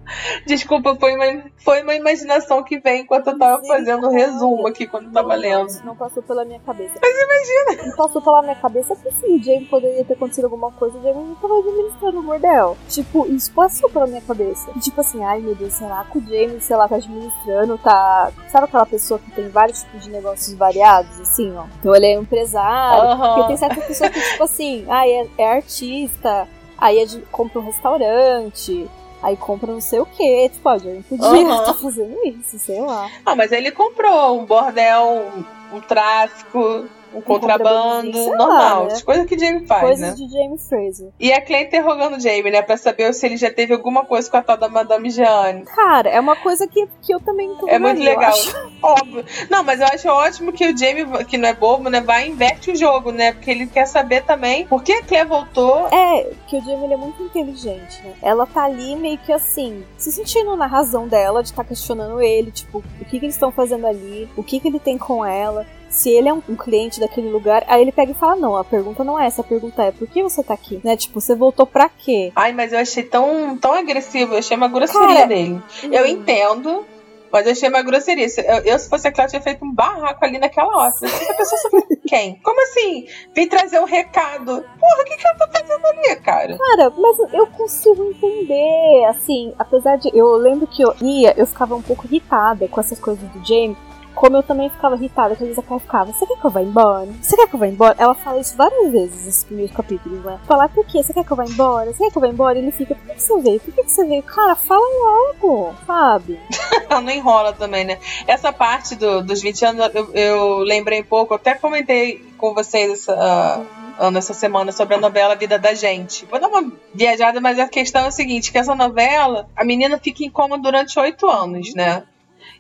Desculpa, 0.45 0.95
foi 0.95 1.15
uma, 1.15 1.43
foi 1.63 1.81
uma 1.81 1.95
imaginação 1.95 2.63
que 2.63 2.79
veio 2.79 3.03
enquanto 3.03 3.27
eu 3.27 3.37
tava 3.37 3.63
fazendo 3.65 4.07
o 4.07 4.11
resumo 4.11 4.67
aqui 4.67 4.87
quando 4.87 5.05
eu 5.05 5.11
tava 5.11 5.35
lendo. 5.35 5.73
Não, 5.79 5.85
não 5.87 5.95
passou 5.95 6.21
pela 6.23 6.45
minha 6.45 6.59
cabeça. 6.59 6.93
Mas 7.01 7.15
imagina! 7.15 7.87
Não 7.89 7.95
passou 7.95 8.21
pela 8.21 8.41
minha 8.41 8.55
cabeça 8.55 8.95
que 8.95 9.11
sim, 9.11 9.37
o 9.37 9.43
Jamie 9.43 9.65
poderia 9.65 10.03
ter 10.03 10.13
acontecido 10.13 10.45
alguma 10.45 10.71
coisa, 10.71 10.97
o 10.97 11.01
Jamie 11.01 11.23
não 11.23 11.35
tava 11.35 11.59
administrando 11.59 12.19
o 12.19 12.23
bordel. 12.23 12.77
Tipo, 12.89 13.25
isso 13.27 13.51
passou 13.53 13.89
pela 13.89 14.07
minha 14.07 14.21
cabeça. 14.21 14.71
E, 14.75 14.79
tipo 14.79 14.99
assim, 15.01 15.23
ai 15.23 15.39
meu 15.39 15.55
Deus, 15.55 15.73
será 15.73 16.03
que 16.05 16.17
o 16.17 16.21
Jamie, 16.21 16.59
sei 16.59 16.75
lá, 16.75 16.87
tá 16.87 16.95
administrando, 16.95 17.77
tá. 17.77 18.31
Sabe 18.49 18.65
aquela 18.65 18.85
pessoa 18.85 19.19
que 19.19 19.31
tem 19.31 19.49
vários 19.49 19.81
tipos 19.81 20.03
de 20.03 20.09
negócios 20.09 20.53
variados, 20.55 21.19
assim, 21.19 21.53
ó? 21.55 21.65
Então 21.79 21.95
ele 21.95 22.07
é 22.07 22.13
empresário. 22.13 23.09
Aham. 23.09 23.35
Porque 23.35 23.47
tem 23.47 23.57
certas 23.57 23.85
pessoas 23.85 24.09
que, 24.11 24.21
tipo 24.21 24.43
assim, 24.43 24.85
ai, 24.89 25.09
é, 25.11 25.27
é 25.37 25.53
artista, 25.53 26.47
aí 26.77 26.99
é 26.99 27.05
de, 27.05 27.19
compra 27.31 27.59
um 27.59 27.65
restaurante. 27.65 28.89
Aí 29.23 29.37
compra 29.37 29.71
não 29.71 29.79
sei 29.81 29.99
o 29.99 30.05
que, 30.05 30.49
tipo, 30.49 30.69
o 30.69 30.77
Jamie 30.77 31.01
podia 31.03 31.25
Aham. 31.25 31.59
estar 31.61 31.73
fazendo 31.81 32.17
isso, 32.25 32.59
sei 32.59 32.81
lá. 32.81 33.09
Ah, 33.25 33.35
mas 33.35 33.51
ele 33.53 33.71
comprou 33.71 34.39
um 34.41 34.45
bordel, 34.45 35.31
um 35.71 35.79
tráfico, 35.79 36.85
um 37.15 37.21
contrabando, 37.21 38.11
contrabandozinho, 38.11 38.23
sei 38.23 38.35
normal. 38.35 38.79
lá, 38.79 38.87
né? 38.87 38.93
As 38.93 39.01
coisas 39.01 39.25
que 39.25 39.37
Jamie 39.37 39.67
faz, 39.67 39.81
Coisas 39.81 40.09
né? 40.09 40.15
de 40.15 40.31
Jamie 40.31 40.57
Fraser. 40.57 41.09
E 41.19 41.31
a 41.31 41.41
Clay 41.41 41.63
interrogando 41.63 42.17
o 42.17 42.19
Jamie, 42.19 42.51
né? 42.51 42.61
Pra 42.61 42.77
saber 42.77 43.13
se 43.13 43.25
ele 43.25 43.37
já 43.37 43.51
teve 43.51 43.73
alguma 43.73 44.05
coisa 44.05 44.29
com 44.29 44.37
a 44.37 44.41
tal 44.41 44.57
da 44.57 44.69
Madame 44.69 45.09
Jeanne. 45.09 45.65
Cara, 45.65 46.09
é 46.09 46.19
uma 46.19 46.35
coisa 46.35 46.67
que, 46.67 46.87
que 47.01 47.13
eu 47.13 47.19
também 47.19 47.53
tô 47.55 47.67
É 47.67 47.79
muito 47.79 48.01
legal. 48.01 48.33
Óbvio. 48.81 49.25
Não, 49.49 49.63
mas 49.63 49.79
eu 49.79 49.87
acho 49.87 50.07
ótimo 50.09 50.51
que 50.51 50.65
o 50.65 50.77
Jamie, 50.77 51.05
que 51.25 51.37
não 51.37 51.49
é 51.49 51.53
bobo, 51.53 51.89
né? 51.89 52.01
Vai 52.01 52.27
e 52.27 52.31
inverte 52.31 52.71
o 52.71 52.75
jogo, 52.75 53.11
né? 53.11 53.33
Porque 53.33 53.51
ele 53.51 53.67
quer 53.67 53.85
saber 53.85 54.23
também 54.23 54.65
por 54.67 54.83
que 54.83 54.91
a 54.91 55.03
Claire 55.03 55.27
voltou. 55.27 55.87
É, 55.87 56.31
que 56.47 56.57
o 56.57 56.61
Jamie 56.61 56.93
é 56.93 56.97
muito 56.97 57.21
inteligente, 57.23 58.01
né? 58.03 58.13
Ela 58.21 58.45
tá 58.45 58.63
ali 58.65 58.95
meio 58.95 59.17
que 59.17 59.31
assim, 59.31 59.83
se 59.97 60.11
sentindo 60.11 60.55
na 60.55 60.65
razão 60.65 61.07
dela 61.07 61.41
de 61.41 61.49
estar 61.49 61.63
questionando 61.63 62.21
ele, 62.21 62.51
tipo, 62.51 62.83
o 62.99 63.05
que, 63.05 63.19
que 63.19 63.25
eles 63.25 63.35
estão 63.35 63.51
fazendo 63.51 63.87
ali, 63.87 64.29
o 64.35 64.43
que, 64.43 64.59
que 64.59 64.67
ele 64.67 64.79
tem 64.79 64.97
com 64.97 65.25
ela. 65.25 65.65
Se 65.93 66.09
ele 66.09 66.27
é 66.27 66.33
um, 66.33 66.41
um 66.49 66.55
cliente 66.55 66.99
daquele 66.99 67.29
lugar, 67.29 67.63
aí 67.67 67.79
ele 67.79 67.91
pega 67.91 68.11
e 68.11 68.15
fala: 68.15 68.35
Não, 68.35 68.57
a 68.57 68.63
pergunta 68.63 69.03
não 69.03 69.19
é 69.19 69.27
essa, 69.27 69.41
a 69.41 69.45
pergunta 69.45 69.83
é 69.83 69.91
por 69.91 70.07
que 70.07 70.23
você 70.23 70.43
tá 70.43 70.55
aqui? 70.55 70.81
Né? 70.83 70.97
Tipo, 70.97 71.21
você 71.21 71.35
voltou 71.35 71.67
pra 71.67 71.87
quê? 71.87 72.31
Ai, 72.35 72.51
mas 72.51 72.73
eu 72.73 72.79
achei 72.79 73.03
tão, 73.03 73.55
tão 73.57 73.73
agressivo. 73.73 74.33
Eu 74.33 74.39
achei 74.39 74.57
uma 74.57 74.67
grosseria 74.67 75.07
Cara, 75.07 75.27
dele. 75.27 75.61
Eu 75.83 76.07
entendo. 76.07 76.83
Mas 77.31 77.45
eu 77.45 77.51
achei 77.51 77.69
uma 77.69 77.83
grosseria. 77.83 78.27
Se 78.27 78.41
Eu, 78.41 78.57
eu, 78.63 78.79
se 78.79 78.89
fosse 78.89 79.07
a 79.07 79.11
Cláudia, 79.11 79.39
tinha 79.39 79.41
feito 79.41 79.63
um 79.63 79.71
barraco 79.71 80.25
ali 80.25 80.39
naquela 80.39 80.75
hora. 80.75 80.89
Essa 80.89 81.33
pessoa 81.33 81.71
com 81.71 81.95
quem? 82.07 82.39
Como 82.43 82.63
assim? 82.63 83.05
Vem 83.35 83.47
trazer 83.47 83.79
um 83.79 83.85
recado. 83.85 84.63
Porra, 84.79 85.01
o 85.01 85.05
que, 85.05 85.15
que 85.15 85.27
ela 85.27 85.37
tá 85.37 85.47
fazendo 85.51 85.85
ali, 85.85 86.15
cara? 86.17 86.57
Cara, 86.57 86.93
mas 86.95 87.33
eu 87.33 87.47
consigo 87.47 88.03
entender, 88.03 89.05
assim, 89.09 89.53
apesar 89.59 89.95
de. 89.97 90.09
Eu 90.15 90.35
lembro 90.37 90.65
que 90.65 90.83
eu 90.83 90.95
ia, 91.01 91.33
eu 91.37 91.45
ficava 91.45 91.75
um 91.75 91.81
pouco 91.81 92.05
irritada 92.07 92.67
com 92.67 92.79
essas 92.79 92.99
coisas 92.99 93.27
do 93.29 93.45
Jamie. 93.45 93.77
Como 94.15 94.37
eu 94.37 94.43
também 94.43 94.69
ficava 94.69 94.95
irritada, 94.95 95.35
que 95.35 95.43
às 95.43 95.49
vezes 95.49 95.59
a 95.59 95.67
Kai 95.67 95.79
ficava, 95.79 96.11
você 96.13 96.25
quer 96.25 96.37
que 96.37 96.45
eu 96.45 96.49
vá 96.49 96.61
embora? 96.61 97.07
Você 97.21 97.35
quer 97.35 97.47
que 97.47 97.55
eu 97.55 97.59
vá 97.59 97.67
embora? 97.67 97.95
Ela 97.97 98.13
fala 98.13 98.39
isso 98.39 98.55
várias 98.55 98.91
vezes 98.91 99.25
nesses 99.25 99.43
primeiros 99.43 99.75
capítulos, 99.75 100.23
né? 100.23 100.39
Falar 100.47 100.69
por 100.69 100.85
quê? 100.85 101.01
Você 101.03 101.13
quer 101.13 101.23
que 101.25 101.31
eu 101.31 101.37
vá 101.37 101.45
embora? 101.45 101.91
Você 101.91 102.03
quer 102.05 102.11
que 102.11 102.17
eu 102.17 102.21
vá 102.21 102.27
embora? 102.27 102.57
E 102.57 102.61
ele 102.61 102.71
fica, 102.71 102.95
por 102.95 103.05
que, 103.07 103.13
que 103.15 103.21
você 103.21 103.37
veio? 103.41 103.59
Por 103.59 103.73
que, 103.73 103.83
que 103.83 103.91
você 103.91 104.05
veio? 104.05 104.23
Cara, 104.23 104.55
fala 104.55 104.81
logo, 105.05 105.73
sabe? 105.85 106.39
Ela 106.89 107.01
não 107.01 107.11
enrola 107.11 107.53
também, 107.53 107.83
né? 107.85 107.97
Essa 108.27 108.53
parte 108.53 108.95
do- 108.95 109.21
dos 109.23 109.41
20 109.41 109.65
anos, 109.65 109.89
eu, 109.93 110.13
eu 110.13 110.57
lembrei 110.59 111.01
um 111.01 111.05
pouco, 111.05 111.33
até 111.33 111.55
comentei 111.55 112.23
com 112.37 112.53
vocês 112.53 112.91
essa, 112.91 113.65
Ana 113.99 114.19
essa 114.19 114.33
semana 114.33 114.71
sobre 114.71 114.95
a 114.95 114.99
novela 114.99 115.35
Vida 115.35 115.57
da 115.59 115.73
Gente. 115.73 116.25
Vou 116.25 116.39
dar 116.39 116.47
uma 116.47 116.71
viajada, 116.93 117.39
mas 117.39 117.59
a 117.59 117.67
questão 117.67 118.03
é 118.05 118.07
a 118.07 118.11
seguinte: 118.11 118.51
que 118.51 118.57
essa 118.57 118.73
novela, 118.75 119.47
a 119.55 119.63
menina 119.63 119.99
fica 119.99 120.23
em 120.23 120.29
coma 120.29 120.57
durante 120.57 120.99
oito 120.99 121.27
anos, 121.29 121.73
né? 121.75 122.03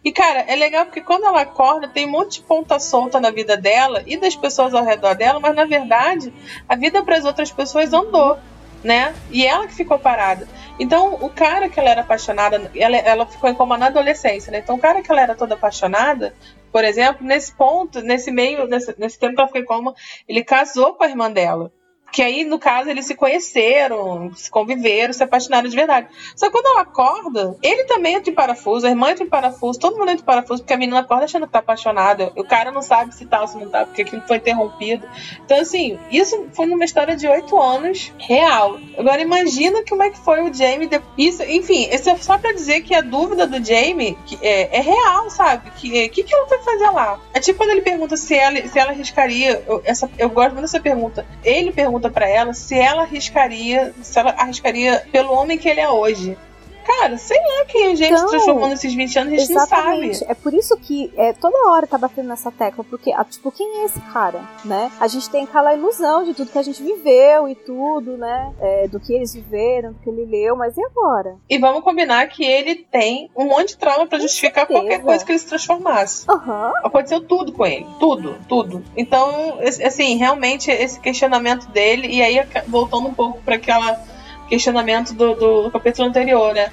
E, 0.03 0.11
cara, 0.11 0.41
é 0.41 0.55
legal 0.55 0.85
porque 0.85 1.01
quando 1.01 1.25
ela 1.25 1.41
acorda, 1.41 1.87
tem 1.87 2.05
um 2.05 2.11
monte 2.11 2.39
de 2.39 2.45
ponta 2.45 2.77
solta 2.77 3.21
na 3.21 3.31
vida 3.31 3.55
dela 3.55 4.03
e 4.05 4.17
das 4.17 4.35
pessoas 4.35 4.73
ao 4.73 4.83
redor 4.83 5.15
dela, 5.15 5.39
mas 5.39 5.55
na 5.55 5.65
verdade, 5.65 6.33
a 6.67 6.75
vida 6.75 7.01
para 7.03 7.17
as 7.17 7.23
outras 7.23 7.51
pessoas 7.51 7.93
andou, 7.93 8.37
né? 8.83 9.15
E 9.31 9.45
ela 9.45 9.65
que 9.65 9.73
ficou 9.73 9.97
parada. 9.97 10.45
Então, 10.77 11.13
o 11.21 11.29
cara 11.29 11.69
que 11.69 11.79
ela 11.79 11.89
era 11.89 12.01
apaixonada, 12.01 12.69
ela, 12.75 12.97
ela 12.97 13.25
ficou 13.25 13.49
em 13.49 13.55
coma 13.55 13.77
na 13.77 13.85
adolescência, 13.85 14.51
né? 14.51 14.59
Então, 14.59 14.75
o 14.75 14.79
cara 14.79 15.01
que 15.01 15.09
ela 15.09 15.21
era 15.21 15.35
toda 15.35 15.53
apaixonada, 15.53 16.35
por 16.69 16.83
exemplo, 16.83 17.25
nesse 17.25 17.53
ponto, 17.55 18.01
nesse 18.01 18.29
meio, 18.29 18.67
nesse, 18.67 18.93
nesse 18.99 19.17
tempo 19.17 19.35
que 19.35 19.39
ela 19.39 19.47
ficou 19.47 19.61
em 19.61 19.65
coma, 19.65 19.95
ele 20.27 20.43
casou 20.43 20.95
com 20.95 21.05
a 21.05 21.09
irmã 21.09 21.31
dela. 21.31 21.71
Que 22.13 22.21
aí, 22.21 22.43
no 22.43 22.59
caso, 22.59 22.91
eles 22.91 23.07
se 23.07 23.15
conheceram, 23.15 24.31
se 24.35 24.49
conviveram, 24.49 25.11
se 25.11 25.23
apaixonaram 25.23 25.67
de 25.67 25.75
verdade. 25.75 26.07
Só 26.35 26.45
que 26.45 26.51
quando 26.51 26.67
ela 26.67 26.81
acorda, 26.81 27.57
ele 27.63 27.85
também 27.85 28.13
entra 28.13 28.29
em 28.29 28.35
parafuso, 28.35 28.85
a 28.85 28.89
irmã 28.91 29.09
entra 29.09 29.23
em 29.23 29.29
parafuso, 29.29 29.79
todo 29.79 29.97
mundo 29.97 30.11
entra 30.11 30.21
em 30.21 30.25
parafuso, 30.25 30.61
porque 30.61 30.73
a 30.73 30.77
menina 30.77 30.99
acorda 30.99 31.25
achando 31.25 31.47
que 31.47 31.51
tá 31.53 31.57
apaixonada. 31.57 32.31
O 32.35 32.43
cara 32.43 32.71
não 32.71 32.83
sabe 32.83 33.15
se 33.15 33.25
tá 33.25 33.41
ou 33.41 33.47
se 33.47 33.57
não 33.57 33.67
tá, 33.67 33.83
porque 33.83 34.03
aquilo 34.03 34.21
foi 34.27 34.37
interrompido. 34.37 35.07
Então, 35.43 35.59
assim, 35.59 35.97
isso 36.11 36.47
foi 36.53 36.67
numa 36.67 36.85
história 36.85 37.15
de 37.15 37.27
oito 37.27 37.59
anos 37.59 38.13
real. 38.19 38.77
Agora, 38.95 39.19
imagina 39.19 39.83
como 39.89 40.03
é 40.03 40.11
que 40.11 40.19
foi 40.19 40.43
o 40.43 40.53
Jamie. 40.53 40.85
De... 40.85 41.01
Isso, 41.17 41.41
enfim, 41.41 41.89
isso 41.91 42.11
é 42.11 42.15
só 42.17 42.37
pra 42.37 42.53
dizer 42.53 42.81
que 42.81 42.93
a 42.93 43.01
dúvida 43.01 43.47
do 43.47 43.63
Jamie 43.63 44.15
é, 44.39 44.77
é 44.77 44.81
real, 44.81 45.31
sabe? 45.31 45.69
O 45.69 45.71
que, 45.71 46.09
que, 46.09 46.23
que 46.23 46.35
ela 46.35 46.47
foi 46.47 46.59
fazer 46.59 46.91
lá? 46.91 47.19
É 47.33 47.39
tipo 47.39 47.57
quando 47.57 47.71
ele 47.71 47.81
pergunta 47.81 48.15
se 48.15 48.35
ela, 48.35 48.67
se 48.67 48.77
ela 48.77 48.91
arriscaria. 48.91 49.63
Eu, 49.65 49.81
essa, 49.83 50.07
eu 50.19 50.29
gosto 50.29 50.51
muito 50.51 50.61
dessa 50.61 50.79
pergunta. 50.79 51.25
Ele 51.43 51.71
pergunta 51.71 52.02
para 52.09 52.27
ela 52.27 52.53
se 52.53 52.77
ela 52.77 53.03
arriscaria, 53.03 53.93
se 54.01 54.19
ela 54.19 54.31
arriscaria 54.31 55.03
pelo 55.11 55.33
homem 55.33 55.57
que 55.57 55.69
ele 55.69 55.79
é 55.79 55.89
hoje. 55.89 56.37
Cara, 56.83 57.17
sei 57.17 57.37
lá 57.37 57.65
quem 57.65 57.93
o 57.93 57.95
James 57.95 58.19
então, 58.19 58.29
transformou 58.29 58.69
nesses 58.69 58.93
20 58.93 59.19
anos, 59.19 59.33
a 59.33 59.37
gente 59.37 59.51
exatamente. 59.51 60.07
não 60.07 60.13
sabe. 60.13 60.31
É 60.31 60.35
por 60.35 60.53
isso 60.53 60.77
que 60.77 61.11
é, 61.15 61.33
toda 61.33 61.69
hora 61.69 61.87
tá 61.87 61.97
batendo 61.97 62.27
nessa 62.27 62.51
tecla, 62.51 62.83
porque, 62.83 63.11
ah, 63.11 63.23
tipo, 63.23 63.51
quem 63.51 63.81
é 63.81 63.85
esse 63.85 63.99
cara, 64.01 64.41
né? 64.65 64.91
A 64.99 65.07
gente 65.07 65.29
tem 65.29 65.43
aquela 65.43 65.73
ilusão 65.73 66.23
de 66.23 66.33
tudo 66.33 66.51
que 66.51 66.57
a 66.57 66.63
gente 66.63 66.81
viveu 66.83 67.47
e 67.47 67.55
tudo, 67.55 68.17
né? 68.17 68.53
É, 68.59 68.87
do 68.87 68.99
que 68.99 69.13
eles 69.13 69.33
viveram, 69.33 69.93
do 69.93 69.99
que 69.99 70.09
ele 70.09 70.25
leu, 70.25 70.55
mas 70.55 70.77
e 70.77 70.83
agora? 70.83 71.35
E 71.49 71.57
vamos 71.57 71.83
combinar 71.83 72.27
que 72.27 72.43
ele 72.43 72.75
tem 72.75 73.29
um 73.35 73.45
monte 73.45 73.69
de 73.69 73.77
trauma 73.77 74.05
para 74.05 74.19
justificar 74.19 74.67
qualquer 74.67 75.01
coisa 75.01 75.23
que 75.23 75.31
ele 75.31 75.39
se 75.39 75.47
transformasse. 75.47 76.25
Uhum. 76.29 76.71
Aconteceu 76.83 77.21
tudo 77.21 77.51
com 77.51 77.65
ele. 77.65 77.85
Tudo, 77.99 78.35
tudo. 78.47 78.83
Então, 78.95 79.59
assim, 79.61 80.17
realmente, 80.17 80.69
esse 80.69 80.99
questionamento 80.99 81.67
dele, 81.67 82.07
e 82.07 82.21
aí 82.21 82.43
voltando 82.67 83.07
um 83.07 83.13
pouco 83.13 83.41
para 83.41 83.55
aquela 83.55 84.12
questionamento 84.53 85.13
do, 85.13 85.33
do, 85.33 85.63
do 85.63 85.71
capítulo 85.71 86.07
anterior, 86.07 86.53
né? 86.53 86.71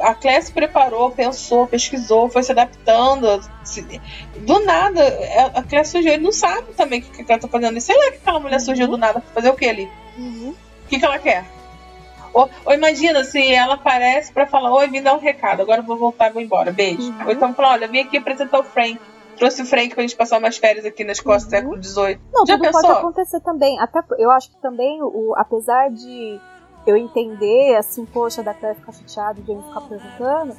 a 0.00 0.14
Claire 0.14 0.42
se 0.42 0.52
preparou, 0.52 1.10
pensou, 1.10 1.66
pesquisou, 1.66 2.28
foi 2.28 2.42
se 2.42 2.52
adaptando. 2.52 3.40
Do 4.36 4.64
nada, 4.64 5.02
a 5.54 5.62
Claire 5.62 5.86
surgiu. 5.86 6.12
Ele 6.12 6.22
não 6.22 6.32
sabe 6.32 6.72
também 6.74 7.00
o 7.00 7.02
que, 7.02 7.24
que 7.24 7.32
ela 7.32 7.40
tá 7.40 7.48
fazendo. 7.48 7.80
Sei 7.80 7.96
lá 7.96 8.10
que 8.10 8.18
aquela 8.18 8.40
mulher 8.40 8.60
surgiu 8.60 8.86
do 8.86 8.94
uhum. 8.94 8.98
nada 8.98 9.20
pra 9.20 9.34
fazer 9.34 9.50
o 9.50 9.54
que 9.54 9.66
ali? 9.66 9.90
Uhum. 10.18 10.54
O 10.84 10.88
que, 10.88 10.98
que 10.98 11.04
ela 11.04 11.18
quer? 11.18 11.44
Ou, 12.32 12.50
ou, 12.66 12.74
imagina 12.74 13.24
se 13.24 13.52
ela 13.52 13.74
aparece 13.74 14.32
para 14.32 14.46
falar: 14.46 14.72
Oi, 14.74 14.88
vim 14.88 15.02
dar 15.02 15.14
um 15.14 15.20
recado, 15.20 15.62
agora 15.62 15.80
eu 15.80 15.86
vou 15.86 15.96
voltar 15.96 16.28
e 16.28 16.32
vou 16.32 16.42
embora. 16.42 16.70
Beijo. 16.72 17.02
Uhum. 17.02 17.26
Ou 17.26 17.32
então 17.32 17.54
falar: 17.54 17.72
Olha, 17.72 17.88
vim 17.88 18.00
aqui 18.00 18.18
apresentar 18.18 18.58
o 18.58 18.64
Frank. 18.64 18.98
Trouxe 19.38 19.62
o 19.62 19.66
Frank 19.66 19.94
pra 19.94 20.02
gente 20.02 20.16
passar 20.16 20.38
umas 20.38 20.56
férias 20.56 20.84
aqui 20.86 21.04
nas 21.04 21.20
costas 21.20 21.44
do 21.44 21.50
século 21.50 21.82
XVIII. 21.82 22.20
Não, 22.32 22.46
Já 22.46 22.54
tudo 22.54 22.66
pensou? 22.66 22.82
pode 22.82 22.98
acontecer 22.98 23.40
também. 23.40 23.78
Até, 23.80 24.00
eu 24.18 24.30
acho 24.30 24.50
que 24.50 24.56
também, 24.62 24.98
o, 25.02 25.34
apesar 25.36 25.90
de 25.90 26.40
eu 26.86 26.96
entender, 26.96 27.76
assim, 27.76 28.04
poxa, 28.06 28.42
da 28.42 28.54
Claire 28.54 28.78
ficar 28.78 28.92
chateada 28.92 29.42
de 29.42 29.50
ele 29.50 29.62
ficar 29.62 29.80
perguntando, 29.82 30.56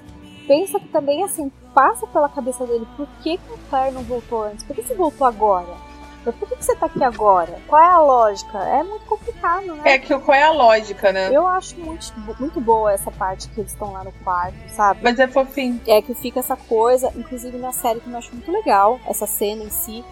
pensa 0.48 0.80
que 0.80 0.88
também, 0.90 1.24
assim, 1.24 1.52
passa 1.74 2.06
pela 2.08 2.28
cabeça 2.28 2.66
dele 2.66 2.88
por 2.98 3.08
que, 3.24 3.38
que 3.38 3.54
a 3.54 3.70
Claire 3.70 3.94
não 3.94 4.04
voltou 4.04 4.44
antes? 4.44 4.64
Por 4.64 4.76
que 4.76 4.84
você 4.84 4.94
voltou 4.94 5.26
agora? 5.26 5.88
Por 6.24 6.34
que, 6.34 6.58
que 6.58 6.66
você 6.66 6.76
tá 6.76 6.88
aqui 6.88 7.02
agora? 7.02 7.58
Qual 7.68 7.82
é 7.82 7.86
a 7.86 8.00
lógica? 8.00 8.58
É 8.58 8.84
muito 8.84 9.06
complicado, 9.06 9.66
né? 9.76 9.82
É 9.86 9.98
que 9.98 10.18
qual 10.20 10.36
é 10.36 10.44
a 10.44 10.52
lógica, 10.52 11.14
né? 11.14 11.30
Eu 11.34 11.48
acho 11.48 11.80
muito, 11.80 12.14
muito 12.38 12.60
boa 12.60 12.92
essa 12.92 13.10
parte 13.10 13.48
que 13.48 13.62
eles 13.62 13.72
estão 13.72 13.94
lá 13.94 14.04
no 14.04 14.12
quarto, 14.24 14.58
sabe? 14.76 15.00
Mas 15.02 15.18
é 15.20 15.28
fofinho. 15.28 15.80
É 15.88 16.02
que 16.02 16.14
fica 16.14 16.42
essa 16.42 16.58
coisa, 16.58 17.14
inclusive 17.16 17.58
na 17.58 17.72
série 17.72 18.02
que 18.02 18.10
eu 18.10 18.18
acho 18.18 18.34
muito 18.34 18.52
legal, 18.52 19.00
essa 19.08 19.26
cena 19.26 19.64
em 19.64 19.70
si, 19.70 20.04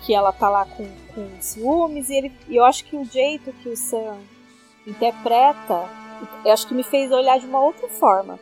que 0.00 0.12
ela 0.12 0.32
tá 0.32 0.48
lá 0.48 0.64
com, 0.64 0.88
com 1.14 1.28
ciúmes, 1.38 2.10
e, 2.10 2.16
ele, 2.16 2.32
e 2.48 2.56
eu 2.56 2.64
acho 2.64 2.84
que 2.84 2.96
o 2.96 3.04
jeito 3.04 3.52
que 3.52 3.68
o 3.68 3.76
Sam 3.76 4.16
interpreta, 4.86 5.88
eu 6.44 6.52
acho 6.52 6.66
que 6.66 6.74
me 6.74 6.82
fez 6.82 7.10
olhar 7.10 7.38
de 7.38 7.46
uma 7.46 7.60
outra 7.60 7.88
forma. 7.88 8.38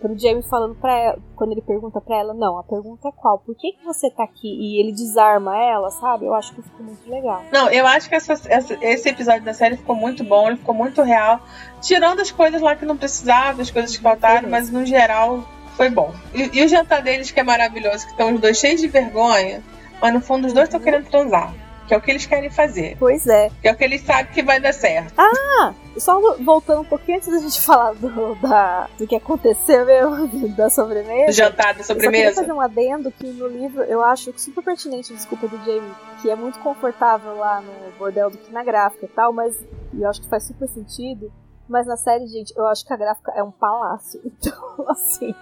Pro 0.00 0.18
Jamie 0.18 0.42
falando 0.42 0.74
pra 0.74 0.92
ela, 0.92 1.18
quando 1.34 1.52
ele 1.52 1.62
pergunta 1.62 1.98
pra 1.98 2.18
ela, 2.18 2.34
não, 2.34 2.58
a 2.58 2.62
pergunta 2.62 3.08
é 3.08 3.12
qual? 3.12 3.38
Por 3.38 3.56
que, 3.56 3.72
que 3.72 3.84
você 3.84 4.10
tá 4.10 4.24
aqui? 4.24 4.48
E 4.48 4.78
ele 4.78 4.92
desarma 4.92 5.56
ela, 5.56 5.90
sabe? 5.90 6.26
Eu 6.26 6.34
acho 6.34 6.54
que 6.54 6.60
ficou 6.60 6.84
muito 6.84 7.08
legal. 7.08 7.42
Não, 7.50 7.70
eu 7.70 7.86
acho 7.86 8.08
que 8.08 8.14
essa, 8.14 8.34
essa, 8.48 8.76
esse 8.82 9.08
episódio 9.08 9.42
da 9.44 9.54
série 9.54 9.78
ficou 9.78 9.96
muito 9.96 10.22
bom, 10.22 10.46
ele 10.46 10.58
ficou 10.58 10.74
muito 10.74 11.00
real. 11.00 11.40
Tirando 11.80 12.20
as 12.20 12.30
coisas 12.30 12.60
lá 12.60 12.76
que 12.76 12.84
não 12.84 12.98
precisava, 12.98 13.62
as 13.62 13.70
coisas 13.70 13.96
que 13.96 14.02
faltaram, 14.02 14.50
mas 14.50 14.70
no 14.70 14.84
geral 14.84 15.42
foi 15.74 15.88
bom. 15.88 16.12
E, 16.34 16.58
e, 16.58 16.62
o 16.62 16.68
jantar 16.68 17.02
deles 17.02 17.30
que 17.30 17.40
é 17.40 17.42
maravilhoso, 17.42 18.04
que 18.04 18.12
estão 18.12 18.34
os 18.34 18.40
dois 18.40 18.58
cheios 18.58 18.82
de 18.82 18.88
vergonha, 18.88 19.62
mas 20.02 20.12
no 20.12 20.20
fundo 20.20 20.46
os 20.46 20.52
dois 20.52 20.68
estão 20.68 20.80
uhum. 20.80 20.84
querendo 20.84 21.08
transar. 21.08 21.63
Que 21.86 21.94
é 21.94 21.96
o 21.96 22.00
que 22.00 22.10
eles 22.10 22.24
querem 22.24 22.50
fazer. 22.50 22.96
Pois 22.98 23.26
é. 23.26 23.50
Que 23.60 23.68
é 23.68 23.72
o 23.72 23.76
que 23.76 23.84
eles 23.84 24.00
sabem 24.00 24.32
que 24.32 24.42
vai 24.42 24.58
dar 24.58 24.72
certo. 24.72 25.12
Ah! 25.18 25.74
Só 25.98 26.18
voltando 26.42 26.80
um 26.80 26.84
pouquinho 26.84 27.18
antes 27.18 27.28
da 27.28 27.38
gente 27.38 27.60
falar 27.60 27.92
do, 27.94 28.34
da, 28.36 28.88
do 28.98 29.06
que 29.06 29.14
aconteceu 29.14 29.84
mesmo, 29.84 30.48
da 30.56 30.68
sobremesa. 30.70 31.26
Do 31.26 31.32
jantar, 31.32 31.74
da 31.74 31.84
sobremesa. 31.84 32.24
Eu 32.24 32.34
só 32.34 32.40
queria 32.40 32.46
fazer 32.46 32.52
um 32.52 32.60
adendo 32.60 33.12
que 33.12 33.26
no 33.26 33.46
livro 33.46 33.82
eu 33.82 34.02
acho 34.02 34.32
super 34.36 34.64
pertinente, 34.64 35.12
desculpa 35.12 35.46
do 35.46 35.56
Jamie, 35.58 35.94
que 36.20 36.30
é 36.30 36.34
muito 36.34 36.58
confortável 36.60 37.36
lá 37.36 37.60
no 37.60 37.92
bordel 37.98 38.30
do 38.30 38.38
que 38.38 38.50
na 38.50 38.64
gráfica 38.64 39.04
e 39.04 39.08
tal, 39.08 39.32
mas 39.32 39.56
eu 39.96 40.08
acho 40.08 40.20
que 40.20 40.28
faz 40.28 40.44
super 40.44 40.68
sentido. 40.68 41.30
Mas 41.68 41.86
na 41.86 41.96
série, 41.96 42.26
gente, 42.26 42.52
eu 42.56 42.66
acho 42.66 42.84
que 42.84 42.92
a 42.92 42.96
gráfica 42.96 43.32
é 43.36 43.42
um 43.42 43.50
palácio. 43.50 44.20
Então, 44.44 44.86
assim. 44.88 45.34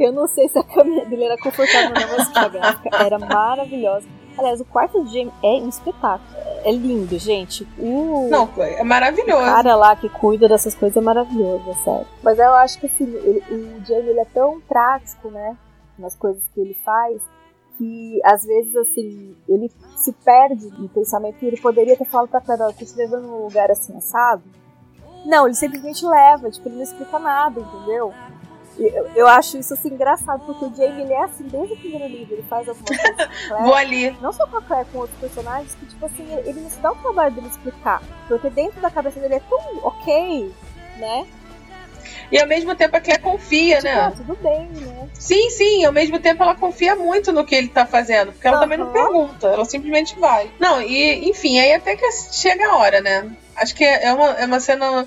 Eu 0.00 0.12
não 0.12 0.26
sei 0.26 0.48
se 0.48 0.58
a 0.58 0.64
caminha 0.64 1.04
dele 1.04 1.24
era 1.24 1.36
confortável 1.36 1.90
ou 1.90 2.00
não, 2.00 2.16
mas 2.16 2.36
a 2.36 2.48
gráfica 2.48 3.04
era 3.04 3.18
maravilhosa. 3.18 4.08
Aliás, 4.36 4.60
o 4.60 4.64
quarto 4.64 5.04
de 5.04 5.12
Jamie 5.12 5.32
é 5.42 5.62
um 5.62 5.68
espetáculo. 5.68 6.42
É 6.64 6.70
lindo, 6.70 7.18
gente. 7.18 7.66
O... 7.78 8.28
Não, 8.30 8.48
é 8.58 8.82
maravilhoso. 8.84 9.42
O 9.42 9.44
cara 9.44 9.74
lá 9.74 9.96
que 9.96 10.08
cuida 10.08 10.48
dessas 10.48 10.74
coisas 10.74 10.96
é 10.96 11.00
maravilhoso, 11.00 11.68
é 11.68 11.74
sério. 11.74 12.06
Mas 12.22 12.38
eu 12.38 12.52
acho 12.54 12.78
que 12.78 12.86
assim, 12.86 13.04
ele, 13.04 13.42
o 13.50 13.84
Jamie 13.84 14.10
ele 14.10 14.20
é 14.20 14.26
tão 14.26 14.60
prático, 14.60 15.28
né? 15.28 15.56
Nas 15.98 16.14
coisas 16.14 16.42
que 16.54 16.60
ele 16.60 16.74
faz, 16.84 17.20
que 17.76 18.20
às 18.24 18.44
vezes 18.44 18.74
assim, 18.76 19.36
ele 19.48 19.70
se 19.96 20.12
perde 20.12 20.68
no 20.78 20.88
pensamento 20.88 21.36
e 21.42 21.46
ele 21.46 21.60
poderia 21.60 21.96
ter 21.96 22.04
falado 22.04 22.28
pra 22.28 22.40
Clara, 22.40 22.64
eu 22.64 22.72
tô 22.72 22.84
te 22.84 22.96
levando 22.96 23.26
num 23.26 23.44
lugar 23.44 23.70
assim, 23.70 23.96
assado. 23.96 24.42
Não, 25.24 25.46
ele 25.46 25.54
simplesmente 25.54 26.04
leva, 26.04 26.50
tipo, 26.50 26.68
ele 26.68 26.76
não 26.76 26.82
explica 26.82 27.18
nada, 27.18 27.60
entendeu? 27.60 28.12
Eu, 28.78 29.10
eu, 29.14 29.26
acho 29.26 29.58
isso 29.58 29.74
assim 29.74 29.88
engraçado, 29.88 30.40
porque 30.46 30.64
o 30.64 30.74
Jamie 30.74 31.02
ele 31.02 31.12
é 31.12 31.24
assim 31.24 31.44
desde 31.44 31.74
o 31.74 31.76
primeiro 31.76 32.06
livro, 32.06 32.34
ele 32.34 32.42
faz 32.44 32.68
algumas 32.68 32.88
coisas 32.88 33.16
com 33.16 33.26
Claire, 33.48 33.64
Vou 33.64 33.74
ali. 33.74 34.16
Não 34.20 34.32
só 34.32 34.46
com 34.46 34.56
a 34.56 34.62
Claire, 34.62 34.88
com 34.90 34.98
outros 34.98 35.18
personagens, 35.18 35.74
que 35.74 35.86
tipo 35.86 36.06
assim, 36.06 36.22
ele, 36.32 36.48
ele 36.48 36.60
não 36.60 36.70
se 36.70 36.80
dá 36.80 36.90
o 36.90 36.96
trabalho 36.96 37.34
dele 37.34 37.48
explicar. 37.48 38.02
Porque 38.26 38.48
dentro 38.50 38.80
da 38.80 38.90
cabeça 38.90 39.20
dele 39.20 39.34
é 39.34 39.40
tão 39.40 39.58
ok, 39.82 40.52
né? 40.98 41.26
E 42.30 42.40
ao 42.40 42.48
mesmo 42.48 42.74
tempo 42.74 42.96
a 42.96 43.00
Claire 43.00 43.22
confia, 43.22 43.76
tipo, 43.76 43.88
né? 43.88 44.00
Ah, 44.00 44.10
tudo 44.10 44.34
bem, 44.42 44.66
né? 44.68 45.08
Sim, 45.14 45.50
sim, 45.50 45.84
ao 45.84 45.92
mesmo 45.92 46.18
tempo 46.18 46.42
ela 46.42 46.54
confia 46.54 46.96
muito 46.96 47.30
no 47.30 47.44
que 47.44 47.54
ele 47.54 47.68
tá 47.68 47.84
fazendo, 47.84 48.32
porque 48.32 48.46
ela 48.46 48.56
uhum. 48.56 48.62
também 48.62 48.78
não 48.78 48.90
pergunta, 48.90 49.48
ela 49.48 49.64
simplesmente 49.66 50.18
vai. 50.18 50.50
Não, 50.58 50.80
e 50.80 51.28
enfim, 51.28 51.58
aí 51.58 51.74
até 51.74 51.94
que 51.94 52.10
chega 52.10 52.66
a 52.66 52.76
hora, 52.76 53.00
né? 53.02 53.30
Acho 53.54 53.74
que 53.74 53.84
é 53.84 54.12
uma, 54.12 54.30
é 54.30 54.46
uma 54.46 54.60
cena 54.60 55.06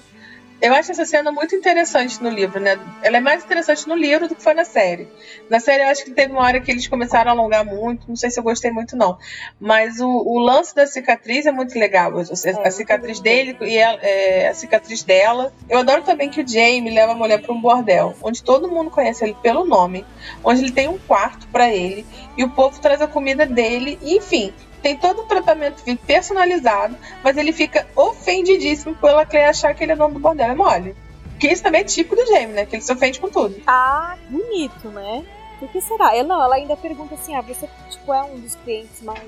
eu 0.61 0.73
acho 0.73 0.91
essa 0.91 1.05
cena 1.05 1.31
muito 1.31 1.55
interessante 1.55 2.21
no 2.23 2.29
livro, 2.29 2.59
né? 2.59 2.79
Ela 3.03 3.17
é 3.17 3.19
mais 3.19 3.43
interessante 3.43 3.87
no 3.87 3.95
livro 3.95 4.27
do 4.27 4.35
que 4.35 4.41
foi 4.41 4.53
na 4.53 4.63
série. 4.63 5.07
Na 5.49 5.59
série 5.59 5.83
eu 5.83 5.89
acho 5.89 6.05
que 6.05 6.11
teve 6.11 6.31
uma 6.31 6.41
hora 6.41 6.59
que 6.59 6.71
eles 6.71 6.87
começaram 6.87 7.31
a 7.31 7.33
alongar 7.33 7.65
muito, 7.65 8.07
não 8.07 8.15
sei 8.15 8.31
se 8.31 8.39
eu 8.39 8.43
gostei 8.43 8.71
muito 8.71 8.95
não. 8.95 9.17
Mas 9.59 9.99
o, 9.99 10.07
o 10.07 10.39
lance 10.39 10.73
da 10.73 10.87
cicatriz 10.87 11.45
é 11.45 11.51
muito 11.51 11.77
legal. 11.77 12.13
A, 12.17 12.67
a 12.67 12.71
cicatriz 12.71 13.19
dele 13.19 13.57
e 13.61 13.81
a, 13.81 13.99
é, 14.01 14.47
a, 14.47 14.53
cicatriz 14.53 15.03
dela. 15.03 15.53
Eu 15.69 15.79
adoro 15.79 16.03
também 16.03 16.29
que 16.29 16.41
o 16.41 16.47
Jamie 16.47 16.93
leva 16.93 17.11
a 17.11 17.15
mulher 17.15 17.41
para 17.41 17.53
um 17.53 17.61
bordel, 17.61 18.15
onde 18.23 18.41
todo 18.41 18.69
mundo 18.69 18.89
conhece 18.89 19.23
ele 19.23 19.35
pelo 19.41 19.65
nome, 19.65 20.05
onde 20.43 20.61
ele 20.61 20.71
tem 20.71 20.87
um 20.87 20.97
quarto 20.97 21.47
para 21.49 21.69
ele 21.69 22.05
e 22.37 22.43
o 22.43 22.49
povo 22.49 22.79
traz 22.79 23.01
a 23.01 23.07
comida 23.07 23.45
dele, 23.45 23.99
e, 24.01 24.17
enfim 24.17 24.53
tem 24.85 24.95
todo 24.95 25.23
o 25.23 25.25
tratamento 25.25 25.83
personalizado, 26.05 26.95
mas 27.23 27.35
ele 27.37 27.51
fica 27.51 27.87
ofendidíssimo 27.95 28.93
pela 28.93 29.25
Claire 29.25 29.49
achar 29.49 29.73
que 29.73 29.83
ele 29.83 29.93
é 29.93 29.95
dono 29.95 30.13
do 30.13 30.19
bordel. 30.19 30.51
É 30.51 30.53
mole. 30.53 30.95
Porque 31.31 31.47
isso 31.47 31.63
também 31.63 31.81
é 31.81 31.83
típico 31.83 32.15
do 32.15 32.23
Jamie, 32.27 32.53
né? 32.53 32.67
Que 32.67 32.75
ele 32.75 32.83
se 32.83 32.93
ofende 32.93 33.19
com 33.19 33.27
tudo. 33.27 33.59
Ah, 33.65 34.15
bonito, 34.29 34.89
né? 34.89 35.25
Por 35.57 35.69
que 35.69 35.81
será? 35.81 36.15
Ela 36.15 36.27
não, 36.27 36.43
ela 36.43 36.57
ainda 36.57 36.77
pergunta 36.77 37.15
assim: 37.15 37.35
ah, 37.35 37.41
você 37.41 37.67
tipo, 37.89 38.13
é 38.13 38.21
um 38.25 38.39
dos 38.39 38.53
clientes 38.57 39.01
mais. 39.01 39.23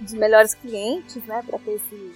dos 0.00 0.12
melhores 0.12 0.54
clientes, 0.54 1.24
né? 1.24 1.42
Pra 1.44 1.58
ter 1.58 1.72
esse 1.72 2.12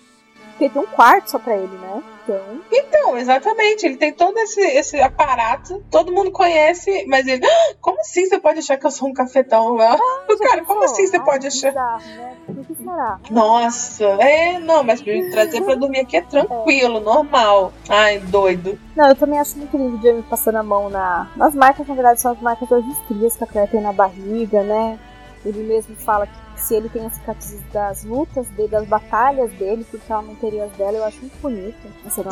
porque 0.55 0.69
tem 0.69 0.83
um 0.83 0.87
quarto 0.87 1.31
só 1.31 1.39
pra 1.39 1.57
ele, 1.57 1.77
né? 1.77 2.03
Então. 2.23 2.61
Então, 2.73 3.19
exatamente. 3.19 3.85
Ele 3.85 3.97
tem 3.97 4.13
todo 4.13 4.39
esse, 4.39 4.61
esse 4.61 5.01
aparato, 5.01 5.83
todo 5.91 6.13
mundo 6.13 6.31
conhece, 6.31 7.05
mas 7.07 7.27
ele. 7.27 7.45
Ah, 7.45 7.75
como 7.81 8.01
assim 8.01 8.27
você 8.27 8.39
pode 8.39 8.61
achar 8.61 8.79
que 8.79 8.87
eu 8.87 8.91
sou 8.91 9.09
um 9.09 9.13
cafetão? 9.13 9.77
Ah, 9.85 10.49
cara, 10.51 10.65
como 10.65 10.85
assim 10.85 11.07
você 11.07 11.21
pode 11.21 11.47
achar? 11.47 11.71
Bizarro, 11.71 12.01
né? 12.17 12.37
Que 12.67 12.75
será? 12.75 13.21
Nossa, 13.31 14.05
é, 14.05 14.59
não, 14.59 14.83
mas 14.83 15.01
pra 15.03 15.13
trazer 15.31 15.63
pra 15.63 15.75
dormir 15.75 16.01
aqui 16.01 16.17
é 16.17 16.23
tranquilo, 16.23 16.99
é. 16.99 17.01
normal. 17.01 17.73
Ai, 17.89 18.19
doido. 18.19 18.79
Não, 18.97 19.09
eu 19.09 19.15
também 19.15 19.39
acho 19.39 19.57
muito 19.59 19.77
lindo 19.77 19.97
o 19.97 20.03
Jamie 20.03 20.23
passando 20.23 20.57
a 20.57 20.63
mão 20.63 20.89
na, 20.89 21.31
nas 21.37 21.55
marcas, 21.55 21.87
na 21.87 21.95
verdade, 21.95 22.21
são 22.21 22.33
as 22.33 22.41
marcas 22.41 22.69
das 22.69 22.85
estrias 22.85 23.37
que 23.37 23.45
a 23.45 23.47
Claire 23.47 23.71
tem 23.71 23.81
na 23.81 23.93
barriga, 23.93 24.63
né? 24.63 24.99
Ele 25.45 25.63
mesmo 25.63 25.95
fala 25.97 26.27
que 26.27 26.44
se 26.65 26.75
ele 26.75 26.89
tem 26.89 27.05
as 27.05 27.15
cicatrizes 27.15 27.61
das 27.73 28.05
lutas 28.05 28.47
dele, 28.49 28.69
das 28.69 28.87
batalhas 28.87 29.51
dele, 29.53 29.87
porque 29.91 30.11
ela 30.11 30.23
não 30.23 30.35
teria 30.35 30.65
as 30.65 30.73
dela, 30.73 30.97
eu 30.97 31.05
acho 31.05 31.21
muito 31.21 31.37
bonito. 31.41 31.77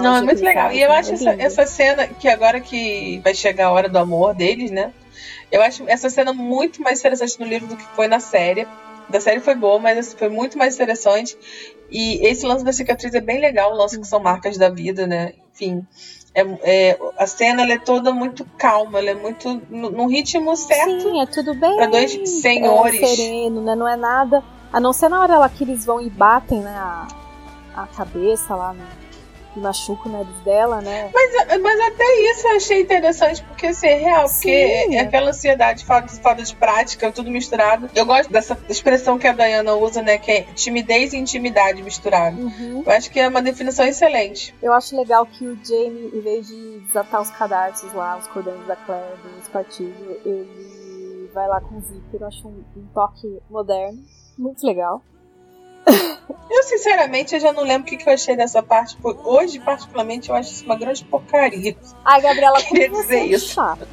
Não, 0.01 0.17
é 0.17 0.23
muito 0.23 0.43
legal. 0.43 0.67
Faz, 0.67 0.77
e 0.77 0.81
eu 0.81 0.89
né? 0.89 0.97
acho 0.97 1.11
é 1.11 1.15
essa, 1.15 1.31
essa, 1.43 1.67
cena, 1.67 2.07
que 2.07 2.29
agora 2.29 2.59
que 2.61 3.21
vai 3.23 3.35
chegar 3.35 3.67
a 3.67 3.73
hora 3.73 3.89
do 3.89 3.99
amor 3.99 4.35
deles, 4.35 4.71
né? 4.71 4.93
Eu 5.51 5.61
acho 5.61 5.85
essa 5.87 6.09
cena 6.09 6.33
muito 6.33 6.81
mais 6.81 7.01
interessante 7.01 7.39
no 7.39 7.47
livro 7.47 7.69
do 7.69 7.77
que 7.77 7.85
foi 7.95 8.09
na 8.09 8.21
série. 8.21 8.67
Da 9.11 9.21
série 9.21 9.41
foi 9.41 9.55
boa, 9.55 9.79
mas 9.79 9.99
essa 9.99 10.17
foi 10.17 10.31
muito 10.31 10.57
mais 10.57 10.75
interessante. 10.75 11.37
E 11.91 12.27
esse 12.27 12.47
lance 12.47 12.65
da 12.65 12.73
cicatriz 12.73 13.15
é 13.15 13.21
bem 13.21 13.39
legal, 13.39 13.73
o 13.73 13.77
lance 13.77 14.01
que 14.01 14.07
são 14.07 14.19
marcas 14.19 14.57
da 14.57 14.71
vida, 14.71 15.07
né? 15.07 15.35
Enfim. 15.65 15.87
É, 16.35 16.41
é, 16.63 16.99
a 17.19 17.27
cena 17.27 17.71
é 17.71 17.79
toda 17.79 18.13
muito 18.13 18.45
calma, 18.57 18.99
ela 18.99 19.11
é 19.11 19.15
muito 19.15 19.61
num 19.69 20.07
ritmo 20.07 20.57
certo. 20.57 21.03
Sim, 21.03 21.21
é 21.21 21.27
tudo 21.27 21.55
bem. 21.55 21.77
Para 21.77 21.87
dois 21.87 22.29
senhores. 22.41 23.03
É 23.03 23.07
sereno, 23.07 23.61
né? 23.63 23.75
Não 23.75 23.87
é 23.87 23.97
nada. 23.97 24.43
A 24.73 24.81
não 24.81 24.95
ser 24.95 25.11
na 25.11 25.21
hora 25.21 25.39
lá 25.39 25.49
que 25.51 25.63
eles 25.63 25.85
vão 25.85 26.01
e 26.01 26.09
batem, 26.09 26.61
né? 26.61 26.75
A, 26.75 27.07
a 27.77 27.87
cabeça 27.87 28.55
lá 28.55 28.73
no, 28.73 28.83
machuca 29.57 30.09
o 30.09 30.13
nariz 30.13 30.37
dela, 30.45 30.81
né? 30.81 31.11
Mas, 31.13 31.61
mas 31.61 31.81
até 31.81 32.05
isso 32.31 32.47
eu 32.47 32.57
achei 32.57 32.81
interessante, 32.81 33.43
porque 33.45 33.67
assim, 33.69 33.87
é 33.87 33.95
real, 33.95 34.29
Sim. 34.29 34.35
porque 34.35 34.51
é 34.51 35.01
aquela 35.01 35.31
ansiedade, 35.31 35.85
falta, 35.85 36.09
falta 36.09 36.43
de 36.43 36.55
prática, 36.55 37.13
tudo 37.13 37.31
misturado. 37.31 37.91
Eu 37.95 38.07
gosto 38.07 38.31
dessa 38.31 38.59
expressão 38.69 39.19
que 39.19 39.27
a 39.27 39.33
Dayana 39.33 39.75
usa, 39.75 40.03
né? 40.03 40.19
Que 40.19 40.31
é 40.31 40.43
timidez 40.55 41.13
e 41.13 41.19
intimidade 41.19 41.83
misturado. 41.83 42.41
Uhum. 42.41 42.83
Eu 42.85 42.93
acho 42.93 43.11
que 43.11 43.21
é 43.21 43.29
uma 43.29 43.43
definição 43.43 43.85
excelente. 43.85 44.55
Eu 44.63 44.73
acho 44.73 44.97
legal 44.97 45.27
que 45.27 45.47
o 45.47 45.59
Jamie, 45.65 46.11
em 46.15 46.21
vez 46.21 46.47
de 46.47 46.81
desatar 46.81 47.21
os 47.21 47.31
cadarços 47.31 47.93
lá, 47.93 48.17
os 48.17 48.27
cordões 48.29 48.67
da 48.67 48.77
Claire, 48.77 49.17
do 49.23 49.39
espartilho, 49.41 50.21
ele 50.25 51.31
vai 51.33 51.49
lá 51.49 51.61
com 51.61 51.77
o 51.77 51.81
zíper. 51.81 52.21
Eu 52.21 52.27
acho 52.27 52.47
um, 52.47 52.65
um 52.77 52.87
toque 52.95 53.41
moderno, 53.51 53.99
muito 54.39 54.67
legal. 54.67 55.03
Eu, 55.87 56.63
sinceramente, 56.65 57.35
eu 57.35 57.41
já 57.41 57.53
não 57.53 57.63
lembro 57.63 57.93
o 57.93 57.97
que, 57.97 58.09
eu 58.09 58.13
achei 58.13 58.37
dessa 58.37 58.63
parte. 58.63 58.97
Hoje, 59.03 59.59
particularmente, 59.59 60.29
eu 60.29 60.35
acho 60.35 60.51
isso 60.51 60.65
uma 60.65 60.77
grande 60.77 61.03
porcaria. 61.05 61.75
Ai, 62.05 62.21
Gabriela, 62.21 62.61
como 62.63 62.69
queria 62.69 62.91
dizer 62.91 63.17
é 63.17 63.25
isso. 63.25 63.55
Chata. 63.55 63.87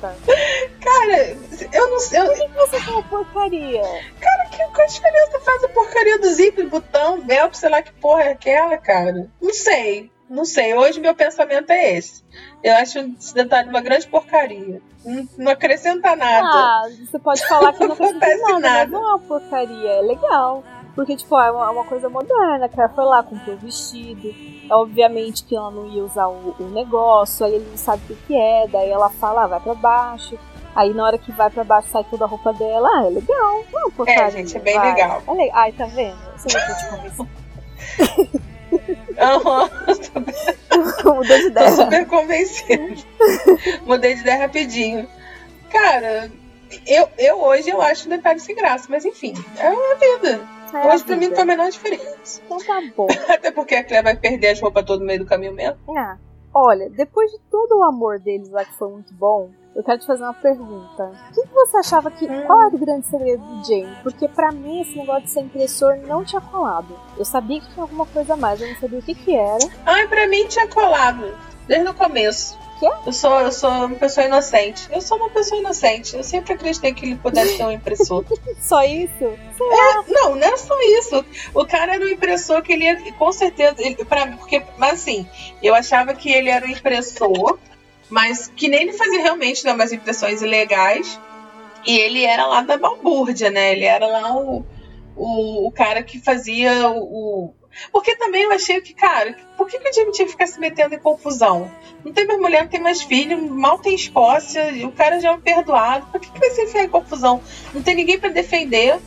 Cara, 0.82 1.38
eu 1.72 1.90
não 1.90 2.00
sei. 2.00 2.22
Por 2.22 2.36
que, 2.36 2.48
você 2.50 2.80
fala 2.82 3.04
porcaria? 3.04 3.82
Cara, 4.20 4.46
que, 4.50 4.58
qual 4.58 4.82
a 4.82 4.86
diferença 4.86 5.40
faz 5.40 5.64
a 5.64 5.70
porcaria 5.70 6.20
do 6.20 6.30
zíper, 6.30 6.68
botão, 6.68 7.22
velcro, 7.22 7.58
sei 7.58 7.70
lá 7.70 7.82
que 7.82 7.94
porra 7.94 8.24
é 8.24 8.32
aquela, 8.34 8.78
cara? 8.78 9.30
Não 9.42 9.54
sei. 9.54 10.12
Não 10.30 10.46
sei, 10.46 10.76
hoje 10.76 11.00
meu 11.00 11.16
pensamento 11.16 11.72
é 11.72 11.96
esse. 11.96 12.24
Eu 12.64 12.76
acho 12.76 13.00
esse 13.00 13.34
detalhe 13.34 13.68
uma 13.68 13.82
grande 13.82 14.08
porcaria. 14.08 14.80
Não, 15.04 15.28
não 15.40 15.52
acrescenta 15.52 16.16
nada. 16.16 16.48
Ah, 16.48 16.88
você 17.04 17.18
pode 17.18 17.48
falar 17.48 17.74
que 17.74 17.80
não, 17.80 17.88
não 17.90 17.94
acontece 17.96 18.42
nada, 18.44 18.60
nada. 18.60 18.92
Não 18.92 19.02
é 19.02 19.16
uma 19.16 19.20
porcaria, 19.20 19.90
é 19.90 20.02
legal. 20.02 20.64
Porque, 21.00 21.16
tipo, 21.16 21.39
é 21.39 21.50
uma, 21.50 21.66
é 21.66 21.70
uma 21.70 21.86
coisa 21.86 22.10
moderna, 22.10 22.68
que 22.68 22.78
ela 22.78 22.89
foi 22.89 23.06
lá, 23.06 23.24
comprou 23.24 23.56
o 23.56 23.60
vestido. 23.60 24.36
Obviamente 24.70 25.45
que 25.45 25.56
ela 25.56 25.72
não 25.72 25.88
ia 25.88 26.04
usar 26.04 26.28
o, 26.28 26.54
o, 26.60 26.64
negócio, 26.72 27.45
aí 27.45 27.56
ele 27.56 27.68
não 27.70 27.78
sabe 27.78 28.04
o 28.04 28.08
que, 28.08 28.16
que 28.28 28.36
é, 28.36 28.68
daí 28.68 28.89
ela 28.89 29.10
fala, 29.10 29.45
ah, 29.45 29.47
vai 29.47 29.62
pra 29.62 29.74
baixo. 29.76 30.38
Aí 30.76 30.93
na 30.93 31.06
hora 31.06 31.18
que 31.18 31.32
vai 31.32 31.50
pra 31.50 31.64
baixo 31.64 31.88
sai 31.88 32.04
toda 32.04 32.26
a 32.26 32.28
roupa 32.28 32.52
dela, 32.52 32.89
ah, 32.95 33.06
é 33.06 33.12
legal. 33.12 33.64
Não, 33.72 33.89
porcaria, 33.91 34.24
é, 34.24 34.32
gente, 34.32 34.58
é 34.58 34.60
bem 34.60 34.76
vai. 34.76 34.89
legal. 34.89 35.24
É 35.26 35.32
legal. 35.32 35.58
Ai, 35.58 35.72
tá 35.72 35.86
vendo? 35.86 36.18
Você 36.36 36.58
não 36.58 36.76
te 36.76 36.89
convencer. 36.89 37.28
Uhum. 39.20 41.16
Mudou 41.16 41.38
de 41.38 41.47
ideia. 41.47 41.70
Tô 41.70 41.76
super 41.78 42.08
convencido. 42.08 43.06
Mudei 43.86 44.16
de 44.16 44.20
ideia 44.20 44.39
rapidinho. 44.39 45.08
Cara, 45.70 46.30
eu, 46.86 47.08
eu 47.18 47.41
hoje 47.41 47.70
eu 47.70 47.82
acho 47.82 48.08
um 48.08 48.10
detalhe 48.10 48.41
sem 48.41 48.54
graça, 48.54 48.88
mas 48.89 49.06
enfim, 49.06 49.34
é 49.58 49.68
a 49.68 49.95
vida. 49.95 50.59
É 50.74 50.88
Hoje 50.88 51.03
pra 51.03 51.15
mim 51.15 51.28
não 51.28 51.36
faz 51.36 51.43
a 51.43 51.45
menor 51.45 51.70
diferença. 51.70 52.41
Então 52.45 52.57
tá 52.57 52.82
bom. 52.95 53.07
Até 53.30 53.51
porque 53.51 53.76
a 53.76 53.84
Claire 53.84 54.03
vai 54.03 54.15
perder 54.15 54.49
as 54.49 54.61
roupas 54.61 54.86
todas 54.86 54.99
no 55.01 55.05
meio 55.05 55.20
do 55.20 55.26
caminho 55.26 55.53
mesmo. 55.53 55.78
É. 55.97 56.17
Olha, 56.53 56.89
depois 56.89 57.32
de 57.32 57.39
todo 57.51 57.78
o 57.78 57.84
amor 57.84 58.20
deles 58.20 58.49
lá 58.49 58.65
que 58.65 58.74
foi 58.74 58.89
muito 58.89 59.13
bom, 59.13 59.51
eu 59.76 59.84
quero 59.84 59.99
te 59.99 60.07
fazer 60.07 60.24
uma 60.24 60.34
pergunta. 60.34 61.11
O 61.30 61.34
que, 61.34 61.47
que 61.47 61.53
você 61.53 61.78
achava 61.78 62.09
que. 62.09 62.26
Hum. 62.26 62.45
Qual 62.47 62.59
era 62.65 62.76
o 62.76 62.80
grande 62.80 63.05
segredo 63.05 63.43
do 63.43 63.65
Jane? 63.65 63.95
Porque 64.01 64.28
para 64.28 64.51
mim 64.51 64.82
esse 64.82 64.97
negócio 64.97 65.24
de 65.24 65.30
ser 65.30 65.41
impressor 65.41 65.95
não 66.07 66.24
tinha 66.26 66.41
colado. 66.41 66.97
Eu 67.17 67.24
sabia 67.24 67.61
que 67.61 67.70
tinha 67.72 67.84
alguma 67.84 68.05
coisa 68.07 68.34
a 68.34 68.38
mais, 68.38 68.59
eu 68.59 68.67
não 68.67 68.76
sabia 68.78 68.99
o 68.99 69.01
que, 69.03 69.13
que 69.13 69.36
era. 69.36 69.70
Ai, 69.86 70.07
pra 70.07 70.28
mim 70.28 70.47
tinha 70.47 70.67
colado. 70.67 71.24
Desde 71.67 71.88
o 71.88 71.93
começo 71.93 72.57
quê? 72.80 72.90
Eu 73.06 73.14
sou, 73.14 73.40
eu 73.42 73.52
sou 73.52 73.70
uma 73.70 73.96
pessoa 73.96 74.26
inocente. 74.26 74.88
Eu 74.92 75.02
sou 75.02 75.18
uma 75.18 75.30
pessoa 75.30 75.60
inocente. 75.60 76.16
Eu 76.16 76.24
sempre 76.24 76.54
acreditei 76.54 76.94
que 76.94 77.06
ele 77.06 77.16
pudesse 77.16 77.58
ser 77.58 77.66
um 77.66 77.72
impressor. 77.72 78.26
só 78.62 78.84
isso? 78.84 79.26
É, 79.26 80.12
não, 80.12 80.36
não 80.36 80.48
é 80.48 80.58
só 80.58 80.76
isso. 80.98 81.26
O 81.54 81.66
cara 81.66 81.96
era 81.96 82.06
um 82.06 82.10
impressor 82.10 82.62
que 82.62 82.74
ele 82.74 82.86
ia, 82.86 83.14
com 83.14 83.32
certeza, 83.32 83.76
ele, 83.80 83.96
pra, 84.06 84.28
porque, 84.28 84.64
mas 84.78 84.94
assim, 84.94 85.28
eu 85.62 85.76
achava 85.76 86.14
que 86.14 86.32
ele 86.32 86.50
era 86.50 86.66
um 86.66 86.70
impressor, 86.70 87.60
mas 88.10 88.52
que 88.56 88.68
nem 88.68 88.84
ele 88.84 88.94
fazia 88.94 89.22
realmente 89.22 89.66
né, 89.66 89.74
umas 89.74 89.92
impressões 89.92 90.42
ilegais. 90.42 91.20
E 91.86 91.98
ele 91.98 92.24
era 92.24 92.46
lá 92.46 92.62
da 92.62 92.78
balbúrdia, 92.78 93.50
né? 93.50 93.72
Ele 93.72 93.86
era 93.86 94.06
lá 94.06 94.36
o, 94.36 94.66
o, 95.16 95.68
o 95.68 95.72
cara 95.72 96.04
que 96.04 96.20
fazia 96.20 96.90
o, 96.90 97.54
porque 97.92 98.16
também 98.16 98.44
eu 98.44 98.52
achei 98.52 98.82
que, 98.82 98.94
cara, 98.94 99.36
por 99.58 99.68
que, 99.68 99.80
que 99.80 99.90
o 99.90 99.94
Jimmy 99.94 100.12
tinha 100.12 100.26
que 100.26 100.32
ficar 100.32 100.48
se 100.48 100.60
metendo 100.60 100.96
em 100.96 101.00
confusão? 101.00 101.72
Não 102.04 102.14
tem 102.14 102.26
mais 102.26 102.40
mulher, 102.40 102.64
não 102.64 102.70
tem 102.70 102.82
mais 102.82 103.02
filho, 103.02 103.42
mal 103.50 103.80
tem 103.80 103.96
Escócia, 103.96 104.64
o 104.86 104.92
cara 104.92 105.20
já 105.20 105.30
é 105.30 105.32
um 105.32 105.42
perdoado. 105.42 106.06
Por 106.08 106.20
que, 106.20 106.32
que 106.32 106.40
vai 106.40 106.50
se 106.52 106.64
enfiar 106.64 106.84
em 106.84 106.90
confusão? 106.90 107.42
Não 107.74 107.82
tem 107.82 107.96
ninguém 107.96 108.20
para 108.20 108.30
defender. 108.30 109.00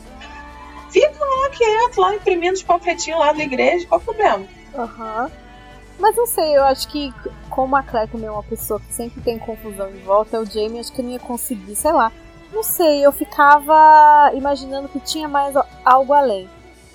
Fica 0.91 1.25
lá 1.25 1.49
quieto, 1.49 1.99
lá 1.99 2.15
imprimindo 2.15 2.53
os 2.53 2.63
panfletinhos 2.63 3.19
lá 3.19 3.33
da 3.33 3.43
igreja, 3.43 3.87
qual 3.87 3.99
o 3.99 4.03
problema? 4.03 4.45
Aham. 4.75 5.23
Uhum. 5.23 5.43
Mas 5.99 6.15
não 6.15 6.25
sei, 6.25 6.57
eu 6.57 6.63
acho 6.63 6.87
que 6.87 7.13
como 7.49 7.75
a 7.75 7.83
Claire 7.83 8.11
também 8.11 8.27
é 8.27 8.31
uma 8.31 8.43
pessoa 8.43 8.79
que 8.79 8.91
sempre 8.91 9.21
tem 9.21 9.37
confusão 9.37 9.89
em 9.89 10.01
volta, 10.01 10.39
o 10.39 10.45
Jamie 10.45 10.79
acho 10.79 10.91
que 10.91 11.01
não 11.01 11.11
ia 11.11 11.19
conseguir, 11.19 11.75
sei 11.75 11.91
lá. 11.91 12.11
Não 12.51 12.63
sei, 12.63 13.05
eu 13.05 13.11
ficava 13.11 14.31
imaginando 14.33 14.87
que 14.87 14.99
tinha 14.99 15.27
mais 15.27 15.55
algo 15.83 16.13
além. 16.13 16.47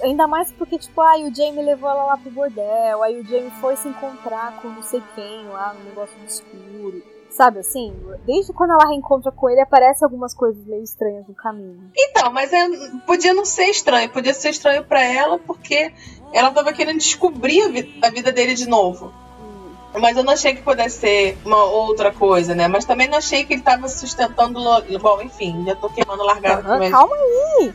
Ainda 0.03 0.27
mais 0.27 0.53
porque, 0.53 0.79
tipo, 0.79 1.01
aí 1.01 1.25
o 1.25 1.35
Jamie 1.35 1.65
levou 1.65 1.91
ela 1.91 2.05
lá 2.05 2.17
pro 2.17 2.31
bordel, 2.31 3.03
aí 3.03 3.21
o 3.21 3.25
Jamie 3.25 3.51
foi 3.61 3.77
se 3.77 3.89
encontrar 3.89 4.61
com 4.61 4.69
não 4.69 4.83
sei 4.83 5.03
quem 5.15 5.45
lá 5.49 5.75
no 5.75 5.85
negócio 5.85 6.17
do 6.19 6.27
escuro. 6.27 7.03
Sabe 7.31 7.61
assim? 7.61 7.95
Desde 8.25 8.53
quando 8.53 8.73
ela 8.73 8.89
reencontra 8.89 9.31
com 9.31 9.49
ele, 9.51 9.61
aparecem 9.61 10.05
algumas 10.05 10.35
coisas 10.35 10.65
meio 10.67 10.83
estranhas 10.83 11.27
no 11.29 11.35
caminho. 11.35 11.91
Então, 11.97 12.33
mas 12.33 12.53
é, 12.53 12.69
podia 13.07 13.35
não 13.35 13.45
ser 13.45 13.67
estranho, 13.67 14.09
podia 14.09 14.33
ser 14.33 14.51
estranho 14.51 14.83
para 14.85 15.05
ela 15.05 15.39
porque 15.39 15.93
ela 16.33 16.51
tava 16.51 16.73
querendo 16.73 16.99
descobrir 16.99 17.63
a, 17.63 17.69
vi 17.69 17.99
a 18.03 18.11
vida 18.11 18.33
dele 18.33 18.55
de 18.55 18.67
novo. 18.67 19.13
Hum. 19.41 20.01
Mas 20.01 20.17
eu 20.17 20.25
não 20.25 20.33
achei 20.33 20.55
que 20.55 20.63
pudesse 20.63 21.01
ser 21.01 21.39
uma 21.45 21.63
outra 21.65 22.13
coisa, 22.13 22.55
né? 22.55 22.67
Mas 22.67 22.85
também 22.85 23.09
não 23.09 23.19
achei 23.19 23.45
que 23.45 23.53
ele 23.53 23.63
tava 23.63 23.89
sustentando. 23.89 24.61
Bom, 25.01 25.23
enfim, 25.23 25.65
já 25.67 25.77
tô 25.77 25.91
queimando 25.91 26.25
largada 26.25 26.73
uhum, 26.73 26.79
mas... 26.79 26.91
Calma 26.91 27.15
aí! 27.15 27.75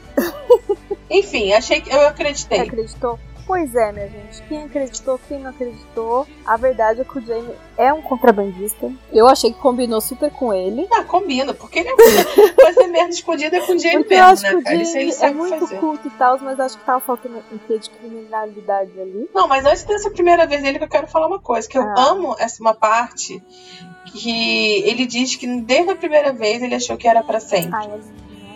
Enfim, 1.10 1.54
achei 1.54 1.82
que 1.82 1.94
eu 1.94 2.08
acreditei. 2.08 2.60
Você 2.60 2.66
acreditou? 2.66 3.20
Pois 3.46 3.76
é, 3.76 3.92
minha 3.92 4.08
gente. 4.08 4.42
Quem 4.44 4.64
acreditou, 4.64 5.20
quem 5.28 5.40
não 5.40 5.50
acreditou. 5.50 6.26
A 6.46 6.56
verdade 6.56 7.02
é 7.02 7.04
que 7.04 7.18
o 7.18 7.22
Jamie 7.22 7.56
é 7.78 7.92
um 7.92 8.02
contrabandista. 8.02 8.92
Eu 9.12 9.28
achei 9.28 9.52
que 9.52 9.60
combinou 9.60 10.00
super 10.00 10.32
com 10.32 10.54
ele. 10.54 10.88
Ah, 10.92 11.04
combina, 11.04 11.54
porque 11.54 11.80
ele 11.80 11.90
é 11.90 11.96
fazer 12.56 12.88
merda 12.88 13.10
escondida 13.10 13.60
com 13.62 13.74
o 13.74 13.80
Jamie 13.80 13.98
porque 14.00 14.16
mesmo, 14.16 14.28
eu 14.28 14.34
acho 14.34 14.44
né, 14.44 14.50
que 14.50 14.56
o 14.56 14.86
Jamie 14.86 15.14
é 15.20 15.32
muito 15.32 15.60
fazer. 15.60 15.80
culto 15.80 16.08
e 16.08 16.12
tal, 16.12 16.40
mas 16.40 16.60
acho 16.60 16.78
que 16.78 16.86
tava 16.86 17.02
faltando 17.02 17.44
um 17.52 17.58
quê 17.58 17.78
de 17.78 17.90
criminalidade 17.90 19.00
ali. 19.00 19.30
Não, 19.34 19.48
mas 19.48 19.66
antes 19.66 19.84
dessa 19.84 20.10
primeira 20.10 20.48
vez 20.48 20.62
dele 20.62 20.78
que 20.78 20.86
eu 20.86 20.90
quero 20.90 21.08
falar 21.08 21.28
uma 21.28 21.40
coisa, 21.40 21.68
que 21.68 21.78
eu 21.78 21.84
ah. 21.84 21.96
amo 21.98 22.36
essa 22.40 22.62
uma 22.62 22.74
parte 22.74 23.44
que 24.06 24.84
ele 24.88 25.06
diz 25.06 25.36
que 25.36 25.48
desde 25.62 25.92
a 25.92 25.96
primeira 25.96 26.32
vez 26.32 26.62
ele 26.62 26.76
achou 26.76 26.96
que 26.96 27.08
era 27.08 27.24
para 27.24 27.40
sempre. 27.40 27.72
Ai, 27.74 27.90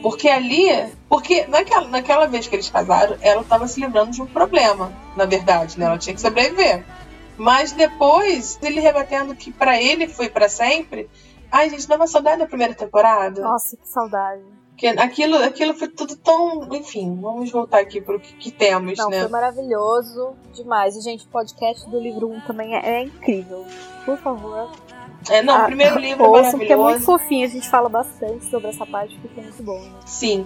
porque 0.01 0.29
ali, 0.29 0.67
porque 1.09 1.45
naquela, 1.47 1.87
naquela 1.87 2.27
vez 2.27 2.47
que 2.47 2.55
eles 2.55 2.69
casaram, 2.69 3.17
ela 3.21 3.41
estava 3.41 3.67
se 3.67 3.79
livrando 3.79 4.11
de 4.11 4.21
um 4.21 4.25
problema, 4.25 4.91
na 5.15 5.25
verdade, 5.25 5.79
né? 5.79 5.85
Ela 5.85 5.97
tinha 5.97 6.13
que 6.13 6.21
sobreviver. 6.21 6.83
Mas 7.37 7.71
depois, 7.71 8.57
ele 8.61 8.79
rebatendo 8.79 9.35
que 9.35 9.51
para 9.51 9.81
ele 9.81 10.07
foi 10.07 10.29
para 10.29 10.49
sempre. 10.49 11.09
Ai, 11.51 11.69
gente, 11.69 11.87
dá 11.87 11.95
uma 11.95 12.07
saudade 12.07 12.39
da 12.39 12.47
primeira 12.47 12.73
temporada. 12.73 13.41
Nossa, 13.41 13.77
que 13.77 13.87
saudade. 13.87 14.43
Que 14.75 14.87
aquilo, 14.87 15.37
aquilo 15.37 15.73
foi 15.73 15.87
tudo 15.87 16.15
tão. 16.17 16.67
Enfim, 16.73 17.19
vamos 17.21 17.51
voltar 17.51 17.79
aqui 17.79 18.01
para 18.01 18.15
o 18.15 18.19
que, 18.19 18.33
que, 18.33 18.51
temos, 18.51 18.97
Não, 18.97 19.09
né? 19.09 19.21
Foi 19.21 19.29
maravilhoso 19.29 20.35
demais. 20.53 20.95
E, 20.95 21.01
gente, 21.01 21.25
o 21.25 21.29
podcast 21.29 21.89
do 21.89 21.99
livro 21.99 22.29
1 22.29 22.41
também 22.41 22.75
é, 22.75 22.97
é 22.97 23.03
incrível. 23.03 23.65
Por 24.05 24.17
favor, 24.17 24.69
é, 25.29 25.41
não, 25.41 25.55
o 25.55 25.61
ah, 25.61 25.65
primeiro 25.65 25.97
livro 25.99 26.25
é 26.25 26.29
maravilhoso. 26.29 26.57
Porque 26.57 26.73
é 26.73 26.75
muito 26.75 27.03
fofinho, 27.03 27.45
a 27.45 27.49
gente 27.49 27.69
fala 27.69 27.89
bastante 27.89 28.45
sobre 28.45 28.69
essa 28.69 28.85
parte, 28.85 29.17
porque 29.21 29.39
é 29.39 29.43
muito 29.43 29.63
bom, 29.63 29.79
né? 29.79 29.99
Sim. 30.05 30.45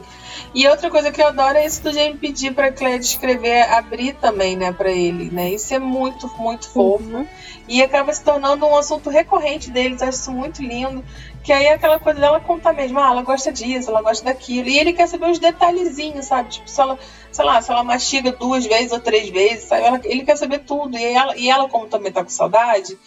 E 0.53 0.67
outra 0.67 0.89
coisa 0.89 1.11
que 1.11 1.21
eu 1.21 1.27
adoro 1.27 1.57
é 1.57 1.65
isso 1.65 1.81
do 1.81 1.91
Jamie 1.91 2.17
pedir 2.17 2.53
pra 2.53 2.71
Claire 2.71 3.01
escrever, 3.01 3.61
abrir 3.73 4.13
também, 4.13 4.55
né, 4.55 4.71
pra 4.71 4.91
ele, 4.91 5.29
né? 5.31 5.51
Isso 5.51 5.73
é 5.73 5.79
muito, 5.79 6.27
muito 6.37 6.69
fofo. 6.69 7.03
Uhum. 7.03 7.27
E 7.67 7.81
acaba 7.81 8.11
se 8.11 8.23
tornando 8.23 8.65
um 8.65 8.75
assunto 8.75 9.09
recorrente 9.09 9.71
deles, 9.71 10.01
acho 10.01 10.19
isso 10.19 10.31
muito 10.31 10.61
lindo. 10.61 11.03
Que 11.43 11.51
aí 11.51 11.65
é 11.65 11.73
aquela 11.73 11.99
coisa 11.99 12.19
dela 12.19 12.39
contar 12.39 12.73
mesmo, 12.73 12.99
ah, 12.99 13.11
ela 13.11 13.23
gosta 13.23 13.51
disso, 13.51 13.89
ela 13.89 14.01
gosta 14.01 14.25
daquilo. 14.25 14.67
E 14.67 14.77
ele 14.77 14.93
quer 14.93 15.07
saber 15.07 15.29
os 15.29 15.39
detalhezinhos, 15.39 16.25
sabe? 16.25 16.49
Tipo, 16.49 16.69
se 16.69 16.79
ela, 16.79 16.99
sei 17.31 17.45
lá, 17.45 17.61
se 17.61 17.71
ela 17.71 17.83
mastiga 17.83 18.31
duas 18.31 18.65
vezes 18.65 18.91
ou 18.91 18.99
três 18.99 19.29
vezes, 19.29 19.63
sabe? 19.63 19.83
Ela, 19.83 20.01
ele 20.03 20.23
quer 20.23 20.35
saber 20.35 20.59
tudo. 20.59 20.97
E 20.97 21.03
ela, 21.03 21.35
e 21.35 21.49
ela, 21.49 21.67
como 21.67 21.87
também 21.87 22.11
tá 22.11 22.23
com 22.23 22.29
saudade, 22.29 22.97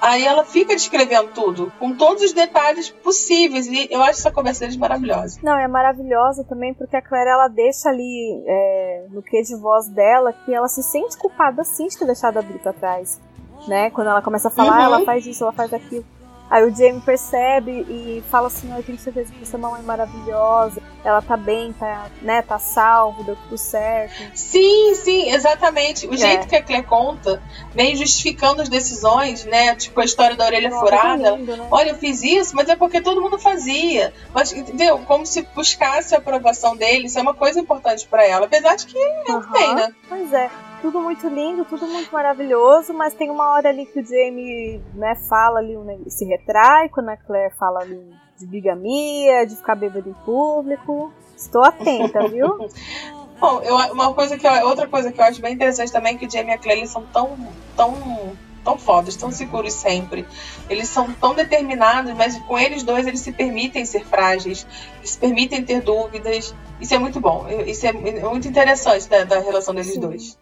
Aí 0.00 0.24
ela 0.24 0.44
fica 0.44 0.74
descrevendo 0.74 1.30
tudo, 1.34 1.72
com 1.78 1.94
todos 1.94 2.22
os 2.22 2.32
detalhes 2.32 2.90
possíveis. 2.90 3.66
E 3.66 3.88
eu 3.90 4.00
acho 4.02 4.20
essa 4.20 4.30
conversa 4.30 4.60
deles 4.60 4.76
maravilhosa. 4.76 5.40
Não, 5.42 5.58
é 5.58 5.66
maravilhosa 5.66 6.44
também 6.44 6.72
porque 6.74 6.96
a 6.96 7.02
Claire 7.02 7.30
ela 7.30 7.48
deixa 7.48 7.88
ali 7.88 8.44
é, 8.46 9.06
no 9.10 9.22
que 9.22 9.42
de 9.42 9.56
voz 9.56 9.88
dela 9.88 10.32
que 10.32 10.54
ela 10.54 10.68
se 10.68 10.82
sente 10.82 11.16
culpada 11.16 11.64
sim 11.64 11.86
de 11.88 11.98
ter 11.98 12.06
deixado 12.06 12.38
a 12.38 12.42
Bri 12.42 12.58
pra 12.58 12.72
trás. 12.72 13.20
Né? 13.66 13.90
Quando 13.90 14.08
ela 14.08 14.22
começa 14.22 14.48
a 14.48 14.50
falar, 14.50 14.78
uhum. 14.78 14.84
ela 14.94 15.04
faz 15.04 15.26
isso, 15.26 15.42
ela 15.42 15.52
faz 15.52 15.72
aquilo. 15.74 16.04
Aí 16.50 16.64
o 16.64 16.74
Jamie 16.74 17.00
percebe 17.00 17.70
e 17.70 18.22
fala 18.30 18.46
assim, 18.46 18.74
eu 18.74 18.82
tenho 18.82 18.98
certeza 18.98 19.32
que 19.32 19.44
você 19.44 19.54
é 19.54 19.58
uma 19.58 19.70
mãe 19.70 19.82
maravilhosa, 19.82 20.80
ela 21.04 21.20
tá 21.20 21.36
bem, 21.36 21.72
tá, 21.74 22.06
né, 22.22 22.40
tá 22.40 22.58
salvo, 22.58 23.22
deu 23.22 23.36
tudo 23.36 23.58
certo. 23.58 24.14
Sim, 24.34 24.94
sim, 24.94 25.30
exatamente. 25.30 26.06
O 26.06 26.14
é. 26.14 26.16
jeito 26.16 26.48
que 26.48 26.56
a 26.56 26.62
Claire 26.62 26.86
conta, 26.86 27.42
meio 27.74 27.96
justificando 27.96 28.62
as 28.62 28.68
decisões, 28.68 29.44
né? 29.44 29.74
Tipo 29.74 30.00
a 30.00 30.04
história 30.04 30.36
da 30.36 30.46
orelha 30.46 30.70
Nossa, 30.70 30.84
furada. 30.84 31.30
Lindo, 31.32 31.56
né? 31.56 31.66
Olha, 31.70 31.90
eu 31.90 31.96
fiz 31.96 32.22
isso, 32.22 32.56
mas 32.56 32.68
é 32.68 32.76
porque 32.76 33.00
todo 33.00 33.20
mundo 33.20 33.38
fazia. 33.38 34.12
Mas, 34.32 34.52
entendeu? 34.52 34.98
Como 35.00 35.26
se 35.26 35.42
buscasse 35.54 36.14
a 36.14 36.18
aprovação 36.18 36.76
dele, 36.76 37.06
isso 37.06 37.18
é 37.18 37.22
uma 37.22 37.34
coisa 37.34 37.60
importante 37.60 38.06
para 38.08 38.24
ela. 38.24 38.46
Apesar 38.46 38.76
de 38.76 38.86
que 38.86 38.98
uhum. 38.98 39.52
tem, 39.52 39.74
né? 39.74 39.94
Pois 40.08 40.32
é 40.32 40.50
tudo 40.80 41.00
muito 41.00 41.28
lindo, 41.28 41.64
tudo 41.64 41.86
muito 41.86 42.10
maravilhoso, 42.12 42.92
mas 42.92 43.14
tem 43.14 43.30
uma 43.30 43.50
hora 43.50 43.68
ali 43.68 43.86
que 43.86 44.00
o 44.00 44.04
Jamie 44.04 44.82
né, 44.94 45.14
fala 45.28 45.58
ali, 45.58 45.76
se 46.08 46.24
retrai, 46.24 46.88
quando 46.88 47.10
a 47.10 47.16
Claire 47.16 47.54
fala 47.56 47.80
ali 47.80 48.12
de 48.38 48.46
bigamia, 48.46 49.46
de 49.46 49.56
ficar 49.56 49.74
bêbado 49.74 50.08
em 50.08 50.14
público. 50.24 51.12
Estou 51.36 51.62
atenta, 51.64 52.26
viu? 52.28 52.58
Bom, 53.40 53.60
eu, 53.62 53.76
uma 53.92 54.12
coisa 54.14 54.36
que 54.36 54.46
eu, 54.46 54.66
outra 54.66 54.88
coisa 54.88 55.12
que 55.12 55.20
eu 55.20 55.24
acho 55.24 55.40
bem 55.40 55.54
interessante 55.54 55.92
também 55.92 56.16
é 56.16 56.18
que 56.18 56.26
o 56.26 56.30
Jamie 56.30 56.50
e 56.50 56.54
a 56.54 56.58
Claire 56.58 56.88
são 56.88 57.06
tão, 57.06 57.36
tão, 57.76 58.36
tão 58.64 58.76
fodas, 58.76 59.14
tão 59.14 59.30
seguros 59.30 59.74
sempre. 59.74 60.26
Eles 60.68 60.88
são 60.88 61.12
tão 61.14 61.34
determinados, 61.34 62.12
mas 62.14 62.36
com 62.38 62.58
eles 62.58 62.82
dois 62.82 63.06
eles 63.06 63.20
se 63.20 63.30
permitem 63.30 63.84
ser 63.84 64.04
frágeis, 64.04 64.66
eles 64.98 65.10
se 65.10 65.18
permitem 65.18 65.64
ter 65.64 65.80
dúvidas. 65.80 66.52
Isso 66.80 66.94
é 66.94 66.98
muito 66.98 67.20
bom, 67.20 67.46
isso 67.64 67.86
é 67.86 67.92
muito 67.92 68.48
interessante 68.48 69.08
da, 69.08 69.22
da 69.22 69.38
relação 69.38 69.72
deles 69.72 69.94
Sim. 69.94 70.00
dois. 70.00 70.38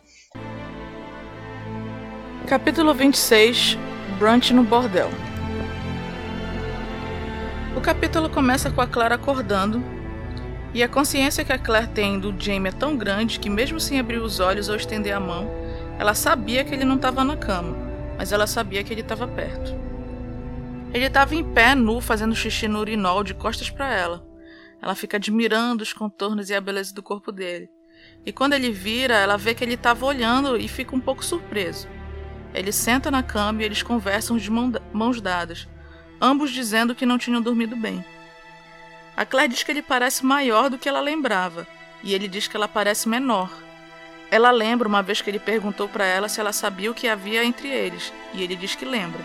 Capítulo 2.47 2.95
26 2.95 3.77
Brunch 4.21 4.55
no 4.55 4.63
Bordel 4.63 5.11
O 7.77 7.81
capítulo 7.81 8.31
começa 8.31 8.71
com 8.71 8.81
a 8.81 8.87
Clara 8.87 9.17
acordando 9.17 9.83
e 10.73 10.81
a 10.81 10.89
consciência 10.89 11.45
que 11.45 11.53
a 11.53 11.59
Claire 11.59 11.89
tem 11.89 12.21
do 12.21 12.33
Jamie 12.39 12.69
é 12.69 12.73
tão 12.73 12.97
grande 12.97 13.41
que, 13.41 13.51
mesmo 13.51 13.81
sem 13.81 13.99
abrir 13.99 14.19
os 14.19 14.39
olhos 14.39 14.69
ou 14.69 14.77
estender 14.77 15.13
a 15.13 15.19
mão, 15.19 15.51
ela 15.99 16.15
sabia 16.15 16.63
que 16.63 16.73
ele 16.73 16.85
não 16.85 16.95
estava 16.95 17.25
na 17.25 17.37
cama, 17.37 17.77
mas 18.17 18.31
ela 18.31 18.47
sabia 18.47 18.85
que 18.85 18.93
ele 18.95 19.01
estava 19.01 19.27
perto. 19.27 19.75
Ele 20.95 21.07
estava 21.07 21.35
em 21.35 21.43
pé, 21.43 21.75
nu, 21.75 22.01
fazendo 22.01 22.37
xixi 22.37 22.69
no 22.69 22.79
urinol 22.79 23.25
de 23.25 23.35
costas 23.35 23.71
para 23.71 23.93
ela. 23.93 24.25
Ela 24.81 24.95
fica 24.95 25.17
admirando 25.17 25.83
os 25.83 25.93
contornos 25.93 26.49
e 26.49 26.55
a 26.55 26.61
beleza 26.61 26.95
do 26.95 27.03
corpo 27.03 27.33
dele. 27.33 27.69
E 28.25 28.33
quando 28.33 28.53
ele 28.53 28.71
vira, 28.71 29.15
ela 29.15 29.37
vê 29.37 29.53
que 29.53 29.65
ele 29.65 29.75
estava 29.75 30.07
olhando 30.07 30.57
e 30.57 30.69
fica 30.69 30.95
um 30.95 31.01
pouco 31.01 31.25
surpreso. 31.25 31.89
Ele 32.57 32.73
senta 32.73 33.11
na 33.11 33.23
cama 33.23 33.61
e 33.61 33.67
eles 33.67 33.83
conversam 33.83 34.39
de 34.39 34.51
mãos 34.51 35.21
dadas, 35.21 35.69
ambos 36.19 36.51
dizendo 36.51 36.95
que 36.95 37.05
não 37.05 37.19
tinham 37.19 37.43
dormido 37.43 37.77
bem. 37.77 38.03
A 39.15 39.27
Claire 39.27 39.53
diz 39.53 39.63
que 39.63 39.71
ele 39.71 39.83
parece 39.83 40.25
maior 40.25 40.71
do 40.71 40.79
que 40.79 40.89
ela 40.89 41.01
lembrava, 41.01 41.67
e 42.03 42.15
ele 42.15 42.27
diz 42.27 42.49
que 42.49 42.57
ela 42.57 42.67
parece 42.67 43.11
menor. 43.11 43.51
Ela 44.31 44.51
lembra 44.51 44.89
uma 44.89 45.03
vez 45.03 45.21
que 45.21 45.29
ele 45.29 45.39
perguntou 45.39 45.87
para 45.87 46.07
ela 46.07 46.31
se 46.31 46.41
ela 46.41 46.53
sabia 46.53 46.91
o 46.91 46.95
que 46.95 47.07
havia 47.07 47.45
entre 47.45 47.69
eles, 47.69 48.11
e 48.33 48.43
ele 48.43 48.57
diz 48.57 48.75
que 48.75 48.87
lembra. 48.87 49.21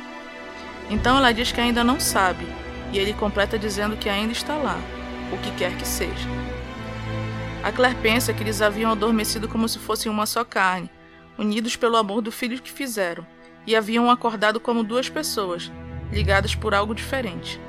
Então 0.90 1.18
ela 1.18 1.32
diz 1.32 1.54
que 1.54 1.62
ainda 1.62 1.86
não 1.86 2.02
sabe, 2.02 2.46
e 2.92 3.00
ele 3.00 3.14
completa 3.14 3.58
dizendo 3.58 3.96
que 3.96 4.10
ainda 4.10 4.34
está 4.34 4.56
lá, 4.56 4.78
o 5.32 5.38
que 5.38 5.52
quer 5.52 5.74
que 5.78 5.88
seja. 5.88 6.28
A 7.64 7.72
Claire 7.72 7.98
pensa 8.02 8.34
que 8.34 8.44
eles 8.44 8.62
haviam 8.62 8.92
adormecido 8.92 9.48
como 9.48 9.70
se 9.70 9.80
fossem 9.80 10.12
uma 10.12 10.26
só 10.26 10.44
carne, 10.44 10.90
unidos 11.42 11.76
pelo 11.76 11.98
amor 11.98 12.22
do 12.22 12.32
filho 12.32 12.62
que 12.62 12.72
fizeram, 12.72 13.26
e 13.66 13.76
haviam 13.76 14.12
acordado 14.12 14.60
como 14.60 14.84
duas 14.84 15.10
pessoas, 15.10 15.72
ligadas 16.12 16.54
por 16.54 16.76
algo 16.76 16.94
diferente. 16.94 17.60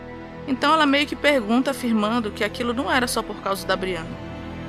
Então 0.47 0.75
ela 0.75 0.85
meio 0.85 1.07
que 1.07 1.16
pergunta, 1.16 1.70
afirmando 1.70 2.31
que 2.31 2.45
aquilo 2.45 2.75
não 2.75 2.93
era 2.93 3.07
só 3.07 3.23
por 3.23 3.37
causa 3.37 3.66
da 3.66 3.75
Brianna. 3.75 4.11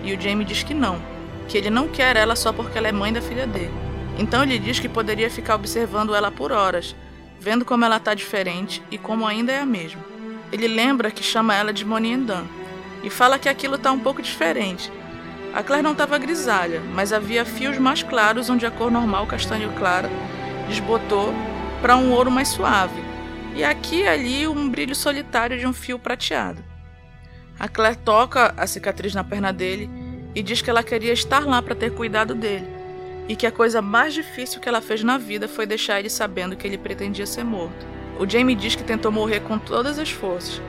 E 0.06 0.14
o 0.14 0.22
Jamie 0.22 0.46
diz 0.46 0.64
que 0.64 0.74
não, 0.74 1.02
que 1.50 1.58
ele 1.58 1.70
não 1.70 1.90
quer 1.90 2.16
ela 2.16 2.34
só 2.34 2.54
porque 2.54 2.78
ela 2.78 2.88
é 2.88 2.94
mãe 2.94 3.12
da 3.12 3.22
filha 3.22 3.46
dele. 3.46 3.74
Então 4.18 4.42
ele 4.42 4.58
diz 4.58 4.80
que 4.80 4.88
poderia 4.88 5.30
ficar 5.30 5.56
observando 5.56 6.16
ela 6.16 6.32
por 6.32 6.54
horas, 6.54 6.96
vendo 7.42 7.66
como 7.66 7.84
ela 7.84 7.98
está 7.98 8.14
diferente 8.14 8.82
e 8.90 8.98
como 8.98 9.28
ainda 9.28 9.52
é 9.52 9.60
a 9.60 9.66
mesma. 9.66 10.02
Ele 10.50 10.68
lembra 10.68 11.12
que 11.12 11.24
chama 11.24 11.54
ela 11.54 11.74
de 11.74 11.84
Moniendan 11.84 12.46
e 13.04 13.10
fala 13.10 13.38
que 13.38 13.50
aquilo 13.50 13.76
está 13.76 13.92
um 13.92 14.00
pouco 14.00 14.22
diferente, 14.22 14.90
a 15.54 15.62
Claire 15.62 15.84
não 15.84 15.92
estava 15.92 16.18
grisalha, 16.18 16.82
mas 16.94 17.14
havia 17.14 17.46
fios 17.46 17.78
mais 17.78 18.02
claros 18.02 18.50
onde 18.50 18.66
a 18.66 18.72
cor 18.72 18.90
normal 18.90 19.28
castanho 19.28 19.72
clara 19.74 20.10
desbotou 20.68 21.32
para 21.80 21.96
um 21.96 22.12
ouro 22.12 22.32
mais 22.32 22.48
suave, 22.48 23.00
e 23.56 23.64
aqui 23.64 23.98
e 23.98 24.08
ali 24.08 24.48
um 24.48 24.68
brilho 24.68 24.96
solitário 24.96 25.60
de 25.60 25.68
um 25.68 25.74
fio 25.74 26.00
prateado. 26.00 26.64
A 27.60 27.68
Claire 27.68 27.98
toca 27.98 28.52
a 28.58 28.66
cicatriz 28.66 29.14
na 29.14 29.24
perna 29.24 29.54
dele 29.54 29.90
e 30.34 30.42
diz 30.42 30.60
que 30.60 30.72
ela 30.72 30.82
queria 30.82 31.14
estar 31.14 31.46
lá 31.46 31.62
para 31.62 31.76
ter 31.76 31.94
cuidado 31.94 32.34
dele, 32.34 32.68
e 33.28 33.36
que 33.36 33.46
a 33.46 33.52
coisa 33.52 33.80
mais 33.80 34.12
difícil 34.12 34.60
que 34.60 34.68
ela 34.68 34.82
fez 34.82 35.04
na 35.04 35.20
vida 35.20 35.48
foi 35.48 35.68
deixar 35.68 36.00
ele 36.00 36.10
sabendo 36.10 36.56
que 36.56 36.66
ele 36.66 36.80
pretendia 36.80 37.28
ser 37.28 37.44
morto. 37.44 37.86
O 38.20 38.28
Jamie 38.28 38.56
diz 38.56 38.74
que 38.74 38.84
tentou 38.84 39.12
morrer 39.12 39.42
com 39.42 39.60
todas 39.60 40.00
as 40.00 40.10
forças, 40.10 40.60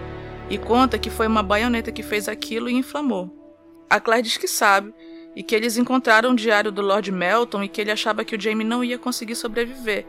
e 0.51 0.59
conta 0.59 0.99
que 0.99 1.09
foi 1.09 1.27
uma 1.27 1.43
baioneta 1.43 1.91
que 1.91 2.03
fez 2.03 2.29
aquilo 2.29 2.69
e 2.69 2.75
inflamou. 2.75 3.44
A 3.89 4.01
Claire 4.01 4.23
diz 4.23 4.37
que 4.37 4.49
sabe 4.49 4.95
e 5.37 5.43
que 5.43 5.55
eles 5.55 5.77
encontraram 5.77 6.31
o 6.31 6.37
diário 6.37 6.71
do 6.71 6.83
Lord 6.83 7.11
Melton 7.11 7.65
e 7.65 7.69
que 7.69 7.81
ele 7.81 7.91
achava 7.91 8.25
que 8.25 8.37
o 8.37 8.41
Jamie 8.41 8.67
não 8.67 8.85
ia 8.85 8.99
conseguir 8.99 9.35
sobreviver. 9.35 10.07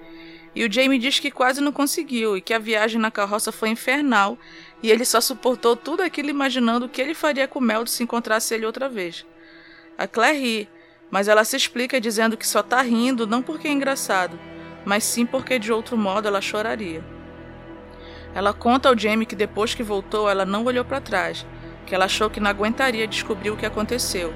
E 0.55 0.63
o 0.63 0.71
Jamie 0.71 0.99
diz 0.99 1.19
que 1.19 1.29
quase 1.29 1.59
não 1.59 1.71
conseguiu 1.71 2.37
e 2.37 2.41
que 2.41 2.53
a 2.53 2.59
viagem 2.59 2.99
na 2.99 3.11
carroça 3.11 3.51
foi 3.51 3.69
infernal 3.69 4.37
e 4.81 4.89
ele 4.89 5.03
só 5.03 5.19
suportou 5.19 5.75
tudo 5.75 6.01
aquilo 6.01 6.29
imaginando 6.29 6.85
o 6.85 6.89
que 6.89 7.01
ele 7.01 7.13
faria 7.13 7.47
com 7.47 7.59
o 7.59 7.61
Mel 7.61 7.85
se 7.87 8.03
encontrasse 8.03 8.53
ele 8.53 8.65
outra 8.65 8.87
vez. 8.87 9.25
A 9.97 10.07
Claire 10.07 10.39
ri, 10.39 10.69
mas 11.11 11.27
ela 11.27 11.43
se 11.43 11.57
explica 11.57 11.99
dizendo 11.99 12.37
que 12.37 12.47
só 12.47 12.63
tá 12.63 12.81
rindo 12.81 13.27
não 13.27 13.41
porque 13.41 13.67
é 13.67 13.71
engraçado, 13.71 14.39
mas 14.85 15.03
sim 15.03 15.25
porque 15.25 15.59
de 15.59 15.73
outro 15.73 15.97
modo 15.97 16.27
ela 16.27 16.39
choraria. 16.39 17.03
Ela 18.33 18.53
conta 18.53 18.87
ao 18.87 18.97
Jamie 18.97 19.25
que 19.25 19.35
depois 19.35 19.73
que 19.73 19.83
voltou 19.83 20.29
ela 20.29 20.45
não 20.45 20.63
olhou 20.63 20.85
para 20.85 21.01
trás 21.01 21.45
que 21.85 21.93
ela 21.93 22.05
achou 22.05 22.29
que 22.29 22.39
não 22.39 22.49
aguentaria 22.49 23.07
descobrir 23.07 23.51
o 23.51 23.57
que 23.57 23.65
aconteceu. 23.65 24.33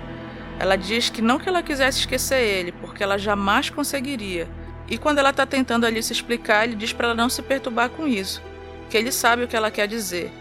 Ela 0.59 0.75
diz 0.75 1.09
que 1.09 1.21
não 1.21 1.39
que 1.39 1.47
ela 1.47 1.63
quisesse 1.63 1.99
esquecer 1.99 2.41
ele, 2.41 2.71
porque 2.71 3.01
ela 3.01 3.17
jamais 3.17 3.69
conseguiria. 3.69 4.47
E 4.89 4.97
quando 4.97 5.19
ela 5.19 5.29
está 5.29 5.45
tentando 5.45 5.85
ali 5.85 6.01
se 6.01 6.11
explicar, 6.11 6.65
ele 6.65 6.75
diz 6.75 6.91
para 6.91 7.07
ela 7.07 7.15
não 7.15 7.29
se 7.29 7.41
perturbar 7.41 7.89
com 7.89 8.07
isso, 8.07 8.41
que 8.89 8.97
ele 8.97 9.11
sabe 9.11 9.43
o 9.43 9.47
que 9.47 9.55
ela 9.55 9.71
quer 9.71 9.87
dizer. 9.87 10.31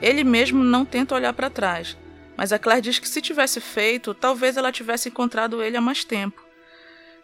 Ele 0.00 0.24
mesmo 0.24 0.64
não 0.64 0.84
tenta 0.84 1.14
olhar 1.14 1.32
para 1.32 1.50
trás, 1.50 1.96
mas 2.36 2.52
a 2.52 2.58
Claire 2.58 2.82
diz 2.82 2.98
que 2.98 3.08
se 3.08 3.20
tivesse 3.20 3.60
feito, 3.60 4.14
talvez 4.14 4.56
ela 4.56 4.72
tivesse 4.72 5.08
encontrado 5.08 5.62
ele 5.62 5.76
há 5.76 5.80
mais 5.80 6.04
tempo. 6.04 6.42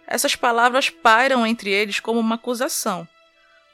Essas 0.06 0.36
palavras 0.36 0.90
pairam 0.90 1.46
entre 1.46 1.70
eles 1.70 2.00
como 2.00 2.20
uma 2.20 2.34
acusação. 2.34 3.08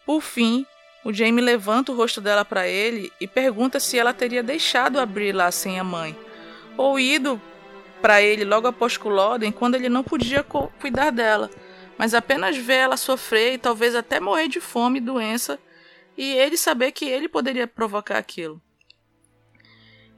Por 0.07 0.21
fim, 0.21 0.65
o 1.05 1.13
Jamie 1.13 1.43
levanta 1.43 1.93
o 1.93 1.95
rosto 1.95 2.21
dela 2.21 2.45
para 2.45 2.69
ele 2.69 3.13
e 3.21 3.27
pergunta 3.27 3.81
se 3.81 3.99
ela 3.99 4.13
teria 4.13 4.43
deixado 4.43 5.01
abrir 5.01 5.33
lá 5.33 5.51
sem 5.51 5.79
a 5.81 5.85
mãe, 5.85 6.17
ou 6.77 7.01
ido 7.01 7.41
para 8.03 8.21
ele 8.23 8.45
logo 8.45 8.67
após 8.67 8.97
Culloden 8.97 9.53
quando 9.53 9.75
ele 9.75 9.89
não 9.89 10.03
podia 10.03 10.43
cuidar 10.43 11.11
dela, 11.11 11.51
mas 11.97 12.15
apenas 12.15 12.57
ver 12.57 12.75
ela 12.75 12.97
sofrer 12.97 13.55
e 13.55 13.59
talvez 13.59 13.95
até 13.95 14.21
morrer 14.21 14.49
de 14.49 14.61
fome 14.61 14.99
e 14.99 15.03
doença, 15.03 15.59
e 16.17 16.35
ele 16.35 16.57
saber 16.57 16.93
que 16.93 17.07
ele 17.07 17.29
poderia 17.29 17.67
provocar 17.67 18.19
aquilo. 18.19 18.61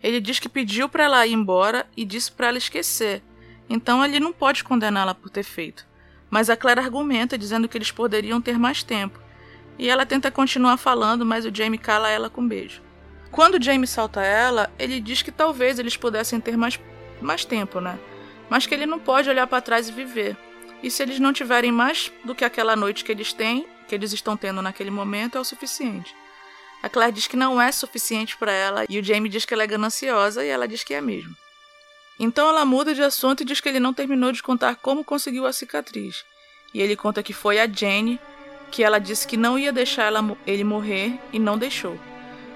Ele 0.03 0.21
diz 0.21 0.41
que 0.41 0.49
pediu 0.49 0.89
para 0.89 1.05
ela 1.05 1.27
ir 1.27 1.33
embora 1.33 1.87
e 1.97 2.05
disse 2.05 2.33
para 2.33 2.49
ela 2.49 2.59
esquecer, 2.59 3.23
então 3.69 4.05
ele 4.05 4.19
não 4.19 4.33
pode 4.33 4.65
condená-la 4.65 5.15
por 5.15 5.31
ter 5.31 5.45
feito. 5.45 5.87
Mas 6.29 6.51
a 6.51 6.57
Claire 6.57 6.81
argumenta 6.81 7.39
dizendo 7.39 7.69
que 7.69 7.79
eles 7.79 7.93
poderiam 7.93 8.41
ter 8.41 8.59
mais 8.59 8.83
tempo 8.83 9.22
e 9.79 9.89
ela 9.89 10.07
tenta 10.07 10.31
continuar 10.31 10.77
falando, 10.77 11.25
mas 11.25 11.45
o 11.45 11.55
Jamie 11.55 11.79
cala 11.79 12.09
ela 12.09 12.31
com 12.31 12.41
um 12.41 12.49
beijo. 12.49 12.83
Quando 13.31 13.63
Jamie 13.63 13.87
salta 13.87 14.23
ela, 14.23 14.71
ele 14.79 15.01
diz 15.01 15.23
que 15.23 15.33
talvez 15.33 15.79
eles 15.79 15.97
pudessem 15.97 16.41
ter 16.41 16.57
mais, 16.57 16.79
mais 17.21 17.45
tempo, 17.45 17.81
né? 17.81 17.99
Mas 18.51 18.67
que 18.67 18.75
ele 18.75 18.85
não 18.85 18.99
pode 18.99 19.31
olhar 19.31 19.47
para 19.47 19.63
trás 19.63 19.89
e 19.89 19.93
viver. 19.93 20.37
E 20.83 20.91
se 20.91 21.03
eles 21.03 21.19
não 21.19 21.33
tiverem 21.33 21.73
mais 21.73 22.13
do 22.25 22.35
que 22.35 22.45
aquela 22.45 22.77
noite 22.77 23.05
que 23.05 23.13
eles 23.13 23.33
têm, 23.33 23.67
que 23.89 23.95
eles 23.95 24.13
estão 24.13 24.37
tendo 24.37 24.61
naquele 24.61 24.91
momento, 24.91 25.39
é 25.39 25.41
o 25.41 25.45
suficiente. 25.45 26.15
A 26.83 26.89
Claire 26.89 27.13
diz 27.13 27.27
que 27.27 27.37
não 27.37 27.63
é 27.63 27.71
suficiente 27.71 28.37
para 28.37 28.53
ela 28.53 28.85
e 28.89 28.99
o 28.99 29.05
Jamie 29.05 29.31
diz 29.31 29.45
que 29.45 29.55
ela 29.55 29.63
é 29.63 29.67
gananciosa 29.67 30.45
e 30.45 30.49
ela 30.49 30.67
diz 30.67 30.83
que 30.83 30.93
é 30.93 31.01
mesmo. 31.01 31.35
Então 32.19 32.49
ela 32.49 32.65
muda 32.65 32.95
de 32.95 33.03
assunto 33.03 33.43
e 33.43 33.47
diz 33.47 33.61
que 33.61 33.69
ele 33.69 33.81
não 33.81 33.95
terminou 33.95 34.33
de 34.33 34.43
contar 34.43 34.77
como 34.77 35.05
conseguiu 35.05 35.47
a 35.47 35.53
cicatriz. 35.53 36.25
E 36.75 36.81
ele 36.81 36.97
conta 36.97 37.23
que 37.23 37.33
foi 37.33 37.61
a 37.61 37.67
Jane 37.67 38.21
que 38.73 38.83
ela 38.83 38.99
disse 38.99 39.27
que 39.27 39.37
não 39.37 39.59
ia 39.59 39.71
deixar 39.71 40.05
ela, 40.05 40.37
ele 40.47 40.65
morrer 40.65 41.21
e 41.31 41.39
não 41.39 41.59
deixou. 41.59 41.97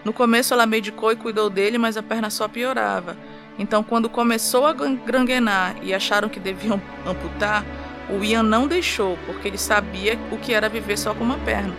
No 0.02 0.14
começo 0.14 0.54
ela 0.54 0.64
medicou 0.64 1.12
e 1.12 1.16
cuidou 1.16 1.50
dele, 1.50 1.76
mas 1.76 1.96
a 1.96 2.02
perna 2.02 2.30
só 2.30 2.48
piorava. 2.48 3.16
Então, 3.58 3.82
quando 3.82 4.08
começou 4.08 4.66
a 4.66 4.72
granguenar 4.72 5.76
e 5.82 5.92
acharam 5.92 6.28
que 6.28 6.40
deviam 6.40 6.80
amputar, 7.06 7.64
o 8.08 8.24
Ian 8.24 8.42
não 8.42 8.66
deixou, 8.66 9.18
porque 9.26 9.46
ele 9.46 9.58
sabia 9.58 10.18
o 10.32 10.38
que 10.38 10.54
era 10.54 10.68
viver 10.68 10.96
só 10.96 11.14
com 11.14 11.22
uma 11.22 11.38
perna. 11.38 11.74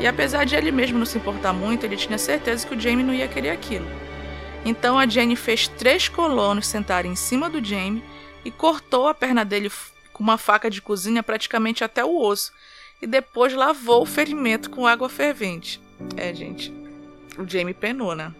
E 0.00 0.06
apesar 0.06 0.44
de 0.44 0.56
ele 0.56 0.72
mesmo 0.72 0.98
não 0.98 1.06
se 1.06 1.18
importar 1.18 1.52
muito, 1.52 1.84
ele 1.84 1.96
tinha 1.96 2.18
certeza 2.18 2.66
que 2.66 2.74
o 2.74 2.80
Jamie 2.80 3.04
não 3.04 3.14
ia 3.14 3.28
querer 3.28 3.50
aquilo. 3.50 3.86
Então 4.64 4.98
a 4.98 5.06
Jane 5.06 5.36
fez 5.36 5.68
três 5.68 6.08
colonos 6.08 6.66
sentarem 6.66 7.12
em 7.12 7.16
cima 7.16 7.50
do 7.50 7.62
Jamie 7.62 8.02
e 8.44 8.50
cortou 8.50 9.08
a 9.08 9.14
perna 9.14 9.44
dele 9.44 9.70
com 10.12 10.22
uma 10.22 10.38
faca 10.38 10.70
de 10.70 10.80
cozinha 10.80 11.22
praticamente 11.22 11.84
até 11.84 12.04
o 12.04 12.18
osso, 12.18 12.52
e 13.04 13.06
depois 13.06 13.52
lavou 13.52 14.00
o 14.00 14.06
ferimento 14.06 14.70
com 14.70 14.86
água 14.86 15.10
fervente. 15.10 15.78
É, 16.16 16.32
gente, 16.32 16.72
o 17.36 17.46
Jamie 17.46 17.74
penou, 17.74 18.14
né? 18.14 18.34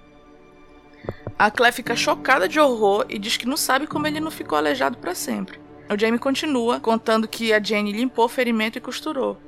A 1.38 1.50
Claire 1.50 1.76
fica 1.76 1.94
chocada 1.94 2.48
de 2.48 2.58
horror 2.58 3.04
e 3.10 3.18
diz 3.18 3.36
que 3.36 3.46
não 3.46 3.58
sabe 3.58 3.86
como 3.86 4.06
ele 4.06 4.20
não 4.20 4.30
ficou 4.30 4.56
aleijado 4.56 4.96
para 4.96 5.14
sempre. 5.14 5.60
O 5.90 5.98
Jamie 5.98 6.18
continua 6.18 6.80
contando 6.80 7.28
que 7.28 7.52
a 7.52 7.62
Jane 7.62 7.92
limpou 7.92 8.24
o 8.24 8.28
ferimento 8.28 8.78
e 8.78 8.80
costurou. 8.80 9.38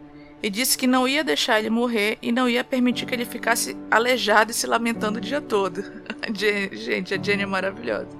E 0.43 0.51
disse 0.51 0.77
que 0.77 0.87
não 0.87 1.09
ia 1.09 1.25
deixar 1.25 1.59
ele 1.59 1.71
morrer 1.71 2.19
e 2.21 2.31
não 2.31 2.47
ia 2.47 2.63
permitir 2.63 3.07
que 3.07 3.15
ele 3.15 3.25
ficasse 3.25 3.75
aleijado 3.91 4.51
e 4.51 4.55
se 4.55 4.67
lamentando 4.67 5.17
o 5.17 5.21
dia 5.21 5.41
todo. 5.41 5.83
gente, 6.73 7.15
a 7.15 7.23
Jane 7.23 7.45
é 7.45 7.47
maravilhosa. 7.47 8.11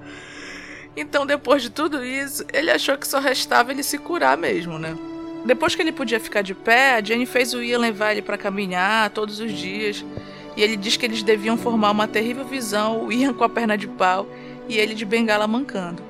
Então, 0.95 1.27
depois 1.27 1.61
de 1.61 1.69
tudo 1.69 2.03
isso, 2.03 2.43
ele 2.51 2.71
achou 2.71 2.97
que 2.97 3.07
só 3.07 3.19
restava 3.19 3.69
ele 3.69 3.83
se 3.83 3.99
curar 3.99 4.35
mesmo, 4.35 4.79
né? 4.79 4.97
Depois 5.47 5.73
que 5.73 5.81
ele 5.81 5.93
podia 5.93 6.19
ficar 6.19 6.41
de 6.41 6.53
pé, 6.53 6.95
a 6.95 7.01
Jane 7.01 7.25
fez 7.25 7.53
o 7.53 7.63
Ian 7.63 7.79
levar 7.79 8.11
ele 8.11 8.21
para 8.21 8.37
caminhar 8.37 9.09
todos 9.11 9.39
os 9.39 9.53
dias. 9.53 10.03
E 10.57 10.61
ele 10.61 10.75
diz 10.75 10.97
que 10.97 11.05
eles 11.05 11.23
deviam 11.23 11.55
formar 11.55 11.91
uma 11.91 12.05
terrível 12.05 12.43
visão, 12.43 13.05
o 13.05 13.13
Ian 13.13 13.33
com 13.33 13.45
a 13.45 13.49
perna 13.49 13.77
de 13.77 13.87
pau 13.87 14.27
e 14.67 14.77
ele 14.77 14.93
de 14.93 15.05
bengala 15.05 15.47
mancando. 15.47 16.03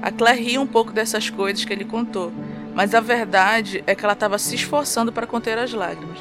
A 0.00 0.10
Claire 0.10 0.42
ria 0.42 0.58
um 0.58 0.66
pouco 0.66 0.90
dessas 0.90 1.28
coisas 1.28 1.66
que 1.66 1.72
ele 1.72 1.84
contou, 1.84 2.32
mas 2.74 2.94
a 2.94 3.00
verdade 3.00 3.84
é 3.86 3.94
que 3.94 4.02
ela 4.02 4.14
estava 4.14 4.38
se 4.38 4.54
esforçando 4.54 5.12
para 5.12 5.26
conter 5.26 5.58
as 5.58 5.74
lágrimas. 5.74 6.18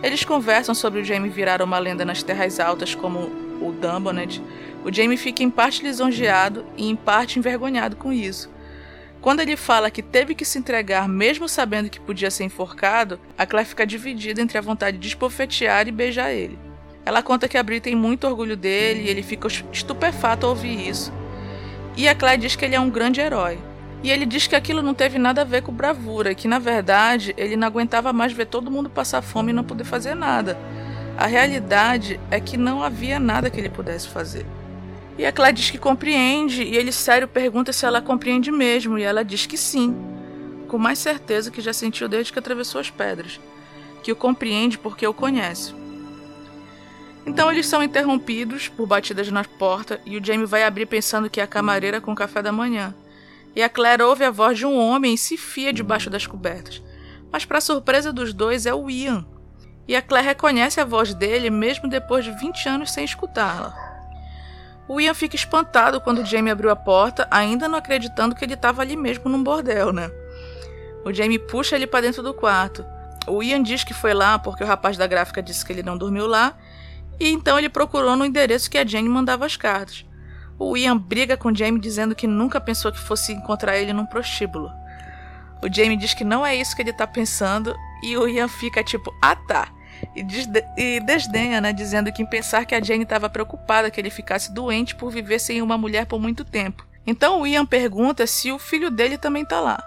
Eles 0.00 0.24
conversam 0.24 0.76
sobre 0.76 1.00
o 1.00 1.04
Jamie 1.04 1.28
virar 1.28 1.60
uma 1.60 1.78
lenda 1.80 2.04
nas 2.04 2.22
terras 2.22 2.60
altas 2.60 2.94
como 2.94 3.18
o 3.60 3.72
Dumbonet. 3.80 4.40
O 4.84 4.92
Jamie 4.92 5.16
fica 5.16 5.42
em 5.42 5.50
parte 5.50 5.82
lisonjeado 5.82 6.64
e 6.76 6.88
em 6.88 6.94
parte 6.94 7.40
envergonhado 7.40 7.96
com 7.96 8.12
isso. 8.12 8.54
Quando 9.26 9.40
ele 9.40 9.56
fala 9.56 9.90
que 9.90 10.02
teve 10.02 10.36
que 10.36 10.44
se 10.44 10.56
entregar 10.56 11.08
mesmo 11.08 11.48
sabendo 11.48 11.90
que 11.90 11.98
podia 11.98 12.30
ser 12.30 12.44
enforcado, 12.44 13.18
a 13.36 13.44
Claire 13.44 13.68
fica 13.68 13.84
dividida 13.84 14.40
entre 14.40 14.56
a 14.56 14.60
vontade 14.60 14.98
de 14.98 15.08
espofetear 15.08 15.88
e 15.88 15.90
beijar 15.90 16.30
ele. 16.30 16.56
Ela 17.04 17.24
conta 17.24 17.48
que 17.48 17.58
a 17.58 17.62
Bri 17.64 17.80
tem 17.80 17.96
muito 17.96 18.24
orgulho 18.24 18.56
dele 18.56 19.02
e 19.02 19.08
ele 19.08 19.24
fica 19.24 19.48
estupefato 19.72 20.46
ao 20.46 20.50
ouvir 20.50 20.88
isso. 20.88 21.12
E 21.96 22.06
a 22.06 22.14
Claire 22.14 22.40
diz 22.40 22.54
que 22.54 22.64
ele 22.64 22.76
é 22.76 22.80
um 22.80 22.88
grande 22.88 23.20
herói. 23.20 23.58
E 24.00 24.12
ele 24.12 24.26
diz 24.26 24.46
que 24.46 24.54
aquilo 24.54 24.80
não 24.80 24.94
teve 24.94 25.18
nada 25.18 25.40
a 25.40 25.44
ver 25.44 25.62
com 25.62 25.72
bravura, 25.72 26.32
que 26.32 26.46
na 26.46 26.60
verdade 26.60 27.34
ele 27.36 27.56
não 27.56 27.66
aguentava 27.66 28.12
mais 28.12 28.32
ver 28.32 28.46
todo 28.46 28.70
mundo 28.70 28.88
passar 28.88 29.22
fome 29.22 29.50
e 29.50 29.52
não 29.52 29.64
poder 29.64 29.82
fazer 29.82 30.14
nada. 30.14 30.56
A 31.18 31.26
realidade 31.26 32.20
é 32.30 32.38
que 32.38 32.56
não 32.56 32.80
havia 32.80 33.18
nada 33.18 33.50
que 33.50 33.58
ele 33.58 33.70
pudesse 33.70 34.06
fazer. 34.06 34.46
E 35.18 35.24
a 35.24 35.32
Claire 35.32 35.56
diz 35.56 35.70
que 35.70 35.78
compreende, 35.78 36.62
e 36.62 36.76
ele 36.76 36.92
sério 36.92 37.26
pergunta 37.26 37.72
se 37.72 37.86
ela 37.86 38.02
compreende 38.02 38.52
mesmo, 38.52 38.98
e 38.98 39.02
ela 39.02 39.24
diz 39.24 39.46
que 39.46 39.56
sim, 39.56 39.96
com 40.68 40.76
mais 40.76 40.98
certeza 40.98 41.50
que 41.50 41.62
já 41.62 41.72
sentiu 41.72 42.06
desde 42.06 42.32
que 42.32 42.38
atravessou 42.38 42.80
as 42.80 42.90
pedras, 42.90 43.40
que 44.02 44.12
o 44.12 44.16
compreende 44.16 44.76
porque 44.76 45.06
o 45.06 45.14
conhece. 45.14 45.74
Então 47.24 47.50
eles 47.50 47.66
são 47.66 47.82
interrompidos 47.82 48.68
por 48.68 48.86
batidas 48.86 49.30
na 49.30 49.42
porta 49.42 50.00
e 50.04 50.16
o 50.16 50.24
Jamie 50.24 50.46
vai 50.46 50.62
abrir 50.62 50.86
pensando 50.86 51.28
que 51.28 51.40
é 51.40 51.42
a 51.42 51.48
camareira 51.48 52.00
com 52.00 52.12
o 52.12 52.16
café 52.16 52.40
da 52.40 52.52
manhã. 52.52 52.94
E 53.54 53.62
a 53.62 53.68
Claire 53.68 54.02
ouve 54.02 54.22
a 54.22 54.30
voz 54.30 54.58
de 54.58 54.66
um 54.66 54.78
homem 54.78 55.14
e 55.14 55.18
se 55.18 55.36
fia 55.36 55.72
debaixo 55.72 56.10
das 56.10 56.26
cobertas. 56.26 56.82
Mas, 57.32 57.44
para 57.44 57.60
surpresa 57.60 58.12
dos 58.12 58.32
dois, 58.32 58.66
é 58.66 58.74
o 58.74 58.88
Ian. 58.88 59.26
E 59.88 59.96
a 59.96 60.02
Claire 60.02 60.28
reconhece 60.28 60.80
a 60.80 60.84
voz 60.84 61.14
dele 61.14 61.50
mesmo 61.50 61.88
depois 61.88 62.24
de 62.24 62.30
20 62.32 62.68
anos 62.68 62.92
sem 62.92 63.04
escutá-la. 63.04 63.95
O 64.88 65.00
Ian 65.00 65.14
fica 65.14 65.34
espantado 65.34 66.00
quando 66.00 66.24
Jamie 66.24 66.52
abriu 66.52 66.70
a 66.70 66.76
porta, 66.76 67.26
ainda 67.30 67.68
não 67.68 67.78
acreditando 67.78 68.34
que 68.34 68.44
ele 68.44 68.54
estava 68.54 68.82
ali 68.82 68.96
mesmo 68.96 69.28
num 69.28 69.42
bordel, 69.42 69.92
né? 69.92 70.10
O 71.04 71.12
Jamie 71.12 71.38
puxa 71.38 71.76
ele 71.76 71.86
para 71.86 72.02
dentro 72.02 72.22
do 72.22 72.32
quarto. 72.32 72.84
O 73.26 73.42
Ian 73.42 73.62
diz 73.62 73.82
que 73.82 73.92
foi 73.92 74.14
lá 74.14 74.38
porque 74.38 74.62
o 74.62 74.66
rapaz 74.66 74.96
da 74.96 75.06
gráfica 75.06 75.42
disse 75.42 75.64
que 75.64 75.72
ele 75.72 75.82
não 75.82 75.98
dormiu 75.98 76.26
lá 76.26 76.56
e 77.18 77.28
então 77.30 77.58
ele 77.58 77.68
procurou 77.68 78.16
no 78.16 78.24
endereço 78.24 78.70
que 78.70 78.78
a 78.78 78.86
Jane 78.86 79.08
mandava 79.08 79.44
as 79.44 79.56
cartas. 79.56 80.04
O 80.58 80.76
Ian 80.76 80.96
briga 80.96 81.36
com 81.36 81.54
Jamie 81.54 81.80
dizendo 81.80 82.14
que 82.14 82.26
nunca 82.26 82.60
pensou 82.60 82.92
que 82.92 82.98
fosse 82.98 83.32
encontrar 83.32 83.76
ele 83.76 83.92
num 83.92 84.06
prostíbulo. 84.06 84.70
O 85.62 85.72
Jamie 85.72 85.96
diz 85.96 86.14
que 86.14 86.24
não 86.24 86.46
é 86.46 86.54
isso 86.54 86.76
que 86.76 86.82
ele 86.82 86.92
tá 86.92 87.06
pensando 87.06 87.74
e 88.02 88.16
o 88.16 88.28
Ian 88.28 88.48
fica 88.48 88.84
tipo, 88.84 89.12
ah 89.22 89.34
tá. 89.34 89.68
E, 90.14 90.22
desde 90.22 90.64
e 90.76 91.00
desdenha, 91.00 91.60
né? 91.60 91.72
Dizendo 91.72 92.12
que 92.12 92.22
em 92.22 92.26
pensar 92.26 92.64
que 92.64 92.74
a 92.74 92.82
Jane 92.82 93.02
estava 93.02 93.28
preocupada 93.28 93.90
que 93.90 94.00
ele 94.00 94.10
ficasse 94.10 94.52
doente 94.52 94.94
por 94.94 95.10
viver 95.10 95.38
sem 95.38 95.62
uma 95.62 95.78
mulher 95.78 96.06
por 96.06 96.20
muito 96.20 96.44
tempo. 96.44 96.86
Então 97.06 97.40
o 97.40 97.46
Ian 97.46 97.64
pergunta 97.64 98.26
se 98.26 98.50
o 98.50 98.58
filho 98.58 98.90
dele 98.90 99.16
também 99.16 99.44
tá 99.44 99.60
lá. 99.60 99.82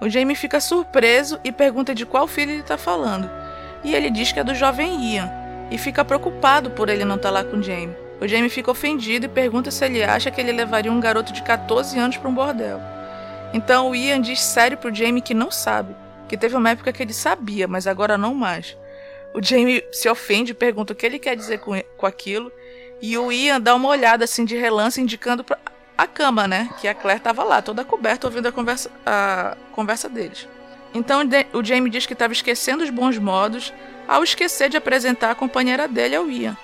O 0.00 0.08
Jamie 0.08 0.36
fica 0.36 0.60
surpreso 0.60 1.40
e 1.42 1.50
pergunta 1.50 1.94
de 1.94 2.06
qual 2.06 2.26
filho 2.26 2.52
ele 2.52 2.62
tá 2.62 2.78
falando. 2.78 3.28
E 3.82 3.94
ele 3.94 4.10
diz 4.10 4.32
que 4.32 4.40
é 4.40 4.44
do 4.44 4.54
jovem 4.54 5.14
Ian 5.14 5.30
e 5.70 5.78
fica 5.78 6.04
preocupado 6.04 6.70
por 6.70 6.88
ele 6.88 7.04
não 7.04 7.16
estar 7.16 7.28
tá 7.28 7.34
lá 7.34 7.44
com 7.44 7.62
Jamie. 7.62 7.96
O 8.20 8.26
Jamie 8.26 8.50
fica 8.50 8.70
ofendido 8.70 9.26
e 9.26 9.28
pergunta 9.28 9.70
se 9.70 9.84
ele 9.84 10.02
acha 10.02 10.30
que 10.30 10.40
ele 10.40 10.52
levaria 10.52 10.90
um 10.90 11.00
garoto 11.00 11.32
de 11.32 11.42
14 11.42 11.98
anos 11.98 12.16
para 12.16 12.28
um 12.28 12.34
bordel. 12.34 12.80
Então 13.52 13.90
o 13.90 13.94
Ian 13.94 14.20
diz 14.20 14.40
sério 14.40 14.76
pro 14.76 14.94
Jamie 14.94 15.22
que 15.22 15.34
não 15.34 15.50
sabe, 15.50 15.94
que 16.28 16.36
teve 16.36 16.56
uma 16.56 16.70
época 16.70 16.92
que 16.92 17.02
ele 17.02 17.12
sabia, 17.12 17.68
mas 17.68 17.86
agora 17.86 18.18
não 18.18 18.34
mais. 18.34 18.76
O 19.38 19.40
Jamie 19.40 19.84
se 19.92 20.08
ofende 20.08 20.52
pergunta 20.52 20.92
o 20.92 20.96
que 20.96 21.06
ele 21.06 21.16
quer 21.16 21.36
dizer 21.36 21.60
com, 21.60 21.80
com 21.96 22.06
aquilo, 22.06 22.50
e 23.00 23.16
o 23.16 23.30
Ian 23.30 23.60
dá 23.60 23.72
uma 23.72 23.88
olhada 23.88 24.24
assim 24.24 24.44
de 24.44 24.56
relance 24.56 25.00
indicando 25.00 25.44
pra 25.44 25.56
a 25.96 26.08
cama, 26.08 26.48
né? 26.48 26.68
Que 26.80 26.88
a 26.88 26.94
Claire 26.94 27.20
estava 27.20 27.44
lá, 27.44 27.62
toda 27.62 27.84
coberta, 27.84 28.26
ouvindo 28.26 28.48
a 28.48 28.52
conversa, 28.52 28.90
a 29.06 29.56
conversa 29.70 30.08
deles. 30.08 30.48
Então 30.92 31.20
o 31.52 31.64
Jamie 31.64 31.88
diz 31.88 32.04
que 32.04 32.14
estava 32.14 32.32
esquecendo 32.32 32.82
os 32.82 32.90
bons 32.90 33.16
modos 33.16 33.72
ao 34.08 34.24
esquecer 34.24 34.68
de 34.68 34.76
apresentar 34.76 35.30
a 35.30 35.36
companheira 35.36 35.86
dele 35.86 36.16
ao 36.16 36.28
Ian. 36.28 36.56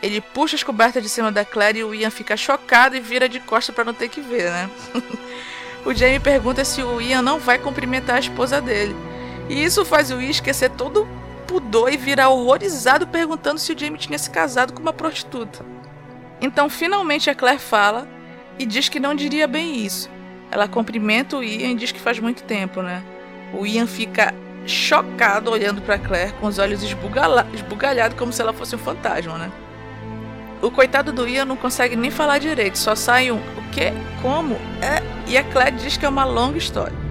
Ele 0.00 0.20
puxa 0.20 0.54
as 0.54 0.62
cobertas 0.62 1.02
de 1.02 1.08
cima 1.08 1.32
da 1.32 1.44
Claire 1.44 1.80
e 1.80 1.84
o 1.84 1.92
Ian 1.92 2.10
fica 2.10 2.36
chocado 2.36 2.94
e 2.94 3.00
vira 3.00 3.28
de 3.28 3.40
costa 3.40 3.72
para 3.72 3.84
não 3.84 3.94
ter 3.94 4.08
que 4.08 4.20
ver, 4.20 4.52
né? 4.52 4.70
o 5.84 5.92
Jamie 5.92 6.20
pergunta 6.20 6.64
se 6.64 6.80
o 6.80 7.00
Ian 7.00 7.22
não 7.22 7.40
vai 7.40 7.58
cumprimentar 7.58 8.16
a 8.16 8.20
esposa 8.20 8.60
dele. 8.60 8.94
E 9.48 9.64
isso 9.64 9.84
faz 9.84 10.12
o 10.12 10.20
Ian 10.20 10.30
esquecer 10.30 10.70
todo 10.70 11.08
pudor 11.50 11.92
e 11.92 11.96
virar 11.96 12.28
horrorizado 12.28 13.08
perguntando 13.08 13.58
se 13.58 13.72
o 13.72 13.78
Jamie 13.78 13.98
tinha 13.98 14.16
se 14.16 14.30
casado 14.30 14.72
com 14.72 14.80
uma 14.80 14.92
prostituta. 14.92 15.66
Então 16.40 16.70
finalmente 16.70 17.28
a 17.28 17.34
Claire 17.34 17.58
fala 17.58 18.06
e 18.56 18.64
diz 18.64 18.88
que 18.88 19.00
não 19.00 19.16
diria 19.16 19.48
bem 19.48 19.84
isso. 19.84 20.08
Ela 20.48 20.68
cumprimenta 20.68 21.36
o 21.36 21.42
Ian 21.42 21.70
e 21.70 21.74
diz 21.74 21.90
que 21.90 21.98
faz 21.98 22.20
muito 22.20 22.44
tempo, 22.44 22.82
né? 22.82 23.02
O 23.52 23.66
Ian 23.66 23.88
fica 23.88 24.32
chocado 24.64 25.50
olhando 25.50 25.82
para 25.82 25.98
Claire 25.98 26.32
com 26.34 26.46
os 26.46 26.60
olhos 26.60 26.84
esbugalhados 26.84 28.16
como 28.16 28.32
se 28.32 28.40
ela 28.40 28.52
fosse 28.52 28.76
um 28.76 28.78
fantasma, 28.78 29.36
né? 29.36 29.50
O 30.62 30.70
coitado 30.70 31.12
do 31.12 31.26
Ian 31.26 31.46
não 31.46 31.56
consegue 31.56 31.96
nem 31.96 32.12
falar 32.12 32.38
direito, 32.38 32.78
só 32.78 32.94
sai 32.94 33.32
um 33.32 33.38
o 33.38 33.70
quê? 33.72 33.92
Como? 34.22 34.54
É? 34.80 35.02
E 35.26 35.36
a 35.36 35.42
Claire 35.42 35.74
diz 35.76 35.96
que 35.96 36.06
é 36.06 36.08
uma 36.08 36.24
longa 36.24 36.58
história. 36.58 37.09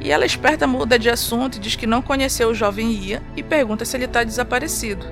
E 0.00 0.10
ela 0.10 0.24
esperta 0.24 0.66
muda 0.66 0.98
de 0.98 1.10
assunto 1.10 1.56
e 1.56 1.60
diz 1.60 1.76
que 1.76 1.86
não 1.86 2.00
conheceu 2.00 2.48
o 2.48 2.54
jovem 2.54 2.92
Ian 2.92 3.22
e 3.36 3.42
pergunta 3.42 3.84
se 3.84 3.96
ele 3.96 4.06
está 4.06 4.24
desaparecido. 4.24 5.04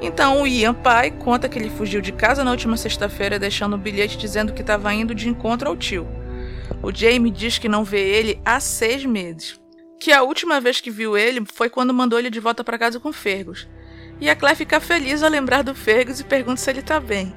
Então 0.00 0.42
o 0.42 0.46
Ian, 0.46 0.72
pai, 0.72 1.10
conta 1.10 1.48
que 1.48 1.58
ele 1.58 1.68
fugiu 1.68 2.00
de 2.00 2.12
casa 2.12 2.44
na 2.44 2.50
última 2.50 2.76
sexta-feira 2.76 3.38
deixando 3.38 3.76
um 3.76 3.78
bilhete 3.78 4.16
dizendo 4.16 4.52
que 4.52 4.60
estava 4.60 4.94
indo 4.94 5.14
de 5.14 5.28
encontro 5.28 5.68
ao 5.68 5.76
tio. 5.76 6.06
O 6.82 6.94
Jamie 6.94 7.32
diz 7.32 7.58
que 7.58 7.68
não 7.68 7.84
vê 7.84 8.00
ele 8.00 8.40
há 8.44 8.60
seis 8.60 9.04
meses 9.04 9.60
que 10.00 10.12
a 10.12 10.22
última 10.22 10.58
vez 10.58 10.80
que 10.80 10.90
viu 10.90 11.16
ele 11.16 11.44
foi 11.44 11.68
quando 11.68 11.92
mandou 11.92 12.18
ele 12.18 12.30
de 12.30 12.40
volta 12.40 12.64
para 12.64 12.78
casa 12.78 12.98
com 12.98 13.12
Fergus. 13.12 13.68
E 14.18 14.30
a 14.30 14.34
Claire 14.34 14.56
fica 14.56 14.80
feliz 14.80 15.22
ao 15.22 15.28
lembrar 15.28 15.62
do 15.62 15.74
Fergus 15.74 16.20
e 16.20 16.24
pergunta 16.24 16.56
se 16.56 16.70
ele 16.70 16.80
tá 16.80 16.98
bem. 16.98 17.34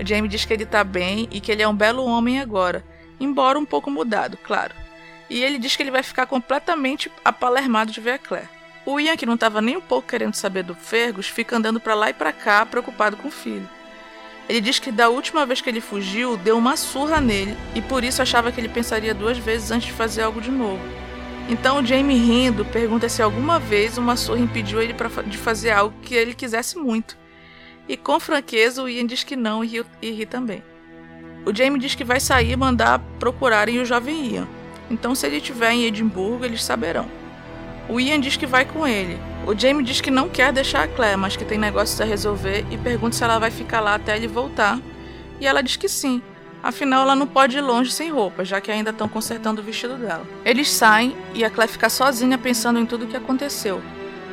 O 0.00 0.06
Jamie 0.06 0.28
diz 0.28 0.46
que 0.46 0.52
ele 0.54 0.64
tá 0.64 0.82
bem 0.82 1.28
e 1.30 1.38
que 1.38 1.52
ele 1.52 1.62
é 1.62 1.68
um 1.68 1.76
belo 1.76 2.04
homem 2.04 2.40
agora, 2.40 2.82
embora 3.20 3.58
um 3.58 3.64
pouco 3.64 3.90
mudado, 3.90 4.38
claro. 4.38 4.74
E 5.30 5.42
ele 5.42 5.58
diz 5.58 5.76
que 5.76 5.82
ele 5.82 5.90
vai 5.90 6.02
ficar 6.02 6.26
completamente 6.26 7.10
apalermado 7.24 7.92
de 7.92 8.00
ver 8.00 8.12
a 8.12 8.18
Claire. 8.18 8.48
O 8.86 8.98
Ian, 8.98 9.16
que 9.16 9.26
não 9.26 9.34
estava 9.34 9.60
nem 9.60 9.76
um 9.76 9.80
pouco 9.80 10.08
querendo 10.08 10.34
saber 10.34 10.62
do 10.62 10.74
Fergus, 10.74 11.28
fica 11.28 11.56
andando 11.56 11.78
para 11.78 11.94
lá 11.94 12.10
e 12.10 12.14
para 12.14 12.32
cá, 12.32 12.64
preocupado 12.64 13.16
com 13.16 13.28
o 13.28 13.30
filho. 13.30 13.68
Ele 14.48 14.62
diz 14.62 14.78
que 14.78 14.90
da 14.90 15.10
última 15.10 15.44
vez 15.44 15.60
que 15.60 15.68
ele 15.68 15.80
fugiu, 15.80 16.38
deu 16.38 16.56
uma 16.56 16.74
surra 16.74 17.20
nele 17.20 17.54
e 17.74 17.82
por 17.82 18.02
isso 18.02 18.22
achava 18.22 18.50
que 18.50 18.58
ele 18.58 18.68
pensaria 18.68 19.12
duas 19.12 19.36
vezes 19.36 19.70
antes 19.70 19.88
de 19.88 19.92
fazer 19.92 20.22
algo 20.22 20.40
de 20.40 20.50
novo. 20.50 20.80
Então 21.50 21.80
o 21.80 21.84
Jamie 21.84 22.16
rindo 22.16 22.64
pergunta 22.64 23.08
se 23.10 23.20
alguma 23.20 23.58
vez 23.58 23.98
uma 23.98 24.16
surra 24.16 24.40
impediu 24.40 24.80
ele 24.80 24.94
de 25.26 25.36
fazer 25.36 25.70
algo 25.70 25.94
que 26.00 26.14
ele 26.14 26.32
quisesse 26.32 26.78
muito. 26.78 27.16
E 27.86 27.96
com 27.96 28.18
franqueza 28.18 28.82
o 28.82 28.88
Ian 28.88 29.06
diz 29.06 29.22
que 29.22 29.36
não 29.36 29.62
e 29.62 29.66
ri, 29.66 29.84
e 30.00 30.10
ri 30.10 30.24
também. 30.24 30.62
O 31.44 31.54
Jamie 31.54 31.78
diz 31.78 31.94
que 31.94 32.04
vai 32.04 32.20
sair 32.20 32.52
e 32.52 32.56
mandar 32.56 33.00
procurarem 33.18 33.80
o 33.80 33.84
jovem 33.84 34.34
Ian. 34.34 34.48
Então 34.90 35.14
se 35.14 35.26
ele 35.26 35.36
estiver 35.36 35.72
em 35.72 35.84
Edimburgo, 35.84 36.44
eles 36.44 36.64
saberão. 36.64 37.06
O 37.88 37.98
Ian 37.98 38.20
diz 38.20 38.36
que 38.36 38.46
vai 38.46 38.64
com 38.64 38.86
ele. 38.86 39.18
O 39.46 39.58
Jamie 39.58 39.82
diz 39.82 40.00
que 40.00 40.10
não 40.10 40.28
quer 40.28 40.52
deixar 40.52 40.82
a 40.82 40.88
Claire, 40.88 41.16
mas 41.16 41.36
que 41.36 41.44
tem 41.44 41.56
negócios 41.56 41.98
a 42.00 42.04
resolver 42.04 42.66
e 42.70 42.76
pergunta 42.76 43.16
se 43.16 43.24
ela 43.24 43.38
vai 43.38 43.50
ficar 43.50 43.80
lá 43.80 43.94
até 43.94 44.14
ele 44.14 44.28
voltar. 44.28 44.78
E 45.40 45.46
ela 45.46 45.62
diz 45.62 45.76
que 45.76 45.88
sim. 45.88 46.20
Afinal, 46.62 47.02
ela 47.02 47.16
não 47.16 47.26
pode 47.26 47.56
ir 47.56 47.60
longe 47.60 47.92
sem 47.92 48.10
roupa, 48.10 48.44
já 48.44 48.60
que 48.60 48.70
ainda 48.70 48.90
estão 48.90 49.08
consertando 49.08 49.62
o 49.62 49.64
vestido 49.64 49.94
dela. 49.94 50.26
Eles 50.44 50.70
saem 50.70 51.16
e 51.32 51.44
a 51.44 51.50
Claire 51.50 51.72
fica 51.72 51.88
sozinha 51.88 52.36
pensando 52.36 52.78
em 52.78 52.84
tudo 52.84 53.04
o 53.04 53.08
que 53.08 53.16
aconteceu. 53.16 53.80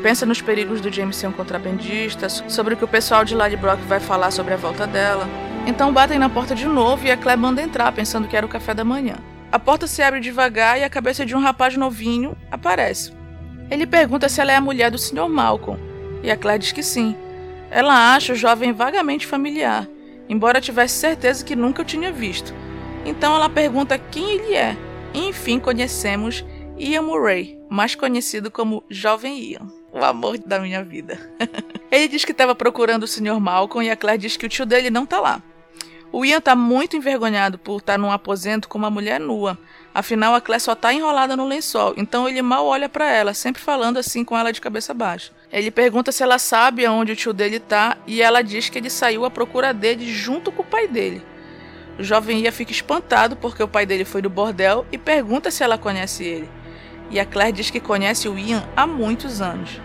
Pensa 0.02 0.26
nos 0.26 0.42
perigos 0.42 0.82
do 0.82 0.92
James 0.92 1.16
ser 1.16 1.28
um 1.28 1.32
contrabandista, 1.32 2.28
sobre 2.28 2.74
o 2.74 2.78
que 2.78 2.84
o 2.84 2.88
pessoal 2.88 3.24
de 3.24 3.36
Ladybrock 3.36 3.82
vai 3.84 4.00
falar 4.00 4.32
sobre 4.32 4.54
a 4.54 4.58
volta 4.58 4.86
dela. 4.86 5.28
Então 5.66 5.94
batem 5.94 6.20
na 6.20 6.30
porta 6.30 6.54
de 6.54 6.66
novo 6.66 7.06
e 7.06 7.12
a 7.12 7.18
Claire 7.18 7.40
manda 7.40 7.62
entrar, 7.62 7.92
pensando 7.92 8.28
que 8.28 8.36
era 8.36 8.46
o 8.46 8.50
café 8.50 8.74
da 8.74 8.84
manhã. 8.84 9.16
A 9.56 9.60
porta 9.60 9.88
se 9.88 10.02
abre 10.02 10.20
devagar 10.20 10.78
e 10.78 10.84
a 10.84 10.90
cabeça 10.90 11.26
de 11.26 11.34
um 11.34 11.40
rapaz 11.40 11.78
novinho 11.78 12.36
aparece. 12.52 13.14
Ele 13.72 13.88
pergunta 13.88 14.28
se 14.28 14.42
ela 14.42 14.52
é 14.52 14.58
a 14.58 14.60
mulher 14.60 14.92
do 14.92 14.98
Sr. 14.98 15.30
Malcolm, 15.30 15.80
e 16.22 16.30
a 16.30 16.36
Claire 16.36 16.60
diz 16.60 16.74
que 16.74 16.84
sim. 16.84 17.16
Ela 17.72 18.14
acha 18.14 18.34
o 18.34 18.36
jovem 18.36 18.74
vagamente 18.74 19.26
familiar, 19.26 19.88
embora 20.28 20.60
tivesse 20.60 20.96
certeza 20.96 21.46
que 21.46 21.56
nunca 21.56 21.84
o 21.84 21.86
tinha 21.86 22.12
visto. 22.12 22.54
Então 23.06 23.34
ela 23.34 23.48
pergunta 23.48 23.98
quem 23.98 24.30
ele 24.32 24.56
é. 24.56 24.76
Enfim 25.14 25.58
conhecemos 25.58 26.44
Ian 26.78 27.04
Murray, 27.04 27.58
mais 27.70 27.96
conhecido 27.96 28.52
como 28.52 28.84
Jovem 28.90 29.40
Ian. 29.40 29.72
O 29.94 30.04
amor 30.04 30.38
da 30.38 30.60
minha 30.60 30.84
vida. 30.84 31.18
ele 31.90 32.10
diz 32.10 32.26
que 32.26 32.34
estava 32.34 32.54
procurando 32.56 33.04
o 33.04 33.08
Sr. 33.08 33.40
Malcolm 33.40 33.88
e 33.88 33.90
a 33.90 33.96
Claire 33.96 34.22
diz 34.22 34.36
que 34.36 34.48
o 34.48 34.50
tio 34.50 34.66
dele 34.66 34.90
não 34.90 35.06
está 35.06 35.22
lá. 35.22 35.42
O 36.18 36.24
Ian 36.24 36.38
está 36.38 36.56
muito 36.56 36.96
envergonhado 36.96 37.58
por 37.60 37.82
estar 37.82 38.00
num 38.00 38.10
aposento 38.10 38.70
com 38.70 38.78
uma 38.78 38.90
mulher 38.90 39.20
nua. 39.20 39.58
Afinal, 39.94 40.34
a 40.34 40.40
Claire 40.40 40.64
só 40.64 40.72
está 40.72 40.94
enrolada 40.94 41.36
no 41.36 41.46
lençol, 41.46 41.94
então 41.98 42.26
ele 42.26 42.42
mal 42.42 42.66
olha 42.66 42.88
para 42.88 43.12
ela, 43.12 43.34
sempre 43.34 43.62
falando 43.62 43.98
assim 43.98 44.24
com 44.24 44.38
ela 44.38 44.54
de 44.54 44.62
cabeça 44.62 44.94
baixa. 44.94 45.34
Ele 45.52 45.70
pergunta 45.70 46.14
se 46.14 46.24
ela 46.24 46.40
sabe 46.40 46.86
aonde 46.86 47.12
o 47.12 47.16
tio 47.18 47.34
dele 47.34 47.58
está 47.58 47.98
e 48.08 48.22
ela 48.22 48.42
diz 48.42 48.70
que 48.70 48.78
ele 48.78 48.90
saiu 48.90 49.26
à 49.26 49.30
procura 49.30 49.74
dele 49.74 50.10
junto 50.10 50.54
com 50.54 50.62
o 50.62 50.66
pai 50.66 50.88
dele. 50.88 51.22
O 52.00 52.04
jovem 52.04 52.40
Ian 52.40 52.52
fica 52.54 52.72
espantado 52.72 53.36
porque 53.36 53.62
o 53.62 53.68
pai 53.68 53.86
dele 53.86 54.06
foi 54.06 54.22
do 54.22 54.30
bordel 54.30 54.86
e 54.94 54.98
pergunta 54.98 55.52
se 55.52 55.66
ela 55.66 55.78
conhece 55.78 56.24
ele. 56.24 56.50
E 57.12 57.20
a 57.20 57.26
Claire 57.26 57.52
diz 57.52 57.70
que 57.70 57.82
conhece 57.82 58.30
o 58.30 58.40
Ian 58.40 58.64
há 58.74 58.88
muitos 58.88 59.42
anos. 59.42 59.82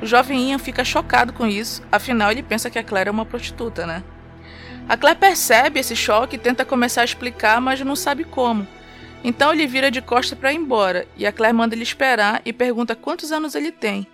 O 0.00 0.06
jovem 0.06 0.48
Ian 0.48 0.58
fica 0.58 0.82
chocado 0.82 1.34
com 1.34 1.46
isso, 1.46 1.82
afinal 1.92 2.30
ele 2.30 2.42
pensa 2.42 2.70
que 2.70 2.78
a 2.78 2.82
Claire 2.82 3.08
é 3.08 3.12
uma 3.12 3.26
prostituta, 3.26 3.84
né? 3.86 4.02
A 4.88 4.96
Claire 4.96 5.18
percebe 5.18 5.78
esse 5.78 5.94
choque 5.94 6.36
e 6.36 6.38
tenta 6.38 6.64
começar 6.64 7.02
a 7.02 7.04
explicar, 7.04 7.60
mas 7.60 7.78
não 7.80 7.94
sabe 7.94 8.24
como. 8.24 8.66
Então 9.22 9.52
ele 9.52 9.66
vira 9.66 9.90
de 9.90 10.00
costa 10.00 10.34
para 10.34 10.50
ir 10.50 10.56
embora, 10.56 11.06
e 11.14 11.26
a 11.26 11.32
Claire 11.32 11.54
manda 11.54 11.74
ele 11.74 11.82
esperar 11.82 12.40
e 12.42 12.54
pergunta 12.54 12.96
quantos 12.96 13.30
anos 13.30 13.54
ele 13.54 13.70
tem. 13.70 14.06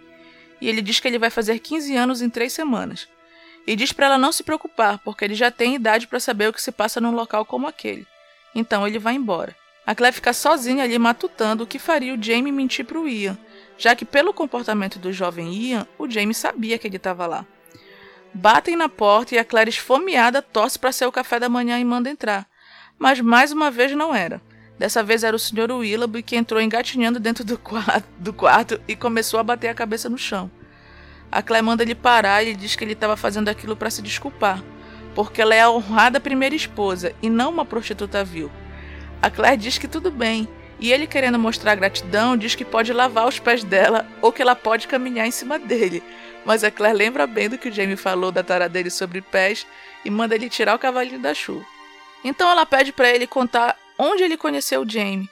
E 0.61 0.69
ele 0.69 0.83
diz 0.83 0.99
que 0.99 1.07
ele 1.07 1.19
vai 1.19 1.31
fazer 1.31 1.61
15 1.61 1.95
anos 1.95 2.21
em 2.21 2.29
três 2.29 2.53
semanas. 2.53 3.07
E 3.65 3.77
diz 3.77 3.93
para 3.93 4.07
ela 4.07 4.19
não 4.19 4.33
se 4.33 4.43
preocupar, 4.43 4.99
porque 4.99 5.25
ele 5.25 5.37
já 5.37 5.49
tem 5.49 5.77
idade 5.77 6.09
para 6.09 6.19
saber 6.19 6.49
o 6.49 6.53
que 6.53 6.61
se 6.61 6.73
passa 6.73 7.01
num 7.01 7.13
local 7.13 7.45
como 7.45 7.69
aquele. 7.69 8.05
Então 8.53 8.85
ele 8.85 8.99
vai 8.99 9.15
embora. 9.15 9.55
A 9.87 9.95
Claire 9.95 10.15
fica 10.17 10.33
sozinha 10.33 10.83
ali 10.83 10.99
matutando 10.99 11.63
o 11.63 11.67
que 11.69 11.79
faria 11.79 12.15
o 12.15 12.23
Jamie 12.23 12.51
mentir 12.51 12.85
para 12.85 12.99
o 12.99 13.07
Ian, 13.07 13.39
já 13.79 13.95
que 13.95 14.05
pelo 14.05 14.35
comportamento 14.35 14.99
do 14.99 15.13
jovem 15.13 15.55
Ian, 15.55 15.87
o 15.99 16.11
Jamie 16.11 16.35
sabia 16.35 16.79
que 16.79 16.89
ele 16.89 16.97
estava 16.97 17.27
lá. 17.27 17.47
Batem 18.35 18.75
na 18.75 18.89
porta 18.89 19.35
e 19.35 19.39
a 19.39 19.45
Claire 19.45 19.71
esfomeada 19.71 20.43
torce 20.43 20.77
para 20.77 20.91
ser 20.91 21.07
o 21.07 21.13
café 21.13 21.39
da 21.39 21.49
manhã 21.49 21.79
e 21.79 21.85
manda 21.85 22.11
entrar. 22.11 22.47
Mas 22.99 23.21
mais 23.21 23.53
uma 23.53 23.71
vez 23.71 23.93
não 23.93 24.13
era. 24.13 24.43
Dessa 24.77 25.05
vez 25.05 25.23
era 25.23 25.37
o 25.37 25.39
Sr. 25.39 25.71
Willoughby 25.71 26.21
que 26.21 26.35
entrou 26.35 26.61
engatinhando 26.61 27.21
dentro 27.21 27.45
do 27.45 27.57
quarto, 27.57 28.09
do 28.19 28.33
quarto 28.33 28.81
e 28.89 28.97
começou 28.97 29.39
a 29.39 29.45
bater 29.45 29.69
a 29.69 29.75
cabeça 29.75 30.09
no 30.09 30.19
chão. 30.19 30.51
A 31.31 31.43
Claire 31.43 31.65
manda 31.65 31.85
ele 31.85 31.95
parar 31.95 32.43
e 32.43 32.57
diz 32.57 32.75
que 32.75 32.83
ele 32.83 32.95
estava 32.95 33.17
fazendo 33.17 33.49
aquilo 33.49 33.77
para 33.77 33.91
se 33.91 34.03
desculpar, 34.03 34.63
porque 35.15 35.41
ela 35.41 35.55
é 35.55 35.61
a 35.61 35.71
honrada 35.71 36.19
primeira 36.19 36.57
esposa 36.57 37.15
e 37.23 37.31
não 37.31 37.51
uma 37.51 37.65
prostituta 37.65 38.25
vil. 38.25 38.51
A 39.23 39.31
Claire 39.31 39.57
diz 39.57 39.79
que 39.79 39.87
tudo 39.87 40.11
bem, 40.11 40.49
e 40.81 40.93
ele, 40.93 41.07
querendo 41.07 41.39
mostrar 41.39 41.77
gratidão, 41.77 42.37
diz 42.37 42.55
que 42.55 42.65
pode 42.65 42.93
lavar 42.93 43.29
os 43.29 43.39
pés 43.39 43.63
dela 43.63 44.07
ou 44.21 44.33
que 44.33 44.43
ela 44.43 44.57
pode 44.57 44.89
caminhar 44.89 45.27
em 45.27 45.31
cima 45.31 45.59
dele, 45.59 46.03
mas 46.45 46.63
a 46.63 46.71
Claire 46.71 46.97
lembra 46.97 47.27
bem 47.27 47.49
do 47.49 47.59
que 47.59 47.69
o 47.69 47.73
Jamie 47.73 47.97
falou 47.97 48.31
da 48.31 48.43
tara 48.43 48.69
dele 48.69 48.91
sobre 48.91 49.21
pés 49.21 49.67
e 50.05 50.11
manda 50.11 50.35
ele 50.35 50.49
tirar 50.49 50.75
o 50.75 50.79
cavalinho 50.79 51.19
da 51.19 51.35
chuva. 51.35 51.65
Então 52.23 52.51
ela 52.51 52.67
pede 52.67 52.93
para 52.93 53.11
ele 53.11 53.27
contar 53.27 53.77
onde 53.99 54.23
ele 54.23 54.37
conheceu 54.37 54.83
o 54.83 54.89
Jamie. 54.89 55.29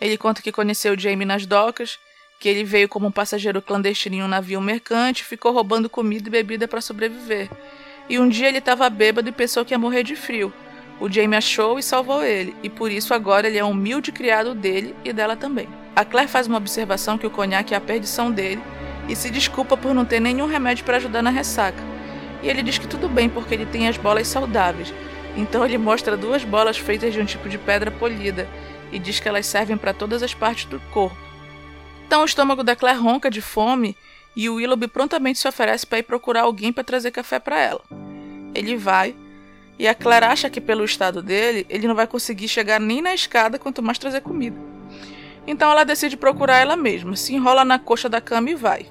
Ele 0.00 0.16
conta 0.16 0.42
que 0.42 0.52
conheceu 0.52 0.94
o 0.94 0.98
Jamie 0.98 1.24
nas 1.24 1.46
docas, 1.46 1.98
que 2.40 2.48
ele 2.48 2.64
veio 2.64 2.88
como 2.88 3.06
um 3.06 3.12
passageiro 3.12 3.62
clandestino 3.62 4.16
em 4.16 4.22
um 4.22 4.28
navio 4.28 4.60
mercante, 4.60 5.24
ficou 5.24 5.52
roubando 5.52 5.88
comida 5.88 6.28
e 6.28 6.32
bebida 6.32 6.66
para 6.66 6.80
sobreviver. 6.80 7.48
E 8.08 8.18
um 8.18 8.28
dia 8.28 8.48
ele 8.48 8.58
estava 8.58 8.90
bêbado 8.90 9.28
e 9.28 9.32
pensou 9.32 9.64
que 9.64 9.72
ia 9.72 9.78
morrer 9.78 10.02
de 10.02 10.16
frio. 10.16 10.52
O 11.00 11.10
Jamie 11.10 11.36
achou 11.36 11.78
e 11.78 11.82
salvou 11.82 12.22
ele, 12.24 12.54
e 12.62 12.68
por 12.68 12.90
isso 12.90 13.14
agora 13.14 13.46
ele 13.46 13.58
é 13.58 13.64
um 13.64 13.70
humilde 13.70 14.12
criado 14.12 14.54
dele 14.54 14.94
e 15.04 15.12
dela 15.12 15.36
também. 15.36 15.68
A 15.94 16.04
Claire 16.04 16.30
faz 16.30 16.46
uma 16.46 16.58
observação 16.58 17.16
que 17.16 17.26
o 17.26 17.30
conhaque 17.30 17.74
é 17.74 17.76
a 17.76 17.80
perdição 17.80 18.30
dele 18.30 18.62
e 19.08 19.16
se 19.16 19.30
desculpa 19.30 19.76
por 19.76 19.94
não 19.94 20.04
ter 20.04 20.20
nenhum 20.20 20.46
remédio 20.46 20.84
para 20.84 20.96
ajudar 20.96 21.22
na 21.22 21.30
ressaca. 21.30 21.82
E 22.42 22.48
ele 22.48 22.62
diz 22.62 22.78
que 22.78 22.88
tudo 22.88 23.08
bem 23.08 23.28
porque 23.28 23.54
ele 23.54 23.66
tem 23.66 23.88
as 23.88 23.96
bolas 23.96 24.26
saudáveis. 24.28 24.92
Então 25.36 25.64
ele 25.64 25.78
mostra 25.78 26.16
duas 26.16 26.44
bolas 26.44 26.76
feitas 26.76 27.12
de 27.12 27.20
um 27.20 27.24
tipo 27.24 27.48
de 27.48 27.58
pedra 27.58 27.90
polida 27.90 28.48
e 28.90 28.98
diz 28.98 29.18
que 29.18 29.28
elas 29.28 29.46
servem 29.46 29.76
para 29.76 29.94
todas 29.94 30.22
as 30.22 30.34
partes 30.34 30.66
do 30.66 30.78
corpo. 30.90 31.16
Então 32.06 32.22
o 32.22 32.26
estômago 32.26 32.62
da 32.62 32.76
Claire 32.76 32.98
ronca 32.98 33.30
de 33.30 33.40
fome 33.40 33.96
e 34.36 34.48
o 34.48 34.56
Willoughby 34.56 34.88
prontamente 34.88 35.38
se 35.38 35.48
oferece 35.48 35.86
para 35.86 35.98
ir 35.98 36.02
procurar 36.02 36.42
alguém 36.42 36.72
para 36.72 36.84
trazer 36.84 37.10
café 37.10 37.38
para 37.38 37.58
ela. 37.58 37.82
Ele 38.54 38.76
vai 38.76 39.14
e 39.78 39.88
a 39.88 39.94
Claire 39.94 40.26
acha 40.26 40.50
que 40.50 40.60
pelo 40.60 40.84
estado 40.84 41.22
dele 41.22 41.66
ele 41.68 41.88
não 41.88 41.94
vai 41.94 42.06
conseguir 42.06 42.48
chegar 42.48 42.78
nem 42.78 43.00
na 43.00 43.14
escada 43.14 43.58
quanto 43.58 43.82
mais 43.82 43.98
trazer 43.98 44.20
comida. 44.20 44.56
Então 45.46 45.70
ela 45.70 45.84
decide 45.84 46.16
procurar 46.16 46.58
ela 46.58 46.76
mesma, 46.76 47.16
se 47.16 47.34
enrola 47.34 47.64
na 47.64 47.78
coxa 47.78 48.08
da 48.08 48.20
cama 48.20 48.50
e 48.50 48.54
vai. 48.54 48.86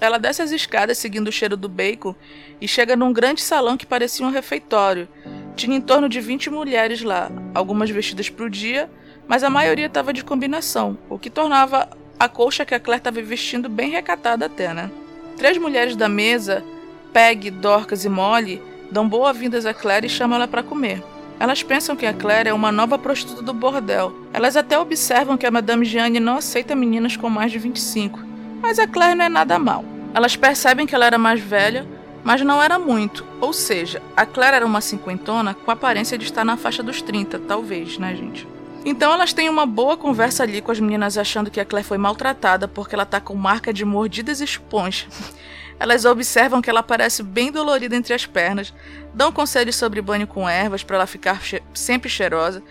Ela 0.00 0.18
desce 0.18 0.42
as 0.42 0.52
escadas 0.52 0.98
seguindo 0.98 1.28
o 1.28 1.32
cheiro 1.32 1.56
do 1.56 1.68
bacon 1.68 2.14
e 2.60 2.68
chega 2.68 2.94
num 2.94 3.12
grande 3.12 3.40
salão 3.40 3.76
que 3.76 3.86
parecia 3.86 4.24
um 4.24 4.30
refeitório. 4.30 5.08
Tinha 5.56 5.76
em 5.76 5.80
torno 5.80 6.08
de 6.08 6.20
20 6.20 6.50
mulheres 6.50 7.02
lá, 7.02 7.30
algumas 7.52 7.90
vestidas 7.90 8.30
para 8.30 8.44
o 8.44 8.50
dia, 8.50 8.88
mas 9.26 9.42
a 9.42 9.50
maioria 9.50 9.86
estava 9.86 10.12
de 10.12 10.22
combinação, 10.22 10.96
o 11.10 11.18
que 11.18 11.28
tornava 11.28 11.88
a 12.18 12.28
colcha 12.28 12.64
que 12.64 12.74
a 12.74 12.80
Claire 12.80 13.00
estava 13.00 13.20
vestindo 13.20 13.68
bem 13.68 13.90
recatada 13.90 14.46
até, 14.46 14.72
né? 14.72 14.90
Três 15.36 15.58
mulheres 15.58 15.96
da 15.96 16.08
mesa, 16.08 16.64
Peg, 17.12 17.50
Dorcas 17.50 18.04
e 18.04 18.08
Molly, 18.08 18.62
dão 18.90 19.08
boas-vindas 19.08 19.66
a 19.66 19.74
Claire 19.74 20.06
e 20.06 20.10
chamam 20.10 20.36
ela 20.36 20.48
para 20.48 20.62
comer. 20.62 21.02
Elas 21.40 21.62
pensam 21.62 21.94
que 21.94 22.04
a 22.04 22.12
Claire 22.12 22.48
é 22.48 22.52
uma 22.52 22.72
nova 22.72 22.98
prostituta 22.98 23.42
do 23.42 23.54
bordel. 23.54 24.12
Elas 24.32 24.56
até 24.56 24.78
observam 24.78 25.36
que 25.36 25.46
a 25.46 25.50
Madame 25.50 25.84
Jeanne 25.84 26.18
não 26.18 26.38
aceita 26.38 26.74
meninas 26.74 27.16
com 27.16 27.30
mais 27.30 27.52
de 27.52 27.58
25. 27.58 28.18
Mas 28.60 28.78
a 28.78 28.88
Claire 28.88 29.14
não 29.14 29.24
é 29.24 29.28
nada 29.28 29.58
mal. 29.58 29.84
Elas 30.12 30.34
percebem 30.34 30.86
que 30.86 30.94
ela 30.94 31.06
era 31.06 31.16
mais 31.16 31.40
velha, 31.40 31.86
mas 32.24 32.42
não 32.42 32.60
era 32.60 32.78
muito. 32.78 33.24
Ou 33.40 33.52
seja, 33.52 34.02
a 34.16 34.26
Claire 34.26 34.56
era 34.56 34.66
uma 34.66 34.80
cinquentona 34.80 35.54
com 35.54 35.70
aparência 35.70 36.18
de 36.18 36.24
estar 36.24 36.44
na 36.44 36.56
faixa 36.56 36.82
dos 36.82 37.00
30, 37.00 37.38
talvez, 37.40 37.98
né, 37.98 38.16
gente? 38.16 38.46
Então 38.84 39.12
elas 39.12 39.32
têm 39.32 39.48
uma 39.48 39.66
boa 39.66 39.96
conversa 39.96 40.42
ali 40.42 40.60
com 40.60 40.72
as 40.72 40.80
meninas 40.80 41.18
achando 41.18 41.50
que 41.50 41.60
a 41.60 41.64
Claire 41.64 41.86
foi 41.86 41.98
maltratada 41.98 42.66
porque 42.66 42.94
ela 42.94 43.06
tá 43.06 43.20
com 43.20 43.34
marca 43.34 43.72
de 43.72 43.84
mordidas 43.84 44.40
e 44.40 44.44
esponjas. 44.44 45.06
Elas 45.80 46.04
observam 46.04 46.60
que 46.60 46.68
ela 46.68 46.82
parece 46.82 47.22
bem 47.22 47.52
dolorida 47.52 47.94
entre 47.94 48.12
as 48.12 48.26
pernas, 48.26 48.74
dão 49.14 49.30
conselhos 49.30 49.76
sobre 49.76 50.02
banho 50.02 50.26
com 50.26 50.48
ervas 50.48 50.82
para 50.82 50.96
ela 50.96 51.06
ficar 51.06 51.40
che 51.40 51.62
sempre 51.72 52.10
cheirosa. 52.10 52.62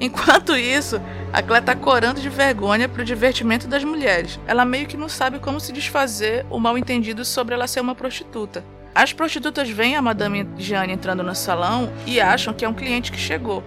Enquanto 0.00 0.56
isso, 0.56 1.00
a 1.32 1.42
Clé 1.42 1.60
tá 1.60 1.76
corando 1.76 2.20
de 2.20 2.28
vergonha 2.28 2.88
para 2.88 3.02
o 3.02 3.04
divertimento 3.04 3.68
das 3.68 3.84
mulheres. 3.84 4.38
Ela 4.46 4.64
meio 4.64 4.86
que 4.86 4.96
não 4.96 5.08
sabe 5.08 5.38
como 5.38 5.60
se 5.60 5.72
desfazer 5.72 6.44
o 6.50 6.58
mal 6.58 6.76
entendido 6.76 7.24
sobre 7.24 7.54
ela 7.54 7.68
ser 7.68 7.80
uma 7.80 7.94
prostituta. 7.94 8.64
As 8.94 9.12
prostitutas 9.12 9.68
veem 9.68 9.94
a 9.94 10.02
Madame 10.02 10.48
Jeanne 10.56 10.92
entrando 10.92 11.22
no 11.22 11.34
salão 11.34 11.92
e 12.06 12.20
acham 12.20 12.54
que 12.54 12.64
é 12.64 12.68
um 12.68 12.74
cliente 12.74 13.12
que 13.12 13.18
chegou. 13.18 13.62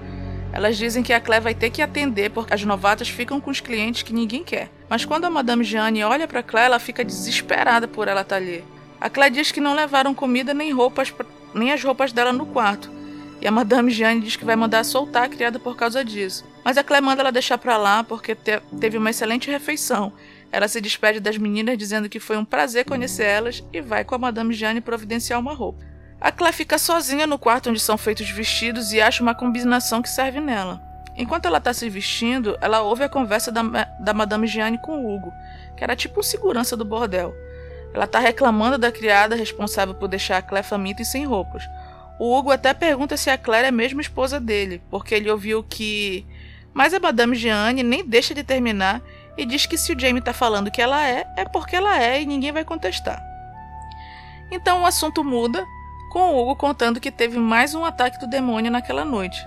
Elas 0.51 0.77
dizem 0.77 1.03
que 1.03 1.13
a 1.13 1.21
Claire 1.21 1.43
vai 1.43 1.53
ter 1.53 1.69
que 1.69 1.81
atender 1.81 2.31
porque 2.31 2.53
as 2.53 2.63
novatas 2.63 3.07
ficam 3.07 3.39
com 3.39 3.51
os 3.51 3.59
clientes 3.59 4.01
que 4.01 4.11
ninguém 4.11 4.43
quer. 4.43 4.69
Mas 4.89 5.05
quando 5.05 5.25
a 5.25 5.29
Madame 5.29 5.63
Jeanne 5.63 6.03
olha 6.03 6.27
para 6.27 6.41
Claire, 6.41 6.65
ela 6.67 6.79
fica 6.79 7.05
desesperada 7.05 7.87
por 7.87 8.07
ela 8.07 8.21
estar 8.21 8.37
tá 8.37 8.41
ali. 8.41 8.63
A 8.99 9.09
Claire 9.09 9.33
diz 9.33 9.51
que 9.51 9.61
não 9.61 9.73
levaram 9.73 10.13
comida 10.13 10.53
nem 10.53 10.71
roupas, 10.73 11.13
nem 11.53 11.71
as 11.71 11.83
roupas 11.83 12.11
dela 12.11 12.33
no 12.33 12.45
quarto. 12.45 12.91
E 13.41 13.47
a 13.47 13.51
Madame 13.51 13.91
Jeanne 13.91 14.21
diz 14.21 14.35
que 14.35 14.43
vai 14.43 14.55
mandar 14.55 14.83
soltar 14.83 15.23
a 15.23 15.29
criada 15.29 15.57
por 15.57 15.77
causa 15.77 16.03
disso. 16.03 16.45
Mas 16.63 16.77
a 16.77 16.83
Claire 16.83 17.05
manda 17.05 17.21
ela 17.21 17.31
deixar 17.31 17.57
pra 17.57 17.77
lá 17.77 18.03
porque 18.03 18.35
te 18.35 18.59
teve 18.79 18.97
uma 18.97 19.09
excelente 19.09 19.49
refeição. 19.49 20.11
Ela 20.51 20.67
se 20.67 20.81
despede 20.81 21.19
das 21.19 21.37
meninas 21.37 21.77
dizendo 21.77 22.09
que 22.09 22.19
foi 22.19 22.35
um 22.35 22.43
prazer 22.43 22.83
conhecer 22.83 23.23
elas 23.23 23.63
e 23.71 23.79
vai 23.79 24.03
com 24.03 24.15
a 24.15 24.19
Madame 24.19 24.53
Jeanne 24.53 24.81
providenciar 24.81 25.39
uma 25.39 25.53
roupa. 25.53 25.85
A 26.19 26.31
Claire 26.33 26.57
fica 26.57 26.77
sozinha 26.77 27.25
no 27.25 27.39
quarto 27.39 27.69
onde 27.69 27.79
são 27.79 27.97
feitos 27.97 28.27
os 28.27 28.33
vestidos 28.33 28.91
e 28.91 28.99
acha 28.99 29.23
uma 29.23 29.33
combinação 29.33 30.01
que 30.01 30.09
serve 30.09 30.41
nela. 30.41 30.81
Enquanto 31.15 31.45
ela 31.45 31.59
está 31.59 31.73
se 31.73 31.89
vestindo, 31.89 32.57
ela 32.61 32.81
ouve 32.81 33.03
a 33.03 33.09
conversa 33.09 33.51
da, 33.51 33.61
da 33.99 34.13
Madame 34.13 34.47
Jeanne 34.47 34.77
com 34.81 34.97
o 34.97 35.15
Hugo, 35.15 35.33
que 35.77 35.83
era 35.83 35.95
tipo 35.95 36.19
um 36.19 36.23
segurança 36.23 36.75
do 36.75 36.83
bordel. 36.83 37.33
Ela 37.93 38.05
está 38.05 38.19
reclamando 38.19 38.77
da 38.77 38.91
criada 38.91 39.35
responsável 39.35 39.95
por 39.95 40.07
deixar 40.07 40.37
a 40.37 40.41
Claire 40.41 40.67
faminta 40.67 41.01
e 41.01 41.05
sem 41.05 41.25
roupas. 41.25 41.63
O 42.19 42.37
Hugo 42.37 42.51
até 42.51 42.73
pergunta 42.73 43.15
se 43.15 43.29
a 43.29 43.37
Claire 43.37 43.67
é 43.67 43.71
mesmo 43.71 44.01
esposa 44.01 44.39
dele, 44.39 44.81
porque 44.89 45.15
ele 45.15 45.31
ouviu 45.31 45.63
que. 45.63 46.25
Mas 46.73 46.93
a 46.93 46.99
Madame 46.99 47.35
Jeanne 47.35 47.81
nem 47.81 48.05
deixa 48.05 48.35
de 48.35 48.43
terminar 48.43 49.01
e 49.37 49.45
diz 49.45 49.65
que 49.65 49.77
se 49.77 49.93
o 49.93 49.99
Jamie 49.99 50.19
está 50.19 50.33
falando 50.33 50.69
que 50.69 50.81
ela 50.81 51.07
é, 51.07 51.25
é 51.37 51.45
porque 51.45 51.75
ela 51.75 51.97
é 51.97 52.21
e 52.21 52.25
ninguém 52.25 52.51
vai 52.51 52.65
contestar. 52.65 53.23
Então 54.51 54.81
o 54.81 54.85
assunto 54.85 55.23
muda, 55.23 55.65
com 56.11 56.19
o 56.19 56.41
Hugo 56.41 56.55
contando 56.55 56.99
que 56.99 57.09
teve 57.09 57.39
mais 57.39 57.73
um 57.73 57.85
ataque 57.85 58.19
do 58.19 58.27
demônio 58.27 58.71
naquela 58.71 59.05
noite. 59.05 59.39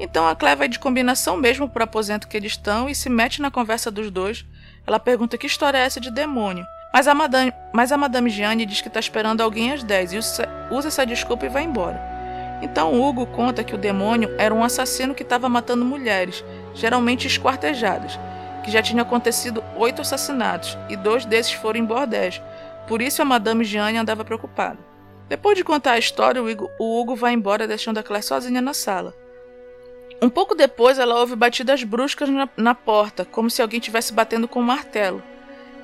Então 0.00 0.26
a 0.26 0.34
Claire 0.34 0.58
vai 0.58 0.68
de 0.68 0.78
combinação 0.78 1.36
mesmo 1.36 1.68
para 1.68 1.82
o 1.82 1.84
aposento 1.84 2.28
que 2.28 2.36
eles 2.36 2.52
estão 2.52 2.88
e 2.88 2.94
se 2.94 3.08
mete 3.08 3.40
na 3.40 3.50
conversa 3.50 3.90
dos 3.90 4.10
dois. 4.10 4.44
Ela 4.86 4.98
pergunta 4.98 5.38
que 5.38 5.46
história 5.46 5.78
é 5.78 5.82
essa 5.82 6.00
de 6.00 6.10
demônio. 6.10 6.64
Mas 6.92 7.06
a 7.06 7.14
Madame, 7.14 7.52
mas 7.72 7.92
a 7.92 7.96
Madame 7.96 8.30
Gianni 8.30 8.64
diz 8.64 8.80
que 8.80 8.88
está 8.88 8.98
esperando 8.98 9.42
alguém 9.42 9.72
às 9.72 9.82
10 9.82 10.12
e 10.12 10.18
usa 10.18 10.88
essa 10.88 11.04
desculpa 11.04 11.46
e 11.46 11.50
vai 11.50 11.64
embora. 11.64 12.00
Então 12.62 13.00
Hugo 13.00 13.26
conta 13.26 13.62
que 13.62 13.74
o 13.74 13.78
demônio 13.78 14.34
era 14.38 14.54
um 14.54 14.64
assassino 14.64 15.14
que 15.14 15.22
estava 15.22 15.48
matando 15.48 15.84
mulheres, 15.84 16.44
geralmente 16.74 17.26
esquartejadas, 17.26 18.18
que 18.64 18.70
já 18.70 18.82
tinha 18.82 19.02
acontecido 19.02 19.62
oito 19.76 20.02
assassinatos 20.02 20.76
e 20.88 20.96
dois 20.96 21.24
desses 21.24 21.52
foram 21.52 21.78
em 21.78 21.84
bordéis. 21.84 22.40
Por 22.86 23.02
isso 23.02 23.20
a 23.22 23.24
Madame 23.24 23.64
Gianni 23.64 23.98
andava 23.98 24.24
preocupada. 24.24 24.78
Depois 25.28 25.56
de 25.56 25.62
contar 25.62 25.92
a 25.92 25.98
história, 25.98 26.42
o 26.42 26.50
Hugo, 26.50 26.70
o 26.78 27.00
Hugo 27.00 27.14
vai 27.14 27.34
embora 27.34 27.68
deixando 27.68 27.98
a 27.98 28.02
Claire 28.02 28.24
sozinha 28.24 28.62
na 28.62 28.72
sala. 28.72 29.14
Um 30.22 30.30
pouco 30.30 30.54
depois, 30.54 30.98
ela 30.98 31.20
ouve 31.20 31.36
batidas 31.36 31.84
bruscas 31.84 32.28
na, 32.28 32.48
na 32.56 32.74
porta, 32.74 33.24
como 33.26 33.50
se 33.50 33.62
alguém 33.62 33.78
estivesse 33.78 34.12
batendo 34.12 34.48
com 34.48 34.60
um 34.60 34.64
martelo. 34.64 35.22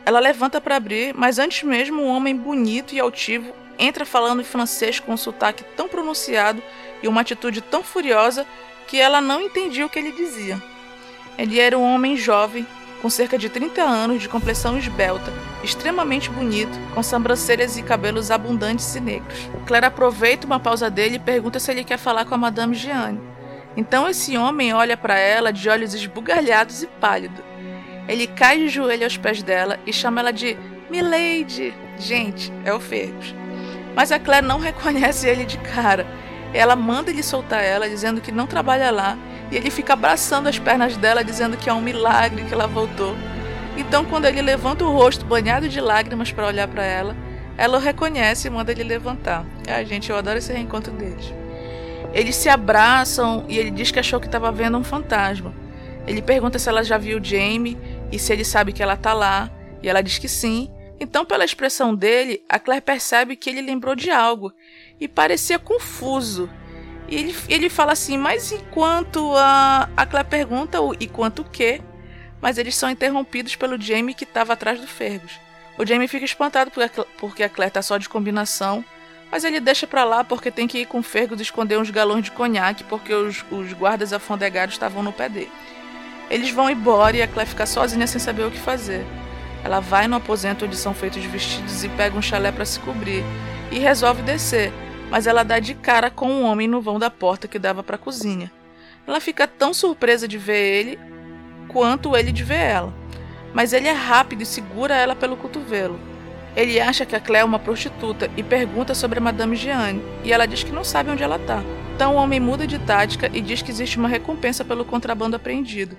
Ela 0.06 0.20
levanta 0.20 0.60
para 0.60 0.76
abrir, 0.76 1.14
mas 1.14 1.39
antes 1.39 1.62
mesmo 1.62 2.02
um 2.02 2.09
homem 2.09 2.36
bonito 2.36 2.94
e 2.94 3.01
altivo 3.01 3.52
entra 3.78 4.05
falando 4.05 4.40
em 4.40 4.44
francês 4.44 5.01
com 5.01 5.12
um 5.12 5.16
sotaque 5.16 5.64
tão 5.76 5.89
pronunciado 5.89 6.62
e 7.02 7.09
uma 7.09 7.22
atitude 7.22 7.60
tão 7.60 7.82
furiosa 7.82 8.47
que 8.86 9.01
ela 9.01 9.20
não 9.20 9.40
entendia 9.40 9.85
o 9.85 9.89
que 9.89 9.98
ele 9.98 10.12
dizia. 10.12 10.62
Ele 11.36 11.59
era 11.59 11.76
um 11.76 11.82
homem 11.82 12.16
jovem, 12.16 12.66
com 13.02 13.10
cerca 13.10 13.36
de 13.36 13.48
30 13.48 13.82
anos, 13.82 14.22
de 14.22 14.28
complexão 14.28 14.78
esbelta, 14.78 15.32
extremamente 15.62 16.31
bonito, 16.31 16.78
com 16.94 17.02
sobrancelhas 17.02 17.76
e 17.76 17.82
cabelos 17.82 18.31
abundantes 18.31 18.94
e 18.94 19.01
negros. 19.01 19.39
Claire 19.66 19.86
aproveita 19.86 20.47
uma 20.47 20.60
pausa 20.60 20.89
dele 20.89 21.16
e 21.16 21.18
pergunta 21.18 21.59
se 21.59 21.70
ele 21.70 21.85
quer 21.85 21.98
falar 21.98 22.24
com 22.24 22.35
a 22.35 22.39
Madame 22.39 22.74
Gianni. 22.74 23.20
Então 23.76 24.09
esse 24.09 24.36
homem 24.39 24.72
olha 24.72 24.97
para 24.97 25.18
ela 25.18 25.52
de 25.52 25.68
olhos 25.68 25.94
esbugalhados 25.94 26.82
e 26.82 26.86
pálido. 26.86 27.43
Ele 28.09 28.26
cai 28.26 28.59
de 28.59 28.68
joelho 28.68 29.05
aos 29.05 29.16
pés 29.16 29.43
dela 29.43 29.78
e 29.86 29.93
chama 29.93 30.20
ela 30.20 30.32
de 30.32 30.56
Milady. 30.90 31.74
Gente, 31.98 32.52
é 32.64 32.72
o 32.72 32.81
Fergus. 32.81 33.35
Mas 33.94 34.12
a 34.12 34.18
Claire 34.18 34.47
não 34.47 34.59
reconhece 34.60 35.28
ele 35.28 35.44
de 35.44 35.59
cara. 35.59 36.06
Ela 36.52 36.76
manda 36.76 37.10
ele 37.10 37.22
soltar 37.22 37.64
ela, 37.64 37.89
dizendo 37.89 38.20
que 38.20 38.31
não 38.31 38.47
trabalha 38.47 38.90
lá, 38.90 39.18
e 39.51 39.56
ele 39.56 39.70
fica 39.70 39.94
abraçando 39.94 40.48
as 40.48 40.59
pernas 40.59 40.97
dela, 40.97 41.24
dizendo 41.24 41.56
que 41.56 41.68
é 41.68 41.72
um 41.72 41.81
milagre 41.81 42.44
que 42.44 42.55
ela 42.55 42.66
voltou. 42.66 43.16
Então, 43.76 44.05
quando 44.05 44.26
ele 44.26 44.40
levanta 44.40 44.85
o 44.85 44.93
rosto 44.93 45.24
banhado 45.24 45.68
de 45.68 45.81
lágrimas 45.81 46.31
para 46.31 46.47
olhar 46.47 46.68
para 46.68 46.85
ela, 46.85 47.16
ela 47.56 47.76
o 47.76 47.81
reconhece 47.81 48.47
e 48.47 48.51
manda 48.51 48.70
ele 48.70 48.85
levantar. 48.85 49.44
Ai, 49.66 49.85
gente, 49.85 50.10
eu 50.10 50.16
adoro 50.16 50.39
esse 50.39 50.52
reencontro 50.52 50.93
deles. 50.93 51.32
Eles 52.12 52.36
se 52.36 52.48
abraçam 52.48 53.44
e 53.48 53.59
ele 53.59 53.70
diz 53.70 53.90
que 53.90 53.98
achou 53.98 54.20
que 54.20 54.26
estava 54.26 54.52
vendo 54.52 54.78
um 54.78 54.85
fantasma. 54.85 55.52
Ele 56.06 56.22
pergunta 56.22 56.59
se 56.59 56.68
ela 56.68 56.85
já 56.85 56.98
viu 56.98 57.18
Jamie 57.22 57.76
e 58.14 58.18
se 58.18 58.32
ele 58.32 58.44
sabe 58.44 58.72
que 58.72 58.80
ela 58.80 58.96
tá 58.96 59.12
lá, 59.12 59.50
e 59.82 59.88
ela 59.88 60.00
diz 60.00 60.18
que 60.18 60.28
sim. 60.28 60.70
Então, 61.00 61.24
pela 61.24 61.44
expressão 61.44 61.92
dele, 61.92 62.40
a 62.48 62.60
Claire 62.60 62.80
percebe 62.80 63.34
que 63.34 63.50
ele 63.50 63.60
lembrou 63.60 63.96
de 63.96 64.08
algo 64.08 64.52
e 65.00 65.08
parecia 65.08 65.58
confuso. 65.58 66.48
E 67.08 67.16
ele, 67.16 67.34
ele 67.48 67.68
fala 67.68 67.90
assim, 67.90 68.16
mas 68.16 68.52
enquanto 68.52 69.34
a, 69.36 69.88
a 69.96 70.06
Claire 70.06 70.28
pergunta 70.28 70.80
o 70.80 70.94
e 70.94 71.08
quanto 71.08 71.42
o 71.42 71.44
quê? 71.44 71.82
Mas 72.40 72.56
eles 72.56 72.76
são 72.76 72.88
interrompidos 72.88 73.56
pelo 73.56 73.80
Jamie 73.80 74.14
que 74.14 74.22
estava 74.22 74.52
atrás 74.52 74.80
do 74.80 74.86
Fergus. 74.86 75.32
O 75.76 75.84
Jamie 75.84 76.06
fica 76.06 76.24
espantado 76.24 76.70
porque 77.18 77.42
a 77.42 77.48
Claire 77.48 77.72
tá 77.72 77.82
só 77.82 77.98
de 77.98 78.08
combinação 78.08 78.84
mas 79.34 79.42
ele 79.42 79.58
deixa 79.58 79.84
para 79.84 80.04
lá 80.04 80.22
porque 80.22 80.48
tem 80.48 80.68
que 80.68 80.78
ir 80.78 80.86
com 80.86 81.02
Fergus 81.02 81.40
esconder 81.40 81.76
uns 81.76 81.90
galões 81.90 82.22
de 82.22 82.30
conhaque 82.30 82.84
porque 82.84 83.12
os, 83.12 83.44
os 83.50 83.72
guardas 83.72 84.12
afondegados 84.12 84.76
estavam 84.76 85.02
no 85.02 85.12
pé 85.12 85.28
dele. 85.28 85.50
Eles 86.30 86.51
vão 86.51 86.70
embora 86.70 87.16
e 87.16 87.22
a 87.22 87.28
Claire 87.28 87.51
fica 87.51 87.66
sozinha 87.66 88.06
sem 88.06 88.20
saber 88.20 88.44
o 88.44 88.51
que 88.51 88.59
fazer. 88.59 89.05
Ela 89.62 89.80
vai 89.80 90.06
no 90.09 90.16
aposento 90.16 90.64
onde 90.64 90.76
são 90.76 90.94
feitos 90.94 91.24
vestidos 91.24 91.84
e 91.84 91.88
pega 91.88 92.16
um 92.16 92.22
chalé 92.22 92.52
para 92.52 92.64
se 92.64 92.78
cobrir 92.80 93.24
e 93.70 93.78
resolve 93.78 94.22
descer, 94.22 94.72
mas 95.10 95.26
ela 95.26 95.42
dá 95.42 95.59
de 95.59 95.74
cara 95.74 96.10
com 96.10 96.30
um 96.30 96.44
homem 96.44 96.68
no 96.68 96.80
vão 96.80 96.98
da 96.98 97.10
porta 97.10 97.48
que 97.48 97.59
dava 97.59 97.82
para 97.82 97.96
a 97.96 97.98
cozinha. 97.98 98.51
Ela 99.06 99.20
fica 99.20 99.46
tão 99.46 99.72
surpresa 99.74 100.26
de 100.26 100.38
ver 100.38 100.56
ele 100.56 100.98
quanto 101.68 102.16
ele 102.16 102.32
de 102.32 102.44
ver 102.44 102.60
ela, 102.60 102.94
mas 103.52 103.72
ele 103.72 103.88
é 103.88 103.92
rápido 103.92 104.42
e 104.42 104.46
segura 104.46 104.94
ela 104.94 105.16
pelo 105.16 105.36
cotovelo. 105.36 105.98
Ele 106.56 106.80
acha 106.80 107.05
que 107.05 107.16
a 107.16 107.20
Clé 107.20 107.40
é 107.40 107.44
uma 107.44 107.59
prostituta 107.59 108.30
e 108.36 108.42
pergunta 108.42 108.94
sobre 108.94 109.18
a 109.18 109.22
Madame 109.22 109.56
Jeanne, 109.56 110.02
e 110.22 110.32
ela 110.32 110.46
diz 110.46 110.62
que 110.62 110.72
não 110.72 110.84
sabe 110.84 111.10
onde 111.10 111.22
ela 111.22 111.36
está. 111.36 111.62
Então 111.94 112.14
o 112.14 112.18
homem 112.18 112.38
muda 112.38 112.66
de 112.66 112.78
tática 112.78 113.30
e 113.32 113.40
diz 113.40 113.60
que 113.62 113.70
existe 113.70 113.98
uma 113.98 114.09
recompensa 114.09 114.64
pelo 114.64 114.84
contrabando 114.84 115.36
apreendido, 115.36 115.96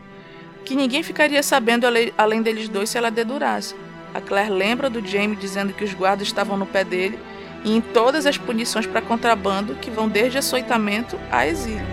que 0.65 0.75
ninguém 0.75 1.03
ficaria 1.03 1.41
sabendo 1.43 1.85
além 2.17 2.41
deles 2.41 2.67
dois 2.67 2.89
se 2.89 2.97
ela 2.97 3.11
dedurasse. 3.11 3.75
A 4.13 4.19
Claire 4.19 4.51
lembra 4.51 4.89
do 4.89 5.05
Jamie 5.05 5.35
dizendo 5.35 5.73
que 5.73 5.83
os 5.83 5.93
guardas 5.93 6.27
estavam 6.27 6.57
no 6.57 6.65
pé 6.65 6.83
dele 6.83 7.19
e 7.63 7.75
em 7.75 7.81
todas 7.81 8.25
as 8.25 8.37
punições 8.37 8.87
para 8.87 9.01
contrabando 9.01 9.75
que 9.75 9.91
vão 9.91 10.09
desde 10.09 10.37
açoitamento 10.37 11.19
a 11.31 11.47
exílio. 11.47 11.85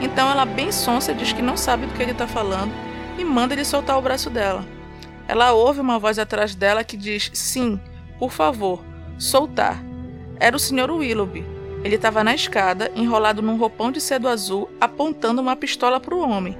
Então 0.00 0.30
ela, 0.30 0.44
bem 0.44 0.72
sonsa, 0.72 1.14
diz 1.14 1.32
que 1.32 1.42
não 1.42 1.56
sabe 1.56 1.86
do 1.86 1.94
que 1.94 2.02
ele 2.02 2.12
está 2.12 2.26
falando 2.26 2.72
e 3.18 3.24
manda 3.24 3.54
ele 3.54 3.64
soltar 3.64 3.98
o 3.98 4.02
braço 4.02 4.30
dela. 4.30 4.64
Ela 5.28 5.52
ouve 5.52 5.80
uma 5.80 5.98
voz 5.98 6.18
atrás 6.18 6.54
dela 6.54 6.82
que 6.82 6.96
diz: 6.96 7.30
Sim, 7.34 7.78
por 8.18 8.32
favor, 8.32 8.82
soltar. 9.18 9.82
Era 10.38 10.56
o 10.56 10.58
Sr. 10.58 10.90
Willoughby. 10.90 11.44
Ele 11.84 11.96
estava 11.96 12.24
na 12.24 12.34
escada, 12.34 12.90
enrolado 12.96 13.42
num 13.42 13.56
roupão 13.56 13.92
de 13.92 14.00
cedo 14.00 14.28
azul, 14.28 14.70
apontando 14.80 15.40
uma 15.40 15.56
pistola 15.56 16.00
para 16.00 16.14
o 16.14 16.20
homem. 16.20 16.58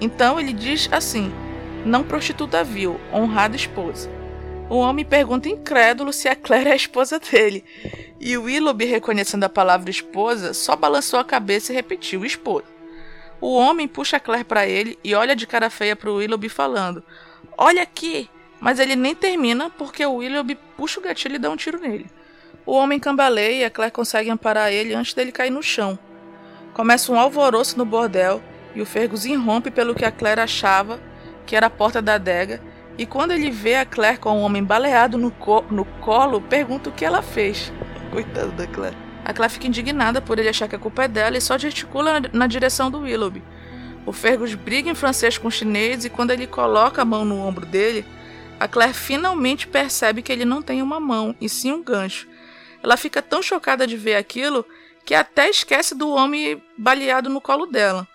Então 0.00 0.38
ele 0.38 0.52
diz 0.52 0.88
assim: 0.92 1.32
Não 1.84 2.04
prostituta 2.04 2.62
vil, 2.62 3.00
honrada 3.12 3.56
esposa. 3.56 4.10
O 4.70 4.76
homem 4.76 5.04
pergunta 5.04 5.48
incrédulo 5.48 6.12
se 6.12 6.28
a 6.28 6.36
Claire 6.36 6.68
é 6.68 6.72
a 6.72 6.76
esposa 6.76 7.18
dele. 7.18 7.64
E 8.20 8.36
o 8.36 8.42
Willoughby, 8.42 8.84
reconhecendo 8.84 9.44
a 9.44 9.48
palavra 9.48 9.90
esposa, 9.90 10.52
só 10.52 10.76
balançou 10.76 11.18
a 11.18 11.24
cabeça 11.24 11.72
e 11.72 11.76
repetiu: 11.76 12.24
esposa. 12.24 12.66
O 13.40 13.54
homem 13.54 13.88
puxa 13.88 14.16
a 14.16 14.20
Claire 14.20 14.44
para 14.44 14.66
ele 14.66 14.98
e 15.02 15.14
olha 15.14 15.34
de 15.34 15.46
cara 15.46 15.70
feia 15.70 15.96
para 15.96 16.10
o 16.10 16.16
Willoughby, 16.16 16.48
falando: 16.48 17.02
Olha 17.56 17.82
aqui, 17.82 18.28
mas 18.60 18.78
ele 18.78 18.94
nem 18.94 19.14
termina 19.14 19.70
porque 19.70 20.04
o 20.04 20.16
Willoughby 20.16 20.56
puxa 20.76 21.00
o 21.00 21.02
gatilho 21.02 21.36
e 21.36 21.38
dá 21.38 21.48
um 21.48 21.56
tiro 21.56 21.80
nele. 21.80 22.06
O 22.66 22.72
homem 22.72 23.00
cambaleia 23.00 23.60
e 23.60 23.64
a 23.64 23.70
Claire 23.70 23.92
consegue 23.92 24.28
amparar 24.28 24.70
ele 24.70 24.94
antes 24.94 25.14
dele 25.14 25.32
cair 25.32 25.50
no 25.50 25.62
chão. 25.62 25.98
Começa 26.74 27.10
um 27.10 27.18
alvoroço 27.18 27.78
no 27.78 27.84
bordel 27.84 28.42
e 28.74 28.80
o 28.80 28.86
Fergus 28.86 29.24
irrompe 29.24 29.70
pelo 29.70 29.94
que 29.94 30.04
a 30.04 30.10
Claire 30.12 30.40
achava 30.40 31.00
que 31.46 31.56
era 31.56 31.66
a 31.66 31.70
porta 31.70 32.02
da 32.02 32.14
adega. 32.14 32.60
E 32.98 33.06
quando 33.06 33.32
ele 33.32 33.50
vê 33.50 33.76
a 33.76 33.86
Claire 33.86 34.18
com 34.18 34.30
o 34.30 34.40
um 34.40 34.42
homem 34.42 34.62
baleado 34.62 35.16
no, 35.16 35.30
co 35.30 35.64
no 35.70 35.84
colo, 35.84 36.40
pergunta 36.40 36.90
o 36.90 36.92
que 36.92 37.04
ela 37.04 37.22
fez. 37.22 37.72
Coitada 38.10 38.48
da 38.48 38.66
Claire. 38.66 38.96
A 39.24 39.32
Claire 39.32 39.52
fica 39.52 39.66
indignada 39.66 40.20
por 40.20 40.38
ele 40.38 40.48
achar 40.48 40.68
que 40.68 40.76
a 40.76 40.78
culpa 40.78 41.04
é 41.04 41.08
dela 41.08 41.36
e 41.36 41.40
só 41.40 41.56
gesticula 41.56 42.20
na, 42.20 42.28
na 42.32 42.46
direção 42.46 42.90
do 42.90 43.00
Willoughby. 43.00 43.42
O 44.04 44.12
Fergus 44.12 44.54
briga 44.54 44.90
em 44.90 44.94
francês 44.94 45.38
com 45.38 45.48
o 45.48 45.50
chinês 45.50 46.04
e 46.04 46.10
quando 46.10 46.30
ele 46.30 46.46
coloca 46.46 47.02
a 47.02 47.04
mão 47.04 47.24
no 47.24 47.38
ombro 47.38 47.66
dele, 47.66 48.04
a 48.58 48.66
Claire 48.66 48.94
finalmente 48.94 49.66
percebe 49.66 50.22
que 50.22 50.32
ele 50.32 50.44
não 50.44 50.60
tem 50.60 50.82
uma 50.82 50.98
mão, 50.98 51.34
e 51.40 51.48
sim 51.48 51.70
um 51.72 51.82
gancho. 51.82 52.26
Ela 52.82 52.96
fica 52.96 53.22
tão 53.22 53.42
chocada 53.42 53.86
de 53.86 53.96
ver 53.96 54.16
aquilo 54.16 54.64
que 55.04 55.14
até 55.14 55.48
esquece 55.48 55.94
do 55.94 56.10
homem 56.10 56.62
baleado 56.76 57.30
no 57.30 57.40
colo 57.40 57.66
dela. 57.66 58.06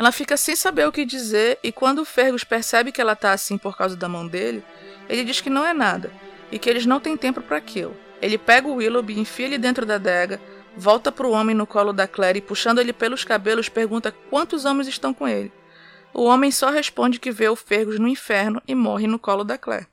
Ela 0.00 0.12
fica 0.12 0.34
sem 0.34 0.56
saber 0.56 0.88
o 0.88 0.92
que 0.92 1.04
dizer 1.04 1.58
e 1.62 1.70
quando 1.70 1.98
o 1.98 2.06
Fergus 2.06 2.42
percebe 2.42 2.90
que 2.90 3.02
ela 3.02 3.14
tá 3.14 3.32
assim 3.32 3.58
por 3.58 3.76
causa 3.76 3.94
da 3.94 4.08
mão 4.08 4.26
dele, 4.26 4.64
ele 5.06 5.24
diz 5.24 5.42
que 5.42 5.50
não 5.50 5.62
é 5.62 5.74
nada 5.74 6.10
e 6.50 6.58
que 6.58 6.70
eles 6.70 6.86
não 6.86 6.98
têm 6.98 7.18
tempo 7.18 7.42
para 7.42 7.58
aquilo. 7.58 7.94
Ele 8.22 8.38
pega 8.38 8.66
o 8.66 8.76
Willoughby, 8.76 9.20
enfia 9.20 9.44
ele 9.44 9.58
dentro 9.58 9.84
da 9.84 9.96
adega, 9.96 10.40
volta 10.74 11.12
para 11.12 11.26
o 11.26 11.32
homem 11.32 11.54
no 11.54 11.66
colo 11.66 11.92
da 11.92 12.08
Claire 12.08 12.38
e 12.38 12.40
puxando 12.40 12.78
ele 12.78 12.94
pelos 12.94 13.24
cabelos 13.24 13.68
pergunta 13.68 14.10
quantos 14.30 14.64
homens 14.64 14.88
estão 14.88 15.12
com 15.12 15.28
ele. 15.28 15.52
O 16.14 16.24
homem 16.24 16.50
só 16.50 16.70
responde 16.70 17.20
que 17.20 17.30
vê 17.30 17.50
o 17.50 17.54
Fergus 17.54 17.98
no 17.98 18.08
inferno 18.08 18.62
e 18.66 18.74
morre 18.74 19.06
no 19.06 19.18
colo 19.18 19.44
da 19.44 19.58
Claire. 19.58 19.86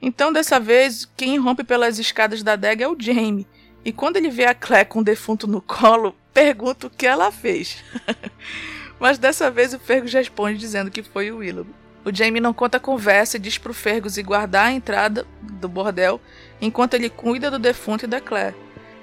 Então, 0.00 0.32
dessa 0.32 0.58
vez, 0.58 1.06
quem 1.18 1.36
rompe 1.36 1.64
pelas 1.64 1.98
escadas 1.98 2.42
da 2.42 2.54
adega 2.54 2.86
é 2.86 2.88
o 2.88 2.96
Jamie. 2.98 3.46
E 3.84 3.92
quando 3.92 4.16
ele 4.16 4.30
vê 4.30 4.46
a 4.46 4.54
Claire 4.54 4.88
com 4.88 5.00
o 5.00 5.04
defunto 5.04 5.46
no 5.46 5.60
colo, 5.60 6.16
pergunta 6.32 6.86
o 6.86 6.90
que 6.90 7.06
ela 7.06 7.30
fez. 7.30 7.84
Mas 8.98 9.18
dessa 9.18 9.50
vez 9.50 9.72
o 9.72 9.78
Fergus 9.78 10.12
responde 10.12 10.58
dizendo 10.58 10.90
que 10.90 11.02
foi 11.02 11.30
o 11.30 11.38
Willoughby. 11.38 11.74
O 12.04 12.14
Jamie 12.14 12.40
não 12.40 12.54
conta 12.54 12.78
a 12.78 12.80
conversa 12.80 13.36
e 13.36 13.40
diz 13.40 13.58
pro 13.58 13.74
Fergus 13.74 14.16
ir 14.16 14.22
guardar 14.22 14.66
a 14.66 14.72
entrada 14.72 15.26
do 15.42 15.68
bordel 15.68 16.20
enquanto 16.60 16.94
ele 16.94 17.10
cuida 17.10 17.50
do 17.50 17.58
defunto 17.58 18.04
e 18.04 18.08
da 18.08 18.20
Claire. 18.20 18.56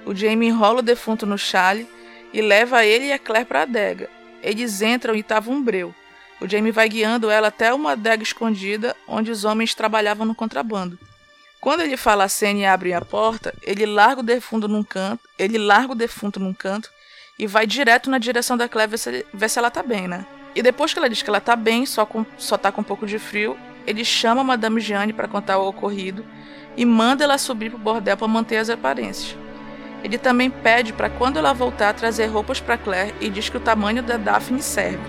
O 0.05 0.15
Jamie 0.15 0.49
enrola 0.49 0.79
o 0.79 0.83
defunto 0.83 1.25
no 1.25 1.37
chale 1.37 1.87
e 2.33 2.41
leva 2.41 2.85
ele 2.85 3.05
e 3.05 3.13
a 3.13 3.19
Claire 3.19 3.45
para 3.45 3.59
a 3.59 3.63
adega. 3.63 4.09
Eles 4.41 4.81
entram 4.81 5.15
e 5.15 5.23
tava 5.23 5.51
um 5.51 5.61
breu. 5.61 5.93
O 6.41 6.49
Jamie 6.49 6.71
vai 6.71 6.89
guiando 6.89 7.29
ela 7.29 7.47
até 7.47 7.73
uma 7.73 7.93
adega 7.93 8.23
escondida 8.23 8.95
onde 9.07 9.31
os 9.31 9.45
homens 9.45 9.73
trabalhavam 9.73 10.25
no 10.25 10.35
contrabando. 10.35 10.99
Quando 11.61 11.81
ele 11.81 11.97
fala 11.97 12.25
a 12.25 12.29
cena 12.29 12.59
e 12.59 12.65
abre 12.65 12.93
a 12.93 13.01
porta, 13.01 13.53
ele 13.63 13.85
larga 13.85 14.21
o 14.21 14.23
defunto 14.23 14.67
num 14.67 14.83
canto, 14.83 15.27
ele 15.39 15.57
larga 15.57 15.93
o 15.93 15.95
defunto 15.95 16.39
num 16.39 16.53
canto 16.53 16.91
e 17.37 17.45
vai 17.45 17.67
direto 17.67 18.09
na 18.09 18.17
direção 18.17 18.55
da 18.55 18.67
Claire 18.69 18.91
ver 18.91 18.97
se, 18.97 19.25
ver 19.33 19.49
se 19.49 19.59
ela 19.59 19.69
tá 19.69 19.83
bem, 19.83 20.07
né? 20.07 20.25
E 20.55 20.61
depois 20.61 20.93
que 20.93 20.99
ela 20.99 21.09
diz 21.09 21.21
que 21.21 21.29
ela 21.29 21.41
tá 21.41 21.55
bem, 21.55 21.85
só, 21.85 22.05
com, 22.05 22.25
só 22.37 22.57
tá 22.57 22.71
com 22.71 22.81
um 22.81 22.83
pouco 22.83 23.05
de 23.05 23.19
frio, 23.19 23.57
ele 23.85 24.05
chama 24.05 24.41
a 24.41 24.43
Madame 24.43 24.79
Jeanne 24.79 25.11
para 25.11 25.27
contar 25.27 25.57
o 25.57 25.67
ocorrido 25.67 26.25
e 26.77 26.85
manda 26.85 27.23
ela 27.23 27.37
subir 27.37 27.69
pro 27.69 27.77
bordel 27.77 28.15
para 28.15 28.27
manter 28.27 28.57
as 28.57 28.69
aparências. 28.69 29.37
Ele 30.03 30.17
também 30.17 30.49
pede 30.49 30.93
para 30.93 31.09
quando 31.09 31.37
ela 31.37 31.53
voltar 31.53 31.93
trazer 31.93 32.27
roupas 32.27 32.59
para 32.59 32.77
Claire 32.77 33.13
e 33.19 33.29
diz 33.29 33.49
que 33.49 33.57
o 33.57 33.61
tamanho 33.61 34.01
da 34.01 34.17
Daphne 34.17 34.61
serve. 34.61 34.99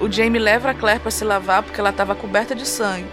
O 0.00 0.10
Jamie 0.10 0.40
leva 0.40 0.70
a 0.70 0.74
Claire 0.74 1.00
para 1.00 1.10
se 1.10 1.24
lavar 1.24 1.62
porque 1.62 1.80
ela 1.80 1.90
estava 1.90 2.14
coberta 2.14 2.54
de 2.54 2.66
sangue. 2.66 3.08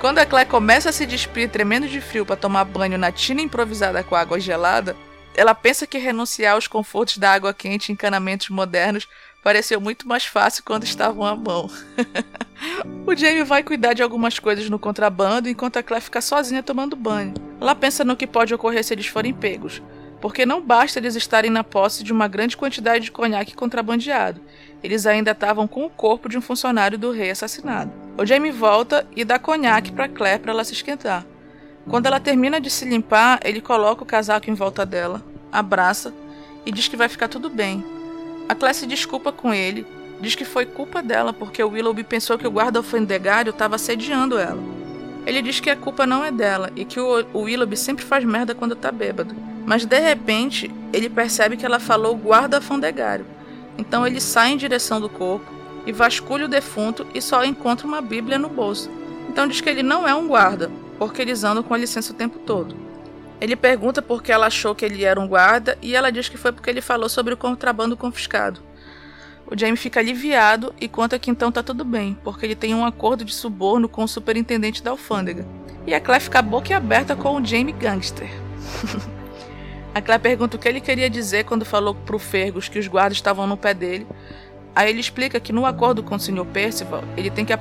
Quando 0.00 0.18
a 0.18 0.26
Claire 0.26 0.48
começa 0.48 0.88
a 0.88 0.92
se 0.92 1.06
despir 1.06 1.48
tremendo 1.48 1.86
de 1.86 2.00
frio 2.00 2.26
para 2.26 2.36
tomar 2.36 2.64
banho 2.64 2.98
na 2.98 3.12
tina 3.12 3.40
improvisada 3.40 4.02
com 4.02 4.16
água 4.16 4.40
gelada, 4.40 4.96
ela 5.36 5.54
pensa 5.54 5.86
que 5.86 5.98
renunciar 5.98 6.54
aos 6.54 6.66
confortos 6.66 7.18
da 7.18 7.32
água 7.32 7.52
quente 7.52 7.90
em 7.90 7.94
encanamentos 7.94 8.48
modernos 8.48 9.08
pareceu 9.42 9.80
muito 9.80 10.08
mais 10.08 10.24
fácil 10.24 10.64
quando 10.64 10.84
estavam 10.84 11.24
à 11.24 11.36
mão. 11.36 11.70
o 13.06 13.14
Jamie 13.14 13.44
vai 13.44 13.62
cuidar 13.62 13.92
de 13.92 14.02
algumas 14.02 14.38
coisas 14.38 14.70
no 14.70 14.78
contrabando 14.78 15.48
enquanto 15.48 15.76
a 15.76 15.82
Claire 15.82 16.04
fica 16.04 16.22
sozinha 16.22 16.62
tomando 16.62 16.96
banho. 16.96 17.34
Ela 17.60 17.74
pensa 17.74 18.04
no 18.04 18.16
que 18.16 18.26
pode 18.26 18.54
ocorrer 18.54 18.82
se 18.82 18.94
eles 18.94 19.06
forem 19.06 19.34
pegos, 19.34 19.82
porque 20.20 20.46
não 20.46 20.62
basta 20.62 20.98
eles 20.98 21.14
estarem 21.14 21.50
na 21.50 21.62
posse 21.62 22.02
de 22.02 22.12
uma 22.12 22.26
grande 22.26 22.56
quantidade 22.56 23.04
de 23.04 23.12
conhaque 23.12 23.54
contrabandeado. 23.54 24.40
Eles 24.82 25.06
ainda 25.06 25.32
estavam 25.32 25.68
com 25.68 25.84
o 25.84 25.90
corpo 25.90 26.28
de 26.28 26.38
um 26.38 26.42
funcionário 26.42 26.98
do 26.98 27.10
rei 27.10 27.30
assassinado. 27.30 27.92
O 28.16 28.24
Jamie 28.24 28.50
volta 28.50 29.06
e 29.14 29.24
dá 29.24 29.38
conhaque 29.38 29.92
para 29.92 30.08
Claire 30.08 30.40
para 30.40 30.52
ela 30.52 30.64
se 30.64 30.72
esquentar. 30.72 31.26
Quando 31.88 32.06
ela 32.06 32.18
termina 32.18 32.60
de 32.60 32.70
se 32.70 32.84
limpar, 32.84 33.40
ele 33.44 33.60
coloca 33.60 34.02
o 34.02 34.06
casaco 34.06 34.50
em 34.50 34.54
volta 34.54 34.86
dela, 34.86 35.22
abraça 35.52 36.14
e 36.64 36.72
diz 36.72 36.88
que 36.88 36.96
vai 36.96 37.08
ficar 37.08 37.28
tudo 37.28 37.50
bem. 37.50 37.84
A 38.48 38.54
Claire 38.54 38.86
desculpa 38.86 39.30
com 39.30 39.52
ele, 39.52 39.86
diz 40.20 40.34
que 40.34 40.44
foi 40.44 40.64
culpa 40.64 41.02
dela 41.02 41.32
porque 41.32 41.62
o 41.62 41.68
Willoughby 41.68 42.04
pensou 42.04 42.38
que 42.38 42.46
o 42.46 42.50
guarda 42.50 42.78
alfandegário 42.78 43.50
estava 43.50 43.76
assediando 43.76 44.38
ela. 44.38 44.62
Ele 45.26 45.40
diz 45.42 45.60
que 45.60 45.70
a 45.70 45.76
culpa 45.76 46.06
não 46.06 46.24
é 46.24 46.30
dela 46.30 46.70
e 46.76 46.84
que 46.84 47.00
o, 47.00 47.26
o 47.32 47.42
Willoughby 47.42 47.76
sempre 47.76 48.04
faz 48.04 48.24
merda 48.24 48.54
quando 48.54 48.76
tá 48.76 48.90
bêbado. 48.90 49.34
Mas 49.66 49.86
de 49.86 49.98
repente, 49.98 50.70
ele 50.92 51.08
percebe 51.08 51.56
que 51.56 51.64
ela 51.64 51.80
falou 51.80 52.16
guarda 52.16 52.58
alfandegário. 52.58 53.26
Então 53.78 54.06
ele 54.06 54.20
sai 54.20 54.52
em 54.52 54.56
direção 54.56 55.00
do 55.00 55.08
corpo 55.08 55.46
e 55.86 55.92
vasculha 55.92 56.44
o 56.44 56.48
defunto 56.48 57.06
e 57.14 57.20
só 57.20 57.44
encontra 57.44 57.86
uma 57.86 58.00
Bíblia 58.00 58.38
no 58.38 58.48
bolso. 58.48 58.90
Então 59.28 59.48
diz 59.48 59.60
que 59.60 59.68
ele 59.68 59.82
não 59.82 60.06
é 60.06 60.14
um 60.14 60.28
guarda, 60.28 60.70
porque 61.06 61.20
eles 61.20 61.44
andam 61.44 61.62
com 61.62 61.74
a 61.74 61.78
licença 61.78 62.12
o 62.12 62.16
tempo 62.16 62.38
todo. 62.38 62.74
Ele 63.38 63.54
pergunta 63.54 64.00
por 64.00 64.22
que 64.22 64.32
ela 64.32 64.46
achou 64.46 64.74
que 64.74 64.84
ele 64.84 65.04
era 65.04 65.20
um 65.20 65.28
guarda 65.28 65.76
e 65.82 65.94
ela 65.94 66.10
diz 66.10 66.30
que 66.30 66.38
foi 66.38 66.50
porque 66.50 66.70
ele 66.70 66.80
falou 66.80 67.10
sobre 67.10 67.34
o 67.34 67.36
contrabando 67.36 67.96
confiscado. 67.96 68.60
O 69.46 69.58
Jamie 69.58 69.76
fica 69.76 70.00
aliviado 70.00 70.74
e 70.80 70.88
conta 70.88 71.18
que 71.18 71.30
então 71.30 71.52
tá 71.52 71.62
tudo 71.62 71.84
bem, 71.84 72.16
porque 72.24 72.46
ele 72.46 72.54
tem 72.54 72.74
um 72.74 72.86
acordo 72.86 73.22
de 73.22 73.34
suborno 73.34 73.86
com 73.86 74.02
o 74.02 74.08
superintendente 74.08 74.82
da 74.82 74.92
alfândega. 74.92 75.46
E 75.86 75.92
a 75.92 76.00
Claire 76.00 76.24
fica 76.24 76.40
boquiaberta 76.40 77.14
com 77.14 77.36
o 77.36 77.44
Jamie 77.44 77.74
Gangster. 77.74 78.30
a 79.94 80.00
Claire 80.00 80.22
pergunta 80.22 80.56
o 80.56 80.58
que 80.58 80.66
ele 80.66 80.80
queria 80.80 81.10
dizer 81.10 81.44
quando 81.44 81.66
falou 81.66 81.94
pro 81.94 82.18
Fergus 82.18 82.66
que 82.66 82.78
os 82.78 82.88
guardas 82.88 83.18
estavam 83.18 83.46
no 83.46 83.58
pé 83.58 83.74
dele. 83.74 84.06
Aí 84.74 84.90
ele 84.90 85.00
explica 85.00 85.38
que 85.38 85.52
no 85.52 85.64
acordo 85.64 86.02
com 86.02 86.16
o 86.16 86.20
Sr. 86.20 86.44
Percival, 86.52 87.04
ele 87.16 87.30
tem 87.30 87.44
que 87.44 87.52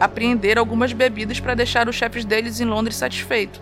apreender 0.00 0.58
algumas 0.58 0.92
bebidas 0.92 1.38
para 1.38 1.54
deixar 1.54 1.88
os 1.88 1.96
chefes 1.96 2.24
deles 2.24 2.60
em 2.60 2.64
Londres 2.64 2.96
satisfeitos. 2.96 3.60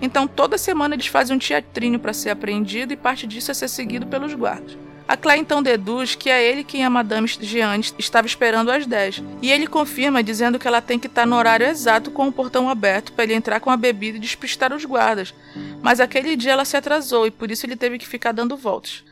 Então 0.00 0.26
toda 0.26 0.56
semana 0.56 0.94
eles 0.94 1.06
fazem 1.06 1.36
um 1.36 1.38
teatrinho 1.38 1.98
para 1.98 2.12
ser 2.12 2.30
apreendido 2.30 2.92
e 2.92 2.96
parte 2.96 3.26
disso 3.26 3.50
é 3.50 3.54
ser 3.54 3.68
seguido 3.68 4.06
pelos 4.06 4.32
guardas. 4.32 4.76
A 5.06 5.16
Claire 5.16 5.40
então 5.42 5.60
deduz 5.60 6.14
que 6.14 6.30
é 6.30 6.40
ele 6.42 6.62
quem 6.62 6.84
a 6.84 6.88
Madame 6.88 7.26
Gianni 7.26 7.84
estava 7.98 8.28
esperando 8.28 8.70
às 8.70 8.86
10. 8.86 9.24
E 9.42 9.50
ele 9.50 9.66
confirma 9.66 10.22
dizendo 10.22 10.56
que 10.56 10.68
ela 10.68 10.80
tem 10.80 11.00
que 11.00 11.08
estar 11.08 11.26
no 11.26 11.34
horário 11.34 11.66
exato 11.66 12.12
com 12.12 12.28
o 12.28 12.32
portão 12.32 12.68
aberto 12.68 13.12
para 13.12 13.24
ele 13.24 13.34
entrar 13.34 13.58
com 13.58 13.70
a 13.70 13.76
bebida 13.76 14.18
e 14.18 14.20
despistar 14.20 14.72
os 14.72 14.84
guardas. 14.84 15.34
Mas 15.82 15.98
aquele 15.98 16.36
dia 16.36 16.52
ela 16.52 16.64
se 16.64 16.76
atrasou 16.76 17.26
e 17.26 17.30
por 17.32 17.50
isso 17.50 17.66
ele 17.66 17.74
teve 17.74 17.98
que 17.98 18.06
ficar 18.06 18.30
dando 18.30 18.56
voltas. 18.56 19.02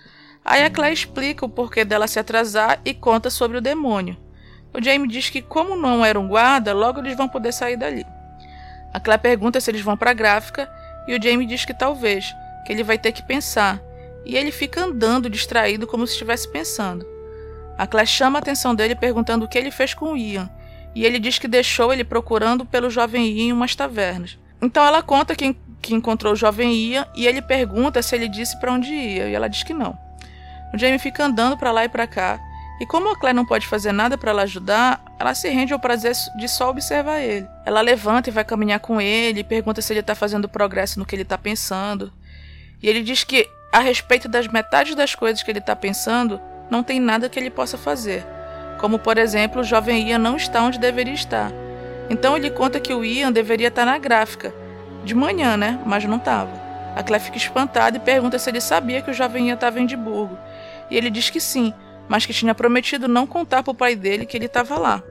Aí 0.51 0.65
a 0.65 0.71
Claire 0.71 0.95
explica 0.95 1.45
o 1.45 1.49
porquê 1.49 1.85
dela 1.85 2.07
se 2.07 2.19
atrasar 2.19 2.81
e 2.83 2.95
conta 2.95 3.29
sobre 3.29 3.59
o 3.59 3.61
demônio. 3.61 4.17
O 4.73 4.83
Jamie 4.83 5.07
diz 5.07 5.29
que, 5.29 5.43
como 5.43 5.77
não 5.77 6.03
era 6.03 6.19
um 6.19 6.27
guarda, 6.27 6.73
logo 6.73 7.01
eles 7.01 7.15
vão 7.15 7.29
poder 7.29 7.53
sair 7.53 7.77
dali. 7.77 8.07
A 8.95 8.99
Claire 8.99 9.21
pergunta 9.21 9.61
se 9.61 9.71
eles 9.71 9.83
vão 9.83 9.95
para 9.95 10.11
a 10.11 10.15
gráfica 10.15 10.67
e 11.07 11.15
o 11.15 11.23
Jamie 11.23 11.47
diz 11.47 11.67
que 11.67 11.75
talvez, 11.75 12.35
que 12.65 12.73
ele 12.73 12.83
vai 12.83 12.97
ter 12.97 13.13
que 13.13 13.23
pensar. 13.23 13.79
E 14.25 14.39
ele 14.39 14.51
fica 14.51 14.83
andando 14.83 15.29
distraído 15.29 15.87
como 15.87 16.07
se 16.07 16.15
estivesse 16.15 16.51
pensando. 16.51 17.07
A 17.77 17.87
Claire 17.87 18.09
chama 18.09 18.39
a 18.39 18.41
atenção 18.41 18.75
dele 18.75 18.95
perguntando 18.95 19.45
o 19.45 19.49
que 19.49 19.59
ele 19.59 19.71
fez 19.71 19.93
com 19.93 20.15
o 20.15 20.17
Ian, 20.17 20.49
e 20.95 21.05
ele 21.05 21.19
diz 21.19 21.39
que 21.39 21.47
deixou 21.47 21.93
ele 21.93 22.05
procurando 22.05 22.65
pelo 22.65 22.89
jovem 22.89 23.27
Ian 23.27 23.49
em 23.49 23.53
umas 23.53 23.75
tavernas. 23.75 24.39
Então 24.63 24.83
ela 24.83 25.03
conta 25.03 25.37
que, 25.37 25.55
que 25.83 25.95
encontrou 25.95 26.33
o 26.33 26.37
jovem 26.37 26.75
Ian 26.75 27.07
e 27.15 27.27
ele 27.27 27.43
pergunta 27.43 28.01
se 28.01 28.17
ele 28.17 28.31
disse 28.31 28.59
para 28.59 28.73
onde 28.73 28.95
ia, 28.95 29.29
e 29.29 29.35
ela 29.35 29.47
diz 29.47 29.63
que 29.63 29.75
não. 29.75 30.08
O 30.73 30.79
Jamie 30.79 30.99
fica 30.99 31.25
andando 31.25 31.57
para 31.57 31.73
lá 31.73 31.85
e 31.85 31.89
para 31.89 32.07
cá, 32.07 32.41
e 32.81 32.87
como 32.87 33.11
a 33.11 33.17
Claire 33.17 33.35
não 33.35 33.45
pode 33.45 33.67
fazer 33.67 33.91
nada 33.91 34.17
para 34.17 34.31
ela 34.31 34.43
ajudar, 34.43 35.03
ela 35.19 35.35
se 35.35 35.49
rende 35.49 35.73
ao 35.73 35.81
prazer 35.81 36.15
de 36.37 36.49
só 36.49 36.71
observar 36.71 37.21
ele. 37.21 37.47
Ela 37.67 37.81
levanta 37.81 38.31
e 38.31 38.33
vai 38.33 38.45
caminhar 38.45 38.79
com 38.79 39.01
ele, 39.01 39.43
pergunta 39.43 39.83
se 39.83 39.93
ele 39.93 40.01
está 40.01 40.15
fazendo 40.15 40.49
progresso 40.49 40.99
no 40.99 41.05
que 41.05 41.15
ele 41.15 41.23
está 41.23 41.37
pensando. 41.37 42.13
E 42.81 42.89
ele 42.89 43.03
diz 43.03 43.25
que, 43.25 43.49
a 43.73 43.81
respeito 43.81 44.29
das 44.29 44.47
metades 44.47 44.95
das 44.95 45.15
coisas 45.15 45.43
que 45.43 45.51
ele 45.51 45.59
está 45.59 45.75
pensando, 45.75 46.41
não 46.71 46.85
tem 46.85 47.01
nada 47.01 47.29
que 47.29 47.39
ele 47.39 47.51
possa 47.51 47.77
fazer. 47.77 48.25
Como, 48.79 48.97
por 48.97 49.19
exemplo, 49.19 49.63
o 49.63 49.65
jovem 49.65 50.09
Ian 50.09 50.19
não 50.19 50.37
está 50.37 50.63
onde 50.63 50.79
deveria 50.79 51.15
estar. 51.15 51.51
Então 52.09 52.37
ele 52.37 52.49
conta 52.49 52.79
que 52.79 52.95
o 52.95 53.05
Ian 53.05 53.33
deveria 53.33 53.69
estar 53.69 53.85
na 53.85 53.99
gráfica. 53.99 54.55
De 55.05 55.17
manhã, 55.17 55.57
né? 55.57 55.81
Mas 55.85 56.05
não 56.05 56.17
estava. 56.17 56.53
A 56.95 57.03
Claire 57.03 57.25
fica 57.25 57.37
espantada 57.37 57.97
e 57.97 58.01
pergunta 58.01 58.39
se 58.39 58.49
ele 58.49 58.61
sabia 58.61 59.03
que 59.03 59.11
o 59.11 59.15
jovem 59.15 59.49
Ian 59.49 59.55
estava 59.55 59.81
em 59.81 59.85
Edimburgo. 59.85 60.39
E 60.91 60.97
ele 60.97 61.11
diz 61.11 61.31
que 61.31 61.41
sim, 61.41 61.73
mas 62.09 62.25
que 62.25 62.33
tinha 62.33 62.55
prometido 62.55 63.07
não 63.07 63.27
contar 63.27 63.63
para 63.63 63.71
o 63.71 63.75
pai 63.75 63.95
dele 63.95 64.27
que 64.27 64.37
ele 64.37 64.47
estava 64.47 64.79
lá. 64.79 65.03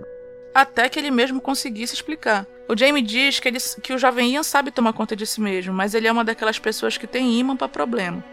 Até 0.53 0.89
que 0.89 0.97
ele 0.97 1.11
mesmo 1.11 1.39
conseguisse 1.39 1.93
explicar. 1.93 2.47
O 2.67 2.75
Jamie 2.75 3.01
diz 3.01 3.39
que, 3.39 3.47
ele, 3.47 3.59
que 3.81 3.93
o 3.93 3.97
jovem 3.97 4.31
Ian 4.31 4.43
sabe 4.43 4.71
tomar 4.71 4.91
conta 4.91 5.15
de 5.15 5.25
si 5.25 5.39
mesmo, 5.39 5.73
mas 5.73 5.93
ele 5.93 6.07
é 6.07 6.11
uma 6.11 6.23
daquelas 6.23 6.59
pessoas 6.59 6.97
que 6.97 7.07
tem 7.07 7.39
imã 7.39 7.55
para 7.55 7.69
problema. 7.69 8.23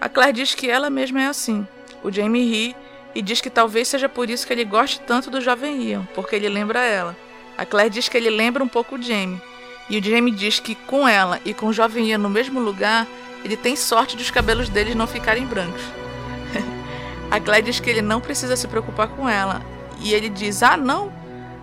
A 0.00 0.08
Claire 0.08 0.32
diz 0.32 0.54
que 0.54 0.68
ela 0.68 0.90
mesma 0.90 1.22
é 1.22 1.26
assim. 1.26 1.66
O 2.02 2.10
Jamie 2.10 2.48
ri 2.48 2.76
e 3.14 3.22
diz 3.22 3.40
que 3.40 3.50
talvez 3.50 3.88
seja 3.88 4.08
por 4.08 4.30
isso 4.30 4.46
que 4.46 4.52
ele 4.52 4.64
goste 4.64 5.00
tanto 5.00 5.30
do 5.30 5.40
jovem 5.40 5.82
Ian, 5.82 6.08
porque 6.14 6.34
ele 6.34 6.48
lembra 6.48 6.84
ela. 6.84 7.16
A 7.56 7.64
Claire 7.66 7.90
diz 7.90 8.08
que 8.08 8.16
ele 8.16 8.30
lembra 8.30 8.64
um 8.64 8.68
pouco 8.68 8.96
o 8.96 9.02
Jamie. 9.02 9.40
E 9.90 9.98
o 9.98 10.02
Jamie 10.02 10.32
diz 10.32 10.60
que 10.60 10.74
com 10.74 11.08
ela 11.08 11.40
e 11.44 11.54
com 11.54 11.66
o 11.66 11.72
jovem 11.72 12.10
Ian 12.10 12.18
no 12.18 12.30
mesmo 12.30 12.60
lugar, 12.60 13.06
ele 13.44 13.56
tem 13.56 13.76
sorte 13.76 14.16
de 14.16 14.22
os 14.22 14.30
cabelos 14.30 14.68
deles 14.68 14.94
não 14.94 15.06
ficarem 15.06 15.46
brancos. 15.46 15.82
A 17.30 17.38
Claire 17.38 17.64
diz 17.64 17.80
que 17.80 17.90
ele 17.90 18.02
não 18.02 18.20
precisa 18.20 18.56
se 18.56 18.66
preocupar 18.66 19.08
com 19.08 19.28
ela. 19.28 19.60
E 20.00 20.12
ele 20.12 20.28
diz: 20.28 20.62
Ah, 20.62 20.76
não. 20.76 21.12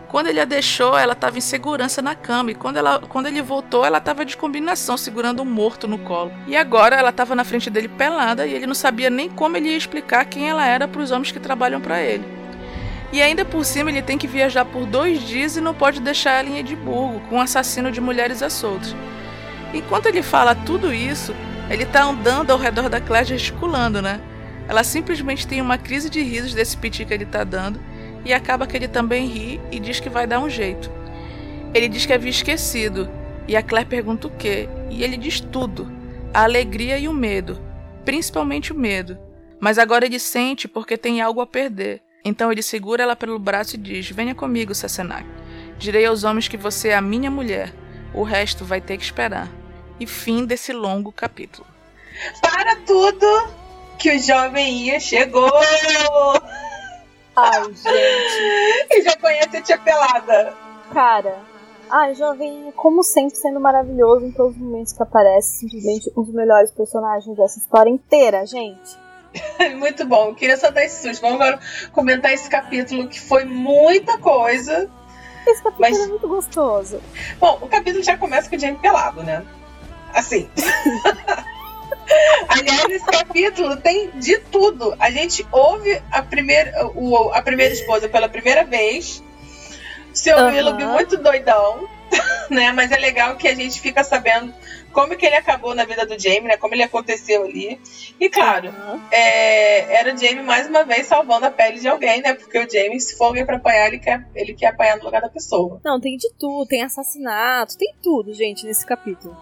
Quando 0.07 0.27
ele 0.27 0.39
a 0.39 0.45
deixou, 0.45 0.97
ela 0.97 1.13
estava 1.13 1.37
em 1.37 1.41
segurança 1.41 2.01
na 2.01 2.15
cama. 2.15 2.51
E 2.51 2.55
quando, 2.55 2.77
ela, 2.77 2.99
quando 2.99 3.25
ele 3.25 3.41
voltou, 3.41 3.83
ela 3.83 3.97
estava 3.97 4.23
de 4.23 4.37
combinação, 4.37 4.95
segurando 4.95 5.41
um 5.41 5.45
morto 5.45 5.87
no 5.87 5.97
colo. 5.97 6.31
E 6.47 6.55
agora 6.55 6.95
ela 6.95 7.09
estava 7.09 7.35
na 7.35 7.43
frente 7.43 7.69
dele 7.69 7.89
pelada 7.89 8.45
e 8.45 8.53
ele 8.53 8.67
não 8.67 8.75
sabia 8.75 9.09
nem 9.09 9.29
como 9.29 9.57
ele 9.57 9.69
ia 9.69 9.77
explicar 9.77 10.23
quem 10.25 10.47
ela 10.47 10.65
era 10.65 10.87
para 10.87 11.01
os 11.01 11.11
homens 11.11 11.31
que 11.31 11.39
trabalham 11.39 11.81
para 11.81 12.01
ele. 12.01 12.23
E 13.11 13.21
ainda 13.21 13.43
por 13.43 13.65
cima 13.65 13.89
ele 13.89 14.01
tem 14.01 14.17
que 14.17 14.27
viajar 14.27 14.63
por 14.63 14.85
dois 14.85 15.21
dias 15.21 15.57
e 15.57 15.61
não 15.61 15.73
pode 15.73 15.99
deixar 15.99 16.39
ela 16.39 16.49
em 16.49 16.59
Edimburgo, 16.59 17.19
com 17.27 17.35
um 17.35 17.41
assassino 17.41 17.91
de 17.91 17.99
mulheres 17.99 18.41
a 18.41 18.49
soltos. 18.49 18.95
Enquanto 19.73 20.05
ele 20.05 20.21
fala 20.21 20.55
tudo 20.55 20.93
isso, 20.93 21.35
ele 21.69 21.85
tá 21.85 22.03
andando 22.03 22.51
ao 22.51 22.57
redor 22.57 22.87
da 22.87 23.01
Claire 23.01 23.27
gesticulando, 23.27 24.01
né? 24.01 24.21
Ela 24.67 24.83
simplesmente 24.83 25.47
tem 25.47 25.61
uma 25.61 25.77
crise 25.77 26.09
de 26.09 26.21
risos 26.21 26.53
desse 26.53 26.75
piti 26.75 27.05
que 27.05 27.13
ele 27.13 27.25
tá 27.25 27.43
dando 27.43 27.79
e 28.23 28.33
acaba 28.33 28.65
que 28.65 28.75
ele 28.75 28.87
também 28.87 29.27
ri 29.27 29.61
e 29.71 29.79
diz 29.79 29.99
que 29.99 30.09
vai 30.09 30.25
dar 30.25 30.39
um 30.39 30.49
jeito. 30.49 30.91
Ele 31.73 31.87
diz 31.87 32.05
que 32.05 32.13
havia 32.13 32.29
esquecido 32.29 33.09
e 33.47 33.55
a 33.55 33.61
Claire 33.61 33.87
pergunta 33.87 34.27
o 34.27 34.31
quê 34.31 34.67
e 34.89 35.03
ele 35.03 35.17
diz 35.17 35.39
tudo: 35.39 35.91
a 36.33 36.43
alegria 36.43 36.97
e 36.97 37.07
o 37.07 37.13
medo, 37.13 37.61
principalmente 38.03 38.73
o 38.73 38.75
medo. 38.75 39.17
Mas 39.59 39.77
agora 39.77 40.05
ele 40.05 40.19
sente 40.19 40.67
porque 40.67 40.97
tem 40.97 41.21
algo 41.21 41.41
a 41.41 41.47
perder. 41.47 42.01
Então 42.23 42.51
ele 42.51 42.63
segura 42.63 43.03
ela 43.03 43.15
pelo 43.15 43.37
braço 43.37 43.75
e 43.75 43.79
diz: 43.79 44.09
Venha 44.09 44.33
comigo, 44.33 44.73
Sassenach. 44.73 45.25
Direi 45.77 46.05
aos 46.05 46.23
homens 46.23 46.47
que 46.47 46.57
você 46.57 46.89
é 46.89 46.95
a 46.95 47.01
minha 47.01 47.29
mulher. 47.29 47.73
O 48.13 48.23
resto 48.23 48.65
vai 48.65 48.81
ter 48.81 48.97
que 48.97 49.03
esperar. 49.03 49.49
E 49.99 50.07
fim 50.07 50.45
desse 50.45 50.73
longo 50.73 51.11
capítulo. 51.11 51.67
Para 52.41 52.75
tudo 52.77 53.64
que 53.97 54.15
o 54.15 54.19
jovem 54.19 54.87
Ian 54.87 54.99
chegou! 54.99 55.51
Ai, 57.35 57.63
gente. 57.63 58.89
e 58.91 59.01
já 59.01 59.17
conhece 59.17 59.57
a 59.57 59.61
tia 59.61 59.77
pelada. 59.77 60.53
Cara, 60.93 61.39
ai, 61.89 62.15
jovem, 62.15 62.71
como 62.75 63.03
sempre, 63.03 63.35
sendo 63.35 63.59
maravilhoso 63.59 64.25
em 64.25 64.31
todos 64.31 64.55
os 64.55 64.61
momentos 64.61 64.93
que 64.93 65.03
aparece. 65.03 65.59
Simplesmente 65.59 66.11
um 66.15 66.23
dos 66.23 66.33
melhores 66.33 66.71
personagens 66.71 67.35
dessa 67.35 67.59
história 67.59 67.89
inteira, 67.89 68.45
gente. 68.45 68.97
Muito 69.77 70.05
bom. 70.05 70.33
Queria 70.33 70.55
só 70.55 70.71
dar 70.71 70.85
esse 70.85 71.01
susto. 71.01 71.21
Vamos 71.21 71.41
agora 71.41 71.59
comentar 71.91 72.33
esse 72.33 72.49
capítulo 72.49 73.07
que 73.09 73.19
foi 73.19 73.43
muita 73.43 74.17
coisa. 74.17 74.89
Esse 75.45 75.61
capítulo 75.61 75.81
mas... 75.81 75.99
é 75.99 76.07
muito 76.07 76.27
gostoso. 76.27 76.99
Bom, 77.39 77.59
o 77.61 77.67
capítulo 77.67 78.03
já 78.03 78.17
começa 78.17 78.49
com 78.49 78.55
o 78.55 78.59
Jamie 78.59 78.79
pelado, 78.79 79.21
né? 79.21 79.45
Assim. 80.13 80.49
Aliás, 82.47 82.89
esse 82.89 83.05
capítulo 83.05 83.77
tem 83.77 84.11
de 84.11 84.37
tudo. 84.37 84.95
A 84.99 85.09
gente 85.09 85.45
ouve 85.51 86.01
a 86.11 86.21
primeira, 86.21 86.87
o, 86.95 87.29
a 87.33 87.41
primeira 87.41 87.73
esposa 87.73 88.07
pela 88.07 88.29
primeira 88.29 88.63
vez. 88.63 89.23
Seu 90.13 90.37
uhum. 90.37 90.47
Willoughby 90.47 90.85
muito 90.85 91.17
doidão, 91.17 91.89
né? 92.49 92.71
Mas 92.71 92.91
é 92.91 92.97
legal 92.97 93.35
que 93.35 93.47
a 93.47 93.55
gente 93.55 93.81
fica 93.81 94.03
sabendo 94.03 94.53
como 94.95 95.17
que 95.17 95.25
ele 95.25 95.35
acabou 95.35 95.75
na 95.75 95.83
vida 95.83 96.05
do 96.05 96.17
Jamie, 96.17 96.43
né? 96.43 96.55
Como 96.55 96.73
ele 96.73 96.83
aconteceu 96.83 97.43
ali. 97.43 97.77
E 98.17 98.29
claro, 98.29 98.69
uhum. 98.69 99.01
é, 99.11 99.93
era 99.93 100.15
o 100.15 100.17
Jamie 100.17 100.41
mais 100.41 100.67
uma 100.67 100.85
vez 100.85 101.05
salvando 101.05 101.45
a 101.45 101.51
pele 101.51 101.81
de 101.81 101.87
alguém, 101.89 102.21
né? 102.21 102.33
Porque 102.33 102.57
o 102.57 102.71
Jamie, 102.71 103.01
se 103.01 103.17
for 103.17 103.25
alguém 103.25 103.45
pra 103.45 103.57
apanhar, 103.57 103.87
ele 103.87 103.99
quer, 103.99 104.25
ele 104.33 104.53
quer 104.53 104.67
apanhar 104.67 104.97
no 104.97 105.03
lugar 105.03 105.21
da 105.21 105.27
pessoa. 105.27 105.81
Não, 105.83 105.99
tem 105.99 106.15
de 106.15 106.31
tudo, 106.39 106.65
tem 106.65 106.81
assassinato, 106.81 107.77
tem 107.77 107.93
tudo, 108.01 108.33
gente, 108.33 108.65
nesse 108.65 108.85
capítulo. 108.85 109.35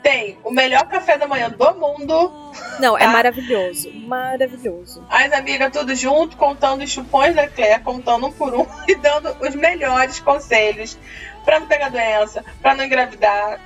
Tem 0.00 0.38
o 0.44 0.52
melhor 0.52 0.86
café 0.86 1.18
da 1.18 1.26
manhã 1.26 1.50
do 1.50 1.74
mundo. 1.74 2.52
Não, 2.78 2.96
é 2.96 3.00
tá? 3.00 3.06
é 3.06 3.08
maravilhoso. 3.08 3.92
Maravilhoso. 3.92 5.04
As 5.10 5.32
amigas 5.32 5.72
tudo 5.72 5.92
junto, 5.96 6.36
contando 6.36 6.84
os 6.84 6.90
chupões 6.90 7.34
da 7.34 7.48
Claire, 7.48 7.82
contando 7.82 8.28
um 8.28 8.32
por 8.32 8.54
um 8.54 8.64
e 8.86 8.94
dando 8.94 9.36
os 9.40 9.56
melhores 9.56 10.20
conselhos 10.20 10.96
pra 11.44 11.58
não 11.58 11.66
pegar 11.66 11.88
doença, 11.88 12.44
pra 12.62 12.76
não 12.76 12.84
engravidar. 12.84 13.60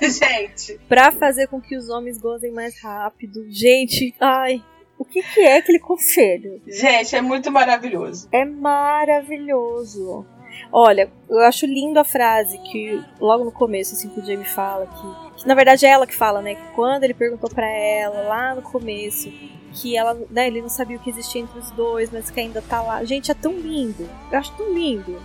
gente. 0.02 0.78
Pra 0.88 1.10
fazer 1.12 1.48
com 1.48 1.60
que 1.60 1.76
os 1.76 1.88
homens 1.88 2.18
gozem 2.18 2.52
mais 2.52 2.80
rápido. 2.80 3.44
Gente, 3.48 4.14
ai. 4.20 4.62
O 4.98 5.04
que, 5.04 5.22
que 5.22 5.40
é 5.40 5.58
aquele 5.58 5.80
conselho? 5.80 6.62
Gente, 6.66 7.16
é 7.16 7.20
muito 7.20 7.50
maravilhoso. 7.50 8.28
É 8.32 8.44
maravilhoso. 8.44 10.24
Olha, 10.72 11.10
eu 11.28 11.40
acho 11.40 11.66
lindo 11.66 11.98
a 11.98 12.04
frase 12.04 12.58
que 12.58 13.02
logo 13.20 13.44
no 13.44 13.52
começo, 13.52 13.94
assim, 13.94 14.08
que 14.08 14.20
o 14.20 14.24
Jamie 14.24 14.44
fala, 14.44 14.86
que, 14.86 15.42
que 15.42 15.48
na 15.48 15.54
verdade 15.54 15.84
é 15.84 15.90
ela 15.90 16.06
que 16.06 16.14
fala, 16.14 16.40
né? 16.40 16.54
Que 16.54 16.74
quando 16.74 17.04
ele 17.04 17.14
perguntou 17.14 17.50
para 17.50 17.68
ela, 17.68 18.22
lá 18.22 18.54
no 18.54 18.62
começo, 18.62 19.32
que 19.72 19.96
ela, 19.96 20.14
né, 20.30 20.46
ele 20.46 20.62
não 20.62 20.68
sabia 20.68 20.96
o 20.96 21.00
que 21.00 21.10
existia 21.10 21.42
entre 21.42 21.58
os 21.58 21.70
dois, 21.72 22.10
mas 22.10 22.30
que 22.30 22.40
ainda 22.40 22.62
tá 22.62 22.80
lá. 22.80 23.04
Gente, 23.04 23.30
é 23.30 23.34
tão 23.34 23.52
lindo. 23.52 24.08
Eu 24.30 24.38
acho 24.38 24.56
tão 24.56 24.72
lindo. 24.72 25.20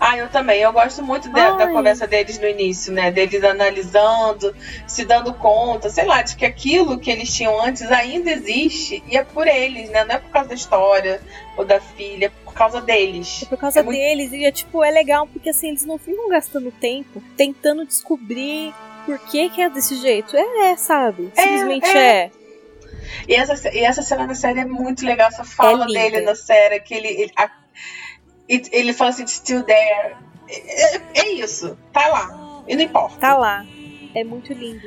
Ah, 0.00 0.16
eu 0.16 0.28
também. 0.28 0.60
Eu 0.60 0.72
gosto 0.72 1.02
muito 1.02 1.28
de, 1.28 1.34
da 1.34 1.68
conversa 1.68 2.06
deles 2.06 2.38
no 2.38 2.46
início, 2.46 2.92
né? 2.92 3.10
Deles 3.10 3.42
analisando, 3.42 4.54
se 4.86 5.04
dando 5.04 5.32
conta, 5.34 5.90
sei 5.90 6.04
lá, 6.04 6.22
de 6.22 6.36
que 6.36 6.44
aquilo 6.44 6.98
que 6.98 7.10
eles 7.10 7.34
tinham 7.34 7.60
antes 7.62 7.82
ainda 7.90 8.30
existe 8.30 9.02
e 9.06 9.16
é 9.16 9.24
por 9.24 9.46
eles, 9.46 9.90
né? 9.90 10.04
Não 10.04 10.14
é 10.14 10.18
por 10.18 10.30
causa 10.30 10.48
da 10.48 10.54
história 10.54 11.20
ou 11.56 11.64
da 11.64 11.80
filha, 11.80 12.26
é 12.26 12.32
por 12.44 12.54
causa 12.54 12.80
deles. 12.80 13.42
É 13.42 13.46
por 13.46 13.58
causa 13.58 13.80
é 13.80 13.82
deles. 13.82 14.30
Muito... 14.30 14.42
E 14.42 14.44
é 14.44 14.52
tipo, 14.52 14.84
é 14.84 14.90
legal 14.90 15.26
porque 15.26 15.50
assim, 15.50 15.68
eles 15.68 15.84
não 15.84 15.98
ficam 15.98 16.28
gastando 16.28 16.70
tempo 16.70 17.22
tentando 17.36 17.86
descobrir 17.86 18.74
por 19.04 19.18
que, 19.30 19.48
que 19.50 19.62
é 19.62 19.70
desse 19.70 19.96
jeito. 19.96 20.36
É, 20.36 20.70
é 20.70 20.76
sabe? 20.76 21.30
É, 21.36 21.42
Simplesmente 21.42 21.88
é. 21.88 22.24
é. 22.24 22.30
E 23.28 23.34
essa, 23.34 23.74
e 23.74 23.78
essa 23.78 24.02
cena 24.02 24.26
da 24.26 24.34
série 24.34 24.60
é 24.60 24.64
muito 24.64 25.04
legal, 25.04 25.28
essa 25.28 25.44
fala 25.44 25.84
é 25.84 25.86
dele 25.86 26.20
na 26.22 26.34
série, 26.34 26.80
que 26.80 26.94
ele, 26.94 27.08
ele 27.08 27.32
a, 27.36 27.50
ele 28.48 28.92
fala 28.92 29.10
assim, 29.10 29.26
still 29.26 29.62
there. 29.62 30.16
É, 30.48 30.96
é, 31.20 31.32
isso, 31.32 31.76
tá 31.92 32.06
lá. 32.06 32.62
E 32.68 32.76
não 32.76 32.82
importa. 32.82 33.16
Tá 33.18 33.36
lá. 33.36 33.64
É 34.14 34.24
muito 34.24 34.52
lindo. 34.52 34.86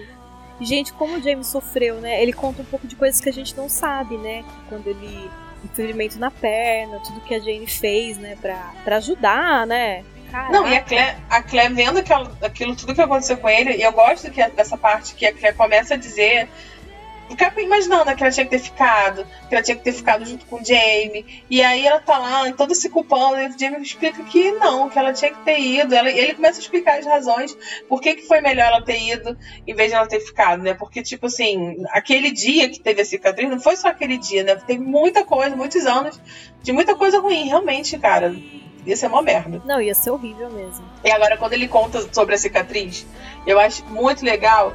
Gente, 0.61 0.91
como 0.93 1.17
o 1.17 1.21
James 1.21 1.47
sofreu, 1.47 1.95
né? 2.01 2.21
Ele 2.21 2.33
conta 2.33 2.61
um 2.61 2.65
pouco 2.65 2.87
de 2.87 2.95
coisas 2.95 3.21
que 3.21 3.29
a 3.29 3.33
gente 3.33 3.55
não 3.55 3.69
sabe, 3.69 4.17
né? 4.17 4.43
Quando 4.67 4.87
ele. 4.87 5.29
Um 5.61 5.67
ferimento 5.75 6.17
na 6.17 6.31
perna, 6.31 6.99
tudo 6.99 7.19
que 7.19 7.35
a 7.35 7.39
Jane 7.39 7.67
fez, 7.67 8.17
né? 8.17 8.37
Pra, 8.41 8.71
pra 8.85 8.95
ajudar, 8.95 9.67
né? 9.67 10.05
Caraca. 10.31 10.53
Não, 10.53 10.65
e 10.65 10.77
a 10.77 10.81
Claire, 10.81 11.17
a 11.29 11.43
Claire 11.43 11.73
vendo 11.73 11.99
aquilo, 11.99 12.37
aquilo 12.41 12.75
tudo 12.77 12.95
que 12.95 13.01
aconteceu 13.01 13.35
com 13.37 13.49
ele, 13.49 13.75
e 13.75 13.81
eu 13.81 13.91
gosto 13.91 14.29
que, 14.31 14.47
dessa 14.51 14.77
parte 14.77 15.15
que 15.15 15.25
a 15.25 15.33
Claire 15.33 15.57
começa 15.57 15.95
a 15.95 15.97
dizer 15.97 16.47
ficava 17.29 17.61
imaginando 17.61 18.15
que 18.15 18.23
ela 18.23 18.31
tinha 18.31 18.45
que 18.45 18.51
ter 18.51 18.59
ficado, 18.59 19.25
que 19.47 19.55
ela 19.55 19.63
tinha 19.63 19.77
que 19.77 19.83
ter 19.83 19.91
ficado 19.93 20.25
junto 20.25 20.45
com 20.45 20.57
o 20.57 20.65
Jamie. 20.65 21.43
E 21.49 21.61
aí 21.61 21.85
ela 21.85 21.99
tá 21.99 22.17
lá, 22.17 22.51
toda 22.53 22.73
se 22.73 22.89
culpando, 22.89 23.39
e 23.39 23.47
o 23.47 23.59
Jamie 23.59 23.81
explica 23.81 24.23
que 24.23 24.51
não, 24.53 24.89
que 24.89 24.97
ela 24.97 25.13
tinha 25.13 25.31
que 25.31 25.43
ter 25.43 25.59
ido. 25.59 25.93
Ela, 25.93 26.09
ele 26.09 26.33
começa 26.33 26.59
a 26.59 26.61
explicar 26.61 26.99
as 26.99 27.05
razões 27.05 27.55
por 27.87 28.01
que, 28.01 28.15
que 28.15 28.27
foi 28.27 28.41
melhor 28.41 28.67
ela 28.67 28.81
ter 28.81 28.99
ido 28.99 29.37
em 29.67 29.73
vez 29.73 29.89
de 29.89 29.95
ela 29.95 30.07
ter 30.07 30.19
ficado, 30.19 30.61
né? 30.63 30.73
Porque, 30.73 31.01
tipo 31.01 31.27
assim, 31.27 31.83
aquele 31.91 32.31
dia 32.31 32.69
que 32.69 32.79
teve 32.79 33.01
a 33.01 33.05
cicatriz, 33.05 33.49
não 33.49 33.59
foi 33.59 33.75
só 33.75 33.89
aquele 33.89 34.17
dia, 34.17 34.43
né? 34.43 34.55
Teve 34.55 34.83
muita 34.83 35.23
coisa, 35.23 35.55
muitos 35.55 35.85
anos 35.85 36.19
de 36.61 36.71
muita 36.71 36.95
coisa 36.95 37.19
ruim, 37.19 37.47
realmente, 37.47 37.97
cara. 37.97 38.35
Ia 38.85 38.95
ser 38.95 39.07
uma 39.07 39.21
merda. 39.21 39.61
Não, 39.65 39.81
ia 39.81 39.93
ser 39.93 40.09
horrível 40.09 40.49
mesmo. 40.49 40.83
E 41.03 41.11
agora, 41.11 41.37
quando 41.37 41.53
ele 41.53 41.67
conta 41.67 42.01
sobre 42.13 42.35
a 42.35 42.37
cicatriz, 42.37 43.05
eu 43.45 43.59
acho 43.59 43.85
muito 43.85 44.23
legal 44.23 44.73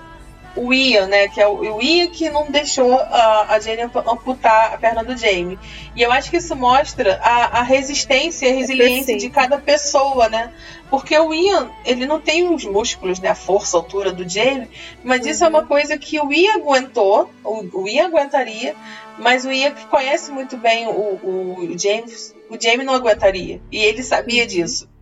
o 0.56 0.72
Ian, 0.72 1.06
né? 1.06 1.28
Que 1.28 1.40
é 1.40 1.47
o, 1.47 1.76
o 1.76 1.82
Ian 1.82 2.09
que 2.09 2.31
não 2.31 2.51
deixou 2.51 2.94
a, 2.94 3.47
a 3.51 3.60
Jenny 3.60 3.82
amputar 3.82 4.74
a 4.74 4.78
perna 4.78 5.02
do 5.02 5.16
Jamie. 5.16 5.59
E 5.94 6.02
eu 6.02 6.12
acho 6.12 6.31
que 6.31 6.36
isso 6.36 6.55
mostra 6.55 7.18
a, 7.22 7.60
a 7.60 7.62
resistência 7.62 8.47
e 8.47 8.52
a 8.52 8.55
resiliência 8.55 9.16
de 9.16 9.31
cada 9.31 9.59
pessoa, 9.59 10.28
né? 10.28 10.52
Porque 10.90 11.18
o 11.18 11.35
Ian, 11.35 11.70
ele 11.85 12.06
não 12.06 12.20
tem 12.20 12.48
os 12.48 12.64
músculos, 12.64 13.18
né? 13.18 13.31
A 13.31 13.35
força, 13.35 13.76
a 13.76 13.81
altura 13.81 14.12
do 14.12 14.28
Jamie, 14.28 14.68
mas 15.02 15.22
uhum. 15.22 15.31
isso 15.31 15.44
é 15.44 15.48
uma 15.48 15.60
uhum. 15.60 15.66
coisa 15.66 15.98
que 15.98 16.20
o 16.20 16.32
Ian 16.32 16.55
aguentou, 16.55 17.31
o, 17.43 17.82
o 17.82 17.89
Ian 17.89 18.06
aguentaria, 18.06 18.76
mas 19.18 19.44
o 19.44 19.52
Ian 19.52 19.72
que 19.72 19.86
conhece 19.86 20.31
muito 20.31 20.56
bem 20.56 20.86
o, 20.86 20.93
o 20.93 21.78
James, 21.78 22.35
o 22.48 22.60
Jamie 22.60 22.85
não 22.85 22.94
aguentaria. 22.94 23.60
E 23.70 23.78
ele 23.78 24.02
sabia 24.02 24.43
uhum. 24.43 24.48
disso. 24.48 24.93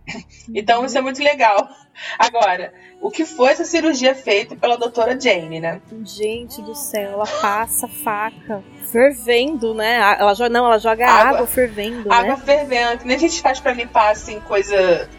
Então 0.53 0.85
isso 0.85 0.97
é 0.97 1.01
muito 1.01 1.21
legal. 1.23 1.69
Agora, 2.17 2.73
o 3.01 3.09
que 3.09 3.25
foi 3.25 3.51
essa 3.51 3.65
cirurgia 3.65 4.15
feita 4.15 4.55
pela 4.55 4.77
doutora 4.77 5.19
Jane, 5.19 5.59
né? 5.59 5.81
Gente 6.03 6.61
do 6.61 6.75
céu, 6.75 7.13
ela 7.13 7.27
passa 7.41 7.87
faca 7.87 8.63
fervendo, 8.91 9.73
né? 9.73 9.97
Ela 10.19 10.33
joga, 10.33 10.49
não, 10.49 10.65
ela 10.65 10.77
joga 10.77 11.07
água, 11.07 11.37
água 11.37 11.47
fervendo, 11.47 12.11
água 12.11 12.35
né? 12.35 12.41
fervendo, 12.45 12.99
que 12.99 13.07
nem 13.07 13.15
a 13.15 13.19
gente 13.19 13.41
faz 13.41 13.59
para 13.59 13.73
limpar 13.73 14.11
assim 14.11 14.39
coisa 14.41 15.09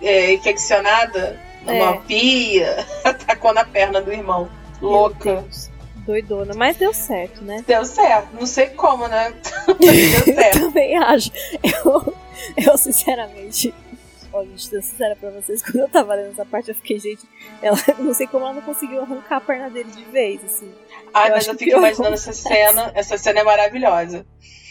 é, 0.00 0.32
infeccionada 0.32 1.38
numa 1.62 1.96
é. 1.96 2.00
pia, 2.06 2.86
atacou 3.04 3.52
na 3.52 3.64
perna 3.64 4.00
do 4.00 4.12
irmão. 4.12 4.48
Louca. 4.80 5.44
Doidona, 6.06 6.52
mas 6.54 6.76
deu 6.76 6.92
certo, 6.92 7.42
né? 7.42 7.64
Deu 7.66 7.82
certo, 7.84 8.28
não 8.34 8.46
sei 8.46 8.66
como, 8.68 9.08
né? 9.08 9.32
deu 9.80 10.34
certo. 10.34 10.60
Também 10.60 10.96
acho. 10.98 11.30
Eu, 11.62 12.14
eu 12.56 12.76
sinceramente 12.76 13.74
Olha, 14.34 14.48
gente, 14.48 14.68
tô 14.68 14.82
sincera 14.82 15.14
pra 15.14 15.30
vocês, 15.30 15.62
quando 15.62 15.76
eu 15.76 15.88
tava 15.88 16.12
lendo 16.14 16.32
essa 16.32 16.44
parte, 16.44 16.68
eu 16.68 16.74
fiquei, 16.74 16.98
gente, 16.98 17.22
ela 17.62 17.78
não 18.00 18.12
sei 18.12 18.26
como 18.26 18.44
ela 18.44 18.54
não 18.54 18.62
conseguiu 18.62 19.00
arrancar 19.00 19.36
a 19.36 19.40
perna 19.40 19.70
dele 19.70 19.90
de 19.92 20.04
vez, 20.06 20.42
assim. 20.44 20.72
Ai, 21.14 21.28
eu 21.28 21.34
mas 21.36 21.46
eu 21.46 21.56
fico 21.56 21.76
imaginando 21.76 22.14
essa 22.14 22.32
cena, 22.32 22.90
essa 22.96 23.16
cena 23.16 23.40
é 23.40 23.44
maravilhosa. 23.44 24.26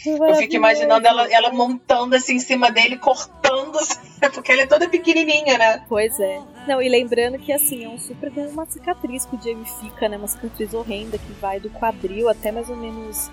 Eu 0.06 0.34
fico 0.34 0.54
imaginando 0.54 1.06
ela, 1.06 1.32
ela 1.32 1.50
montando 1.50 2.14
assim 2.14 2.34
em 2.34 2.38
cima 2.38 2.70
dele, 2.70 2.98
cortando, 2.98 3.78
assim, 3.78 3.98
porque 4.34 4.52
ela 4.52 4.60
é 4.60 4.66
toda 4.66 4.86
pequenininha, 4.86 5.56
né? 5.56 5.82
Pois 5.88 6.20
é. 6.20 6.42
Não, 6.68 6.82
e 6.82 6.90
lembrando 6.90 7.38
que 7.38 7.50
assim, 7.50 7.86
é 7.86 7.88
um 7.88 7.98
super 7.98 8.30
uma 8.52 8.66
cicatriz 8.66 9.24
que 9.24 9.34
o 9.34 9.42
Jamie 9.42 9.64
fica, 9.80 10.06
né? 10.06 10.18
Uma 10.18 10.28
cicatriz 10.28 10.74
horrenda 10.74 11.16
que 11.16 11.32
vai 11.40 11.58
do 11.58 11.70
quadril 11.70 12.28
até 12.28 12.52
mais 12.52 12.68
ou 12.68 12.76
menos 12.76 13.30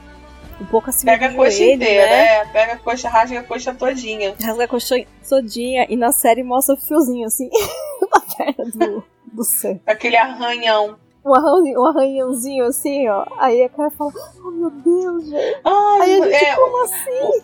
um 0.62 0.66
pouco 0.66 0.90
acima 0.90 1.12
Pega 1.12 1.26
a 1.26 1.30
do 1.30 1.36
coxa 1.36 1.52
joelho, 1.58 1.74
inteira, 1.76 2.06
né? 2.06 2.24
é. 2.38 2.46
Pega 2.46 2.74
a 2.74 2.78
coxa, 2.78 3.10
rasga 3.10 3.40
a 3.40 3.44
coxa 3.44 3.74
todinha. 3.74 4.36
Rasga 4.42 4.64
a 4.64 4.68
coxa 4.68 4.96
todinha 5.28 5.86
e 5.90 5.96
na 5.96 6.12
série 6.12 6.44
mostra 6.44 6.76
o 6.76 6.78
fiozinho 6.78 7.26
assim 7.28 7.50
na 8.14 8.22
perna 8.36 8.66
do, 8.72 9.04
do. 9.34 9.44
Aquele 9.88 10.18
arranhão. 10.18 10.96
Um, 11.26 11.34
arranhão, 11.36 11.82
um 11.84 11.86
arranhãozinho 11.88 12.66
assim, 12.66 13.08
ó. 13.08 13.26
Aí 13.38 13.62
a 13.64 13.70
cara 13.70 13.92
fala, 13.92 14.12
oh 14.44 14.52
meu 14.52 14.70
Deus, 14.72 15.26
gente. 15.30 15.60
Ai, 15.64 16.02
Aí 16.02 16.22
a 16.22 16.26
gente, 16.26 16.46
é, 16.46 16.56
como 16.56 16.84
assim? 16.84 17.42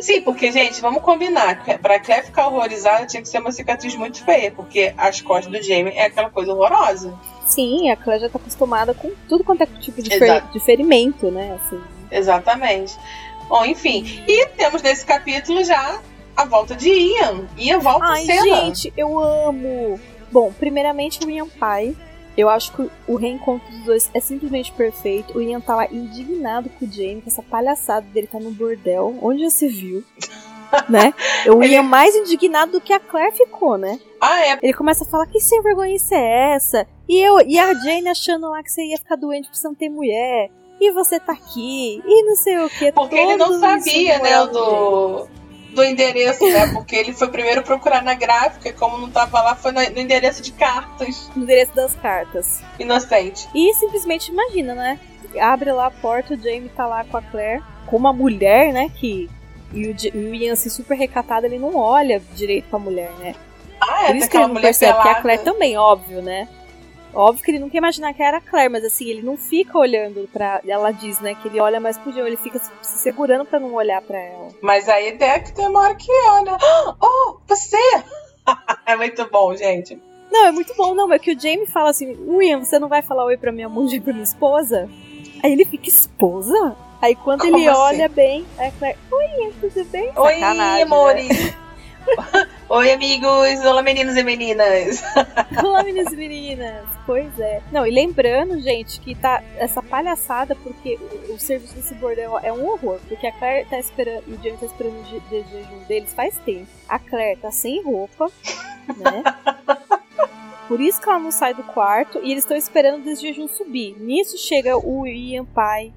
Sim, 0.00 0.22
porque, 0.22 0.52
gente, 0.52 0.80
vamos 0.80 1.02
combinar. 1.02 1.64
Pra 1.82 1.98
Claire 1.98 2.24
ficar 2.26 2.46
horrorizada, 2.46 3.06
tinha 3.06 3.20
que 3.20 3.28
ser 3.28 3.40
uma 3.40 3.50
cicatriz 3.50 3.96
muito 3.96 4.24
feia, 4.24 4.52
porque 4.52 4.94
as 4.96 5.20
costas 5.20 5.52
do 5.52 5.60
Jamie 5.62 5.92
é 5.94 6.06
aquela 6.06 6.30
coisa 6.30 6.52
horrorosa. 6.54 7.12
Sim, 7.44 7.90
a 7.90 7.96
Claire 7.96 8.22
já 8.22 8.28
tá 8.30 8.38
acostumada 8.38 8.94
com 8.94 9.10
tudo 9.28 9.42
quanto 9.44 9.62
é 9.62 9.66
tipo 9.66 10.00
de, 10.00 10.16
fer- 10.16 10.44
de 10.52 10.60
ferimento, 10.60 11.28
né? 11.30 11.58
Assim. 11.62 11.80
Exatamente. 12.16 12.96
Bom, 13.48 13.64
enfim. 13.64 14.22
E 14.26 14.46
temos 14.56 14.80
nesse 14.82 15.04
capítulo 15.04 15.62
já 15.64 16.00
a 16.36 16.44
volta 16.44 16.74
de 16.74 16.88
Ian. 16.88 17.46
Ian 17.58 17.78
volta 17.80 18.06
Ai, 18.06 18.24
cena. 18.24 18.42
gente, 18.42 18.92
eu 18.96 19.18
amo. 19.20 20.00
Bom, 20.32 20.52
primeiramente 20.52 21.24
o 21.26 21.30
Ian 21.30 21.48
pai. 21.48 21.94
Eu 22.36 22.48
acho 22.48 22.72
que 22.72 22.90
o 23.06 23.14
reencontro 23.14 23.70
dos 23.70 23.84
dois 23.84 24.10
é 24.12 24.18
simplesmente 24.18 24.72
perfeito. 24.72 25.38
O 25.38 25.40
Ian 25.42 25.60
tá 25.60 25.76
lá 25.76 25.86
indignado 25.86 26.68
com 26.68 26.84
o 26.84 26.90
Jamie, 26.90 27.20
com 27.22 27.30
essa 27.30 27.42
palhaçada 27.42 28.04
dele 28.12 28.26
tá 28.26 28.40
no 28.40 28.50
bordel, 28.50 29.16
onde 29.22 29.42
já 29.42 29.50
se 29.50 29.68
viu. 29.68 30.02
né? 30.88 31.14
O 31.46 31.62
Ele- 31.62 31.74
Ian 31.74 31.82
mais 31.84 32.12
indignado 32.16 32.72
do 32.72 32.80
que 32.80 32.92
a 32.92 32.98
Claire 32.98 33.36
ficou, 33.36 33.78
né? 33.78 34.00
Ah, 34.20 34.44
é. 34.48 34.58
Ele 34.60 34.72
começa 34.72 35.04
a 35.04 35.06
falar 35.06 35.26
que 35.28 35.38
sem 35.38 35.62
vergonha 35.62 35.94
é 35.94 36.54
essa? 36.54 36.84
E 37.08 37.20
eu 37.24 37.40
e 37.46 37.56
a 37.56 37.72
Jane 37.74 38.08
achando 38.08 38.48
lá 38.50 38.62
que 38.64 38.72
você 38.72 38.82
ia 38.82 38.98
ficar 38.98 39.14
doente 39.14 39.48
não 39.62 39.74
ter 39.74 39.88
mulher. 39.88 40.50
E 40.84 40.90
você 40.92 41.18
tá 41.18 41.32
aqui. 41.32 42.02
E 42.04 42.22
não 42.24 42.36
sei 42.36 42.58
o 42.58 42.68
que. 42.68 42.92
Porque 42.92 43.16
ele 43.16 43.36
não 43.36 43.58
sabia, 43.58 44.18
né, 44.18 44.46
do, 44.46 45.26
do 45.70 45.82
endereço, 45.82 46.44
né? 46.44 46.72
Porque 46.74 46.94
ele 46.94 47.14
foi 47.14 47.28
primeiro 47.28 47.62
procurar 47.62 48.02
na 48.02 48.12
gráfica, 48.12 48.68
e 48.68 48.72
como 48.74 48.98
não 48.98 49.10
tava 49.10 49.40
lá, 49.40 49.54
foi 49.56 49.72
no 49.72 49.80
no 49.80 49.98
endereço 49.98 50.42
de 50.42 50.52
cartas. 50.52 51.30
O 51.34 51.40
endereço 51.40 51.74
das 51.74 51.94
cartas. 51.94 52.62
Inocente. 52.78 53.48
E 53.54 53.72
simplesmente 53.74 54.30
imagina, 54.30 54.74
né? 54.74 55.00
Abre 55.40 55.72
lá 55.72 55.86
a 55.86 55.90
porta, 55.90 56.34
o 56.34 56.36
Jamie 56.36 56.68
tá 56.68 56.86
lá 56.86 57.02
com 57.02 57.16
a 57.16 57.22
Claire, 57.22 57.62
com 57.86 57.96
uma 57.96 58.12
mulher, 58.12 58.70
né? 58.72 58.90
Que. 58.94 59.30
E 59.72 59.86
o, 59.86 59.96
e 60.14 60.44
Ian, 60.44 60.52
assim, 60.52 60.68
super 60.68 60.96
recatado, 60.96 61.46
ele 61.46 61.58
não 61.58 61.74
olha 61.74 62.22
direito 62.34 62.68
pra 62.68 62.78
mulher, 62.78 63.10
né? 63.18 63.34
Ah, 63.80 64.04
é, 64.04 64.06
Por 64.08 64.16
isso 64.16 64.30
que 64.30 64.36
ele 64.36 64.46
não 64.48 64.60
percebe 64.60 64.92
que 64.92 64.98
a 64.98 65.02
pelada. 65.02 65.22
Claire 65.22 65.42
também, 65.42 65.78
óbvio, 65.78 66.20
né? 66.20 66.46
Óbvio 67.14 67.44
que 67.44 67.50
ele 67.50 67.58
não 67.58 67.70
quer 67.70 67.78
imaginar 67.78 68.12
que 68.12 68.22
era 68.22 68.38
a 68.38 68.40
Claire, 68.40 68.70
mas 68.70 68.84
assim, 68.84 69.08
ele 69.08 69.22
não 69.22 69.36
fica 69.36 69.78
olhando 69.78 70.28
pra. 70.32 70.60
Ela 70.66 70.90
diz, 70.90 71.20
né? 71.20 71.34
Que 71.34 71.48
ele 71.48 71.60
olha 71.60 71.80
mais 71.80 71.96
pro 71.96 72.12
John, 72.12 72.26
ele 72.26 72.36
fica 72.36 72.58
se 72.58 72.70
se 72.82 72.98
segurando 72.98 73.44
pra 73.44 73.60
não 73.60 73.72
olhar 73.74 74.00
pra 74.02 74.18
ela. 74.18 74.48
Mas 74.60 74.88
aí 74.88 75.10
até 75.10 75.38
que 75.40 75.52
tem 75.52 75.66
uma 75.68 75.80
hora 75.80 75.94
que 75.94 76.10
olha. 76.28 76.56
Oh, 77.00 77.38
você! 77.46 77.76
é 78.86 78.96
muito 78.96 79.28
bom, 79.30 79.54
gente. 79.56 80.00
Não, 80.30 80.46
é 80.46 80.52
muito 80.52 80.74
bom, 80.74 80.94
não, 80.94 81.06
mas 81.06 81.20
que 81.20 81.32
o 81.32 81.40
Jamie 81.40 81.66
fala 81.66 81.90
assim, 81.90 82.16
William, 82.26 82.64
você 82.64 82.78
não 82.78 82.88
vai 82.88 83.02
falar 83.02 83.24
oi 83.24 83.36
pra 83.36 83.52
minha 83.52 83.68
mulher 83.68 83.96
e 83.96 84.00
pra 84.00 84.12
minha 84.12 84.24
esposa? 84.24 84.88
Aí 85.42 85.52
ele 85.52 85.64
fica, 85.64 85.88
esposa? 85.88 86.76
Aí 87.00 87.14
quando 87.14 87.42
Como 87.42 87.56
ele 87.56 87.68
assim? 87.68 87.78
olha 87.80 88.08
bem, 88.08 88.44
a 88.58 88.70
Claire, 88.72 88.98
oi, 89.12 89.52
tudo 89.60 89.84
bem? 89.90 90.10
Oi, 90.16 90.34
Sacanagem, 90.34 90.82
amores! 90.82 91.28
Oi, 92.68 92.92
amigos! 92.92 93.64
Olá, 93.64 93.82
meninos 93.82 94.16
e 94.16 94.22
meninas! 94.22 95.02
Olá, 95.62 95.82
meninas 95.82 96.12
e 96.12 96.16
meninas. 96.16 96.86
Pois 97.06 97.38
é. 97.38 97.62
Não, 97.72 97.86
e 97.86 97.90
lembrando, 97.90 98.60
gente, 98.60 99.00
que 99.00 99.14
tá 99.14 99.42
essa 99.56 99.82
palhaçada, 99.82 100.54
porque 100.56 100.98
o, 101.28 101.34
o 101.34 101.38
serviço 101.38 101.74
desse 101.74 101.94
bordel 101.94 102.38
é 102.42 102.52
um 102.52 102.66
horror. 102.66 102.98
Porque 103.08 103.26
a 103.26 103.32
Claire 103.32 103.68
tá 103.68 103.78
esperando, 103.78 104.24
o 104.28 104.36
Jamie 104.36 104.58
tá 104.58 104.66
esperando 104.66 105.00
o 105.00 105.04
jejum 105.04 105.84
deles 105.88 106.12
faz 106.14 106.36
tempo. 106.38 106.68
A 106.88 106.98
Claire 106.98 107.40
tá 107.40 107.50
sem 107.50 107.82
roupa, 107.82 108.30
né? 108.96 109.22
Por 110.68 110.80
isso 110.80 111.00
que 111.00 111.08
ela 111.08 111.18
não 111.18 111.30
sai 111.30 111.52
do 111.52 111.62
quarto 111.62 112.20
e 112.22 112.32
eles 112.32 112.44
estão 112.44 112.56
esperando 112.56 113.00
o 113.00 113.04
desjejum 113.04 113.46
subir. 113.46 113.96
Nisso 114.00 114.38
chega 114.38 114.76
o 114.76 115.06
Ian 115.06 115.44
pai. 115.44 115.92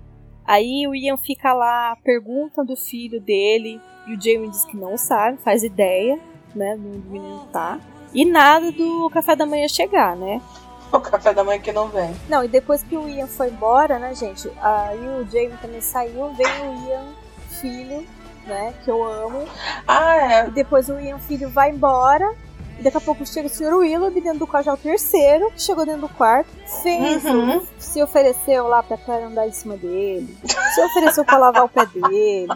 Aí 0.48 0.88
o 0.88 0.96
Ian 0.96 1.18
fica 1.18 1.54
lá, 1.54 1.98
pergunta 2.04 2.64
do 2.64 2.78
filho 2.78 3.20
dele. 3.20 3.82
E 4.08 4.16
o 4.16 4.22
Jamie 4.22 4.50
diz 4.50 4.64
que 4.64 4.78
não 4.78 4.98
sabe, 4.98 5.38
faz 5.44 5.62
ideia, 5.62 6.18
né? 6.56 6.78
Do 6.78 6.88
menino 7.12 7.46
tá. 7.52 7.78
E 8.14 8.24
nada 8.24 8.72
do 8.72 9.10
café 9.10 9.36
da 9.36 9.46
manhã 9.46 9.68
chegar, 9.68 10.16
né? 10.16 10.42
O 10.90 11.02
café 11.02 11.34
da 11.34 11.44
manhã 11.44 11.60
que 11.60 11.74
não 11.74 11.90
vem. 11.90 12.16
Não, 12.30 12.46
e 12.46 12.48
depois 12.48 12.82
que 12.82 12.96
o 12.96 13.10
Ian 13.10 13.28
foi 13.28 13.50
embora, 13.50 14.00
né, 14.00 14.16
gente? 14.16 14.50
Aí 14.62 15.00
o 15.00 15.26
Jamie 15.30 15.58
também 15.62 15.82
saiu, 15.82 16.34
veio 16.34 16.72
o 16.72 16.88
Ian 16.88 17.04
filho, 17.60 18.08
né? 18.46 18.74
Que 18.86 18.90
eu 18.90 19.04
amo. 19.04 19.46
Ah, 19.86 20.16
é. 20.16 20.48
E 20.48 20.52
depois 20.52 20.88
o 20.88 20.98
Ian 20.98 21.20
filho 21.20 21.50
vai 21.50 21.72
embora. 21.72 22.34
E 22.80 22.84
daqui 22.84 22.98
a 22.98 23.02
pouco 23.02 23.26
chega 23.26 23.48
o 23.48 23.50
Sr. 23.50 23.74
Willoughby 23.74 24.22
dentro 24.22 24.40
do 24.40 24.48
quarto, 24.48 24.66
já 24.66 24.72
é 24.72 24.76
o 24.76 24.78
terceiro 24.78 25.52
que 25.52 25.62
chegou 25.62 25.86
dentro 25.86 26.02
do 26.02 26.10
quarto. 26.10 26.50
Fez, 26.84 27.24
Uhum. 27.26 27.66
se 27.80 28.02
ofereceu 28.04 28.68
lá 28.68 28.84
pra 28.84 28.98
Claire 28.98 29.26
andar 29.26 29.48
em 29.48 29.52
cima 29.52 29.76
dele. 29.78 30.38
Se 30.76 30.82
ofereceu 30.86 31.26
pra 31.26 31.38
lavar 31.38 31.64
o 31.66 31.70
pé 31.70 31.86
dele. 31.88 32.48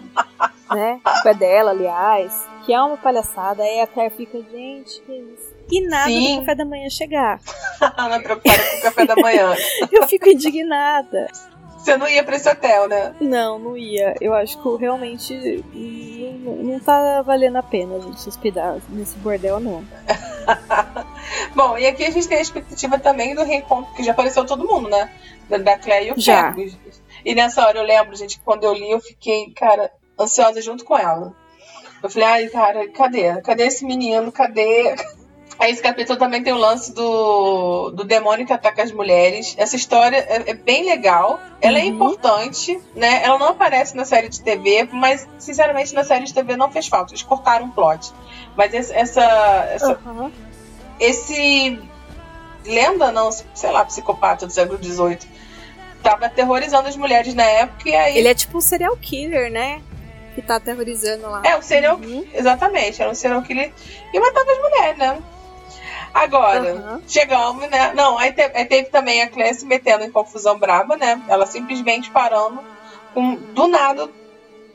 Né? 0.70 1.02
O 1.06 1.24
pé 1.24 1.34
dela, 1.34 1.72
aliás. 1.72 2.46
Que 2.66 2.74
é 2.74 2.80
uma 2.82 2.98
palhaçada. 2.98 3.64
Aí 3.64 3.82
a 3.82 3.88
Claire 3.88 4.14
fica, 4.16 4.38
gente, 4.52 5.02
que 5.02 5.12
isso? 5.12 5.52
E 5.72 5.88
nada 5.88 6.06
Sim. 6.10 6.36
do 6.36 6.40
café 6.42 6.56
da 6.56 6.66
manhã 6.66 6.90
chegar. 6.90 7.40
não 7.98 8.14
é 8.14 8.20
preocupada 8.20 8.60
com 8.60 8.78
o 8.78 8.82
café 8.82 9.06
da 9.06 9.16
manhã. 9.16 9.56
Eu 9.92 10.08
fico 10.08 10.30
indignada. 10.30 11.28
Você 11.82 11.98
não 11.98 12.08
ia 12.08 12.24
pra 12.24 12.36
esse 12.36 12.48
hotel, 12.48 12.88
né? 12.88 13.16
Não, 13.20 13.58
não 13.58 13.76
ia. 13.76 14.14
Eu 14.22 14.36
acho 14.36 14.62
que 14.62 14.78
realmente 14.78 15.66
não, 16.44 16.56
não 16.58 16.80
tá 16.80 17.24
valendo 17.24 17.56
a 17.56 17.64
pena 17.64 17.96
a 17.96 18.00
gente 18.00 18.22
se 18.22 18.30
hospedar 18.30 18.78
nesse 18.90 19.18
bordel, 19.18 19.60
não. 19.60 19.84
Bom, 21.56 21.78
e 21.80 21.88
aqui 21.88 22.06
a 22.06 22.12
gente 22.12 22.28
tem 22.28 22.38
a 22.38 22.42
expectativa 22.42 23.00
também 23.00 23.34
do 23.34 23.44
reencontro, 23.44 23.94
que 23.96 24.04
já 24.04 24.12
apareceu 24.12 24.46
todo 24.46 24.68
mundo, 24.68 24.90
né? 24.90 25.10
Da, 25.50 25.58
da 25.58 25.78
Claire 25.80 26.10
e 26.10 26.12
o 26.12 26.20
Já. 26.20 26.56
E 27.26 27.34
nessa 27.34 27.66
hora 27.66 27.80
eu 27.80 27.84
lembro, 27.84 28.16
gente, 28.16 28.38
que 28.38 28.46
quando 28.46 28.64
eu 28.64 28.74
li, 28.74 28.92
eu 28.92 29.00
fiquei, 29.00 29.52
cara, 29.52 29.92
ansiosa 30.20 30.62
junto 30.62 30.86
com 30.86 30.96
ela. 30.96 31.36
Eu 32.04 32.10
falei, 32.10 32.28
ai, 32.28 32.48
cara, 32.48 32.88
cadê? 32.90 33.42
Cadê 33.42 33.64
esse 33.64 33.86
menino? 33.86 34.32
Cadê? 34.32 34.96
Aí 35.62 35.72
esse 35.72 35.82
capítulo 35.82 36.18
também 36.18 36.42
tem 36.42 36.52
o 36.52 36.58
lance 36.58 36.92
do, 36.92 37.92
do 37.92 38.04
demônio 38.04 38.48
que 38.48 38.52
ataca 38.52 38.82
as 38.82 38.92
mulheres. 38.92 39.54
Essa 39.60 39.76
história 39.76 40.18
é, 40.18 40.50
é 40.50 40.54
bem 40.56 40.84
legal. 40.86 41.40
Ela 41.62 41.78
é 41.78 41.84
Uhum. 41.84 41.90
importante, 41.90 42.82
né? 42.96 43.22
Ela 43.24 43.38
não 43.38 43.50
aparece 43.50 43.96
na 43.96 44.04
série 44.04 44.28
de 44.28 44.42
TV, 44.42 44.90
mas, 44.92 45.28
sinceramente, 45.38 45.94
na 45.94 46.04
série 46.04 46.26
de 46.26 46.34
TV 46.34 46.58
não 46.58 46.72
fez 46.72 46.88
falta. 46.88 47.12
Eles 47.12 47.22
cortaram 47.22 47.68
o 47.68 47.72
plot. 47.72 48.12
Mas 48.58 48.74
essa, 48.74 49.22
essa 49.72 49.92
Aham. 50.04 50.32
esse 51.00 51.80
lenda 52.66 53.12
não, 53.12 53.32
sei 53.32 53.72
lá, 53.72 53.86
psicopata 53.86 54.48
do 54.48 54.52
século 54.52 54.84
XVIII, 54.84 55.20
tava 56.02 56.26
aterrorizando 56.26 56.88
as 56.90 56.96
mulheres 56.98 57.34
na 57.36 57.44
época 57.44 57.88
e 57.88 57.96
aí 57.96 58.18
Ele 58.18 58.28
é 58.28 58.34
tipo 58.34 58.58
um 58.58 58.62
serial 58.62 58.98
killer, 58.98 59.52
né? 59.52 59.82
Que 60.34 60.42
tá 60.42 60.56
aterrorizando 60.56 61.30
lá. 61.30 61.42
é 61.46 61.56
um 61.58 61.62
serial 61.62 61.98
Uhum. 61.98 62.26
exatamente, 62.34 63.02
era 63.02 63.12
um 63.12 63.16
serial 63.16 63.42
killer 63.44 63.72
e 64.14 64.20
matava 64.20 64.52
as 64.52 64.58
mulheres, 64.60 64.98
né? 64.98 65.18
Agora, 66.14 66.74
Aham. 66.74 67.02
chegamos, 67.08 67.70
né? 67.70 67.94
Não, 67.94 68.18
aí, 68.18 68.32
te- 68.34 68.42
aí 68.54 68.66
teve 68.66 68.90
também 68.90 69.22
a 69.22 69.30
Claire 69.30 69.56
se 69.56 69.66
metendo 69.66 70.04
em 70.04 70.12
confusão 70.12 70.58
braba, 70.60 70.98
né? 70.98 71.22
Ela 71.28 71.46
simplesmente 71.46 72.12
parando 72.12 72.60
com, 73.14 73.36
do 73.36 73.68
nada 73.68 74.10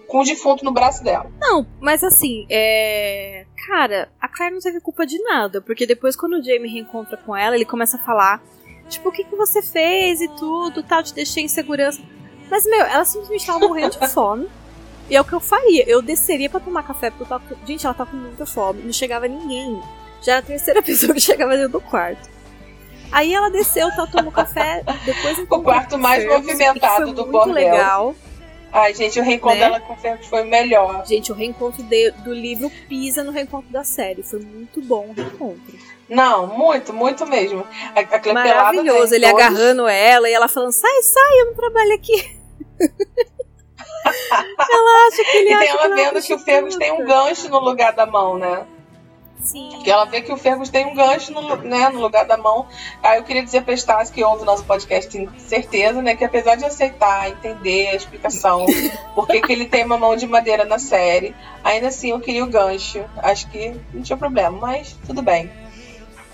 com 0.09 0.21
o 0.21 0.25
defunto 0.25 0.65
no 0.65 0.73
braço 0.73 1.03
dela. 1.03 1.31
Não, 1.41 1.67
mas 1.81 2.03
assim, 2.05 2.47
é. 2.49 3.45
Cara, 3.67 4.09
a 4.21 4.29
Claire 4.29 4.55
não 4.55 4.61
teve 4.63 4.81
culpa 4.81 5.05
de 5.05 5.19
nada, 5.23 5.61
porque 5.61 5.85
depois 5.87 6.15
quando 6.17 6.35
o 6.35 6.43
Jamie 6.43 6.73
reencontra 6.73 7.17
com 7.17 7.37
ela, 7.37 7.57
ele 7.57 7.65
começa 7.65 7.97
a 7.97 8.01
falar, 8.01 8.41
tipo, 8.89 9.09
o 9.09 9.13
que, 9.13 9.25
que 9.25 9.35
você 9.37 9.61
fez 9.61 10.21
e 10.21 10.29
tudo, 10.29 10.83
tal, 10.83 11.03
te 11.03 11.13
deixei 11.13 11.43
em 11.45 11.49
segurança. 11.49 12.01
Mas, 12.49 12.65
meu, 12.65 12.81
ela 12.83 13.05
simplesmente 13.05 13.45
tava 13.47 13.59
morrendo 13.67 13.99
de 13.99 14.07
fome. 14.15 14.49
E 15.11 15.17
é 15.17 15.21
o 15.21 15.25
que 15.25 15.33
eu 15.33 15.41
faria. 15.41 15.85
Eu 15.89 16.01
desceria 16.01 16.49
pra 16.49 16.61
tomar 16.61 16.83
café, 16.85 17.11
porque 17.11 17.25
eu 17.25 17.29
tava 17.29 17.45
com... 17.49 17.67
Gente, 17.67 17.85
ela 17.85 17.95
tava 17.95 18.11
com 18.11 18.17
muita 18.17 18.47
fome. 18.47 18.83
Não 18.83 18.93
chegava 18.93 19.27
ninguém. 19.29 19.81
Já 20.27 20.33
era 20.33 20.41
a 20.41 20.43
terceira 20.43 20.83
pessoa 20.85 21.15
que 21.15 21.21
chegava 21.21 21.53
dentro 21.57 21.71
do 21.73 21.81
quarto. 21.81 22.29
Aí 23.13 23.33
ela 23.33 23.49
desceu, 23.49 23.89
tal, 23.95 24.07
tomou 24.09 24.33
café. 24.33 24.83
Depois 25.05 25.39
O 25.39 25.63
quarto 25.63 25.97
mais 25.97 26.25
movimentado 26.27 27.13
do 27.13 27.23
muito 27.23 27.31
bordel. 27.31 27.55
legal. 27.55 28.15
Ai, 28.73 28.93
gente, 28.93 29.19
o 29.21 29.23
reencontro 29.23 29.59
Né? 29.61 29.65
dela 29.67 29.81
com 29.81 29.93
o 29.95 29.97
Fergus 29.97 30.27
foi 30.27 30.43
o 30.43 30.47
melhor. 30.47 31.07
Gente, 31.07 31.31
o 31.31 31.35
reencontro 31.35 31.83
de- 31.85 32.11
do 32.11 32.35
livro 32.35 32.69
pisa 32.89 33.23
no 33.23 33.31
reencontro 33.31 33.71
da 33.71 33.85
série. 33.85 34.23
Foi 34.25 34.41
muito 34.41 34.83
bom 34.83 35.07
o 35.09 35.13
reencontro. 35.13 35.79
Não, 36.09 36.47
muito, 36.49 36.93
muito 36.93 37.25
mesmo. 37.27 37.65
A, 37.95 38.01
a 38.01 38.35
Maravilhoso. 38.35 39.15
Ele 39.15 39.27
todos- 39.31 39.41
agarrando 39.45 39.87
ela 39.89 40.29
e 40.29 40.33
ela 40.35 40.49
falando: 40.49 40.73
sai, 40.73 41.03
sai, 41.03 41.41
eu 41.41 41.47
não 41.47 41.55
trabalho 41.55 41.95
aqui. 41.95 42.39
ela 44.59 45.09
acha 45.09 45.25
que 45.25 45.37
ele 45.37 45.51
E 45.51 45.53
acha 45.55 45.61
tem 45.65 45.71
ela 45.71 45.89
que 45.89 45.95
vendo 45.95 46.23
que 46.23 46.35
o 46.35 46.39
Fergus 46.39 46.77
tem 46.77 46.93
um 46.93 47.05
gancho 47.07 47.49
no 47.49 47.59
lugar 47.61 47.93
da 47.93 48.05
mão, 48.07 48.37
né? 48.37 48.67
Sim. 49.41 49.71
Porque 49.75 49.91
ela 49.91 50.05
vê 50.05 50.23
que 50.23 50.33
o 50.33 50.37
Fergus 50.37 50.69
tem 50.69 50.87
um 50.87 50.95
gancho 50.95 51.33
no, 51.33 51.57
né, 51.57 51.89
no 51.89 52.01
lugar 52.01 52.25
da 52.25 52.37
mão. 52.37 52.67
Aí 53.03 53.19
eu 53.19 53.25
queria 53.25 53.45
dizer 53.45 53.63
pra 53.63 53.77
Stas 53.77 54.11
que 54.11 54.25
ouve 54.25 54.43
o 54.43 54.45
nosso 54.45 54.65
podcast, 54.65 55.11
tem 55.11 55.29
certeza, 55.39 56.03
né? 56.03 56.17
Que 56.17 56.25
apesar 56.25 56.57
de 56.57 56.65
aceitar, 56.65 57.29
entender 57.29 57.89
a 57.89 57.95
explicação, 57.95 58.67
por 59.15 59.27
que 59.27 59.53
ele 59.53 59.67
tem 59.67 59.85
uma 59.85 59.99
mão 59.99 60.17
de 60.17 60.27
madeira 60.27 60.65
na 60.65 60.79
série, 60.79 61.35
ainda 61.63 61.89
assim 61.89 62.11
eu 62.11 62.21
queria 62.21 62.45
o 62.45 62.49
gancho. 62.49 63.05
Acho 63.19 63.49
que 63.49 63.75
não 63.93 64.03
tinha 64.03 64.17
problema, 64.17 64.59
mas 64.59 64.97
tudo 65.07 65.23
bem. 65.23 65.51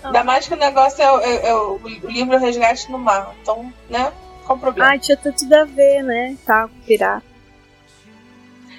Ainda 0.03 0.23
mais 0.23 0.47
que 0.47 0.53
o 0.53 0.57
negócio 0.57 1.01
é, 1.01 1.05
é, 1.05 1.49
é 1.49 1.55
o 1.55 1.79
livro 2.03 2.37
Resgate 2.37 2.91
no 2.91 2.97
Mar. 2.97 3.33
Então, 3.41 3.71
né? 3.89 4.11
Qual 4.45 4.57
o 4.57 4.59
problema? 4.59 4.93
Ah, 4.93 4.99
tinha 4.99 5.15
tudo 5.15 5.53
a 5.53 5.63
ver, 5.63 6.03
né? 6.03 6.35
Tá, 6.45 6.69
pirata. 6.85 7.32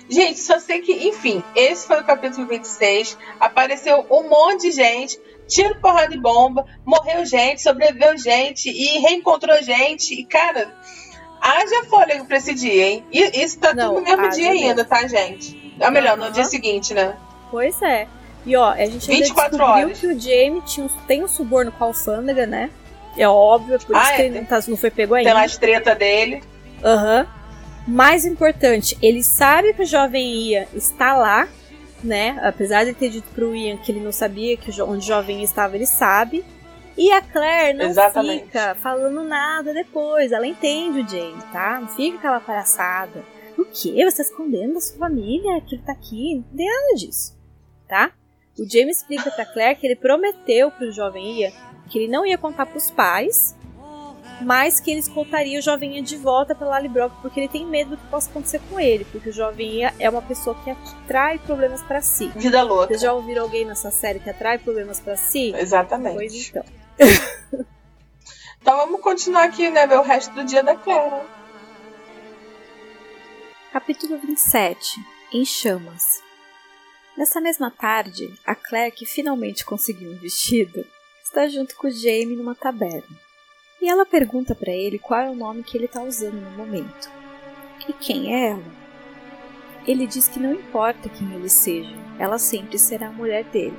Gente, 0.08 0.38
só 0.40 0.58
sei 0.58 0.80
que, 0.80 0.92
enfim, 1.08 1.42
esse 1.56 1.86
foi 1.86 2.00
o 2.00 2.04
capítulo 2.04 2.46
26. 2.46 3.16
Apareceu 3.40 4.06
um 4.10 4.28
monte 4.28 4.62
de 4.68 4.72
gente, 4.72 5.18
tiro, 5.48 5.80
porrada 5.80 6.08
de 6.08 6.18
bomba, 6.20 6.64
morreu 6.84 7.24
gente, 7.24 7.62
sobreviveu 7.62 8.16
gente 8.18 8.68
e 8.70 8.98
reencontrou 8.98 9.56
gente. 9.62 10.12
E, 10.14 10.24
cara, 10.26 10.70
haja 11.40 11.84
fôlego 11.88 12.26
pra 12.26 12.36
esse 12.36 12.54
dia, 12.54 12.86
hein? 12.86 13.04
E 13.10 13.42
isso 13.42 13.58
tá 13.58 13.72
Não, 13.72 13.94
tudo 13.94 14.00
no 14.00 14.16
mesmo 14.16 14.28
dia 14.30 14.52
mesmo. 14.52 14.68
ainda, 14.68 14.84
tá, 14.84 15.06
gente? 15.08 15.74
Ou 15.80 15.90
melhor, 15.90 16.16
no 16.18 16.24
Aham. 16.24 16.32
dia 16.32 16.44
seguinte, 16.44 16.92
né? 16.92 17.16
Pois 17.50 17.80
é. 17.82 18.06
E 18.46 18.54
ó, 18.56 18.72
a 18.72 18.84
gente 18.84 19.10
ainda 19.10 19.24
24 19.24 19.56
descobriu 19.56 19.86
horas. 19.86 19.98
que 20.00 20.06
o 20.06 20.20
Jamie 20.20 20.60
tinha, 20.66 20.88
tem 21.06 21.24
um 21.24 21.28
suborno 21.28 21.72
com 21.72 21.82
a 21.82 21.86
alfândega, 21.86 22.46
né? 22.46 22.68
É 23.16 23.26
óbvio, 23.26 23.78
por 23.86 23.96
Ah, 23.96 24.02
isso 24.02 24.12
é, 24.12 24.16
que 24.16 24.22
ele 24.22 24.38
não, 24.40 24.44
tá- 24.44 24.60
não 24.68 24.76
foi 24.76 24.90
pego 24.90 25.14
Tem 25.14 25.20
ainda. 25.26 25.34
mais 25.38 25.56
treta 25.56 25.94
dele. 25.94 26.42
Aham. 26.84 27.26
Mais 27.86 28.24
importante, 28.24 28.96
ele 29.02 29.22
sabe 29.22 29.74
que 29.74 29.82
o 29.82 29.86
jovem 29.86 30.50
Ian 30.50 30.66
está 30.74 31.14
lá, 31.16 31.48
né? 32.02 32.38
Apesar 32.42 32.84
de 32.84 32.94
ter 32.94 33.10
dito 33.10 33.28
pro 33.34 33.54
Ian 33.54 33.76
que 33.76 33.92
ele 33.92 34.00
não 34.00 34.12
sabia 34.12 34.56
que 34.56 34.70
onde 34.82 35.04
o 35.04 35.06
jovem 35.06 35.38
Ian 35.38 35.44
estava, 35.44 35.76
ele 35.76 35.86
sabe. 35.86 36.44
E 36.96 37.10
a 37.10 37.20
Claire 37.20 37.76
não 37.76 37.86
Exatamente. 37.86 38.44
fica 38.44 38.74
falando 38.76 39.24
nada 39.24 39.74
depois. 39.74 40.32
Ela 40.32 40.46
entende 40.46 41.00
o 41.00 41.08
Jamie, 41.08 41.42
tá? 41.52 41.78
Não 41.80 41.88
fica 41.88 42.18
aquela 42.18 42.40
palhaçada. 42.40 43.24
O 43.58 43.64
quê? 43.64 44.04
Você 44.04 44.18
tá 44.18 44.22
escondendo 44.22 44.74
da 44.74 44.80
sua 44.80 44.98
família 44.98 45.60
que 45.60 45.74
ele 45.74 45.82
tá 45.82 45.92
aqui? 45.92 46.36
Não 46.36 46.56
tem 46.56 46.66
nada 46.66 46.94
disso, 46.96 47.36
tá? 47.88 48.12
O 48.58 48.64
Jamie 48.68 48.90
explica 48.90 49.30
pra 49.30 49.44
Claire 49.44 49.78
que 49.78 49.86
ele 49.86 49.96
prometeu 49.96 50.70
pro 50.70 50.92
jovem 50.92 51.40
Ian 51.40 51.52
que 51.88 51.98
ele 51.98 52.08
não 52.08 52.24
ia 52.24 52.38
contar 52.38 52.66
pros 52.66 52.90
pais 52.90 53.54
mas 54.42 54.80
que 54.80 54.90
ele 54.90 55.00
escoltaria 55.00 55.58
o 55.58 55.62
jovem 55.62 56.02
de 56.02 56.16
volta 56.16 56.54
pela 56.54 56.72
Lallybrook 56.72 57.16
porque 57.22 57.40
ele 57.40 57.48
tem 57.48 57.66
medo 57.66 57.90
do 57.90 57.96
que 57.96 58.06
possa 58.06 58.30
acontecer 58.30 58.60
com 58.70 58.78
ele, 58.78 59.04
porque 59.06 59.28
o 59.28 59.32
jovem 59.32 59.84
é 59.98 60.10
uma 60.10 60.22
pessoa 60.22 60.56
que 60.62 60.70
atrai 60.70 61.38
problemas 61.38 61.82
pra 61.82 62.00
si. 62.00 62.28
Vida 62.36 62.62
louca. 62.62 62.88
Vocês 62.88 63.02
já 63.02 63.12
ouviram 63.12 63.42
alguém 63.42 63.64
nessa 63.64 63.90
série 63.90 64.20
que 64.20 64.30
atrai 64.30 64.58
problemas 64.58 65.00
pra 65.00 65.16
si? 65.16 65.52
Exatamente. 65.54 66.14
Pois 66.14 66.48
então. 66.48 66.64
Então 68.64 68.78
vamos 68.78 69.02
continuar 69.02 69.44
aqui, 69.44 69.68
né? 69.68 69.86
Ver 69.86 69.98
o 69.98 70.02
resto 70.02 70.32
do 70.32 70.42
dia 70.42 70.62
da 70.62 70.74
Clara. 70.74 71.26
Capítulo 73.70 74.18
27 74.18 74.98
Em 75.30 75.44
chamas. 75.44 76.22
Nessa 77.14 77.42
mesma 77.42 77.70
tarde, 77.70 78.32
a 78.46 78.54
Claire, 78.54 78.90
que 78.90 79.04
finalmente 79.04 79.66
conseguiu 79.66 80.10
um 80.10 80.18
vestido, 80.18 80.82
está 81.22 81.46
junto 81.46 81.76
com 81.76 81.88
o 81.88 81.90
Jamie 81.90 82.36
numa 82.36 82.54
taberna. 82.54 83.23
E 83.84 83.86
ela 83.86 84.06
pergunta 84.06 84.54
pra 84.54 84.72
ele 84.72 84.98
qual 84.98 85.20
é 85.20 85.28
o 85.28 85.34
nome 85.34 85.62
que 85.62 85.76
ele 85.76 85.84
está 85.84 86.02
usando 86.02 86.40
no 86.40 86.50
momento. 86.52 87.10
E 87.86 87.92
quem 87.92 88.34
é 88.34 88.52
ela? 88.52 88.64
Ele 89.86 90.06
diz 90.06 90.26
que 90.26 90.40
não 90.40 90.54
importa 90.54 91.10
quem 91.10 91.30
ele 91.34 91.50
seja, 91.50 91.94
ela 92.18 92.38
sempre 92.38 92.78
será 92.78 93.08
a 93.08 93.12
mulher 93.12 93.44
dele. 93.44 93.76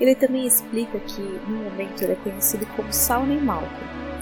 Ele 0.00 0.14
também 0.14 0.46
explica 0.46 0.98
que, 1.00 1.20
no 1.20 1.64
momento, 1.64 2.00
ele 2.02 2.12
é 2.12 2.16
conhecido 2.16 2.64
como 2.74 2.90
Sawney 2.90 3.38
Malcolm, 3.38 3.76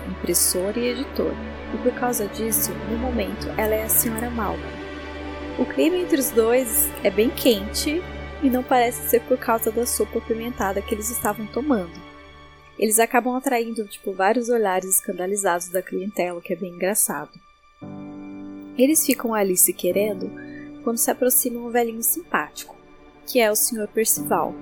impressor 0.08 0.76
e 0.76 0.88
editor, 0.88 1.32
e 1.72 1.78
por 1.78 1.92
causa 1.92 2.26
disso, 2.26 2.72
no 2.90 2.98
momento, 2.98 3.46
ela 3.56 3.72
é 3.76 3.84
a 3.84 3.88
Senhora 3.88 4.30
Malcolm. 4.30 4.66
O 5.60 5.64
clima 5.64 5.98
entre 5.98 6.18
os 6.18 6.30
dois 6.30 6.90
é 7.04 7.10
bem 7.10 7.30
quente 7.30 8.02
e 8.42 8.50
não 8.50 8.64
parece 8.64 9.10
ser 9.10 9.20
por 9.20 9.38
causa 9.38 9.70
da 9.70 9.86
sopa 9.86 10.18
apimentada 10.18 10.82
que 10.82 10.92
eles 10.92 11.08
estavam 11.08 11.46
tomando. 11.46 12.05
Eles 12.78 12.98
acabam 12.98 13.34
atraindo 13.34 13.86
tipo 13.86 14.12
vários 14.12 14.48
olhares 14.48 14.96
escandalizados 14.96 15.68
da 15.68 15.80
clientela, 15.80 16.38
o 16.38 16.42
que 16.42 16.52
é 16.52 16.56
bem 16.56 16.74
engraçado. 16.74 17.30
Eles 18.76 19.06
ficam 19.06 19.32
ali 19.32 19.56
se 19.56 19.72
querendo 19.72 20.30
quando 20.84 20.98
se 20.98 21.10
aproxima 21.10 21.58
um 21.58 21.70
velhinho 21.70 22.02
simpático, 22.02 22.76
que 23.26 23.40
é 23.40 23.50
o 23.50 23.56
Sr. 23.56 23.88
Percival. 23.88 24.54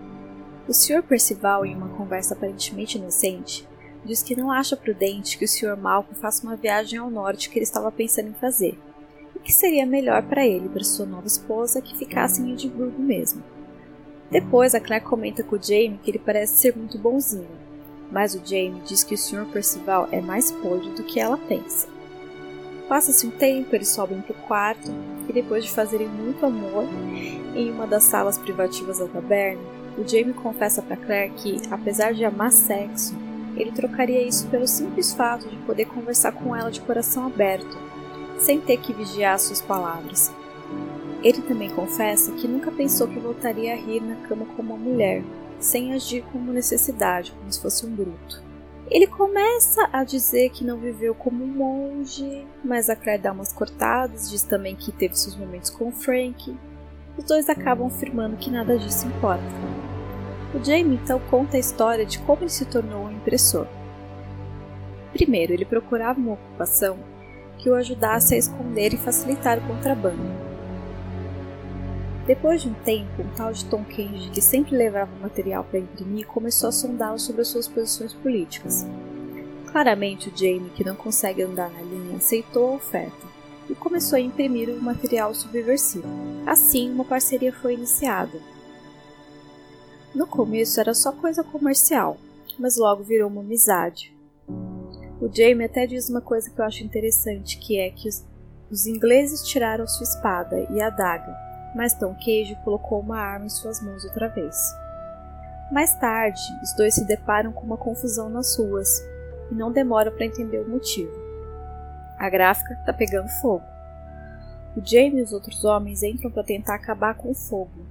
O 0.69 0.73
Sr. 0.73 1.03
Percival, 1.03 1.66
em 1.66 1.74
uma 1.74 1.89
conversa 1.89 2.35
aparentemente 2.35 2.99
inocente, 2.99 3.69
diz 4.05 4.23
que 4.23 4.36
não 4.36 4.51
acha 4.51 4.77
prudente 4.77 5.36
que 5.36 5.45
o 5.45 5.49
Sr. 5.49 5.77
Malcolm 5.77 6.15
faça 6.15 6.47
uma 6.47 6.57
viagem 6.57 6.99
ao 6.99 7.11
norte 7.11 7.51
que 7.51 7.59
ele 7.59 7.65
estava 7.65 7.91
pensando 7.91 8.28
em 8.28 8.35
fazer 8.35 8.78
e 9.35 9.39
que 9.41 9.53
seria 9.53 9.85
melhor 9.85 10.23
para 10.23 10.47
ele 10.47 10.66
e 10.66 10.69
para 10.69 10.85
sua 10.85 11.05
nova 11.05 11.27
esposa 11.27 11.82
que 11.82 11.99
ficasse 11.99 12.41
em 12.41 12.53
Edimburgo 12.53 13.03
mesmo. 13.03 13.43
Depois, 14.31 14.74
a 14.74 14.81
Claire 14.81 15.05
comenta 15.05 15.43
com 15.43 15.57
o 15.57 15.62
Jamie 15.62 15.99
que 16.03 16.11
ele 16.11 16.19
parece 16.19 16.57
ser 16.57 16.77
muito 16.77 16.97
bonzinho, 16.99 17.49
mas 18.15 18.32
o 18.36 18.41
Jamie 18.45 18.81
diz 18.86 19.03
que 19.03 19.15
o 19.15 19.19
Sr. 19.19 19.45
Percival 19.53 20.09
é 20.12 20.20
mais 20.20 20.53
podre 20.53 20.89
do 20.91 21.03
que 21.03 21.19
ela 21.19 21.36
pensa. 21.36 21.89
Passa-se 22.89 23.27
um 23.27 23.31
tempo, 23.31 23.74
eles 23.74 23.89
sobem 23.89 24.20
para 24.20 24.32
o 24.32 24.43
quarto 24.47 24.89
e 25.28 25.32
depois 25.32 25.65
de 25.65 25.73
fazerem 25.73 26.07
muito 26.07 26.47
amor 26.47 26.85
em 27.57 27.73
uma 27.73 27.89
das 27.89 28.05
salas 28.05 28.39
privativas 28.39 29.01
da 29.01 29.09
taberna, 29.09 29.61
o 29.99 30.07
Jamie 30.07 30.32
confessa 30.32 30.81
para 30.81 30.97
Claire 30.97 31.32
que, 31.35 31.61
apesar 31.70 32.15
de 32.15 32.24
amar 32.24 32.53
sexo, 32.53 33.16
ele 33.57 33.73
trocaria 33.73 34.23
isso 34.23 34.47
pelo 34.47 34.66
simples 34.69 35.12
fato 35.12 35.49
de 35.49 35.57
poder 35.59 35.86
conversar 35.86 36.32
com 36.32 36.55
ela 36.55 36.70
de 36.70 36.81
coração 36.81 37.27
aberto, 37.27 37.77
sem 38.39 38.61
ter 38.61 38.77
que 38.77 38.93
vigiar 38.93 39.39
suas 39.41 39.61
palavras. 39.61 40.32
Ele 41.23 41.43
também 41.43 41.70
confessa 41.70 42.31
que 42.32 42.47
nunca 42.47 42.70
pensou 42.70 43.09
que 43.09 43.19
voltaria 43.19 43.73
a 43.73 43.77
rir 43.77 44.01
na 44.01 44.16
cama 44.28 44.47
como 44.57 44.74
uma 44.74 44.91
mulher, 44.91 45.23
sem 45.59 45.93
agir 45.93 46.24
como 46.32 46.52
necessidade, 46.52 47.32
como 47.32 47.52
se 47.52 47.60
fosse 47.60 47.86
um 47.86 47.94
bruto. 47.94 48.43
Ele 48.90 49.06
começa 49.06 49.89
a 49.93 50.05
dizer 50.05 50.51
que 50.51 50.64
não 50.64 50.78
viveu 50.78 51.14
como 51.14 51.43
um 51.43 51.48
monge, 51.48 52.47
mas 52.62 52.90
a 52.90 52.97
Claire 52.97 53.22
dá 53.22 53.32
umas 53.32 53.52
cortadas, 53.52 54.31
diz 54.31 54.43
também 54.43 54.76
que 54.76 54.93
teve 54.93 55.14
seus 55.14 55.35
momentos 55.35 55.70
com 55.70 55.90
Frank. 55.90 56.55
Os 57.16 57.24
dois 57.24 57.48
acabam 57.48 57.86
afirmando 57.86 58.36
que 58.36 58.51
nada 58.51 58.76
disso 58.76 59.06
importa. 59.06 59.43
O 60.55 60.62
Jamie 60.62 61.01
então 61.02 61.18
conta 61.31 61.56
a 61.56 61.60
história 61.60 62.05
de 62.05 62.18
como 62.20 62.43
ele 62.43 62.51
se 62.51 62.64
tornou 62.64 63.06
um 63.06 63.12
impressor. 63.12 63.66
Primeiro, 65.12 65.52
ele 65.52 65.64
procurava 65.64 66.18
uma 66.18 66.35
ocupação 66.35 66.98
que 67.59 67.70
o 67.70 67.74
ajudasse 67.74 68.35
a 68.35 68.39
esconder 68.39 68.93
e 68.93 68.98
facilitar 68.98 69.59
o 69.59 69.66
contrabando. 69.66 70.53
Depois 72.26 72.62
de 72.62 72.70
um 72.70 72.74
tempo, 72.74 73.20
um 73.20 73.34
tal 73.34 73.52
de 73.52 73.66
Tom 73.66 73.84
Cage, 73.84 74.30
que 74.30 74.40
sempre 74.40 74.74
levava 74.74 75.14
material 75.20 75.62
para 75.62 75.78
imprimir, 75.78 76.26
começou 76.26 76.70
a 76.70 76.72
sondá-lo 76.72 77.18
sobre 77.18 77.42
as 77.42 77.48
suas 77.48 77.68
posições 77.68 78.14
políticas. 78.14 78.86
Claramente, 79.66 80.30
o 80.30 80.36
Jamie, 80.36 80.70
que 80.70 80.82
não 80.82 80.96
consegue 80.96 81.42
andar 81.42 81.70
na 81.70 81.82
linha, 81.82 82.16
aceitou 82.16 82.68
a 82.68 82.76
oferta 82.76 83.26
e 83.68 83.74
começou 83.74 84.16
a 84.16 84.20
imprimir 84.20 84.70
o 84.70 84.80
material 84.80 85.34
subversivo. 85.34 86.09
Assim, 86.46 86.90
uma 86.90 87.05
parceria 87.05 87.52
foi 87.52 87.74
iniciada. 87.74 88.38
No 90.14 90.26
começo 90.26 90.80
era 90.80 90.94
só 90.94 91.12
coisa 91.12 91.44
comercial, 91.44 92.16
mas 92.59 92.78
logo 92.78 93.02
virou 93.02 93.28
uma 93.28 93.42
amizade. 93.42 94.16
O 95.20 95.28
Jamie 95.30 95.66
até 95.66 95.86
diz 95.86 96.09
uma 96.09 96.22
coisa 96.22 96.48
que 96.48 96.59
eu 96.59 96.64
acho 96.64 96.84
interessante, 96.84 97.59
que 97.59 97.78
é 97.78 97.90
que 97.90 98.09
os, 98.09 98.24
os 98.70 98.86
ingleses 98.86 99.42
tiraram 99.42 99.86
sua 99.86 100.05
espada 100.05 100.66
e 100.70 100.80
a 100.80 100.86
adaga, 100.86 101.43
mas 101.74 101.94
Tom 101.94 102.14
Cage 102.14 102.59
colocou 102.62 103.01
uma 103.01 103.18
arma 103.18 103.46
em 103.46 103.51
suas 103.51 103.80
mãos 103.80 104.05
outra 104.05 104.28
vez. 104.28 104.56
Mais 105.72 105.94
tarde, 105.94 106.40
os 106.62 106.72
dois 106.74 106.94
se 106.94 107.05
deparam 107.05 107.52
com 107.52 107.62
uma 107.62 107.76
confusão 107.76 108.28
nas 108.28 108.56
ruas 108.56 109.02
e 109.51 109.55
não 109.55 109.72
demoram 109.72 110.12
para 110.12 110.26
entender 110.26 110.59
o 110.59 110.68
motivo. 110.68 111.12
A 112.18 112.28
gráfica 112.28 112.74
está 112.74 112.92
pegando 112.92 113.28
fogo. 113.40 113.64
O 114.76 114.84
Jamie 114.84 115.20
e 115.20 115.22
os 115.22 115.32
outros 115.32 115.64
homens 115.64 116.02
entram 116.02 116.30
para 116.30 116.44
tentar 116.44 116.74
acabar 116.74 117.14
com 117.14 117.30
o 117.30 117.34
fogo. 117.34 117.86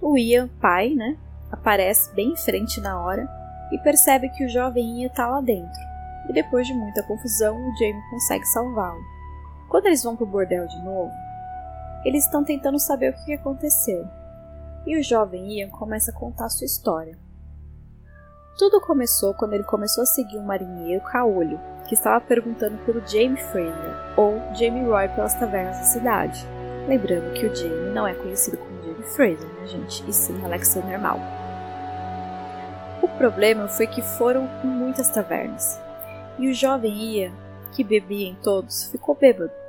O 0.00 0.16
Ian, 0.16 0.48
pai, 0.60 0.94
né, 0.94 1.16
aparece 1.50 2.14
bem 2.14 2.32
em 2.32 2.36
frente 2.36 2.80
na 2.80 3.00
hora 3.00 3.28
e 3.72 3.78
percebe 3.78 4.28
que 4.30 4.44
o 4.44 4.48
jovem 4.48 5.02
Ian 5.02 5.08
está 5.08 5.26
lá 5.26 5.40
dentro. 5.40 5.80
E 6.28 6.32
depois 6.32 6.66
de 6.66 6.74
muita 6.74 7.02
confusão, 7.02 7.56
o 7.56 7.76
Jamie 7.78 8.10
consegue 8.10 8.44
salvá-lo. 8.46 9.00
Quando 9.68 9.86
eles 9.86 10.02
vão 10.02 10.16
pro 10.16 10.26
bordel 10.26 10.66
de 10.66 10.82
novo, 10.82 11.12
eles 12.06 12.24
estão 12.24 12.44
tentando 12.44 12.78
saber 12.78 13.10
o 13.10 13.24
que 13.24 13.32
aconteceu. 13.32 14.06
E 14.86 14.96
o 14.96 15.02
jovem 15.02 15.58
Ian 15.58 15.70
começa 15.70 16.12
a 16.12 16.14
contar 16.14 16.48
sua 16.48 16.64
história. 16.64 17.18
Tudo 18.56 18.80
começou 18.80 19.34
quando 19.34 19.54
ele 19.54 19.64
começou 19.64 20.02
a 20.02 20.06
seguir 20.06 20.38
um 20.38 20.44
marinheiro 20.44 21.02
caolho, 21.02 21.60
que 21.88 21.94
estava 21.94 22.24
perguntando 22.24 22.78
pelo 22.84 23.04
Jamie 23.04 23.42
Fraser, 23.50 24.14
ou 24.16 24.40
Jamie 24.54 24.84
Roy 24.84 25.08
pelas 25.08 25.34
tavernas 25.34 25.78
da 25.78 25.82
cidade. 25.82 26.46
Lembrando 26.86 27.32
que 27.32 27.44
o 27.44 27.54
Jamie 27.54 27.92
não 27.92 28.06
é 28.06 28.14
conhecido 28.14 28.56
como 28.56 28.82
Jamie 28.82 29.02
Fraser, 29.02 29.48
né, 29.54 29.66
gente? 29.66 30.08
E 30.08 30.12
sim 30.12 30.44
Alexander 30.44 31.00
Malcolm. 31.00 31.26
O 33.02 33.08
problema 33.18 33.66
foi 33.66 33.88
que 33.88 34.00
foram 34.00 34.48
em 34.62 34.68
muitas 34.68 35.10
tavernas. 35.10 35.80
E 36.38 36.48
o 36.48 36.54
jovem 36.54 36.92
ia, 36.92 37.32
que 37.72 37.82
bebia 37.82 38.28
em 38.28 38.36
todos, 38.36 38.84
ficou 38.92 39.16
bêbado. 39.16 39.65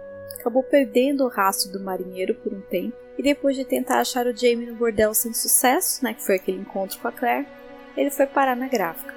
Acabou 0.47 0.63
perdendo 0.63 1.25
o 1.25 1.27
rastro 1.27 1.73
do 1.73 1.83
marinheiro 1.83 2.33
por 2.35 2.53
um 2.53 2.61
tempo, 2.61 2.95
e 3.17 3.21
depois 3.21 3.53
de 3.57 3.65
tentar 3.65 3.99
achar 3.99 4.25
o 4.25 4.33
Jamie 4.33 4.65
no 4.65 4.75
bordel 4.75 5.13
sem 5.13 5.33
sucesso, 5.33 6.01
né, 6.01 6.13
que 6.13 6.25
foi 6.25 6.35
aquele 6.35 6.61
encontro 6.61 6.97
com 6.99 7.07
a 7.09 7.11
Claire, 7.11 7.45
ele 7.97 8.09
foi 8.09 8.25
parar 8.25 8.55
na 8.55 8.69
gráfica. 8.69 9.13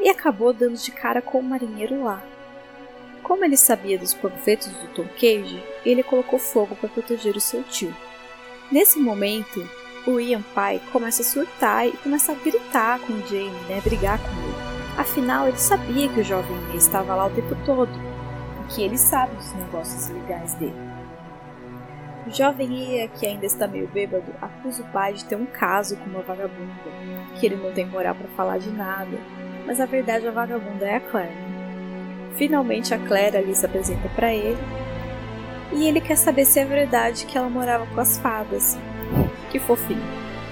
E 0.00 0.08
acabou 0.08 0.52
dando 0.52 0.76
de 0.76 0.90
cara 0.90 1.22
com 1.22 1.38
o 1.38 1.42
marinheiro 1.42 2.02
lá. 2.02 2.20
Como 3.22 3.44
ele 3.44 3.56
sabia 3.56 3.96
dos 3.96 4.12
panfletos 4.12 4.66
do 4.66 4.88
Tom 4.88 5.06
Cage, 5.14 5.62
ele 5.86 6.02
colocou 6.02 6.40
fogo 6.40 6.74
para 6.74 6.88
proteger 6.88 7.36
o 7.36 7.40
seu 7.40 7.62
tio. 7.62 7.94
Nesse 8.72 8.98
momento, 8.98 9.64
o 10.04 10.18
Ian 10.18 10.42
pai 10.52 10.82
começa 10.90 11.22
a 11.22 11.24
surtar 11.24 11.86
e 11.86 11.92
começa 11.92 12.32
a 12.32 12.34
gritar 12.34 12.98
com 12.98 13.12
o 13.12 13.26
Jamie, 13.28 13.68
né, 13.68 13.80
brigar 13.84 14.18
com 14.18 14.30
ele. 14.30 14.98
Afinal, 14.98 15.46
ele 15.46 15.58
sabia 15.58 16.08
que 16.08 16.18
o 16.18 16.24
jovem 16.24 16.56
Ian 16.70 16.76
estava 16.76 17.14
lá 17.14 17.26
o 17.26 17.30
tempo 17.30 17.56
todo 17.64 18.09
que 18.70 18.82
ele 18.82 18.96
sabe 18.96 19.34
dos 19.36 19.52
negócios 19.54 20.08
legais 20.08 20.54
dele. 20.54 20.90
O 22.26 22.30
jovem 22.30 22.72
Ia, 22.72 23.08
que 23.08 23.26
ainda 23.26 23.46
está 23.46 23.66
meio 23.66 23.88
bêbado, 23.88 24.32
acusa 24.40 24.82
o 24.82 24.86
pai 24.92 25.14
de 25.14 25.24
ter 25.24 25.36
um 25.36 25.46
caso 25.46 25.96
com 25.96 26.10
uma 26.10 26.22
vagabunda, 26.22 26.90
que 27.34 27.46
ele 27.46 27.56
não 27.56 27.72
tem 27.72 27.86
moral 27.86 28.14
para 28.14 28.28
falar 28.28 28.58
de 28.58 28.70
nada, 28.70 29.18
mas 29.66 29.80
a 29.80 29.86
verdade 29.86 30.28
a 30.28 30.30
vagabunda 30.30 30.86
é 30.86 30.96
a 30.96 31.00
Claire. 31.00 31.34
Finalmente 32.36 32.94
a 32.94 32.98
Claire 32.98 33.36
ali 33.36 33.54
se 33.54 33.66
apresenta 33.66 34.08
para 34.10 34.32
ele 34.32 34.58
e 35.72 35.86
ele 35.86 36.00
quer 36.00 36.16
saber 36.16 36.44
se 36.44 36.58
é 36.58 36.64
verdade 36.64 37.26
que 37.26 37.36
ela 37.36 37.48
morava 37.48 37.86
com 37.86 38.00
as 38.00 38.18
fadas. 38.18 38.78
Que 39.50 39.58
fofinho. 39.58 40.02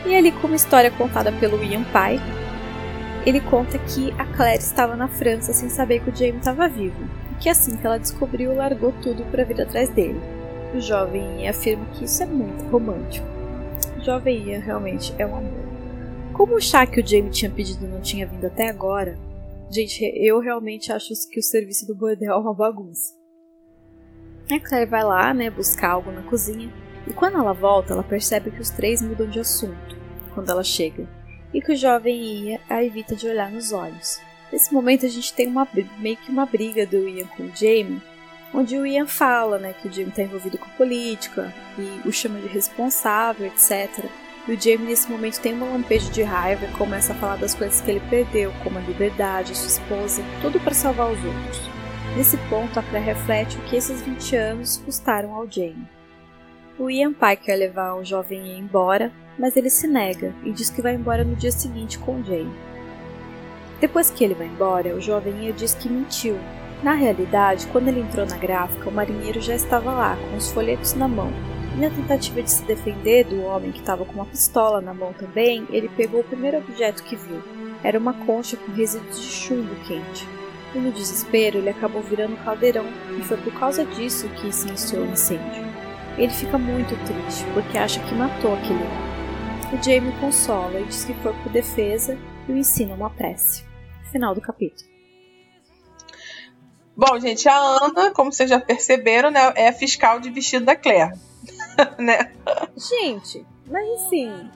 E 0.07 0.15
ali, 0.15 0.33
com 0.33 0.47
uma 0.47 0.57
história 0.57 0.91
contada 0.91 1.31
pelo 1.33 1.63
Ian 1.63 1.85
pai, 1.85 2.21
ele 3.27 3.41
conta 3.41 3.79
que 3.79 4.13
a 4.19 4.25
Claire 4.25 4.63
estava 4.63 4.97
na 4.97 5.09
França 5.09 5.53
sem 5.53 5.69
saber 5.69 6.01
que 6.01 6.11
o 6.11 6.17
Jamie 6.17 6.39
estava 6.39 6.69
vivo, 6.69 6.97
que 7.41 7.49
assim 7.49 7.77
que 7.77 7.87
ela 7.87 7.99
descobriu, 7.99 8.55
largou 8.55 8.93
tudo 9.03 9.25
para 9.31 9.45
vir 9.45 9.61
atrás 9.61 9.89
dele. 9.91 10.21
O 10.75 10.81
jovem 10.81 11.49
afirma 11.49 11.87
que 11.95 12.05
isso 12.05 12.23
é 12.23 12.27
muito 12.27 12.65
romântico. 12.65 13.27
O 13.97 14.01
jovem 14.05 14.49
Ian 14.49 14.61
realmente 14.61 15.15
é 15.19 15.27
um 15.27 15.37
amor. 15.37 15.69
Como 16.33 16.55
o 16.55 16.61
chá 16.61 16.87
que 16.87 17.01
o 17.01 17.07
Jamie 17.07 17.31
tinha 17.31 17.51
pedido 17.51 17.87
não 17.87 18.01
tinha 18.01 18.27
vindo 18.27 18.47
até 18.47 18.69
agora, 18.69 19.19
gente, 19.71 20.05
eu 20.15 20.41
realmente 20.41 20.93
acho 20.93 21.13
que 21.31 21.41
o 21.41 21.43
serviço 21.43 21.87
do 21.87 21.95
bordel 21.95 22.33
é 22.33 22.37
uma 22.39 22.55
bagunça. 22.55 23.15
A 24.51 24.61
Claire 24.61 24.89
vai 24.89 25.05
lá, 25.05 25.35
né, 25.35 25.51
buscar 25.51 25.91
algo 25.91 26.11
na 26.11 26.23
cozinha, 26.23 26.73
e 27.07 27.13
quando 27.13 27.39
ela 27.39 27.53
volta, 27.53 27.93
ela 27.93 28.03
percebe 28.03 28.51
que 28.51 28.61
os 28.61 28.71
três 28.71 29.03
mudam 29.03 29.29
de 29.29 29.41
assunto 29.41 29.97
quando 30.33 30.51
ela 30.51 30.63
chega, 30.63 31.09
e 31.53 31.61
que 31.61 31.73
o 31.73 31.77
jovem 31.77 32.21
Ian 32.21 32.59
a 32.69 32.83
evita 32.83 33.15
de 33.15 33.27
olhar 33.27 33.51
nos 33.51 33.73
olhos. 33.73 34.21
Nesse 34.53 34.73
momento 34.73 35.05
a 35.05 35.09
gente 35.09 35.33
tem 35.33 35.47
uma, 35.47 35.67
meio 35.99 36.17
que 36.17 36.31
uma 36.31 36.47
briga 36.47 36.87
do 36.87 37.09
Ian 37.09 37.27
com 37.27 37.45
o 37.45 37.53
Jamie, 37.55 38.01
onde 38.53 38.79
o 38.79 38.87
Ian 38.87 39.07
fala 39.07 39.59
né, 39.59 39.75
que 39.75 39.89
o 39.89 39.93
Jamie 39.93 40.09
está 40.09 40.23
envolvido 40.23 40.59
com 40.59 40.69
política 40.71 41.53
e 41.79 42.09
o 42.09 42.13
chama 42.13 42.41
de 42.41 42.47
responsável, 42.47 43.47
etc. 43.47 44.07
E 44.47 44.53
o 44.53 44.61
Jamie 44.61 44.89
nesse 44.89 45.11
momento 45.11 45.41
tem 45.41 45.55
um 45.55 45.73
lampejo 45.73 46.11
de 46.11 46.23
raiva 46.23 46.65
e 46.65 46.73
começa 46.73 47.13
a 47.13 47.17
falar 47.17 47.37
das 47.37 47.55
coisas 47.55 47.81
que 47.83 47.91
ele 47.91 48.01
perdeu, 48.09 48.53
como 48.65 48.79
a 48.79 48.83
liberdade, 48.83 49.53
a 49.53 49.55
sua 49.55 49.69
esposa, 49.69 50.23
tudo 50.41 50.59
para 50.61 50.73
salvar 50.73 51.11
os 51.13 51.23
outros. 51.23 51.61
Nesse 52.17 52.39
ponto, 52.49 52.79
a 52.79 52.83
Claire 52.83 53.05
reflete 53.05 53.59
o 53.59 53.63
que 53.65 53.77
esses 53.77 54.01
20 54.01 54.37
anos 54.37 54.79
custaram 54.79 55.35
ao 55.35 55.49
Jamie. 55.49 55.87
O 56.79 56.89
Ian 56.89 57.13
pai 57.13 57.37
quer 57.37 57.57
levar 57.57 57.95
o 57.95 58.05
jovem 58.05 58.47
Ian 58.47 58.59
embora, 58.59 59.13
mas 59.39 59.57
ele 59.57 59.69
se 59.69 59.87
nega 59.87 60.35
e 60.43 60.51
diz 60.51 60.71
que 60.71 60.81
vai 60.81 60.95
embora 60.95 61.25
no 61.25 61.37
dia 61.37 61.53
seguinte 61.53 61.99
com 61.99 62.25
Jamie. 62.25 62.68
Depois 63.81 64.11
que 64.11 64.25
ele 64.25 64.35
vai 64.35 64.47
embora, 64.47 64.95
o 64.95 65.01
jovem 65.01 65.53
diz 65.53 65.75
que 65.75 65.89
mentiu. 65.89 66.39
Na 66.83 66.93
realidade, 66.93 67.67
quando 67.69 67.89
ele 67.89 68.01
entrou 68.01 68.27
na 68.27 68.37
gráfica, 68.37 68.89
o 68.89 68.93
marinheiro 68.93 69.41
já 69.41 69.55
estava 69.55 69.93
lá, 69.93 70.17
com 70.17 70.37
os 70.37 70.51
folhetos 70.51 70.95
na 70.95 71.09
mão. 71.09 71.33
E 71.77 71.81
na 71.81 71.91
tentativa 71.91 72.43
de 72.43 72.51
se 72.51 72.63
defender 72.65 73.25
do 73.25 73.43
homem 73.45 73.73
que 73.73 73.81
estava 73.81 74.05
com 74.05 74.13
uma 74.13 74.27
pistola 74.27 74.81
na 74.81 74.95
mão 74.95 75.13
também, 75.13 75.67
ele 75.71 75.89
pegou 75.89 76.21
o 76.21 76.25
primeiro 76.25 76.59
objeto 76.59 77.03
que 77.03 77.17
viu. 77.17 77.43
Era 77.83 77.99
uma 77.99 78.13
concha 78.13 78.57
com 78.57 78.73
resíduos 78.73 79.21
de 79.21 79.27
chumbo 79.27 79.75
quente 79.87 80.27
e 80.75 80.79
no 80.79 80.93
desespero 80.93 81.59
ele 81.59 81.71
acabou 81.71 82.03
virando 82.03 82.37
caldeirão, 82.45 82.85
e 83.19 83.23
foi 83.23 83.37
por 83.39 83.53
causa 83.55 83.85
disso 83.85 84.29
que 84.31 84.53
se 84.53 84.69
iniciou 84.69 85.03
o 85.03 85.11
incêndio. 85.11 85.67
Ele 86.17 86.33
fica 86.33 86.59
muito 86.59 86.97
triste, 87.05 87.45
porque 87.55 87.79
acha 87.79 88.01
que 88.01 88.15
matou 88.15 88.55
aquele 88.55 88.75
homem. 88.75 89.09
O 89.73 89.83
Jamie 89.83 90.13
consola 90.21 90.81
e 90.81 90.85
diz 90.85 91.05
que 91.05 91.15
foi 91.15 91.33
por 91.33 91.53
defesa 91.53 92.17
e 92.49 92.53
o 92.53 92.57
ensina 92.57 92.95
uma 92.95 93.11
prece. 93.11 93.68
Final 94.11 94.35
do 94.35 94.41
capítulo. 94.41 94.89
Bom, 96.97 97.19
gente, 97.21 97.49
a 97.49 97.57
Ana, 97.57 98.11
como 98.11 98.33
vocês 98.33 98.51
já 98.51 98.59
perceberam, 98.59 99.31
né, 99.31 99.53
é 99.55 99.69
a 99.69 99.73
fiscal 99.73 100.19
de 100.19 100.31
vestido 100.31 100.65
da 100.65 100.75
Claire. 100.75 101.15
né? 101.99 102.33
Gente, 102.77 103.47
mas 103.67 103.89
assim, 104.01 104.51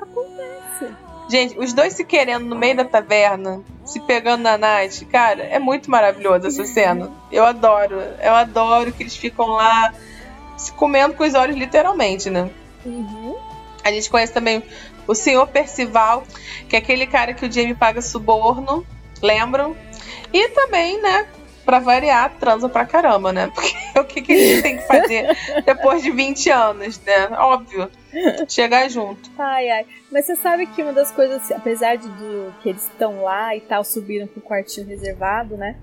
acontece. 0.00 0.92
Gente, 1.28 1.58
os 1.58 1.72
dois 1.72 1.92
se 1.92 2.04
querendo 2.04 2.46
no 2.46 2.56
meio 2.56 2.74
da 2.74 2.84
taverna, 2.84 3.62
se 3.84 4.00
pegando 4.00 4.42
na 4.42 4.56
Night, 4.56 5.04
cara, 5.04 5.42
é 5.42 5.58
muito 5.58 5.90
maravilhoso 5.90 6.46
essa 6.46 6.64
cena. 6.64 7.12
Eu 7.30 7.44
adoro. 7.44 8.00
Eu 8.20 8.34
adoro 8.34 8.90
que 8.92 9.02
eles 9.02 9.16
ficam 9.16 9.46
lá 9.46 9.92
se 10.56 10.72
comendo 10.72 11.14
com 11.14 11.24
os 11.24 11.34
olhos, 11.34 11.56
literalmente, 11.56 12.30
né? 12.30 12.50
Uhum. 12.84 13.36
A 13.84 13.92
gente 13.92 14.10
conhece 14.10 14.32
também 14.32 14.62
o 15.08 15.14
senhor 15.14 15.48
Percival, 15.48 16.22
que 16.68 16.76
é 16.76 16.78
aquele 16.78 17.06
cara 17.06 17.34
que 17.34 17.46
o 17.46 17.50
Jamie 17.50 17.74
paga 17.74 18.00
suborno, 18.00 18.86
lembram? 19.22 19.74
E 20.32 20.48
também, 20.50 21.00
né, 21.00 21.26
pra 21.64 21.80
variar, 21.80 22.34
transa 22.38 22.68
pra 22.68 22.86
caramba, 22.86 23.32
né? 23.32 23.50
Porque 23.54 23.74
o 23.98 24.04
que, 24.04 24.22
que 24.22 24.32
ele 24.32 24.62
tem 24.62 24.76
que 24.76 24.86
fazer 24.86 25.36
depois 25.64 26.02
de 26.02 26.10
20 26.10 26.50
anos, 26.50 27.00
né? 27.00 27.28
Óbvio. 27.32 27.90
Chegar 28.48 28.88
junto. 28.88 29.30
Ai, 29.38 29.68
ai. 29.68 29.86
Mas 30.10 30.24
você 30.24 30.36
sabe 30.36 30.66
que 30.66 30.82
uma 30.82 30.92
das 30.92 31.10
coisas, 31.10 31.50
apesar 31.52 31.96
de 31.96 32.08
do, 32.08 32.54
que 32.62 32.70
eles 32.70 32.84
estão 32.84 33.22
lá 33.22 33.54
e 33.54 33.60
tal, 33.60 33.84
subiram 33.84 34.26
pro 34.26 34.40
quartinho 34.40 34.86
reservado, 34.86 35.56
né? 35.56 35.76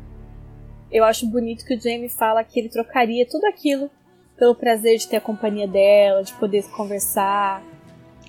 Eu 0.91 1.03
acho 1.03 1.27
bonito 1.27 1.65
que 1.65 1.75
o 1.75 1.79
Jamie 1.79 2.09
fala 2.09 2.43
que 2.43 2.59
ele 2.59 2.69
trocaria 2.69 3.27
tudo 3.29 3.45
aquilo 3.45 3.89
pelo 4.37 4.55
prazer 4.55 4.97
de 4.97 5.07
ter 5.07 5.17
a 5.17 5.21
companhia 5.21 5.67
dela, 5.67 6.23
de 6.23 6.33
poder 6.33 6.63
conversar. 6.71 7.61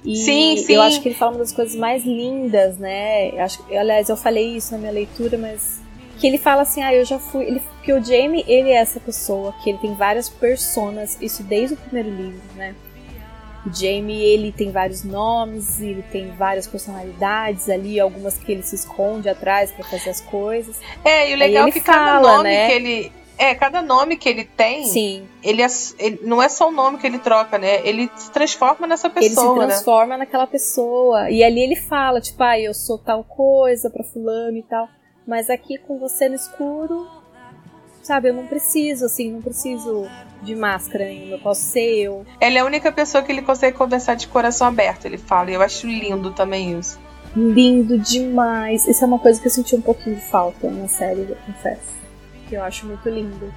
E 0.05 0.17
sim, 0.17 0.57
sim. 0.57 0.75
eu 0.75 0.83
acho 0.83 1.01
que 1.01 1.09
ele 1.09 1.15
fala 1.15 1.33
uma 1.33 1.39
das 1.39 1.53
coisas 1.53 1.75
mais 1.75 2.05
lindas, 2.05 2.79
né? 2.79 3.31
Eu 3.31 3.43
acho, 3.43 3.65
aliás, 3.71 4.09
eu 4.09 4.17
falei 4.17 4.57
isso 4.57 4.73
na 4.73 4.79
minha 4.79 4.93
leitura, 4.93 5.37
mas 5.37 5.81
que 6.19 6.27
ele 6.27 6.39
fala 6.39 6.63
assim, 6.63 6.83
ah, 6.83 6.95
eu 6.95 7.05
já 7.05 7.19
fui, 7.19 7.45
ele, 7.45 7.63
que 7.83 7.93
o 7.93 8.03
Jamie, 8.03 8.45
ele 8.49 8.71
é 8.71 8.77
essa 8.77 8.99
pessoa, 8.99 9.55
que 9.63 9.71
ele 9.71 9.79
tem 9.79 9.95
várias 9.95 10.29
personas, 10.29 11.19
isso 11.21 11.43
desde 11.43 11.75
o 11.75 11.77
primeiro 11.77 12.09
livro, 12.09 12.41
né? 12.55 12.75
O 13.67 13.73
Jamie, 13.75 14.23
ele 14.23 14.53
tem 14.53 14.71
vários 14.71 15.03
nomes, 15.03 15.81
ele 15.81 16.03
tem 16.13 16.31
várias 16.31 16.67
personalidades 16.67 17.69
ali, 17.69 17.99
algumas 17.99 18.39
que 18.39 18.53
ele 18.53 18.63
se 18.63 18.77
esconde 18.77 19.29
atrás 19.29 19.73
para 19.73 19.85
fazer 19.85 20.11
as 20.11 20.21
coisas. 20.21 20.81
É, 21.05 21.31
e 21.31 21.35
o 21.35 21.37
legal 21.37 21.67
é 21.67 21.73
que 21.73 21.81
fala, 21.81 22.23
cada 22.23 22.37
nome 22.37 22.49
né? 22.49 22.69
que 22.69 22.73
ele 22.73 23.13
é, 23.39 23.55
cada 23.55 23.83
nome 23.83 24.17
que 24.17 24.29
ele 24.29 24.45
tem, 24.45 24.85
Sim. 24.85 25.29
Ele, 25.43 25.63
é, 25.63 25.67
ele 25.99 26.21
não 26.23 26.43
é 26.43 26.49
só 26.49 26.69
o 26.69 26.73
nome 26.73 26.99
que 26.99 27.07
ele 27.07 27.19
troca, 27.19 27.59
né? 27.59 27.87
Ele 27.87 28.11
se 28.17 28.31
transforma 28.31 28.87
nessa 28.87 29.09
pessoa. 29.11 29.27
Ele 29.27 29.35
se 29.35 29.61
né? 29.61 29.67
transforma 29.67 30.15
né? 30.15 30.19
naquela 30.19 30.47
pessoa. 30.47 31.31
E 31.31 31.45
ali 31.45 31.61
ele 31.61 31.77
fala, 31.77 32.21
tipo, 32.21 32.43
ah, 32.43 32.59
eu 32.59 32.75
sou 32.75 32.99
tal 32.99 33.23
coisa 33.25 33.91
pra 33.91 34.05
fulano 34.05 34.57
e 34.57 34.63
tal. 34.63 34.89
Mas 35.27 35.51
aqui 35.51 35.79
com 35.79 35.99
você 35.99 36.29
no 36.29 36.35
escuro, 36.35 37.07
sabe, 38.03 38.29
eu 38.29 38.35
não 38.35 38.47
preciso, 38.47 39.07
assim, 39.07 39.33
não 39.33 39.43
preciso 39.43 40.09
de 40.43 40.55
máscara 40.55 41.05
ainda, 41.05 41.35
eu 41.35 41.39
posso 41.41 41.63
ser 41.63 41.99
eu. 41.99 42.25
Ele 42.41 42.57
é 42.57 42.61
a 42.61 42.65
única 42.65 42.93
pessoa 42.93 43.23
que 43.23 43.33
ele 43.33 43.43
consegue 43.43 43.77
conversar 43.77 44.15
de 44.15 44.29
coração 44.29 44.69
aberto, 44.69 45.07
ele 45.07 45.19
fala, 45.19 45.51
e 45.51 45.55
eu 45.55 45.63
acho 45.63 45.87
lindo 45.87 46.31
também 46.31 46.79
isso. 46.79 46.99
Lindo 47.35 47.99
demais. 47.99 48.87
Isso 48.87 49.05
é 49.05 49.07
uma 49.07 49.19
coisa 49.19 49.39
que 49.39 49.47
eu 49.47 49.51
senti 49.51 49.77
um 49.77 49.83
pouquinho 49.83 50.17
de 50.17 50.23
falta 50.23 50.71
na 50.71 50.89
série, 50.89 51.21
eu 51.21 51.37
confesso. 51.45 51.96
Que 52.49 52.55
eu 52.55 52.63
acho 52.63 52.87
muito 52.87 53.09
lindo. 53.09 53.53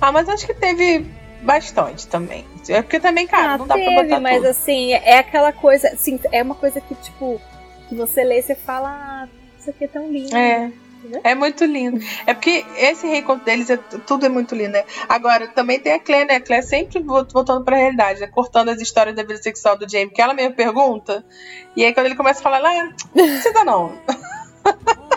Ah, 0.00 0.12
mas 0.12 0.28
acho 0.28 0.46
que 0.46 0.54
teve 0.54 1.06
bastante 1.42 2.06
também. 2.06 2.44
É 2.68 2.82
porque 2.82 3.00
também, 3.00 3.26
cara, 3.26 3.54
ah, 3.54 3.58
não 3.58 3.66
dá 3.66 3.74
teve, 3.74 3.94
pra 3.94 4.02
botar 4.02 4.20
mas 4.20 4.36
tudo. 4.36 4.46
assim, 4.46 4.92
é 4.92 5.18
aquela 5.18 5.52
coisa, 5.52 5.88
assim, 5.88 6.20
é 6.32 6.42
uma 6.42 6.54
coisa 6.54 6.80
que, 6.80 6.94
tipo, 6.96 7.40
que 7.88 7.94
você 7.94 8.22
lê 8.22 8.40
e 8.40 8.42
você 8.42 8.54
fala, 8.54 8.88
ah, 8.88 9.28
isso 9.58 9.70
aqui 9.70 9.84
é 9.84 9.88
tão 9.88 10.10
lindo. 10.10 10.36
É. 10.36 10.70
É 11.22 11.34
muito 11.34 11.64
lindo. 11.64 12.04
É 12.26 12.34
porque 12.34 12.64
esse 12.76 13.06
reencontro 13.06 13.44
deles, 13.44 13.70
é, 13.70 13.76
tudo 13.76 14.26
é 14.26 14.28
muito 14.28 14.54
lindo, 14.54 14.72
né? 14.72 14.84
Agora, 15.08 15.46
também 15.46 15.78
tem 15.78 15.92
a 15.92 15.98
Claire, 16.00 16.26
né? 16.26 16.34
A 16.36 16.40
Claire 16.40 16.66
sempre 16.66 16.98
voltando 17.00 17.64
pra 17.64 17.76
realidade, 17.76 18.20
né? 18.20 18.26
Cortando 18.26 18.70
as 18.70 18.80
histórias 18.80 19.14
da 19.14 19.22
vida 19.22 19.40
sexual 19.40 19.78
do 19.78 19.88
Jamie, 19.88 20.10
que 20.10 20.20
ela 20.20 20.34
mesmo 20.34 20.54
pergunta. 20.54 21.24
E 21.76 21.84
aí, 21.84 21.94
quando 21.94 22.06
ele 22.06 22.16
começa 22.16 22.40
a 22.40 22.42
falar, 22.42 22.58
lá, 22.58 22.74
não 23.14 23.26
precisa 23.26 23.64
não. 23.64 23.92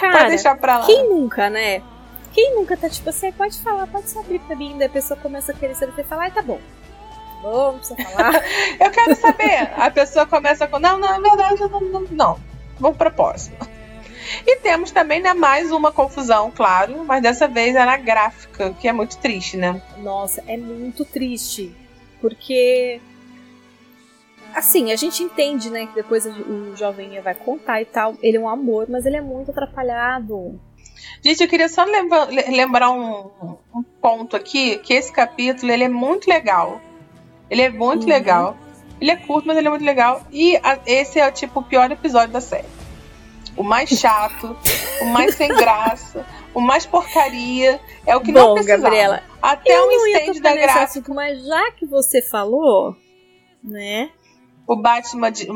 Cara, 0.00 0.12
pode 0.12 0.28
deixar 0.28 0.56
pra 0.56 0.78
lá. 0.78 0.86
Quem 0.86 1.08
nunca, 1.08 1.48
né? 1.50 1.82
Quem 2.32 2.54
nunca 2.54 2.76
tá 2.76 2.88
tipo 2.88 3.08
assim, 3.10 3.32
pode 3.32 3.58
falar, 3.58 3.86
pode 3.86 4.08
se 4.08 4.18
abrir 4.18 4.38
pra 4.40 4.54
mim, 4.54 4.76
daí 4.78 4.86
a 4.86 4.90
pessoa 4.90 5.18
começa 5.18 5.52
a 5.52 5.54
querer 5.54 5.74
saber 5.74 5.92
e 5.98 6.04
fala, 6.04 6.24
ai, 6.24 6.30
tá 6.30 6.42
bom. 6.42 6.60
bom, 7.42 7.72
não 7.72 7.78
precisa 7.78 8.02
falar. 8.02 8.34
eu 8.78 8.90
quero 8.90 9.16
saber. 9.16 9.72
A 9.76 9.90
pessoa 9.90 10.26
começa 10.26 10.66
com, 10.66 10.78
não, 10.78 10.98
não, 10.98 11.14
é 11.14 11.20
verdade, 11.20 11.60
não, 11.60 11.80
não, 11.80 12.02
não. 12.10 12.40
Vamos 12.78 12.96
pro 12.96 13.10
próximo. 13.10 13.56
E 14.46 14.56
temos 14.56 14.90
também 14.90 15.20
né, 15.20 15.32
mais 15.32 15.72
uma 15.72 15.90
confusão, 15.90 16.50
claro, 16.50 17.04
mas 17.04 17.22
dessa 17.22 17.48
vez 17.48 17.74
era 17.74 17.96
gráfica, 17.96 18.74
que 18.78 18.86
é 18.86 18.92
muito 18.92 19.16
triste, 19.18 19.56
né? 19.56 19.80
Nossa, 19.98 20.42
é 20.46 20.56
muito 20.56 21.04
triste. 21.04 21.74
Porque. 22.20 23.00
Assim, 24.58 24.90
a 24.90 24.96
gente 24.96 25.22
entende, 25.22 25.70
né, 25.70 25.86
que 25.86 25.94
depois 25.94 26.26
o 26.26 26.74
jovem 26.74 27.20
vai 27.20 27.32
contar 27.32 27.80
e 27.80 27.84
tal. 27.84 28.16
Ele 28.20 28.38
é 28.38 28.40
um 28.40 28.48
amor, 28.48 28.86
mas 28.90 29.06
ele 29.06 29.16
é 29.16 29.20
muito 29.20 29.52
atrapalhado. 29.52 30.60
Gente, 31.22 31.40
eu 31.40 31.48
queria 31.48 31.68
só 31.68 31.84
lembra, 31.84 32.24
lembrar 32.24 32.90
um, 32.90 33.30
um, 33.72 33.82
ponto 34.02 34.34
aqui, 34.34 34.78
que 34.78 34.94
esse 34.94 35.12
capítulo 35.12 35.70
ele 35.70 35.84
é 35.84 35.88
muito 35.88 36.28
legal. 36.28 36.80
Ele 37.48 37.62
é 37.62 37.70
muito 37.70 38.02
uhum. 38.02 38.08
legal. 38.08 38.56
Ele 39.00 39.12
é 39.12 39.16
curto, 39.16 39.46
mas 39.46 39.56
ele 39.56 39.68
é 39.68 39.70
muito 39.70 39.84
legal. 39.84 40.26
E 40.32 40.56
a, 40.56 40.80
esse 40.84 41.20
é 41.20 41.30
tipo 41.30 41.60
o 41.60 41.62
pior 41.62 41.88
episódio 41.92 42.32
da 42.32 42.40
série. 42.40 42.66
O 43.56 43.62
mais 43.62 43.88
chato, 43.90 44.56
o 45.00 45.04
mais 45.04 45.36
sem 45.36 45.50
graça, 45.54 46.26
o 46.52 46.60
mais 46.60 46.84
porcaria. 46.84 47.78
É 48.04 48.16
o 48.16 48.20
que 48.20 48.32
Bom, 48.32 48.40
não 48.40 48.54
precisava. 48.54 48.82
Gabriela, 48.82 49.22
Até 49.40 49.80
um 49.80 49.92
incêndio 49.92 50.42
da 50.42 50.52
graça. 50.52 50.80
Assunto, 50.82 51.14
mas 51.14 51.46
já 51.46 51.70
que 51.70 51.86
você 51.86 52.20
falou, 52.20 52.96
né? 53.62 54.10
O 54.68 54.76
Batman, 54.76 55.32
de, 55.32 55.46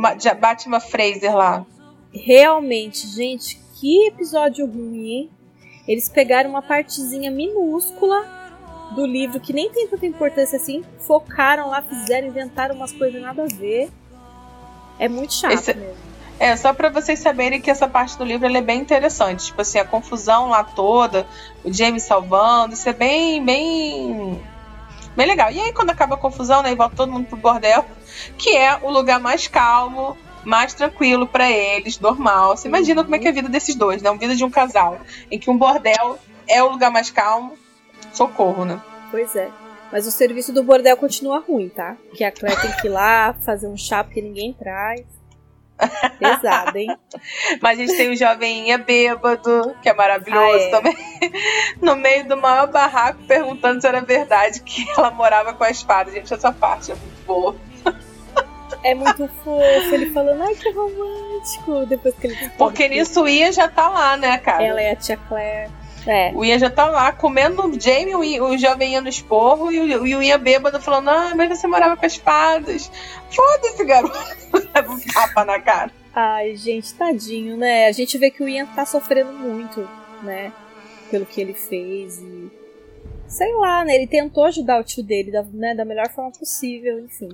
Batman 0.40 0.80
Fraser 0.80 1.36
lá. 1.36 1.66
Realmente, 2.12 3.06
gente, 3.06 3.60
que 3.78 4.06
episódio 4.06 4.66
ruim, 4.66 5.06
hein? 5.06 5.30
Eles 5.86 6.08
pegaram 6.08 6.48
uma 6.48 6.62
partezinha 6.62 7.30
minúscula 7.30 8.24
do 8.94 9.04
livro 9.04 9.38
que 9.38 9.52
nem 9.52 9.70
tem 9.70 9.86
tanta 9.86 10.06
importância 10.06 10.56
assim, 10.56 10.82
focaram 11.00 11.68
lá, 11.68 11.82
fizeram, 11.82 12.28
inventaram 12.28 12.74
umas 12.74 12.92
coisas 12.92 13.20
nada 13.20 13.42
a 13.42 13.46
ver. 13.46 13.90
É 14.98 15.08
muito 15.08 15.34
chato 15.34 15.52
Esse... 15.52 15.74
mesmo. 15.74 16.12
É, 16.38 16.56
só 16.56 16.72
para 16.72 16.88
vocês 16.88 17.18
saberem 17.18 17.60
que 17.60 17.70
essa 17.70 17.86
parte 17.86 18.16
do 18.18 18.24
livro 18.24 18.46
é 18.48 18.60
bem 18.60 18.80
interessante. 18.80 19.46
Tipo 19.46 19.60
assim, 19.60 19.78
a 19.78 19.84
confusão 19.84 20.48
lá 20.48 20.64
toda, 20.64 21.26
o 21.62 21.72
James 21.72 22.02
salvando, 22.02 22.74
isso 22.74 22.88
é 22.88 22.92
bem, 22.92 23.44
bem. 23.44 24.40
Bem 25.16 25.26
legal. 25.26 25.50
E 25.50 25.60
aí, 25.60 25.72
quando 25.72 25.90
acaba 25.90 26.14
a 26.14 26.18
confusão, 26.18 26.62
né, 26.62 26.72
e 26.72 26.74
volta 26.74 26.96
todo 26.96 27.12
mundo 27.12 27.26
pro 27.26 27.36
bordel, 27.36 27.84
que 28.38 28.56
é 28.56 28.78
o 28.82 28.90
lugar 28.90 29.20
mais 29.20 29.46
calmo, 29.46 30.16
mais 30.44 30.74
tranquilo 30.74 31.26
para 31.26 31.50
eles, 31.50 32.00
normal. 32.00 32.56
Você 32.56 32.68
imagina 32.68 33.02
como 33.02 33.14
é 33.14 33.18
que 33.18 33.26
é 33.26 33.30
a 33.30 33.34
vida 33.34 33.48
desses 33.48 33.74
dois, 33.74 34.02
né? 34.02 34.12
Vida 34.16 34.34
de 34.34 34.44
um 34.44 34.50
casal, 34.50 34.98
em 35.30 35.38
que 35.38 35.50
um 35.50 35.56
bordel 35.56 36.18
é 36.48 36.62
o 36.62 36.70
lugar 36.70 36.90
mais 36.90 37.10
calmo. 37.10 37.56
Socorro, 38.12 38.64
né? 38.64 38.80
Pois 39.10 39.34
é. 39.36 39.50
Mas 39.90 40.06
o 40.06 40.10
serviço 40.10 40.52
do 40.52 40.62
bordel 40.62 40.96
continua 40.96 41.38
ruim, 41.38 41.68
tá? 41.68 41.96
Que 42.14 42.24
a 42.24 42.32
Claire 42.32 42.60
tem 42.60 42.72
que 42.72 42.86
ir 42.86 42.90
lá 42.90 43.34
fazer 43.44 43.66
um 43.66 43.76
chá 43.76 44.02
porque 44.02 44.22
ninguém 44.22 44.54
traz. 44.54 45.04
Pesado, 46.18 46.76
hein? 46.76 46.96
Mas 47.60 47.78
a 47.78 47.82
gente 47.82 47.96
tem 47.96 48.10
o 48.10 48.16
joveminha 48.16 48.78
bêbado, 48.78 49.74
que 49.82 49.88
é 49.88 49.94
maravilhoso 49.94 50.64
ah, 50.64 50.68
é. 50.68 50.70
também. 50.70 50.96
No 51.80 51.96
meio 51.96 52.26
do 52.26 52.36
maior 52.36 52.68
barraco, 52.68 53.22
perguntando 53.26 53.80
se 53.80 53.86
era 53.86 54.00
verdade 54.00 54.60
que 54.62 54.88
ela 54.90 55.10
morava 55.10 55.54
com 55.54 55.64
a 55.64 55.70
espada. 55.70 56.10
Gente, 56.10 56.32
essa 56.32 56.52
parte 56.52 56.92
é 56.92 56.94
muito 56.94 57.26
boa. 57.26 57.56
É 58.84 58.94
muito 58.94 59.28
fofo, 59.44 59.94
ele 59.94 60.10
falando, 60.10 60.42
ai 60.42 60.54
que 60.56 60.70
romântico, 60.72 61.86
depois 61.86 62.14
que 62.16 62.26
ele 62.26 62.50
Porque 62.58 62.88
nisso 62.88 63.22
o 63.22 63.28
Ian 63.28 63.52
já 63.52 63.68
tá 63.68 63.88
lá, 63.88 64.16
né, 64.16 64.38
cara? 64.38 64.64
Ela 64.64 64.80
é 64.80 64.92
a 64.92 64.96
tia 64.96 65.16
Claire. 65.28 65.70
É. 66.06 66.32
O 66.34 66.44
Ian 66.44 66.58
já 66.58 66.70
tá 66.70 66.86
lá 66.86 67.12
comendo 67.12 67.66
o 67.66 67.80
Jamie, 67.80 68.14
o, 68.14 68.24
Ian, 68.24 68.44
o 68.44 68.58
jovem 68.58 68.94
Ian 68.94 69.02
no 69.02 69.08
esporro, 69.08 69.70
e 69.70 69.80
o, 69.80 70.06
e 70.06 70.16
o 70.16 70.22
Ian 70.22 70.38
bêbado 70.38 70.80
falando: 70.80 71.08
Ah, 71.08 71.32
mas 71.36 71.48
você 71.48 71.66
morava 71.66 71.96
com 71.96 72.06
as 72.06 72.16
fadas. 72.16 72.90
Foda-se, 73.30 73.84
garoto. 73.84 74.18
Leva 74.74 74.92
um 74.92 75.00
tapa 75.00 75.44
na 75.44 75.60
cara. 75.60 75.90
Ai, 76.14 76.56
gente, 76.56 76.92
tadinho, 76.94 77.56
né? 77.56 77.86
A 77.86 77.92
gente 77.92 78.18
vê 78.18 78.30
que 78.30 78.42
o 78.42 78.48
Ian 78.48 78.66
tá 78.66 78.84
sofrendo 78.84 79.32
muito, 79.32 79.88
né? 80.22 80.52
Pelo 81.10 81.24
que 81.24 81.40
ele 81.40 81.54
fez 81.54 82.18
e. 82.18 82.50
Sei 83.26 83.52
lá, 83.54 83.84
né? 83.84 83.94
Ele 83.94 84.06
tentou 84.06 84.44
ajudar 84.44 84.80
o 84.80 84.84
tio 84.84 85.02
dele 85.02 85.30
da, 85.30 85.42
né, 85.42 85.74
da 85.74 85.84
melhor 85.84 86.08
forma 86.10 86.30
possível, 86.32 86.98
enfim. 87.00 87.30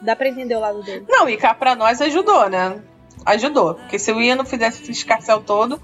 Dá 0.00 0.14
pra 0.14 0.28
entender 0.28 0.54
o 0.54 0.60
lado 0.60 0.82
dele. 0.82 1.04
Não, 1.08 1.28
e 1.28 1.36
cá 1.36 1.54
pra 1.54 1.74
nós 1.74 2.00
ajudou, 2.00 2.48
né? 2.48 2.80
Ajudou. 3.24 3.74
Porque 3.74 3.98
se 3.98 4.12
o 4.12 4.20
Ian 4.20 4.36
não 4.36 4.44
fizesse 4.44 4.82
esse 4.82 4.92
escarcel 4.92 5.40
todo, 5.40 5.80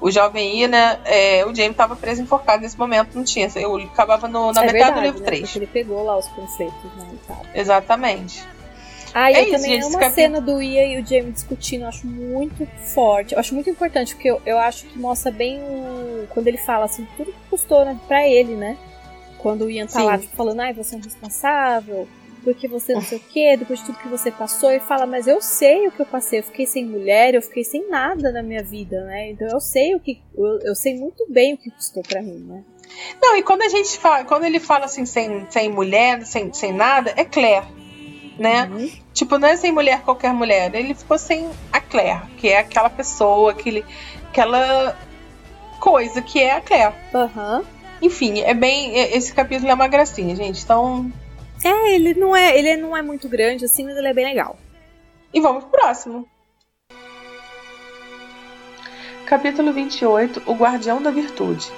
o 0.00 0.10
jovem 0.10 0.60
Ian, 0.60 0.68
né? 0.68 1.00
É, 1.04 1.44
o 1.44 1.54
Jamie 1.54 1.74
tava 1.74 1.96
preso 1.96 2.22
enforcado 2.22 2.62
nesse 2.62 2.78
momento, 2.78 3.14
não 3.14 3.24
tinha. 3.24 3.48
Eu 3.56 3.76
acabava 3.76 4.28
no, 4.28 4.52
na 4.52 4.64
é 4.64 4.72
metade 4.72 4.72
verdade, 4.72 5.00
do 5.00 5.02
livro 5.02 5.20
né? 5.20 5.26
3. 5.26 5.42
Porque 5.42 5.58
ele 5.58 5.66
pegou 5.66 6.04
lá 6.04 6.16
os 6.16 6.28
conceitos, 6.28 6.84
né? 6.96 7.08
Exatamente. 7.54 8.44
Ah, 9.14 9.30
e 9.30 9.34
é 9.34 9.42
isso, 9.42 9.52
também 9.52 9.80
é 9.80 9.86
uma 9.86 10.10
cena 10.10 10.40
do 10.40 10.60
Ian 10.60 10.86
e 10.86 11.00
o 11.00 11.06
Jamie 11.06 11.30
discutindo, 11.30 11.82
eu 11.82 11.88
acho 11.88 12.04
muito 12.04 12.66
forte. 12.92 13.32
Eu 13.32 13.38
acho 13.38 13.54
muito 13.54 13.70
importante, 13.70 14.12
porque 14.12 14.28
eu, 14.28 14.42
eu 14.44 14.58
acho 14.58 14.86
que 14.86 14.98
mostra 14.98 15.30
bem 15.30 15.60
o. 15.60 16.26
Quando 16.30 16.48
ele 16.48 16.58
fala 16.58 16.86
assim, 16.86 17.06
tudo 17.16 17.30
que 17.30 17.38
custou 17.48 17.84
né, 17.84 17.96
pra 18.08 18.26
ele, 18.26 18.56
né? 18.56 18.76
Quando 19.38 19.66
o 19.66 19.70
Ian 19.70 19.86
tá 19.86 20.00
Sim. 20.00 20.06
lá, 20.06 20.18
tipo, 20.18 20.34
falando, 20.34 20.60
ai, 20.60 20.72
você 20.72 20.96
é 20.96 20.98
um 20.98 21.00
responsável, 21.00 22.08
porque 22.44 22.68
você 22.68 22.92
não 22.92 23.00
sei 23.00 23.18
o 23.18 23.20
quê, 23.20 23.56
depois 23.56 23.80
de 23.80 23.86
tudo 23.86 23.98
que 23.98 24.08
você 24.08 24.30
passou, 24.30 24.70
e 24.70 24.78
fala, 24.78 25.06
mas 25.06 25.26
eu 25.26 25.40
sei 25.40 25.88
o 25.88 25.90
que 25.90 26.02
eu 26.02 26.06
passei, 26.06 26.40
eu 26.40 26.44
fiquei 26.44 26.66
sem 26.66 26.84
mulher, 26.84 27.34
eu 27.34 27.42
fiquei 27.42 27.64
sem 27.64 27.88
nada 27.88 28.30
na 28.30 28.42
minha 28.42 28.62
vida, 28.62 29.02
né? 29.04 29.30
Então 29.30 29.48
eu 29.48 29.60
sei 29.60 29.94
o 29.94 30.00
que. 30.00 30.20
Eu, 30.36 30.58
eu 30.60 30.74
sei 30.74 30.94
muito 30.94 31.26
bem 31.28 31.54
o 31.54 31.56
que 31.56 31.70
custou 31.70 32.02
para 32.02 32.22
mim, 32.22 32.44
né? 32.46 32.62
Não, 33.20 33.36
e 33.36 33.42
quando 33.42 33.62
a 33.62 33.68
gente 33.68 33.98
fala, 33.98 34.24
quando 34.24 34.44
ele 34.44 34.60
fala 34.60 34.84
assim, 34.84 35.06
sem, 35.06 35.46
sem 35.50 35.70
mulher, 35.70 36.24
sem, 36.26 36.52
sem 36.52 36.72
nada, 36.72 37.12
é 37.16 37.24
Claire. 37.24 37.66
Né? 38.38 38.64
Uhum. 38.64 38.90
Tipo, 39.12 39.38
não 39.38 39.48
é 39.48 39.56
sem 39.56 39.72
mulher 39.72 40.02
qualquer 40.02 40.32
mulher. 40.32 40.74
Ele 40.74 40.94
ficou 40.94 41.16
sem 41.18 41.48
a 41.72 41.80
Claire, 41.80 42.22
que 42.36 42.48
é 42.48 42.58
aquela 42.58 42.90
pessoa, 42.90 43.52
aquele, 43.52 43.84
aquela 44.28 44.96
coisa 45.80 46.20
que 46.20 46.40
é 46.40 46.52
a 46.52 46.60
Claire. 46.60 46.94
Uhum. 47.14 47.64
Enfim, 48.02 48.40
é 48.40 48.52
bem. 48.52 48.96
Esse 48.96 49.32
capítulo 49.32 49.70
é 49.70 49.74
uma 49.74 49.88
gracinha, 49.88 50.34
gente. 50.34 50.62
Então, 50.62 51.10
é, 51.68 51.94
ele 51.94 52.14
não 52.14 52.34
é, 52.34 52.58
ele 52.58 52.76
não 52.76 52.96
é 52.96 53.02
muito 53.02 53.28
grande 53.28 53.64
assim, 53.64 53.84
mas 53.84 53.96
ele 53.96 54.08
é 54.08 54.14
bem 54.14 54.26
legal. 54.26 54.58
E 55.32 55.40
vamos 55.40 55.64
pro 55.64 55.72
próximo. 55.72 56.28
Capítulo 59.26 59.72
28 59.72 60.42
O 60.46 60.54
Guardião 60.54 61.02
da 61.02 61.10
Virtude. 61.10 61.70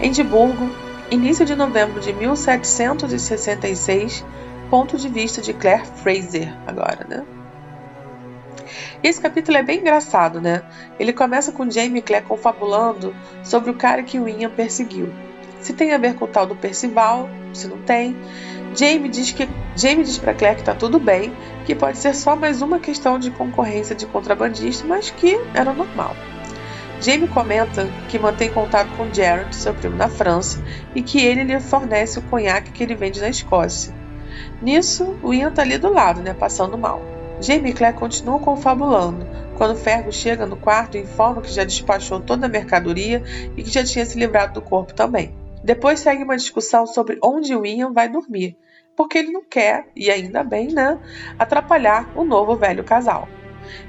Edimburgo, 0.00 0.70
início 1.10 1.44
de 1.44 1.54
novembro 1.54 2.00
de 2.00 2.12
1766, 2.12 4.24
ponto 4.70 4.96
de 4.96 5.08
vista 5.08 5.42
de 5.42 5.52
Claire 5.52 5.86
Fraser, 5.86 6.56
agora, 6.66 7.06
né? 7.06 7.24
Esse 9.02 9.20
capítulo 9.20 9.58
é 9.58 9.62
bem 9.62 9.80
engraçado, 9.80 10.40
né? 10.40 10.62
Ele 10.98 11.12
começa 11.12 11.52
com 11.52 11.70
Jamie 11.70 11.98
e 11.98 12.02
Claire 12.02 12.26
confabulando 12.26 13.14
sobre 13.44 13.70
o 13.70 13.74
cara 13.74 14.02
que 14.02 14.18
o 14.18 14.28
Ian 14.28 14.50
perseguiu. 14.50 15.12
Se 15.62 15.72
tem 15.72 15.92
a 15.92 15.98
ver 15.98 16.16
com 16.16 16.24
o 16.24 16.28
tal 16.28 16.44
do 16.44 16.56
Percival, 16.56 17.30
se 17.54 17.68
não 17.68 17.78
tem. 17.78 18.16
Jamie 18.74 19.08
diz 19.08 19.30
que 19.30 19.48
Jamie 19.76 20.04
diz 20.04 20.18
para 20.18 20.34
Claire 20.34 20.56
que 20.56 20.62
está 20.62 20.74
tudo 20.74 20.98
bem, 20.98 21.32
que 21.64 21.74
pode 21.74 21.98
ser 21.98 22.14
só 22.14 22.34
mais 22.34 22.60
uma 22.60 22.80
questão 22.80 23.18
de 23.18 23.30
concorrência 23.30 23.94
de 23.94 24.04
contrabandista, 24.06 24.84
mas 24.86 25.10
que 25.10 25.38
era 25.54 25.72
normal. 25.72 26.16
Jamie 27.00 27.28
comenta 27.28 27.88
que 28.08 28.18
mantém 28.18 28.50
contato 28.50 28.88
com 28.96 29.12
Jared, 29.12 29.54
seu 29.54 29.72
primo 29.72 29.96
na 29.96 30.08
França, 30.08 30.62
e 30.94 31.02
que 31.02 31.20
ele 31.20 31.44
lhe 31.44 31.60
fornece 31.60 32.18
o 32.18 32.22
conhaque 32.22 32.72
que 32.72 32.82
ele 32.82 32.94
vende 32.94 33.20
na 33.20 33.28
Escócia. 33.28 33.94
Nisso, 34.60 35.16
o 35.22 35.32
Ian 35.32 35.48
está 35.48 35.62
ali 35.62 35.78
do 35.78 35.92
lado, 35.92 36.22
né, 36.22 36.34
passando 36.34 36.76
mal. 36.76 37.02
Jamie 37.40 37.70
e 37.70 37.74
Claire 37.74 37.96
continuam 37.96 38.38
confabulando, 38.38 39.26
quando 39.56 39.76
Fergus 39.76 40.14
chega 40.14 40.46
no 40.46 40.56
quarto 40.56 40.96
e 40.96 41.00
informa 41.00 41.42
que 41.42 41.52
já 41.52 41.64
despachou 41.64 42.20
toda 42.20 42.46
a 42.46 42.48
mercadoria 42.48 43.22
e 43.56 43.62
que 43.62 43.70
já 43.70 43.84
tinha 43.84 44.06
se 44.06 44.18
livrado 44.18 44.54
do 44.54 44.62
corpo 44.62 44.94
também. 44.94 45.41
Depois 45.62 46.00
segue 46.00 46.24
uma 46.24 46.36
discussão 46.36 46.86
sobre 46.86 47.18
onde 47.22 47.54
o 47.54 47.64
Ian 47.64 47.92
vai 47.92 48.08
dormir, 48.08 48.56
porque 48.96 49.18
ele 49.18 49.30
não 49.30 49.44
quer, 49.44 49.86
e 49.94 50.10
ainda 50.10 50.42
bem, 50.42 50.68
né, 50.68 50.98
atrapalhar 51.38 52.10
o 52.16 52.24
novo 52.24 52.56
velho 52.56 52.82
casal. 52.82 53.28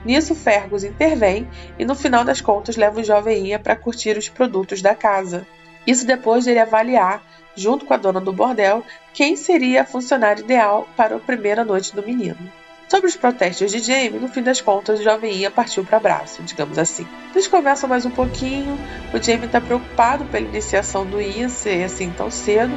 Nisso, 0.05 0.35
Fergus 0.35 0.83
intervém 0.83 1.47
e, 1.79 1.85
no 1.85 1.95
final 1.95 2.23
das 2.23 2.41
contas, 2.41 2.75
leva 2.75 2.99
o 2.99 3.03
jovem 3.03 3.47
Ian 3.47 3.59
para 3.59 3.75
curtir 3.75 4.17
os 4.17 4.29
produtos 4.29 4.81
da 4.81 4.93
casa. 4.93 5.47
Isso 5.85 6.05
depois 6.05 6.43
de 6.43 6.51
ele 6.51 6.59
avaliar, 6.59 7.23
junto 7.55 7.85
com 7.85 7.93
a 7.93 7.97
dona 7.97 8.21
do 8.21 8.31
bordel, 8.31 8.83
quem 9.13 9.35
seria 9.35 9.81
a 9.81 9.85
funcionária 9.85 10.41
ideal 10.41 10.87
para 10.95 11.15
a 11.15 11.19
primeira 11.19 11.65
noite 11.65 11.95
do 11.95 12.03
menino. 12.03 12.62
Sobre 12.94 13.10
os 13.10 13.15
protestos 13.15 13.72
de 13.72 13.80
Jamie, 13.80 14.20
no 14.20 14.28
fim 14.28 14.44
das 14.44 14.61
contas, 14.61 14.99
o 14.99 15.03
jovem 15.03 15.36
Ian 15.36 15.49
partiu 15.49 15.84
para 15.84 15.98
abraço, 15.98 16.44
digamos 16.44 16.78
assim. 16.78 17.07
Eles 17.32 17.48
conversam 17.48 17.90
mais 17.90 18.06
um 18.06 18.11
pouquinho, 18.11 18.78
o 19.11 19.20
Jamie 19.20 19.48
está 19.48 19.60
preocupado 19.60 20.26
pela 20.26 20.48
iniciação 20.48 21.03
do 21.03 21.20
Ian 21.20 21.49
ser 21.49 21.86
assim 21.86 22.11
tão 22.11 22.30
cedo, 22.30 22.72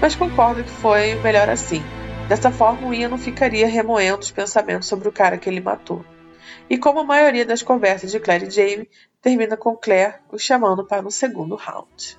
mas 0.00 0.16
concorda 0.16 0.64
que 0.64 0.70
foi 0.70 1.14
melhor 1.22 1.48
assim. 1.48 1.80
Dessa 2.28 2.50
forma, 2.50 2.88
o 2.88 2.92
Ian 2.92 3.10
não 3.10 3.16
ficaria 3.16 3.68
remoendo 3.68 4.22
os 4.22 4.32
pensamentos 4.32 4.88
sobre 4.88 5.08
o 5.08 5.12
cara 5.12 5.38
que 5.38 5.48
ele 5.48 5.60
matou. 5.60 6.04
E 6.68 6.76
como 6.76 6.98
a 6.98 7.04
maioria 7.04 7.46
das 7.46 7.62
conversas 7.62 8.10
de 8.10 8.18
Claire 8.18 8.48
e 8.48 8.50
Jamie, 8.50 8.90
termina 9.22 9.56
com 9.56 9.76
Claire 9.76 10.16
o 10.32 10.36
chamando 10.36 10.84
para 10.84 11.06
um 11.06 11.12
segundo 11.12 11.54
round. 11.54 12.18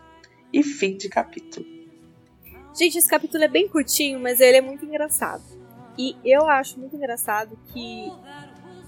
E 0.53 0.63
fim 0.63 0.95
de 0.95 1.09
capítulo. 1.09 1.65
Gente, 2.73 2.97
esse 2.97 3.09
capítulo 3.09 3.43
é 3.43 3.49
bem 3.49 3.67
curtinho, 3.67 4.21
mas 4.21 4.39
ele 4.39 4.55
é 4.55 4.61
muito 4.61 4.85
engraçado. 4.85 5.59
E 5.97 6.15
eu 6.23 6.47
acho 6.47 6.79
muito 6.79 6.95
engraçado 6.95 7.57
que 7.67 8.11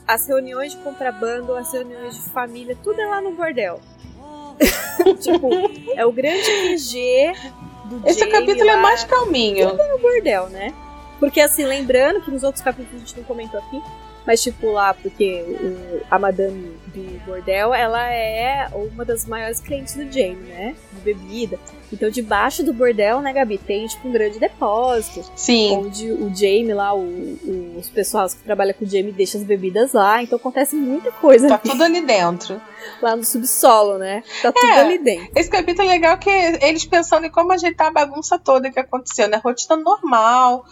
as 0.08 0.28
reuniões 0.28 0.74
de 0.74 0.78
contrabando, 0.80 1.54
as 1.56 1.72
reuniões 1.72 2.16
de 2.16 2.30
família, 2.30 2.78
tudo 2.82 3.00
é 3.00 3.06
lá 3.06 3.22
no 3.22 3.32
bordel. 3.34 3.80
tipo, 5.20 5.50
é 5.96 6.06
o 6.06 6.12
grande 6.12 6.44
QG 6.44 7.34
do 7.86 8.08
Esse 8.08 8.20
Jamie 8.20 8.34
capítulo 8.34 8.70
é 8.70 8.76
lá. 8.76 8.82
mais 8.82 9.04
calminho. 9.04 9.70
Tudo 9.70 9.82
é 9.82 9.92
no 9.92 10.00
bordel, 10.00 10.50
né? 10.50 10.74
Porque 11.20 11.40
assim, 11.40 11.64
lembrando 11.66 12.22
que 12.22 12.32
nos 12.32 12.44
outros 12.44 12.64
capítulos 12.64 12.96
a 12.96 13.06
gente 13.06 13.18
não 13.18 13.24
comentou 13.24 13.60
aqui, 13.60 13.82
mas 14.26 14.42
tipo 14.42 14.72
lá, 14.72 14.94
porque 14.94 15.44
o- 15.48 16.02
a 16.10 16.18
madame 16.20 16.74
do 16.88 17.20
bordel, 17.26 17.74
ela 17.74 18.08
é 18.12 18.68
uma 18.74 19.04
das 19.04 19.26
maiores 19.26 19.60
clientes 19.60 19.96
do 19.96 20.04
Jamie, 20.04 20.36
né? 20.48 20.76
De 20.94 21.02
bebida. 21.02 21.60
Então 21.92 22.10
debaixo 22.10 22.64
do 22.64 22.74
bordel, 22.74 23.22
né, 23.22 23.32
Gabi, 23.34 23.58
tem 23.60 23.86
tipo 23.86 24.08
um 24.08 24.12
grande 24.12 24.40
depósito 24.40 25.24
Sim. 25.36 25.78
onde 25.78 26.12
o 26.12 26.30
Jamie 26.36 26.74
lá, 26.74 26.94
o- 26.94 27.00
o- 27.02 27.76
os 27.78 27.88
pessoal 27.90 28.28
que 28.28 28.38
trabalham 28.38 28.74
com 28.74 28.84
o 28.84 28.88
Jamie 28.88 29.12
deixam 29.12 29.40
as 29.42 29.46
bebidas 29.46 29.94
lá, 29.94 30.22
então 30.24 30.38
acontece 30.38 30.76
muita 30.76 31.12
coisa 31.12 31.48
Tá 31.48 31.56
ali, 31.62 31.70
tudo 31.70 31.84
ali 31.84 32.02
dentro. 32.02 32.60
lá 33.02 33.16
no 33.16 33.24
subsolo, 33.24 33.98
né? 34.00 34.24
Tá 34.42 34.52
tudo 34.52 34.66
É. 34.72 34.80
ali 34.80 34.98
dentro. 34.98 35.30
Esse 35.36 35.50
capítulo 35.50 35.88
é 35.88 35.92
legal 35.92 36.18
que 36.18 36.30
eles 36.30 36.84
pensando 36.86 37.26
em 37.26 37.32
como 37.32 37.52
ajeitar 37.54 37.88
a 37.88 37.92
bagunça 37.92 38.40
toda 38.40 38.72
que 38.72 38.80
aconteceu, 38.80 39.28
né? 39.30 39.40
Rotina 39.44 39.76
normal. 39.78 40.66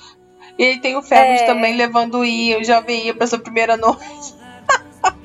E 0.58 0.64
aí 0.64 0.80
tem 0.80 0.96
o 0.96 1.02
Fergus 1.02 1.42
É. 1.42 1.46
também 1.46 1.76
levando 1.76 2.20
o 2.20 2.26
Ian, 2.26 2.60
o 2.60 2.64
jovem 2.64 3.08
Ian 3.08 3.16
pra 3.16 3.28
sua 3.28 3.40
primeira 3.40 3.78
noite. 3.78 4.36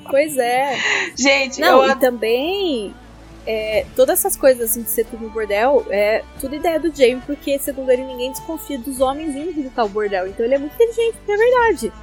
Pois 0.09 0.37
é. 0.39 0.77
Gente, 1.17 1.61
Não, 1.61 1.85
eu 1.85 1.91
e 1.91 1.97
também 1.97 2.95
é, 3.47 3.87
todas 3.95 4.19
essas 4.19 4.37
coisas 4.37 4.71
assim 4.71 4.83
de 4.83 4.91
ser 4.91 5.05
tudo 5.07 5.25
no 5.25 5.31
bordel 5.31 5.87
é 5.91 6.25
tudo 6.41 6.55
ideia 6.57 6.81
do 6.81 6.95
Jamie, 6.95 7.23
porque 7.27 7.59
segundo 7.59 7.91
ele 7.91 8.05
ninguém 8.05 8.31
desconfia 8.33 8.79
dos 8.79 9.01
homens 9.01 9.35
indo 9.37 9.53
visitar 9.53 9.85
o 9.85 9.89
bordel. 9.89 10.27
Então 10.27 10.45
ele 10.45 10.55
é 10.55 10.59
muito 10.59 10.75
inteligente, 10.75 11.17
é 11.29 11.97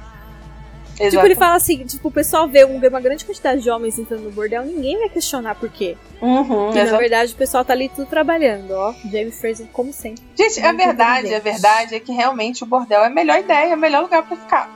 Tipo, 0.94 1.04
Exato. 1.06 1.26
ele 1.26 1.34
fala 1.34 1.56
assim, 1.56 1.84
tipo, 1.84 2.06
o 2.08 2.10
pessoal 2.10 2.46
vê 2.48 2.64
um- 2.64 2.78
uma 2.78 3.00
grande 3.00 3.24
quantidade 3.24 3.60
de 3.60 3.68
homens 3.68 3.98
entrando 3.98 4.22
no 4.22 4.30
bordel, 4.30 4.64
ninguém 4.64 4.96
vai 4.98 5.08
questionar 5.08 5.54
por 5.56 5.68
quê. 5.68 5.96
Uhum, 6.22 6.70
E 6.70 6.84
na 6.84 6.96
verdade 6.96 7.32
o 7.32 7.36
pessoal 7.36 7.64
tá 7.64 7.72
ali 7.72 7.88
tudo 7.88 8.06
trabalhando, 8.06 8.70
ó. 8.72 8.92
Jamie 9.04 9.32
Fraser, 9.32 9.66
como 9.72 9.92
sempre. 9.92 10.22
Gente, 10.38 10.60
a 10.60 10.72
verdade, 10.72 11.34
a 11.34 11.40
verdade 11.40 11.94
é 11.96 12.00
que 12.00 12.12
realmente 12.12 12.62
o 12.62 12.66
bordel 12.66 13.02
é 13.02 13.06
a 13.06 13.10
melhor 13.10 13.40
ideia, 13.40 13.72
é 13.72 13.74
o 13.74 13.78
melhor 13.78 14.02
lugar 14.02 14.22
pra 14.22 14.36
ficar. 14.36 14.72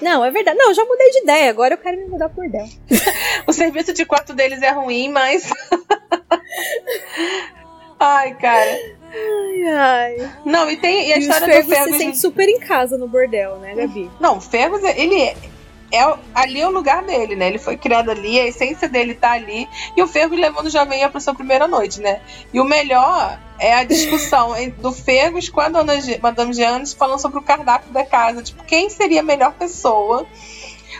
Não, 0.00 0.24
é 0.24 0.30
verdade. 0.30 0.56
Não, 0.56 0.70
eu 0.70 0.74
já 0.74 0.82
mudei 0.86 1.10
de 1.10 1.18
ideia, 1.18 1.50
agora 1.50 1.74
eu 1.74 1.78
quero 1.78 1.98
me 1.98 2.06
mudar 2.06 2.30
pro 2.30 2.42
bordel. 2.42 2.66
O 3.46 3.52
serviço 3.52 3.92
de 3.92 4.06
quarto 4.06 4.32
deles 4.32 4.62
é 4.62 4.70
ruim, 4.70 5.10
mas. 5.10 5.50
Ai, 8.00 8.34
cara. 8.34 8.78
Ai, 9.12 9.66
ai. 9.68 10.30
Não, 10.44 10.70
e 10.70 10.76
tem 10.76 11.08
e 11.08 11.12
a 11.12 11.16
E 11.16 11.20
história 11.20 11.46
do 11.46 11.52
Fergus 11.52 11.74
se 11.74 11.80
Fergus. 11.84 11.98
sente 11.98 12.18
super 12.18 12.48
em 12.48 12.58
casa 12.60 12.96
no 12.96 13.06
bordel, 13.06 13.56
né, 13.58 13.74
Gabi? 13.74 14.10
Não, 14.18 14.38
o 14.38 14.40
Fergus, 14.40 14.82
ele 14.82 15.20
é, 15.20 15.36
é 15.92 16.14
ali 16.34 16.60
é 16.60 16.66
o 16.66 16.70
lugar 16.70 17.02
dele, 17.02 17.36
né? 17.36 17.48
Ele 17.48 17.58
foi 17.58 17.76
criado 17.76 18.10
ali, 18.10 18.40
a 18.40 18.46
essência 18.46 18.88
dele 18.88 19.14
tá 19.14 19.32
ali. 19.32 19.68
E 19.96 20.02
o 20.02 20.06
Fergus 20.06 20.38
levando 20.40 20.66
o 20.66 20.70
jovem 20.70 21.00
Ian 21.00 21.10
pra 21.10 21.20
sua 21.20 21.34
primeira 21.34 21.68
noite, 21.68 22.00
né? 22.00 22.20
E 22.54 22.58
o 22.60 22.64
melhor 22.64 23.38
é 23.58 23.74
a 23.74 23.84
discussão 23.84 24.54
do 24.78 24.92
Fergus 24.92 25.50
com 25.50 25.60
a 25.60 25.68
dona 25.68 25.92
Madame 26.22 26.54
Giannis 26.54 26.94
falando 26.94 27.20
sobre 27.20 27.38
o 27.38 27.42
cardápio 27.42 27.92
da 27.92 28.04
casa. 28.04 28.42
Tipo, 28.42 28.64
quem 28.64 28.88
seria 28.88 29.20
a 29.20 29.24
melhor 29.24 29.52
pessoa? 29.52 30.26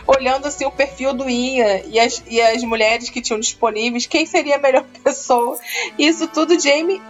Olhando 0.07 0.47
assim 0.47 0.65
o 0.65 0.71
perfil 0.71 1.13
do 1.13 1.29
Ian 1.29 1.81
e 1.87 1.99
as, 1.99 2.23
e 2.27 2.41
as 2.41 2.63
mulheres 2.63 3.09
que 3.09 3.21
tinham 3.21 3.39
disponíveis, 3.39 4.05
quem 4.05 4.25
seria 4.25 4.55
a 4.55 4.59
melhor 4.59 4.83
pessoa? 5.03 5.57
Isso 5.97 6.27
tudo, 6.27 6.59
Jamie 6.59 7.01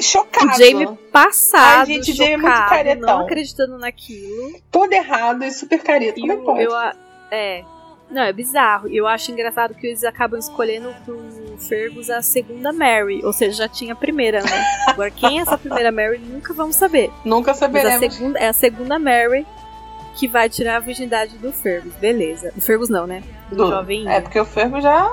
chocado. 0.00 0.46
O 0.52 0.54
Jamie 0.56 0.88
passado, 1.12 1.80
Ai, 1.80 1.86
gente, 1.86 2.10
o 2.10 2.14
Jamie 2.14 2.32
é 2.32 2.36
muito 2.36 2.52
chocado, 2.52 2.68
caretão. 2.70 3.18
não 3.18 3.24
acreditando 3.24 3.78
naquilo. 3.78 4.54
Todo 4.70 4.92
errado 4.92 5.44
e 5.44 5.50
super 5.52 5.82
careta. 5.82 6.18
E 6.18 6.28
é 6.30 6.34
o, 6.34 6.42
pode? 6.42 6.62
eu, 6.64 6.74
a- 6.74 6.94
é, 7.30 7.62
não, 8.10 8.22
é 8.22 8.32
bizarro. 8.32 8.88
E 8.88 8.96
eu 8.96 9.06
acho 9.06 9.30
engraçado 9.30 9.74
que 9.74 9.86
eles 9.86 10.02
acabam 10.04 10.38
escolhendo 10.38 10.92
pro 11.04 11.22
Fergus 11.58 12.10
a 12.10 12.22
segunda 12.22 12.72
Mary, 12.72 13.24
ou 13.24 13.32
seja, 13.32 13.52
já 13.64 13.68
tinha 13.68 13.92
a 13.92 13.96
primeira, 13.96 14.42
né? 14.42 14.64
Agora, 14.88 15.10
quem 15.10 15.38
é 15.38 15.42
essa 15.42 15.56
primeira 15.58 15.92
Mary, 15.92 16.18
nunca 16.18 16.52
vamos 16.52 16.76
saber. 16.76 17.10
Nunca 17.24 17.50
Mas 17.52 17.56
a 17.58 17.60
saberemos. 17.60 18.14
segunda, 18.14 18.38
é 18.38 18.48
a 18.48 18.52
segunda 18.52 18.98
Mary 18.98 19.46
que 20.16 20.28
vai 20.28 20.48
tirar 20.48 20.76
a 20.76 20.80
virgindade 20.80 21.36
do 21.38 21.52
Fergus, 21.52 21.92
beleza. 21.94 22.52
Do 22.54 22.60
Fergus 22.60 22.88
não, 22.88 23.06
né? 23.06 23.22
Do, 23.50 23.56
Do- 23.56 23.66
jovem. 23.68 24.08
É, 24.08 24.20
porque 24.20 24.38
o 24.38 24.44
Fergo 24.44 24.80
já 24.80 25.12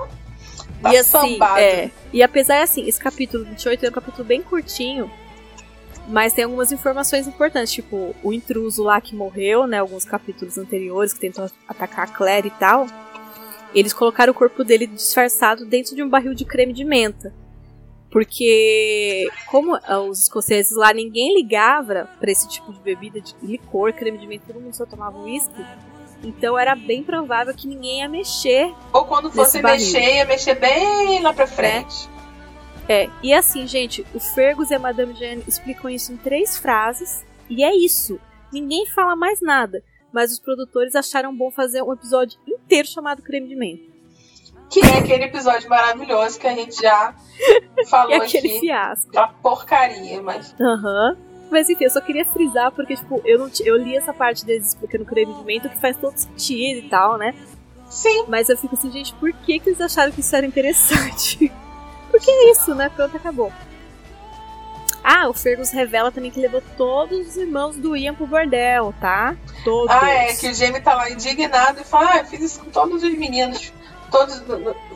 tá 0.82 0.94
e 0.94 0.98
assim, 0.98 1.10
sambado. 1.38 1.60
é, 1.60 1.92
e 2.14 2.22
apesar 2.24 2.62
assim, 2.62 2.88
esse 2.88 3.00
capítulo 3.00 3.44
28 3.46 3.86
é 3.86 3.90
um 3.90 3.92
capítulo 3.92 4.24
bem 4.24 4.42
curtinho, 4.42 5.10
mas 6.08 6.34
tem 6.34 6.44
algumas 6.44 6.72
informações 6.72 7.28
importantes, 7.28 7.72
tipo, 7.72 8.16
o 8.24 8.34
intruso 8.34 8.84
lá 8.84 9.00
que 9.00 9.16
morreu, 9.16 9.66
né, 9.68 9.80
alguns 9.80 10.04
capítulos 10.06 10.58
anteriores 10.58 11.14
que 11.14 11.20
tentou 11.20 11.50
atacar 11.68 12.06
a 12.06 12.12
Claire 12.12 12.48
e 12.48 12.52
tal. 12.52 12.88
Eles 13.74 13.94
colocaram 13.94 14.32
o 14.32 14.36
corpo 14.36 14.64
dele 14.64 14.86
disfarçado 14.88 15.66
dentro 15.66 15.96
de 15.96 16.04
um 16.04 16.10
barril 16.10 16.34
de 16.34 16.44
creme 16.44 16.74
de 16.74 16.84
menta. 16.84 17.34
Porque, 18.12 19.30
como 19.48 19.74
ah, 19.76 20.02
os 20.02 20.24
escoceses 20.24 20.76
lá 20.76 20.94
ninguém 20.94 21.34
ligava 21.34 22.10
pra 22.20 22.30
esse 22.30 22.48
tipo 22.48 22.74
de 22.74 22.80
bebida 22.82 23.22
de 23.22 23.34
licor, 23.42 23.94
creme 23.94 24.18
de 24.18 24.28
menta, 24.28 24.44
todo 24.48 24.62
mundo 24.62 24.76
só 24.76 24.86
tomava 24.86 25.18
uísque. 25.18 25.66
Então 26.22 26.60
era 26.60 26.76
bem 26.76 27.04
provável 27.04 27.54
que 27.56 27.68
ninguém 27.68 28.02
ia 28.02 28.08
mexer 28.08 28.72
Ou 28.94 29.06
quando 29.06 29.32
fosse 29.32 29.60
mexer, 29.62 30.18
ia 30.18 30.26
mexer 30.26 30.54
bem 30.54 31.22
lá 31.22 31.34
pra 31.34 31.48
frente. 31.48 32.08
É, 32.88 33.10
e 33.24 33.34
assim, 33.34 33.66
gente, 33.66 34.06
o 34.14 34.20
Fergus 34.20 34.70
e 34.70 34.76
a 34.76 34.80
Madame 34.80 35.14
Jane 35.14 35.44
explicam 35.48 35.90
isso 35.90 36.12
em 36.12 36.18
três 36.18 36.58
frases, 36.58 37.24
e 37.50 37.64
é 37.64 37.74
isso. 37.74 38.20
Ninguém 38.52 38.86
fala 38.88 39.16
mais 39.16 39.40
nada, 39.42 39.82
mas 40.12 40.32
os 40.32 40.40
produtores 40.40 40.96
acharam 40.96 41.36
bom 41.36 41.50
fazer 41.50 41.82
um 41.82 41.94
episódio 41.94 42.38
inteiro 42.46 42.88
chamado 42.88 43.22
Creme 43.22 43.48
de 43.48 43.56
Menta. 43.56 43.91
Que 44.72 44.80
é 44.80 45.00
aquele 45.00 45.26
episódio 45.26 45.70
maravilhoso 45.70 46.40
que 46.40 46.48
a 46.48 46.56
gente 46.56 46.82
já 46.82 47.14
falou 47.90 48.12
E 48.12 48.16
aquele 48.16 48.48
aqui. 48.48 48.60
fiasco. 48.62 49.10
Aquela 49.10 49.28
porcaria, 49.28 50.22
mas. 50.22 50.56
Aham. 50.60 51.18
Mas 51.52 51.70
enfim, 51.70 51.84
eu 51.84 51.90
só 51.90 52.00
queria 52.00 52.24
frisar, 52.24 52.72
porque, 52.72 52.96
tipo, 52.96 53.22
eu, 53.26 53.38
não 53.38 53.52
eu 53.66 53.76
li 53.76 53.98
essa 53.98 54.14
parte 54.14 54.46
deles 54.46 54.68
explicando 54.70 55.04
creme 55.04 55.34
de 55.34 55.44
menta, 55.44 55.68
que 55.68 55.78
faz 55.78 55.98
todo 55.98 56.16
sentido 56.18 56.86
e 56.86 56.90
tal, 56.90 57.18
né? 57.18 57.36
Sim. 57.90 58.24
Mas 58.30 58.48
eu 58.48 58.58
fico 58.58 58.74
assim, 58.76 58.90
gente, 58.90 59.14
por 59.16 59.34
que, 59.34 59.60
que 59.60 59.70
eles 59.70 59.82
acharam 59.82 60.14
que 60.14 60.22
isso 60.22 60.34
era 60.34 60.46
interessante? 60.46 61.52
Porque 62.10 62.32
é 62.32 62.52
isso, 62.52 62.74
né? 62.74 62.90
Pronto, 62.96 63.18
acabou. 63.18 63.52
Ah, 65.04 65.28
o 65.28 65.34
Fergus 65.34 65.72
revela 65.72 66.12
também 66.12 66.30
que 66.32 66.40
levou 66.40 66.62
todos 66.78 67.28
os 67.28 67.36
irmãos 67.36 67.76
do 67.76 67.98
Ian 67.98 68.14
pro 68.14 68.28
bordel, 68.28 68.94
tá? 69.02 69.36
Todos. 69.66 69.90
Ah, 69.94 70.10
é, 70.10 70.34
que 70.36 70.48
o 70.48 70.54
Jamie 70.54 70.80
tá 70.80 70.94
lá 70.94 71.10
indignado 71.10 71.82
e 71.82 71.84
fala: 71.84 72.12
Ah, 72.14 72.18
eu 72.20 72.26
fiz 72.26 72.40
isso 72.42 72.60
com 72.64 72.70
todos 72.70 73.02
os 73.04 73.18
meninos. 73.18 73.74
Todos, 74.12 74.44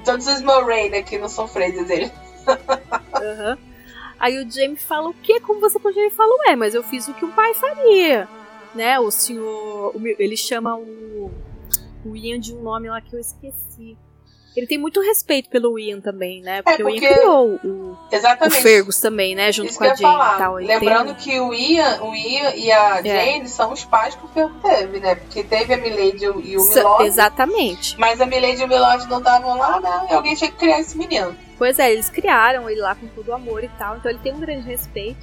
todos 0.04 0.28
os 0.28 0.42
né? 0.92 1.02
Que 1.02 1.18
não 1.18 1.30
são 1.30 1.48
freiras 1.48 1.88
dele. 1.88 2.12
Aham. 3.16 3.58
Aí 4.20 4.44
o 4.44 4.50
Jamie 4.50 4.78
fala 4.78 5.10
o 5.10 5.14
quê? 5.14 5.40
Como 5.40 5.60
você 5.60 5.80
pode 5.80 6.00
ele 6.00 6.10
fala, 6.10 6.34
ué, 6.48 6.56
mas 6.56 6.74
eu 6.74 6.84
fiz 6.84 7.08
o 7.08 7.14
que 7.14 7.26
um 7.26 7.32
pai 7.32 7.54
faria. 7.54 8.28
Né? 8.74 9.00
O 9.00 9.10
senhor. 9.10 9.94
ele 10.20 10.38
chama 10.38 10.76
o. 10.76 11.32
O 12.04 12.16
Ian 12.16 12.40
de 12.40 12.54
um 12.54 12.62
nome 12.62 12.90
lá 12.90 13.02
que 13.02 13.16
eu 13.16 13.20
esqueci. 13.20 13.98
Ele 14.56 14.66
tem 14.68 14.78
muito 14.78 15.02
respeito 15.02 15.50
pelo 15.50 15.78
Ian 15.78 16.00
também, 16.00 16.42
né? 16.42 16.62
Porque, 16.62 16.82
o 16.84 16.86
porque- 16.88 17.06
Ian 17.06 17.14
criou 17.14 17.60
o, 17.64 17.98
o. 18.48 18.52
Fergus 18.52 19.00
também, 19.00 19.36
né? 19.36 19.52
Junto 19.52 19.70
Isso 19.70 19.78
com 19.78 19.84
a 19.84 19.88
Jane 19.90 20.02
falar. 20.02 20.36
e 20.36 20.38
tal. 20.38 20.54
Lembrando 20.56 21.08
tem... 21.08 21.16
que 21.16 21.40
o 21.40 21.54
Ian, 21.54 22.02
o 22.04 22.16
Ian 22.16 22.50
e 22.56 22.72
a 22.72 23.00
É. 23.04 23.04
Jane 23.34 23.50
são 23.50 23.74
os 23.74 23.84
pais 23.84 24.16
que 24.16 24.26
o 24.26 24.30
Ferro 24.30 24.54
teve, 24.62 25.00
né? 25.00 25.16
Porque 25.16 25.44
teve 25.44 25.74
a 25.74 25.78
Milady 25.78 26.24
e 26.26 26.30
o 26.30 26.62
o 26.62 26.68
Milord. 26.70 27.04
Exatamente. 27.06 28.00
Mas 28.00 28.22
a 28.22 28.26
Milady 28.26 28.62
e 28.62 28.66
o 28.66 28.68
Milord 28.68 29.08
não 29.10 29.18
estavam 29.18 29.58
lá, 29.58 29.80
né? 29.82 30.08
E 30.10 30.14
alguém 30.14 30.36
tinha 30.36 30.50
que 30.50 30.58
criar 30.58 30.80
esse 30.80 30.98
menino. 30.98 31.36
Pois 31.58 31.78
é, 31.80 31.92
eles 31.92 32.10
criaram 32.10 32.70
ele 32.70 32.80
lá 32.82 32.96
com 32.96 33.08
todo 33.08 33.30
o 33.30 33.34
amor 33.34 33.64
e 33.64 33.70
tal, 33.78 33.98
então 33.98 34.10
ele 34.12 34.20
tem 34.20 34.34
um 34.34 34.40
grande 34.40 34.68
respeito. 34.68 35.20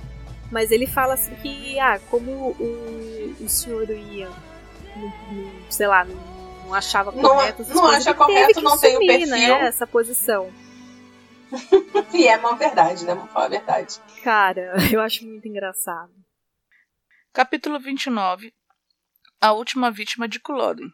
Mas 0.50 0.70
ele 0.70 0.86
fala 0.86 1.14
assim 1.14 1.34
que, 1.36 1.78
ah, 1.80 1.98
como 2.10 2.30
o, 2.30 3.34
o 3.40 3.48
senhor 3.48 3.88
Ian, 3.88 4.28
não, 4.94 5.04
não- 5.32 5.50
sei 5.70 5.86
lá, 5.86 6.04
não, 6.04 6.14
não 6.72 6.78
achava 6.78 7.12
Não- 7.12 7.20
correto 7.22 7.62
não 7.68 7.82
coisas, 7.82 8.06
acha 8.06 8.14
correto, 8.14 8.54
que 8.54 8.60
não 8.62 8.78
tem 8.78 8.94
o 8.94 8.98
assumir, 8.98 9.06
perfil. 9.28 9.28
Né, 9.58 9.66
essa 9.66 9.86
posição. 9.86 10.52
E 12.14 12.26
é 12.26 12.36
uma 12.38 12.56
verdade, 12.56 13.04
né? 13.04 13.14
Vamos 13.14 13.30
falar 13.30 13.44
a 13.46 13.48
verdade. 13.50 14.00
Cara, 14.24 14.72
eu 14.90 15.00
acho 15.02 15.26
muito 15.26 15.46
engraçado. 15.46 16.10
Capítulo 17.32 17.78
29 17.78 18.54
A 19.40 19.52
última 19.52 19.90
vítima 19.90 20.26
de 20.26 20.40
Culloden. 20.40 20.88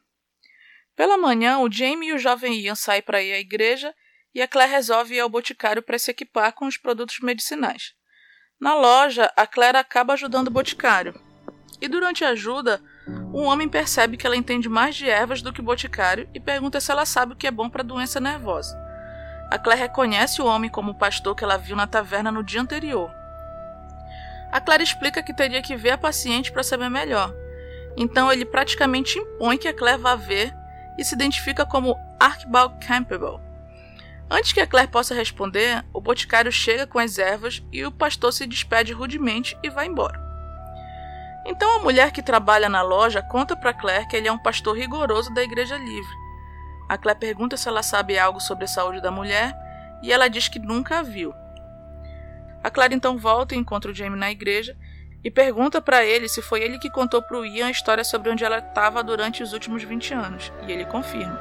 Pela 0.96 1.16
manhã, 1.16 1.58
o 1.58 1.70
Jamie 1.70 2.08
e 2.08 2.12
o 2.12 2.18
jovem 2.18 2.58
Ian 2.60 2.74
saem 2.74 3.02
para 3.02 3.22
ir 3.22 3.32
à 3.32 3.38
igreja 3.38 3.94
e 4.34 4.42
a 4.42 4.48
Claire 4.48 4.72
resolve 4.72 5.14
ir 5.14 5.20
ao 5.20 5.28
boticário 5.28 5.80
para 5.82 5.98
se 5.98 6.10
equipar 6.10 6.52
com 6.52 6.66
os 6.66 6.76
produtos 6.76 7.20
medicinais. 7.20 7.94
Na 8.60 8.74
loja, 8.74 9.32
a 9.36 9.46
Claire 9.46 9.78
acaba 9.78 10.14
ajudando 10.14 10.48
o 10.48 10.52
boticário. 10.52 11.14
E 11.80 11.86
durante 11.86 12.24
a 12.24 12.30
ajuda, 12.30 12.82
um 13.32 13.44
homem 13.44 13.68
percebe 13.68 14.16
que 14.16 14.26
ela 14.26 14.36
entende 14.36 14.68
mais 14.68 14.96
de 14.96 15.08
ervas 15.08 15.42
do 15.42 15.52
que 15.52 15.60
o 15.60 15.64
boticário 15.64 16.28
e 16.34 16.40
pergunta 16.40 16.80
se 16.80 16.90
ela 16.90 17.04
sabe 17.04 17.32
o 17.32 17.36
que 17.36 17.46
é 17.46 17.50
bom 17.50 17.68
para 17.68 17.82
doença 17.82 18.18
nervosa. 18.18 18.76
A 19.50 19.58
Claire 19.58 19.82
reconhece 19.82 20.42
o 20.42 20.46
homem 20.46 20.70
como 20.70 20.92
o 20.92 20.94
pastor 20.94 21.34
que 21.34 21.44
ela 21.44 21.56
viu 21.56 21.76
na 21.76 21.86
taverna 21.86 22.30
no 22.30 22.42
dia 22.42 22.60
anterior. 22.60 23.10
A 24.50 24.60
Claire 24.60 24.82
explica 24.82 25.22
que 25.22 25.34
teria 25.34 25.62
que 25.62 25.76
ver 25.76 25.90
a 25.90 25.98
paciente 25.98 26.50
para 26.50 26.62
saber 26.62 26.88
melhor. 26.88 27.34
Então 27.96 28.32
ele 28.32 28.44
praticamente 28.44 29.18
impõe 29.18 29.58
que 29.58 29.68
a 29.68 29.74
Claire 29.74 30.00
vá 30.00 30.14
ver 30.14 30.54
e 30.98 31.04
se 31.04 31.14
identifica 31.14 31.64
como 31.64 31.96
Archibald 32.18 32.74
Campbell. 32.86 33.40
Antes 34.30 34.52
que 34.52 34.60
a 34.60 34.66
Claire 34.66 34.90
possa 34.90 35.14
responder, 35.14 35.82
o 35.92 36.00
boticário 36.00 36.52
chega 36.52 36.86
com 36.86 36.98
as 36.98 37.18
ervas 37.18 37.62
e 37.72 37.84
o 37.84 37.92
pastor 37.92 38.32
se 38.32 38.46
despede 38.46 38.92
rudemente 38.92 39.56
e 39.62 39.70
vai 39.70 39.86
embora. 39.86 40.27
Então 41.48 41.76
a 41.76 41.78
mulher 41.82 42.12
que 42.12 42.22
trabalha 42.22 42.68
na 42.68 42.82
loja 42.82 43.22
conta 43.22 43.56
para 43.56 43.72
Claire 43.72 44.06
que 44.06 44.14
ele 44.14 44.28
é 44.28 44.32
um 44.32 44.38
pastor 44.38 44.76
rigoroso 44.76 45.32
da 45.32 45.42
Igreja 45.42 45.78
Livre. 45.78 46.14
A 46.86 46.98
Claire 46.98 47.18
pergunta 47.18 47.56
se 47.56 47.66
ela 47.66 47.82
sabe 47.82 48.18
algo 48.18 48.38
sobre 48.38 48.66
a 48.66 48.68
saúde 48.68 49.00
da 49.00 49.10
mulher 49.10 49.56
e 50.02 50.12
ela 50.12 50.28
diz 50.28 50.46
que 50.46 50.58
nunca 50.58 50.98
a 50.98 51.02
viu. 51.02 51.34
A 52.62 52.70
Claire 52.70 52.94
então 52.94 53.16
volta 53.16 53.54
e 53.54 53.58
encontra 53.58 53.90
o 53.90 53.94
Jamie 53.94 54.18
na 54.18 54.30
igreja 54.30 54.76
e 55.24 55.30
pergunta 55.30 55.80
para 55.80 56.04
ele 56.04 56.28
se 56.28 56.42
foi 56.42 56.62
ele 56.62 56.78
que 56.78 56.90
contou 56.90 57.22
para 57.22 57.38
o 57.38 57.46
Ian 57.46 57.68
a 57.68 57.70
história 57.70 58.04
sobre 58.04 58.30
onde 58.30 58.44
ela 58.44 58.58
estava 58.58 59.02
durante 59.02 59.42
os 59.42 59.54
últimos 59.54 59.82
20 59.82 60.14
anos, 60.14 60.52
e 60.66 60.70
ele 60.70 60.84
confirma. 60.84 61.40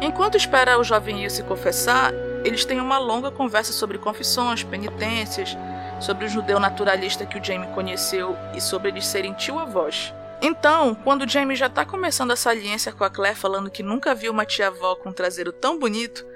Enquanto 0.00 0.36
espera 0.36 0.78
o 0.78 0.84
jovem 0.84 1.22
Ian 1.22 1.28
se 1.28 1.42
confessar, 1.42 2.12
eles 2.44 2.64
têm 2.64 2.80
uma 2.80 2.98
longa 2.98 3.30
conversa 3.30 3.72
sobre 3.72 3.98
confissões, 3.98 4.64
penitências, 4.64 5.56
sobre 6.00 6.26
o 6.26 6.28
judeu 6.28 6.58
naturalista 6.60 7.26
que 7.26 7.38
o 7.38 7.44
Jamie 7.44 7.72
conheceu 7.74 8.36
e 8.54 8.60
sobre 8.60 8.88
eles 8.88 9.06
serem 9.06 9.32
tio-avós. 9.34 10.12
Então, 10.42 10.94
quando 10.94 11.22
o 11.22 11.28
Jamie 11.28 11.56
já 11.56 11.66
está 11.66 11.84
começando 11.84 12.32
a 12.32 12.36
saliência 12.36 12.92
com 12.92 13.04
a 13.04 13.10
Claire 13.10 13.36
falando 13.36 13.70
que 13.70 13.82
nunca 13.82 14.14
viu 14.14 14.30
uma 14.30 14.44
tia-avó 14.44 14.94
com 14.94 15.08
um 15.08 15.12
traseiro 15.12 15.52
tão 15.52 15.78
bonito, 15.78 16.26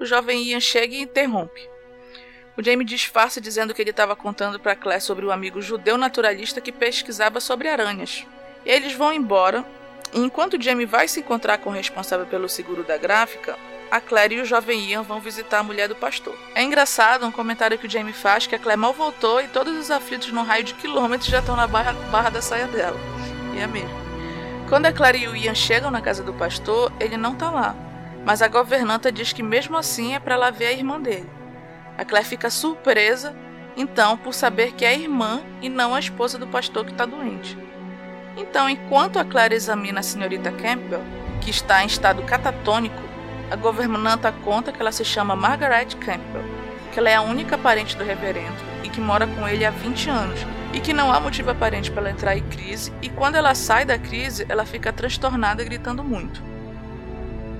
o 0.00 0.06
jovem 0.06 0.42
Ian 0.42 0.60
chega 0.60 0.94
e 0.94 1.02
interrompe. 1.02 1.68
O 2.56 2.62
Jamie 2.62 2.84
disfarça 2.84 3.40
dizendo 3.40 3.74
que 3.74 3.82
ele 3.82 3.90
estava 3.90 4.16
contando 4.16 4.58
para 4.58 4.74
Claire 4.74 5.02
sobre 5.02 5.24
o 5.24 5.30
amigo 5.30 5.60
judeu 5.60 5.98
naturalista 5.98 6.60
que 6.60 6.72
pesquisava 6.72 7.40
sobre 7.40 7.68
aranhas. 7.68 8.26
Eles 8.64 8.94
vão 8.94 9.12
embora, 9.12 9.64
e 10.12 10.18
enquanto 10.18 10.60
Jamie 10.60 10.86
vai 10.86 11.06
se 11.06 11.20
encontrar 11.20 11.58
com 11.58 11.70
o 11.70 11.72
responsável 11.72 12.26
pelo 12.26 12.48
seguro 12.48 12.82
da 12.82 12.96
gráfica, 12.96 13.56
a 13.90 14.00
Claire 14.00 14.34
e 14.34 14.40
o 14.40 14.44
jovem 14.44 14.90
Ian 14.90 15.02
vão 15.02 15.20
visitar 15.20 15.60
a 15.60 15.62
mulher 15.62 15.88
do 15.88 15.96
pastor. 15.96 16.36
É 16.54 16.62
engraçado 16.62 17.26
um 17.26 17.32
comentário 17.32 17.78
que 17.78 17.86
o 17.86 17.90
Jamie 17.90 18.12
faz 18.12 18.46
que 18.46 18.54
a 18.54 18.58
Claire 18.58 18.80
mal 18.80 18.92
voltou 18.92 19.40
e 19.40 19.48
todos 19.48 19.76
os 19.76 19.90
aflitos 19.90 20.30
no 20.30 20.42
raio 20.42 20.64
de 20.64 20.74
quilômetros 20.74 21.30
já 21.30 21.38
estão 21.38 21.56
na 21.56 21.66
barra, 21.66 21.92
barra 22.10 22.30
da 22.30 22.42
saia 22.42 22.66
dela. 22.66 22.98
E 23.54 23.58
é 23.58 23.66
mesmo. 23.66 24.08
Quando 24.68 24.86
a 24.86 24.92
Claire 24.92 25.22
e 25.22 25.28
o 25.28 25.34
Ian 25.34 25.54
chegam 25.54 25.90
na 25.90 26.02
casa 26.02 26.22
do 26.22 26.34
pastor, 26.34 26.92
ele 27.00 27.16
não 27.16 27.32
está 27.32 27.50
lá. 27.50 27.74
Mas 28.24 28.42
a 28.42 28.48
governanta 28.48 29.10
diz 29.10 29.32
que 29.32 29.42
mesmo 29.42 29.76
assim 29.76 30.14
é 30.14 30.20
para 30.20 30.34
ela 30.34 30.50
ver 30.50 30.66
a 30.66 30.72
irmã 30.72 31.00
dele. 31.00 31.30
A 31.96 32.04
Claire 32.04 32.28
fica 32.28 32.50
surpresa, 32.50 33.34
então, 33.74 34.16
por 34.18 34.34
saber 34.34 34.72
que 34.72 34.84
é 34.84 34.88
a 34.88 34.94
irmã 34.94 35.40
e 35.62 35.68
não 35.68 35.94
a 35.94 36.00
esposa 36.00 36.36
do 36.36 36.46
pastor 36.46 36.84
que 36.84 36.92
está 36.92 37.06
doente. 37.06 37.56
Então, 38.36 38.68
enquanto 38.68 39.18
a 39.18 39.24
Claire 39.24 39.54
examina 39.54 40.00
a 40.00 40.02
senhorita 40.02 40.52
Campbell, 40.52 41.02
que 41.40 41.50
está 41.50 41.82
em 41.82 41.86
estado 41.86 42.22
catatônico, 42.24 43.07
a 43.50 43.56
governanta 43.56 44.32
conta 44.44 44.72
que 44.72 44.80
ela 44.80 44.92
se 44.92 45.04
chama 45.04 45.36
Margaret 45.36 45.88
Campbell, 46.00 46.44
que 46.92 46.98
ela 46.98 47.10
é 47.10 47.14
a 47.14 47.22
única 47.22 47.56
parente 47.56 47.96
do 47.96 48.04
reverendo 48.04 48.56
e 48.82 48.88
que 48.88 49.00
mora 49.00 49.26
com 49.26 49.46
ele 49.46 49.64
há 49.64 49.70
20 49.70 50.10
anos, 50.10 50.40
e 50.72 50.80
que 50.80 50.92
não 50.92 51.12
há 51.12 51.20
motivo 51.20 51.50
aparente 51.50 51.90
para 51.90 52.02
ela 52.02 52.10
entrar 52.10 52.36
em 52.36 52.42
crise, 52.48 52.92
e 53.02 53.08
quando 53.08 53.36
ela 53.36 53.54
sai 53.54 53.84
da 53.84 53.98
crise, 53.98 54.46
ela 54.48 54.66
fica 54.66 54.92
transtornada 54.92 55.64
gritando 55.64 56.02
muito. 56.04 56.42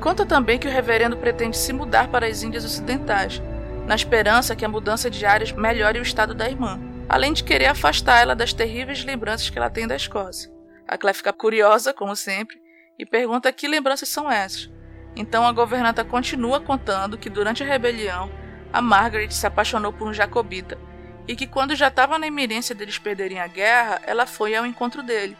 Conta 0.01 0.24
também 0.24 0.59
que 0.59 0.69
o 0.69 0.70
reverendo 0.70 1.16
pretende 1.16 1.56
se 1.56 1.73
mudar 1.73 2.09
para 2.09 2.27
as 2.27 2.43
Índias 2.43 2.65
Ocidentais, 2.65 3.43
na 3.86 3.94
esperança 3.94 4.55
que 4.55 4.65
a 4.65 4.69
mudança 4.69 5.10
de 5.10 5.24
áreas 5.24 5.52
melhore 5.52 5.98
o 5.98 6.02
estado 6.02 6.35
da 6.35 6.48
irmã, 6.48 6.78
além 7.09 7.32
de 7.32 7.43
querer 7.43 7.66
afastar 7.66 8.20
ela 8.20 8.36
das 8.36 8.52
terríveis 8.52 9.05
lembranças 9.05 9.51
que 9.51 9.59
ela 9.59 9.70
tem 9.70 9.86
da 9.86 9.97
Escócia. 9.97 10.51
A 10.86 10.97
Claire 10.97 11.16
fica 11.16 11.32
curiosa, 11.32 11.93
como 11.93 12.15
sempre, 12.15 12.60
e 12.98 13.05
pergunta 13.05 13.52
que 13.52 13.66
lembranças 13.66 14.09
são 14.09 14.31
essas. 14.31 14.70
Então 15.16 15.47
a 15.47 15.52
governanta 15.52 16.05
continua 16.05 16.60
contando 16.60 17.18
que 17.18 17.30
durante 17.30 17.62
a 17.62 17.66
rebelião, 17.66 18.30
a 18.72 18.80
Margaret 18.80 19.30
se 19.30 19.47
apaixonou 19.47 19.93
por 19.93 20.09
um 20.09 20.14
jacobita 20.14 20.78
e 21.26 21.36
que 21.36 21.47
quando 21.47 21.76
já 21.76 21.89
estava 21.89 22.18
na 22.18 22.26
iminência 22.26 22.74
deles 22.74 22.98
perderem 22.98 23.39
a 23.39 23.47
guerra, 23.47 24.01
ela 24.06 24.26
foi 24.26 24.55
ao 24.55 24.64
encontro 24.64 25.02
dele. 25.02 25.36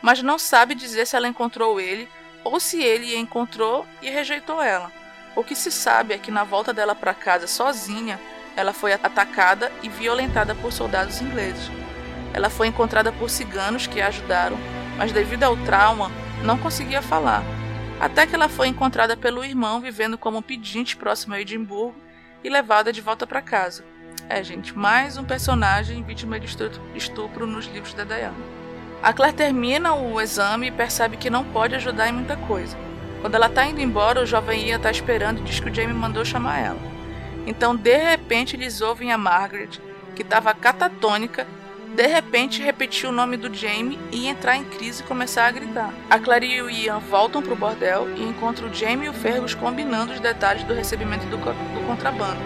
Mas 0.00 0.22
não 0.22 0.38
sabe 0.38 0.74
dizer 0.74 1.06
se 1.06 1.16
ela 1.16 1.26
encontrou 1.26 1.80
ele 1.80 2.08
ou 2.44 2.60
se 2.60 2.80
ele 2.82 3.14
a 3.14 3.18
encontrou 3.18 3.84
e 4.00 4.08
rejeitou 4.08 4.62
ela. 4.62 4.92
O 5.34 5.42
que 5.42 5.56
se 5.56 5.72
sabe 5.72 6.14
é 6.14 6.18
que 6.18 6.30
na 6.30 6.44
volta 6.44 6.72
dela 6.72 6.94
para 6.94 7.12
casa 7.12 7.46
sozinha, 7.46 8.20
ela 8.56 8.72
foi 8.72 8.92
atacada 8.92 9.70
e 9.82 9.88
violentada 9.88 10.54
por 10.54 10.72
soldados 10.72 11.20
ingleses. 11.20 11.70
Ela 12.32 12.48
foi 12.48 12.68
encontrada 12.68 13.10
por 13.12 13.28
ciganos 13.28 13.86
que 13.86 14.00
a 14.00 14.06
ajudaram, 14.06 14.56
mas 14.96 15.12
devido 15.12 15.42
ao 15.42 15.56
trauma, 15.58 16.10
não 16.42 16.56
conseguia 16.56 17.02
falar. 17.02 17.42
Até 17.98 18.26
que 18.26 18.34
ela 18.34 18.48
foi 18.48 18.68
encontrada 18.68 19.16
pelo 19.16 19.44
irmão 19.44 19.80
vivendo 19.80 20.18
como 20.18 20.42
pedinte 20.42 20.96
próximo 20.96 21.34
a 21.34 21.40
Edimburgo 21.40 21.96
e 22.44 22.50
levada 22.50 22.92
de 22.92 23.00
volta 23.00 23.26
para 23.26 23.40
casa. 23.40 23.84
É, 24.28 24.42
gente, 24.42 24.76
mais 24.76 25.16
um 25.16 25.24
personagem 25.24 26.02
vítima 26.02 26.38
de 26.38 26.46
estupro 26.94 27.46
nos 27.46 27.66
livros 27.66 27.94
da 27.94 28.04
Diana. 28.04 28.36
A 29.02 29.12
Claire 29.12 29.36
termina 29.36 29.94
o 29.94 30.20
exame 30.20 30.68
e 30.68 30.72
percebe 30.72 31.16
que 31.16 31.30
não 31.30 31.44
pode 31.44 31.74
ajudar 31.74 32.08
em 32.08 32.12
muita 32.12 32.36
coisa. 32.36 32.76
Quando 33.20 33.34
ela 33.34 33.48
tá 33.48 33.64
indo 33.64 33.80
embora, 33.80 34.22
o 34.22 34.26
jovem 34.26 34.68
Ian 34.68 34.78
tá 34.78 34.90
esperando 34.90 35.40
e 35.40 35.44
diz 35.44 35.58
que 35.58 35.70
o 35.70 35.74
Jamie 35.74 35.94
mandou 35.94 36.24
chamar 36.24 36.58
ela. 36.58 36.80
Então, 37.46 37.74
de 37.74 37.96
repente, 37.96 38.56
eles 38.56 38.80
ouvem 38.80 39.10
a 39.10 39.18
Margaret, 39.18 39.80
que 40.14 40.22
estava 40.22 40.52
catatônica, 40.52 41.46
de 41.96 42.06
repente 42.06 42.62
repetir 42.62 43.08
o 43.08 43.12
nome 43.12 43.38
do 43.38 43.52
Jamie 43.52 43.98
e 44.12 44.26
entrar 44.26 44.54
em 44.54 44.64
crise 44.64 45.02
e 45.02 45.06
começar 45.06 45.46
a 45.46 45.50
gritar. 45.50 45.94
A 46.10 46.18
Clary 46.18 46.56
e 46.56 46.60
o 46.60 46.68
Ian 46.68 46.98
voltam 46.98 47.40
pro 47.40 47.56
bordel 47.56 48.06
e 48.18 48.22
encontram 48.22 48.68
o 48.68 48.74
Jamie 48.74 49.06
e 49.06 49.08
o 49.08 49.14
Fergus 49.14 49.54
combinando 49.54 50.12
os 50.12 50.20
detalhes 50.20 50.62
do 50.64 50.74
recebimento 50.74 51.24
do, 51.28 51.38
co 51.38 51.54
do 51.54 51.86
contrabando. 51.86 52.38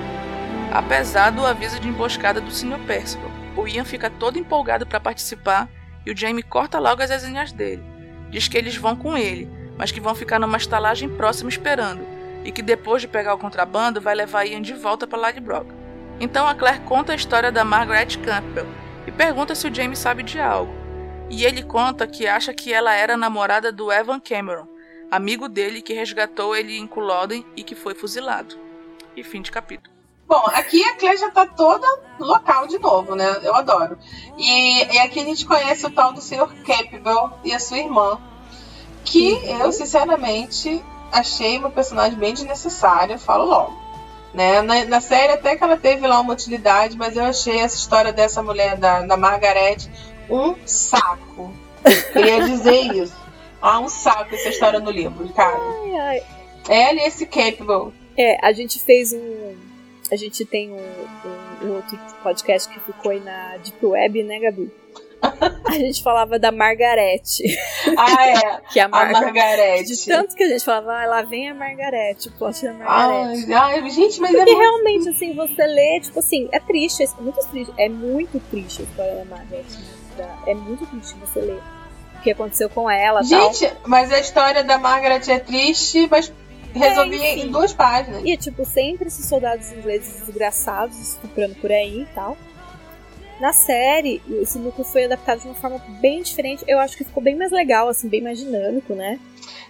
Apesar 0.72 1.30
do 1.30 1.44
aviso 1.44 1.80
de 1.80 1.88
emboscada 1.88 2.40
do 2.40 2.52
Sr. 2.52 2.78
Percival, 2.86 3.28
o 3.56 3.66
Ian 3.66 3.84
fica 3.84 4.08
todo 4.08 4.38
empolgado 4.38 4.86
para 4.86 5.00
participar 5.00 5.68
e 6.06 6.12
o 6.12 6.16
Jamie 6.16 6.44
corta 6.44 6.78
logo 6.78 7.02
as 7.02 7.10
asinhas 7.10 7.50
dele. 7.50 7.82
Diz 8.30 8.46
que 8.46 8.56
eles 8.56 8.76
vão 8.76 8.94
com 8.94 9.18
ele, 9.18 9.50
mas 9.76 9.90
que 9.90 10.00
vão 10.00 10.14
ficar 10.14 10.38
numa 10.38 10.58
estalagem 10.58 11.08
próxima 11.08 11.50
esperando, 11.50 12.06
e 12.44 12.52
que 12.52 12.62
depois 12.62 13.02
de 13.02 13.08
pegar 13.08 13.34
o 13.34 13.38
contrabando 13.38 14.00
vai 14.00 14.14
levar 14.14 14.44
Ian 14.44 14.62
de 14.62 14.74
volta 14.74 15.08
para 15.08 15.18
Ladybrook. 15.18 15.66
Então 16.20 16.46
a 16.46 16.54
Claire 16.54 16.82
conta 16.82 17.10
a 17.10 17.16
história 17.16 17.50
da 17.50 17.64
Margaret 17.64 18.16
Campbell 18.24 18.89
e 19.06 19.12
pergunta 19.12 19.54
se 19.54 19.66
o 19.66 19.74
James 19.74 19.98
sabe 19.98 20.22
de 20.22 20.40
algo. 20.40 20.72
E 21.28 21.44
ele 21.44 21.62
conta 21.62 22.06
que 22.06 22.26
acha 22.26 22.52
que 22.52 22.72
ela 22.72 22.92
era 22.92 23.16
namorada 23.16 23.70
do 23.70 23.92
Evan 23.92 24.20
Cameron, 24.20 24.66
amigo 25.10 25.48
dele 25.48 25.80
que 25.80 25.92
resgatou 25.92 26.56
ele 26.56 26.76
em 26.76 26.86
Culloden 26.86 27.44
e 27.56 27.62
que 27.62 27.74
foi 27.74 27.94
fuzilado. 27.94 28.58
E 29.16 29.22
fim 29.22 29.40
de 29.40 29.50
capítulo. 29.50 29.94
Bom, 30.26 30.44
aqui 30.54 30.80
a 30.84 30.94
Claire 30.94 31.18
já 31.18 31.30
tá 31.30 31.44
toda 31.44 31.86
local 32.20 32.68
de 32.68 32.78
novo, 32.78 33.16
né? 33.16 33.40
Eu 33.42 33.54
adoro. 33.54 33.98
E, 34.38 34.84
e 34.84 34.98
aqui 35.00 35.18
a 35.18 35.24
gente 35.24 35.44
conhece 35.44 35.84
o 35.86 35.90
tal 35.90 36.12
do 36.12 36.20
Sr. 36.20 36.46
Campbell 36.64 37.32
e 37.44 37.52
a 37.52 37.58
sua 37.58 37.78
irmã, 37.78 38.16
que 39.04 39.32
eu, 39.48 39.72
sinceramente, 39.72 40.80
achei 41.10 41.58
uma 41.58 41.70
personagem 41.70 42.16
bem 42.16 42.32
desnecessária, 42.32 43.18
falo 43.18 43.44
logo. 43.44 43.79
Né? 44.32 44.62
Na, 44.62 44.84
na, 44.84 45.00
série 45.00 45.32
até 45.32 45.56
que 45.56 45.64
ela 45.64 45.76
teve 45.76 46.06
lá 46.06 46.20
uma 46.20 46.32
utilidade, 46.32 46.96
mas 46.96 47.16
eu 47.16 47.24
achei 47.24 47.58
essa 47.58 47.76
história 47.76 48.12
dessa 48.12 48.42
mulher, 48.42 48.76
da, 48.76 49.02
da 49.02 49.16
Margaret, 49.16 49.78
um 50.28 50.54
saco. 50.64 51.52
Queria 52.12 52.44
dizer 52.44 52.94
isso. 52.94 53.16
Ah, 53.60 53.80
um 53.80 53.88
saco 53.88 54.34
essa 54.34 54.48
história 54.48 54.78
no 54.78 54.90
livro, 54.90 55.28
cara. 55.32 55.58
Ai, 55.58 55.96
ai. 55.96 56.22
Ela 56.68 57.00
e 57.00 57.06
esse 57.06 57.26
Capable. 57.26 57.92
É, 58.16 58.38
a 58.46 58.52
gente 58.52 58.80
fez 58.80 59.12
um. 59.12 59.56
A 60.10 60.16
gente 60.16 60.44
tem 60.44 60.70
um, 60.70 60.76
um, 60.76 61.66
um 61.66 61.76
outro 61.76 61.98
podcast 62.22 62.68
que 62.68 62.80
ficou 62.80 63.12
aí 63.12 63.20
na 63.20 63.56
Deep 63.58 63.84
Web, 63.84 64.22
né, 64.24 64.40
Gabi? 64.40 64.70
A 65.64 65.72
gente 65.72 66.02
falava 66.02 66.38
da 66.38 66.52
Margarete. 66.52 67.42
Ah, 67.96 68.26
é. 68.26 68.60
que 68.72 68.80
é 68.80 68.82
a, 68.82 68.88
Mar 68.88 69.08
a 69.08 69.20
Margarete. 69.20 69.96
De 69.96 70.06
tanto 70.06 70.34
que 70.34 70.42
a 70.42 70.48
gente 70.48 70.64
falava, 70.64 70.92
ah, 70.92 71.06
lá 71.06 71.22
vem 71.22 71.48
a 71.48 71.54
Margarete, 71.54 72.28
o 72.28 72.32
plot 72.32 72.62
da 72.62 72.72
Margarete. 72.72 73.52
Ai, 73.52 73.82
ai, 73.82 73.90
gente, 73.90 74.20
mas 74.20 74.32
Porque 74.32 74.50
é 74.50 74.54
realmente, 74.54 75.08
assim, 75.08 75.32
você 75.32 75.66
lê, 75.66 76.00
tipo 76.00 76.18
assim, 76.18 76.48
é 76.52 76.60
triste, 76.60 77.02
é 77.02 77.22
muito 77.22 77.40
triste, 77.48 77.74
é 77.78 77.88
muito 77.88 78.40
triste 78.50 78.82
a 78.82 78.84
história 78.84 79.14
da 79.16 79.24
Margarete. 79.24 79.78
Né? 80.18 80.38
É 80.46 80.54
muito 80.54 80.86
triste 80.86 81.14
você 81.18 81.40
ler 81.40 81.62
o 82.18 82.22
que 82.22 82.30
aconteceu 82.30 82.68
com 82.68 82.90
ela. 82.90 83.22
Gente, 83.22 83.66
tal. 83.66 83.76
mas 83.86 84.12
a 84.12 84.18
história 84.18 84.62
da 84.62 84.78
Margaret 84.78 85.22
é 85.28 85.38
triste, 85.38 86.06
mas 86.10 86.32
resolvi 86.72 87.20
é, 87.20 87.38
em 87.38 87.48
duas 87.48 87.72
páginas. 87.72 88.22
E, 88.24 88.36
tipo, 88.36 88.64
sempre 88.64 89.08
esses 89.08 89.26
soldados 89.26 89.72
ingleses 89.72 90.26
desgraçados 90.26 90.98
estuprando 90.98 91.54
por 91.56 91.70
aí 91.70 92.02
e 92.02 92.06
tal. 92.14 92.36
Na 93.40 93.54
série, 93.54 94.20
esse 94.28 94.58
núcleo 94.58 94.84
foi 94.84 95.04
adaptado 95.04 95.40
de 95.40 95.46
uma 95.46 95.54
forma 95.54 95.78
bem 96.00 96.22
diferente. 96.22 96.62
Eu 96.68 96.78
acho 96.78 96.96
que 96.96 97.04
ficou 97.04 97.22
bem 97.22 97.34
mais 97.34 97.50
legal, 97.50 97.88
assim, 97.88 98.06
bem 98.06 98.20
mais 98.20 98.38
dinâmico, 98.38 98.94
né? 98.94 99.18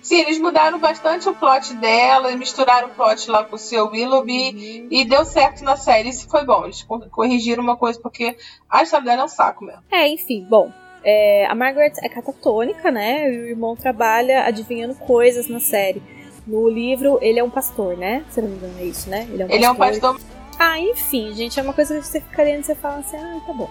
Sim, 0.02 0.20
eles 0.22 0.38
mudaram 0.40 0.78
bastante 0.78 1.28
o 1.28 1.34
plot 1.34 1.74
dela, 1.74 2.34
misturaram 2.34 2.88
o 2.88 2.90
plot 2.90 3.30
lá 3.30 3.44
com 3.44 3.54
o 3.54 3.58
seu 3.58 3.88
Willoughby 3.88 4.32
uhum. 4.32 4.88
e 4.90 5.04
deu 5.04 5.24
certo 5.24 5.62
na 5.62 5.76
série. 5.76 6.08
Isso 6.08 6.28
foi 6.28 6.44
bom. 6.44 6.64
Eles 6.64 6.84
corrigiram 7.10 7.62
uma 7.62 7.76
coisa 7.76 8.00
porque 8.00 8.36
a 8.68 8.82
história 8.82 9.06
dela 9.06 9.22
é 9.22 9.24
um 9.24 9.28
saco 9.28 9.64
mesmo. 9.64 9.82
É, 9.90 10.08
enfim, 10.08 10.44
bom. 10.48 10.72
É, 11.04 11.46
a 11.46 11.54
Margaret 11.54 11.92
é 12.02 12.08
catatônica, 12.08 12.90
né? 12.90 13.32
E 13.32 13.38
o 13.38 13.46
irmão 13.50 13.76
trabalha 13.76 14.44
adivinhando 14.44 14.94
coisas 14.96 15.48
na 15.48 15.60
série. 15.60 16.02
No 16.46 16.68
livro, 16.68 17.18
ele 17.22 17.38
é 17.38 17.44
um 17.44 17.50
pastor, 17.50 17.96
né? 17.96 18.24
Se 18.30 18.40
não 18.42 18.48
me 18.48 18.56
engano, 18.56 18.74
é 18.80 18.84
isso, 18.84 19.08
né? 19.08 19.28
Ele 19.30 19.42
é 19.42 19.46
um, 19.46 19.50
ele 19.50 19.66
pastor. 19.66 19.66
É 19.66 19.70
um 19.70 19.76
pastor. 19.76 20.39
Ah, 20.62 20.78
enfim, 20.78 21.32
gente, 21.32 21.58
é 21.58 21.62
uma 21.62 21.72
coisa 21.72 21.98
que 21.98 22.06
você 22.06 22.20
fica 22.20 22.42
lendo 22.42 22.60
e 22.60 22.64
você 22.64 22.74
fala 22.74 22.98
assim, 22.98 23.16
ah, 23.16 23.40
tá 23.46 23.52
bom. 23.54 23.70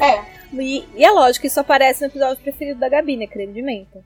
É. 0.00 0.24
e, 0.54 0.86
e, 0.94 1.04
é 1.04 1.10
lógico, 1.10 1.44
isso 1.44 1.58
aparece 1.58 2.02
no 2.02 2.06
episódio 2.06 2.40
preferido 2.40 2.78
da 2.78 2.88
Gabi, 2.88 3.16
né? 3.16 3.26
Creme 3.26 3.52
de 3.52 3.60
menta. 3.60 4.00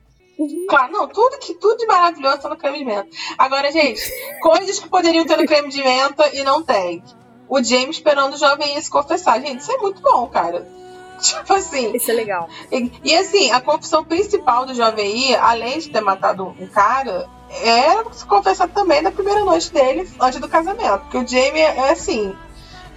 Claro, 0.67 0.91
não, 0.91 1.07
tudo 1.07 1.37
que 1.37 1.53
tudo 1.53 1.77
de 1.77 1.85
maravilhoso 1.85 2.41
tá 2.41 2.49
no 2.49 2.57
creme 2.57 2.79
de 2.79 2.85
menta. 2.85 3.07
Agora, 3.37 3.71
gente, 3.71 4.01
coisas 4.41 4.79
que 4.79 4.89
poderiam 4.89 5.23
ter 5.23 5.37
no 5.37 5.45
creme 5.45 5.69
de 5.69 5.83
menta 5.83 6.27
e 6.35 6.43
não 6.43 6.63
tem. 6.63 7.03
O 7.47 7.61
James 7.63 7.97
esperando 7.97 8.33
o 8.33 8.39
jovem 8.39 8.81
se 8.81 8.89
confessar. 8.89 9.39
Gente, 9.39 9.59
isso 9.59 9.71
é 9.71 9.77
muito 9.77 10.01
bom, 10.01 10.25
cara. 10.27 10.67
Tipo 11.21 11.53
assim. 11.53 11.95
Isso 11.95 12.09
é 12.09 12.13
legal. 12.15 12.49
E, 12.71 12.91
e, 13.03 13.15
assim, 13.15 13.51
a 13.51 13.61
confissão 13.61 14.03
principal 14.03 14.65
do 14.65 14.73
jovem 14.73 15.29
I, 15.29 15.35
além 15.35 15.77
de 15.77 15.91
ter 15.91 16.01
matado 16.01 16.43
um 16.59 16.67
cara, 16.67 17.29
é 17.49 18.03
se 18.11 18.25
confessar 18.25 18.67
também 18.69 19.01
na 19.01 19.11
primeira 19.11 19.43
noite 19.43 19.71
dele, 19.71 20.09
antes 20.19 20.39
do 20.39 20.47
casamento. 20.47 20.99
Porque 21.01 21.17
o 21.17 21.27
Jamie 21.27 21.61
é 21.61 21.91
assim. 21.91 22.35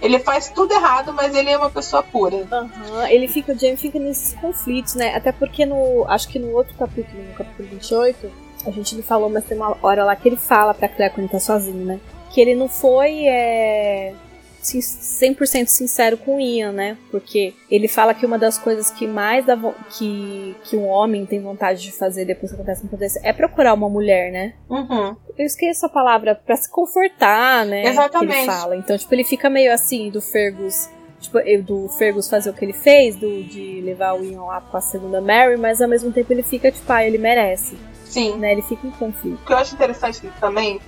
Ele 0.01 0.17
faz 0.19 0.49
tudo 0.49 0.73
errado, 0.73 1.11
mas 1.13 1.35
ele 1.35 1.49
é 1.49 1.57
uma 1.57 1.69
pessoa 1.69 2.01
pura. 2.01 2.35
Uhum. 2.35 3.05
Ele 3.09 3.27
fica, 3.27 3.51
o 3.51 3.59
Jamie 3.59 3.75
fica 3.75 3.99
nesses 3.99 4.33
conflitos, 4.39 4.95
né? 4.95 5.13
Até 5.15 5.31
porque 5.31 5.65
no. 5.65 6.05
Acho 6.07 6.29
que 6.29 6.39
no 6.39 6.53
outro 6.53 6.73
capítulo, 6.77 7.21
no 7.21 7.33
capítulo 7.33 7.67
28, 7.69 8.31
a 8.65 8.71
gente 8.71 8.95
não 8.95 9.03
falou, 9.03 9.29
mas 9.29 9.43
tem 9.43 9.57
uma 9.57 9.75
hora 9.81 10.05
lá 10.05 10.15
que 10.15 10.29
ele 10.29 10.37
fala 10.37 10.73
pra 10.73 10.87
Claire 10.87 11.13
quando 11.13 11.25
ele 11.25 11.31
tá 11.31 11.39
sozinho, 11.39 11.85
né? 11.85 11.99
Que 12.29 12.39
ele 12.39 12.55
não 12.55 12.69
foi. 12.69 13.25
É 13.27 14.13
100% 14.61 15.67
sincero 15.67 16.17
com 16.17 16.37
o 16.37 16.39
Ian, 16.39 16.71
né? 16.71 16.97
Porque 17.11 17.53
ele 17.69 17.87
fala 17.87 18.13
que 18.13 18.25
uma 18.25 18.37
das 18.37 18.57
coisas 18.57 18.91
que 18.91 19.07
mais 19.07 19.45
dá 19.45 19.57
que, 19.97 20.55
que 20.63 20.75
um 20.75 20.87
homem 20.87 21.25
tem 21.25 21.41
vontade 21.41 21.81
de 21.81 21.91
fazer 21.91 22.25
depois 22.25 22.51
que 22.51 22.55
acontece 22.55 22.83
uma 22.83 22.89
coisa 22.89 23.19
é 23.23 23.33
procurar 23.33 23.73
uma 23.73 23.89
mulher, 23.89 24.31
né? 24.31 24.53
Uhum. 24.69 25.15
Eu 25.37 25.45
esqueço 25.45 25.85
a 25.85 25.89
palavra 25.89 26.35
para 26.35 26.55
se 26.55 26.69
confortar, 26.69 27.65
né? 27.65 27.85
Exatamente. 27.85 28.31
Que 28.33 28.37
ele 28.39 28.45
fala. 28.45 28.75
Então, 28.75 28.97
tipo, 28.97 29.13
ele 29.13 29.23
fica 29.23 29.49
meio 29.49 29.73
assim 29.73 30.09
do 30.09 30.21
Fergus 30.21 30.89
tipo, 31.19 31.37
do 31.63 31.89
Fergus 31.89 32.29
fazer 32.29 32.49
o 32.49 32.53
que 32.53 32.63
ele 32.63 32.73
fez, 32.73 33.15
do, 33.15 33.43
de 33.43 33.81
levar 33.81 34.13
o 34.13 34.23
Ian 34.23 34.43
lá 34.43 34.61
com 34.61 34.77
a 34.77 34.81
segunda 34.81 35.19
Mary, 35.19 35.57
mas 35.57 35.81
ao 35.81 35.87
mesmo 35.87 36.11
tempo 36.11 36.31
ele 36.31 36.43
fica, 36.43 36.71
tipo, 36.71 36.91
ah, 36.91 37.05
ele 37.05 37.17
merece. 37.17 37.77
Sim. 38.05 38.37
Né? 38.37 38.53
Ele 38.53 38.61
fica 38.61 38.87
em 38.87 38.91
conflito. 38.91 39.39
O 39.41 39.45
que 39.45 39.53
eu 39.53 39.57
acho 39.57 39.75
interessante 39.75 40.21
também 40.39 40.79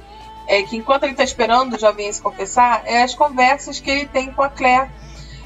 é 0.52 0.62
que 0.64 0.76
enquanto 0.76 1.04
ele 1.04 1.14
está 1.14 1.24
esperando 1.24 1.78
o 1.78 1.80
jovem 1.80 2.12
se 2.12 2.22
confessar, 2.22 2.84
é 2.86 3.04
as 3.04 3.16
conversas 3.16 3.80
que 3.80 3.90
ele 3.90 4.06
tem 4.06 4.30
com 4.34 4.44
a 4.44 4.50
Claire. 4.50 4.92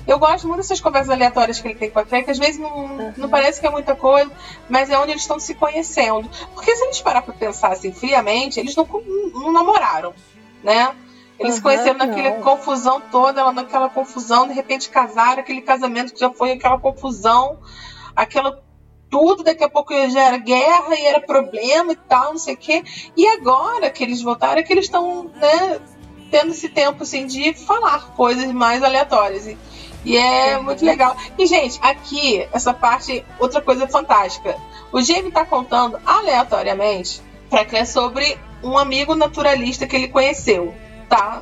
Eu 0.07 0.17
gosto 0.17 0.47
muito 0.47 0.61
dessas 0.61 0.81
conversas 0.81 1.11
aleatórias 1.11 1.61
que 1.61 1.67
ele 1.67 1.75
tem 1.75 1.91
com 1.91 1.99
a 1.99 2.05
Claire, 2.05 2.25
que 2.25 2.31
às 2.31 2.39
vezes 2.39 2.59
não, 2.59 2.75
uhum. 2.75 3.13
não 3.15 3.29
parece 3.29 3.61
que 3.61 3.67
é 3.67 3.69
muita 3.69 3.95
coisa, 3.95 4.31
mas 4.67 4.89
é 4.89 4.97
onde 4.97 5.11
eles 5.11 5.21
estão 5.21 5.39
se 5.39 5.53
conhecendo. 5.53 6.27
Porque 6.55 6.75
se 6.75 6.81
a 6.81 6.85
gente 6.87 7.03
parar 7.03 7.21
para 7.21 7.35
pensar 7.35 7.71
assim 7.71 7.91
friamente, 7.91 8.59
eles 8.59 8.75
não, 8.75 8.87
não 9.35 9.53
namoraram, 9.53 10.11
né? 10.63 10.91
Eles 11.37 11.51
uhum, 11.51 11.57
se 11.57 11.61
conheceram 11.61 11.99
naquela 11.99 12.37
não. 12.37 12.41
confusão 12.41 12.99
toda, 13.11 13.41
ela 13.41 13.51
naquela 13.51 13.89
confusão, 13.89 14.47
de 14.47 14.55
repente 14.55 14.89
casaram, 14.89 15.39
aquele 15.39 15.61
casamento 15.61 16.15
que 16.15 16.19
já 16.19 16.31
foi 16.31 16.53
aquela 16.53 16.79
confusão, 16.79 17.59
aquela 18.15 18.59
tudo, 19.15 19.45
daqui 19.45 19.63
a 19.63 19.69
pouco 19.69 19.93
já 20.09 20.23
era 20.23 20.37
guerra 20.37 20.93
e 20.93 21.05
era 21.05 21.21
problema 21.21 21.93
e 21.93 21.95
tal, 21.95 22.33
não 22.33 22.37
sei 22.37 22.55
o 22.55 22.57
quê. 22.57 22.83
E 23.15 23.25
agora 23.25 23.89
que 23.89 24.03
eles 24.03 24.21
voltaram, 24.21 24.59
é 24.59 24.63
que 24.63 24.73
eles 24.73 24.85
estão, 24.85 25.31
né, 25.35 25.79
tendo 26.29 26.51
esse 26.51 26.67
tempo 26.67 27.03
assim 27.03 27.25
de 27.25 27.53
falar 27.53 28.13
coisas 28.17 28.51
mais 28.51 28.83
aleatórias. 28.83 29.47
E, 29.47 29.57
e 30.03 30.17
é 30.17 30.59
muito 30.59 30.83
legal. 30.83 31.15
E, 31.37 31.45
gente, 31.45 31.79
aqui, 31.81 32.45
essa 32.51 32.73
parte, 32.73 33.23
outra 33.39 33.61
coisa 33.61 33.87
fantástica. 33.87 34.57
O 34.91 35.01
Jamie 35.01 35.31
tá 35.31 35.45
contando 35.45 35.97
aleatoriamente 36.05 37.21
pra 37.49 37.63
Claire 37.63 37.87
sobre 37.87 38.37
um 38.61 38.77
amigo 38.77 39.15
naturalista 39.15 39.87
que 39.87 39.95
ele 39.95 40.09
conheceu, 40.09 40.75
tá? 41.07 41.41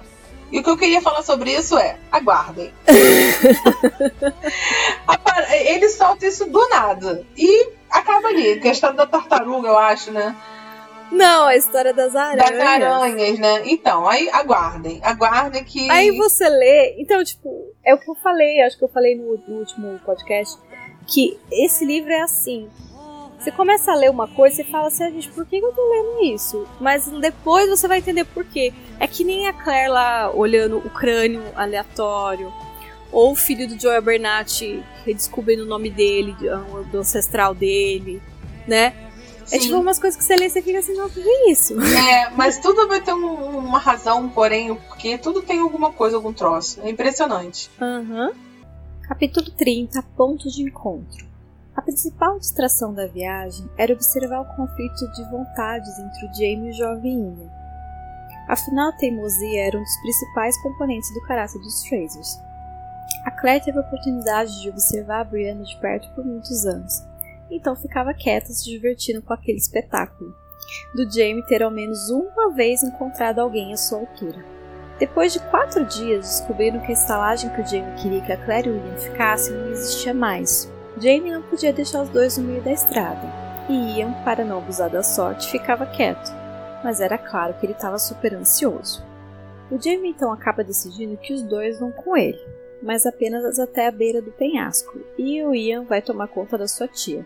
E 0.53 0.59
o 0.59 0.63
que 0.63 0.69
eu 0.69 0.77
queria 0.77 1.01
falar 1.01 1.23
sobre 1.23 1.51
isso 1.51 1.75
é: 1.79 1.97
aguardem. 2.11 2.71
Ele 5.65 5.89
solta 5.89 6.27
isso 6.27 6.45
do 6.45 6.69
nada. 6.69 7.25
E 7.35 7.69
acaba 7.89 8.27
ali. 8.27 8.61
A 8.63 8.71
história 8.71 8.95
da 8.95 9.07
tartaruga, 9.07 9.67
eu 9.67 9.77
acho, 9.77 10.11
né? 10.11 10.35
Não, 11.11 11.47
a 11.47 11.55
história 11.55 11.91
das 11.91 12.15
aranhas. 12.15 12.51
Das 12.51 12.59
aranhas, 12.59 13.39
né? 13.39 13.63
Então, 13.65 14.07
aí 14.07 14.29
aguardem. 14.29 15.01
Aguardem 15.03 15.63
que. 15.63 15.89
Aí 15.89 16.11
você 16.15 16.47
lê. 16.47 17.01
Então, 17.01 17.23
tipo, 17.23 17.73
é 17.83 17.95
o 17.95 17.97
que 17.97 18.11
eu 18.11 18.15
falei, 18.15 18.61
acho 18.61 18.77
que 18.77 18.83
eu 18.83 18.89
falei 18.89 19.15
no, 19.15 19.35
no 19.47 19.57
último 19.57 19.99
podcast. 20.05 20.61
Que 21.07 21.39
esse 21.51 21.83
livro 21.83 22.11
é 22.11 22.21
assim. 22.21 22.69
Você 23.43 23.51
começa 23.51 23.91
a 23.91 23.95
ler 23.95 24.09
uma 24.09 24.25
coisa 24.25 24.61
e 24.61 24.63
fala 24.63 24.87
assim, 24.87 25.03
ah, 25.03 25.11
gente, 25.11 25.29
por 25.31 25.45
que 25.45 25.57
eu 25.57 25.73
tô 25.73 25.81
lendo 25.89 26.33
isso? 26.33 26.65
Mas 26.79 27.07
depois 27.07 27.69
você 27.69 27.89
vai 27.89 27.97
entender 27.97 28.23
por 28.23 28.45
quê. 28.45 28.71
É 28.97 29.05
que 29.05 29.25
nem 29.25 29.49
a 29.49 29.51
Claire 29.51 29.89
lá 29.89 30.31
olhando 30.33 30.77
o 30.77 30.89
crânio 30.89 31.43
aleatório, 31.53 32.53
ou 33.11 33.33
o 33.33 33.35
filho 33.35 33.67
do 33.67 33.77
Joel 33.77 34.01
Bernat 34.01 34.81
redescobrindo 35.05 35.63
o 35.63 35.65
nome 35.65 35.89
dele, 35.89 36.33
ah, 36.49 36.83
do 36.89 36.99
ancestral 36.99 37.53
dele, 37.53 38.21
né? 38.65 38.93
Sim. 39.43 39.57
É 39.57 39.59
tipo 39.59 39.75
umas 39.75 39.99
coisas 39.99 40.17
que 40.17 40.23
você 40.23 40.37
lê 40.37 40.45
e 40.45 40.49
você 40.49 40.61
fica 40.61 40.79
assim, 40.79 40.93
não, 40.93 41.07
o 41.07 41.09
que 41.09 41.19
é 41.19 41.51
isso? 41.51 41.73
É, 41.81 42.29
mas 42.29 42.59
tudo 42.59 42.87
vai 42.87 43.01
ter 43.01 43.11
um, 43.11 43.57
uma 43.57 43.77
razão, 43.77 44.21
um 44.21 44.29
porém, 44.29 44.71
um 44.71 44.77
porquê, 44.77 45.17
tudo 45.17 45.41
tem 45.41 45.59
alguma 45.59 45.91
coisa, 45.91 46.15
algum 46.15 46.31
troço. 46.31 46.79
É 46.81 46.89
impressionante. 46.89 47.69
Aham. 47.81 48.27
Uhum. 48.27 48.53
Capítulo 49.05 49.51
30, 49.51 50.01
Pontos 50.15 50.55
de 50.55 50.63
Encontro. 50.63 51.32
A 51.75 51.81
principal 51.81 52.37
distração 52.37 52.93
da 52.93 53.07
viagem 53.07 53.67
era 53.77 53.93
observar 53.93 54.41
o 54.41 54.55
conflito 54.55 55.11
de 55.11 55.23
vontades 55.31 55.97
entre 55.97 56.27
o 56.27 56.33
Jamie 56.33 56.67
e 56.67 56.69
o 56.69 56.73
jovem 56.73 57.19
Ian. 57.19 57.49
Afinal, 58.47 58.89
a 58.89 58.97
teimosia 58.97 59.67
era 59.67 59.77
um 59.77 59.81
dos 59.81 60.01
principais 60.01 60.61
componentes 60.61 61.11
do 61.13 61.21
caráter 61.21 61.59
dos 61.59 61.83
Frasers. 61.87 62.39
A 63.25 63.31
Claire 63.31 63.63
teve 63.63 63.77
a 63.77 63.81
oportunidade 63.81 64.61
de 64.61 64.69
observar 64.69 65.21
a 65.21 65.23
Brianna 65.23 65.63
de 65.63 65.75
perto 65.77 66.09
por 66.13 66.23
muitos 66.23 66.65
anos, 66.65 67.03
então 67.49 67.75
ficava 67.75 68.13
quieta 68.13 68.51
se 68.51 68.69
divertindo 68.69 69.21
com 69.21 69.33
aquele 69.33 69.57
espetáculo, 69.57 70.35
do 70.93 71.09
Jamie 71.09 71.45
ter 71.47 71.63
ao 71.63 71.71
menos 71.71 72.09
uma 72.09 72.51
vez 72.51 72.83
encontrado 72.83 73.39
alguém 73.39 73.73
à 73.73 73.77
sua 73.77 73.99
altura. 73.99 74.43
Depois 74.99 75.33
de 75.33 75.39
quatro 75.49 75.85
dias, 75.85 76.39
descobriram 76.39 76.79
que 76.81 76.91
a 76.91 76.93
estalagem 76.93 77.49
que 77.49 77.61
o 77.61 77.65
Jamie 77.65 77.95
queria 78.01 78.21
que 78.21 78.31
a 78.31 78.45
Claire 78.45 78.69
e 78.69 78.71
o 78.71 78.75
Ian 78.75 78.97
ficassem 78.97 79.55
não 79.55 79.71
existia 79.71 80.13
mais, 80.13 80.71
Jamie 80.97 81.31
não 81.31 81.41
podia 81.41 81.73
deixar 81.73 82.01
os 82.01 82.09
dois 82.09 82.37
no 82.37 82.43
meio 82.43 82.61
da 82.61 82.71
estrada, 82.71 83.21
e 83.67 83.97
Ian, 83.97 84.13
para 84.23 84.45
não 84.45 84.59
abusar 84.59 84.89
da 84.89 85.01
sorte, 85.01 85.49
ficava 85.49 85.85
quieto, 85.85 86.31
mas 86.83 87.01
era 87.01 87.17
claro 87.17 87.55
que 87.55 87.65
ele 87.65 87.73
estava 87.73 87.97
super 87.97 88.33
ansioso. 88.33 89.03
O 89.71 89.81
Jamie 89.81 90.11
então 90.11 90.31
acaba 90.31 90.63
decidindo 90.63 91.17
que 91.17 91.33
os 91.33 91.41
dois 91.41 91.79
vão 91.79 91.91
com 91.91 92.15
ele, 92.15 92.39
mas 92.81 93.05
apenas 93.05 93.57
até 93.57 93.87
a 93.87 93.91
beira 93.91 94.21
do 94.21 94.31
penhasco, 94.31 94.99
e 95.17 95.43
o 95.43 95.55
Ian 95.55 95.83
vai 95.83 96.01
tomar 96.01 96.27
conta 96.27 96.57
da 96.57 96.67
sua 96.67 96.87
tia. 96.87 97.25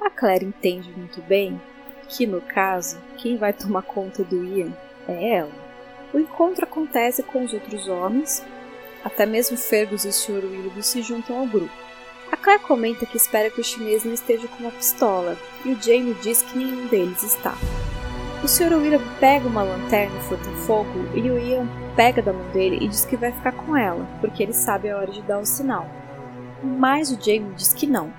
A 0.00 0.08
Claire 0.08 0.44
entende 0.44 0.92
muito 0.92 1.20
bem 1.22 1.60
que, 2.08 2.26
no 2.26 2.40
caso, 2.40 2.98
quem 3.16 3.36
vai 3.36 3.52
tomar 3.52 3.82
conta 3.82 4.22
do 4.22 4.44
Ian 4.44 4.72
é 5.08 5.36
ela. 5.36 5.52
O 6.12 6.18
encontro 6.18 6.64
acontece 6.64 7.22
com 7.22 7.44
os 7.44 7.52
outros 7.52 7.88
homens, 7.88 8.44
até 9.04 9.24
mesmo 9.24 9.56
Fergus 9.56 10.04
e 10.04 10.08
o 10.08 10.12
Sr. 10.12 10.44
Willoughby 10.44 10.82
se 10.82 11.02
juntam 11.02 11.38
ao 11.38 11.46
grupo. 11.46 11.89
A 12.32 12.36
Claire 12.36 12.62
comenta 12.62 13.04
que 13.04 13.16
espera 13.16 13.50
que 13.50 13.60
o 13.60 13.64
chinês 13.64 14.04
não 14.04 14.12
esteja 14.12 14.46
com 14.46 14.62
uma 14.62 14.70
pistola, 14.70 15.36
e 15.64 15.72
o 15.72 15.82
Jamie 15.82 16.14
diz 16.22 16.42
que 16.42 16.56
nenhum 16.56 16.86
deles 16.86 17.22
está. 17.22 17.54
O 18.42 18.48
Sr. 18.48 18.72
William 18.72 19.02
pega 19.18 19.46
uma 19.46 19.62
lanterna 19.62 20.16
em 20.16 20.56
fogo 20.62 21.10
e 21.14 21.30
o 21.30 21.38
Ian 21.38 21.68
pega 21.94 22.22
da 22.22 22.32
mão 22.32 22.48
dele 22.52 22.78
e 22.80 22.88
diz 22.88 23.04
que 23.04 23.16
vai 23.16 23.32
ficar 23.32 23.52
com 23.52 23.76
ela, 23.76 24.06
porque 24.20 24.42
ele 24.42 24.52
sabe 24.52 24.88
a 24.88 24.96
hora 24.96 25.10
de 25.10 25.20
dar 25.22 25.40
o 25.40 25.44
sinal. 25.44 25.86
Mas 26.62 27.10
o 27.10 27.20
Jamie 27.20 27.52
diz 27.54 27.74
que 27.74 27.86
não. 27.86 28.12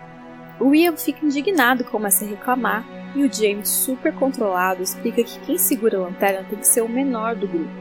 O 0.60 0.76
Ian 0.76 0.96
fica 0.96 1.26
indignado 1.26 1.82
e 1.82 1.86
começa 1.86 2.24
a 2.24 2.28
reclamar, 2.28 2.86
e 3.16 3.24
o 3.24 3.34
Jamie, 3.34 3.66
super 3.66 4.14
controlado, 4.14 4.84
explica 4.84 5.24
que 5.24 5.40
quem 5.40 5.58
segura 5.58 5.98
a 5.98 6.02
lanterna 6.02 6.46
tem 6.48 6.60
que 6.60 6.68
ser 6.68 6.82
o 6.82 6.90
menor 6.90 7.36
do 7.36 7.48
grupo. 7.48 7.72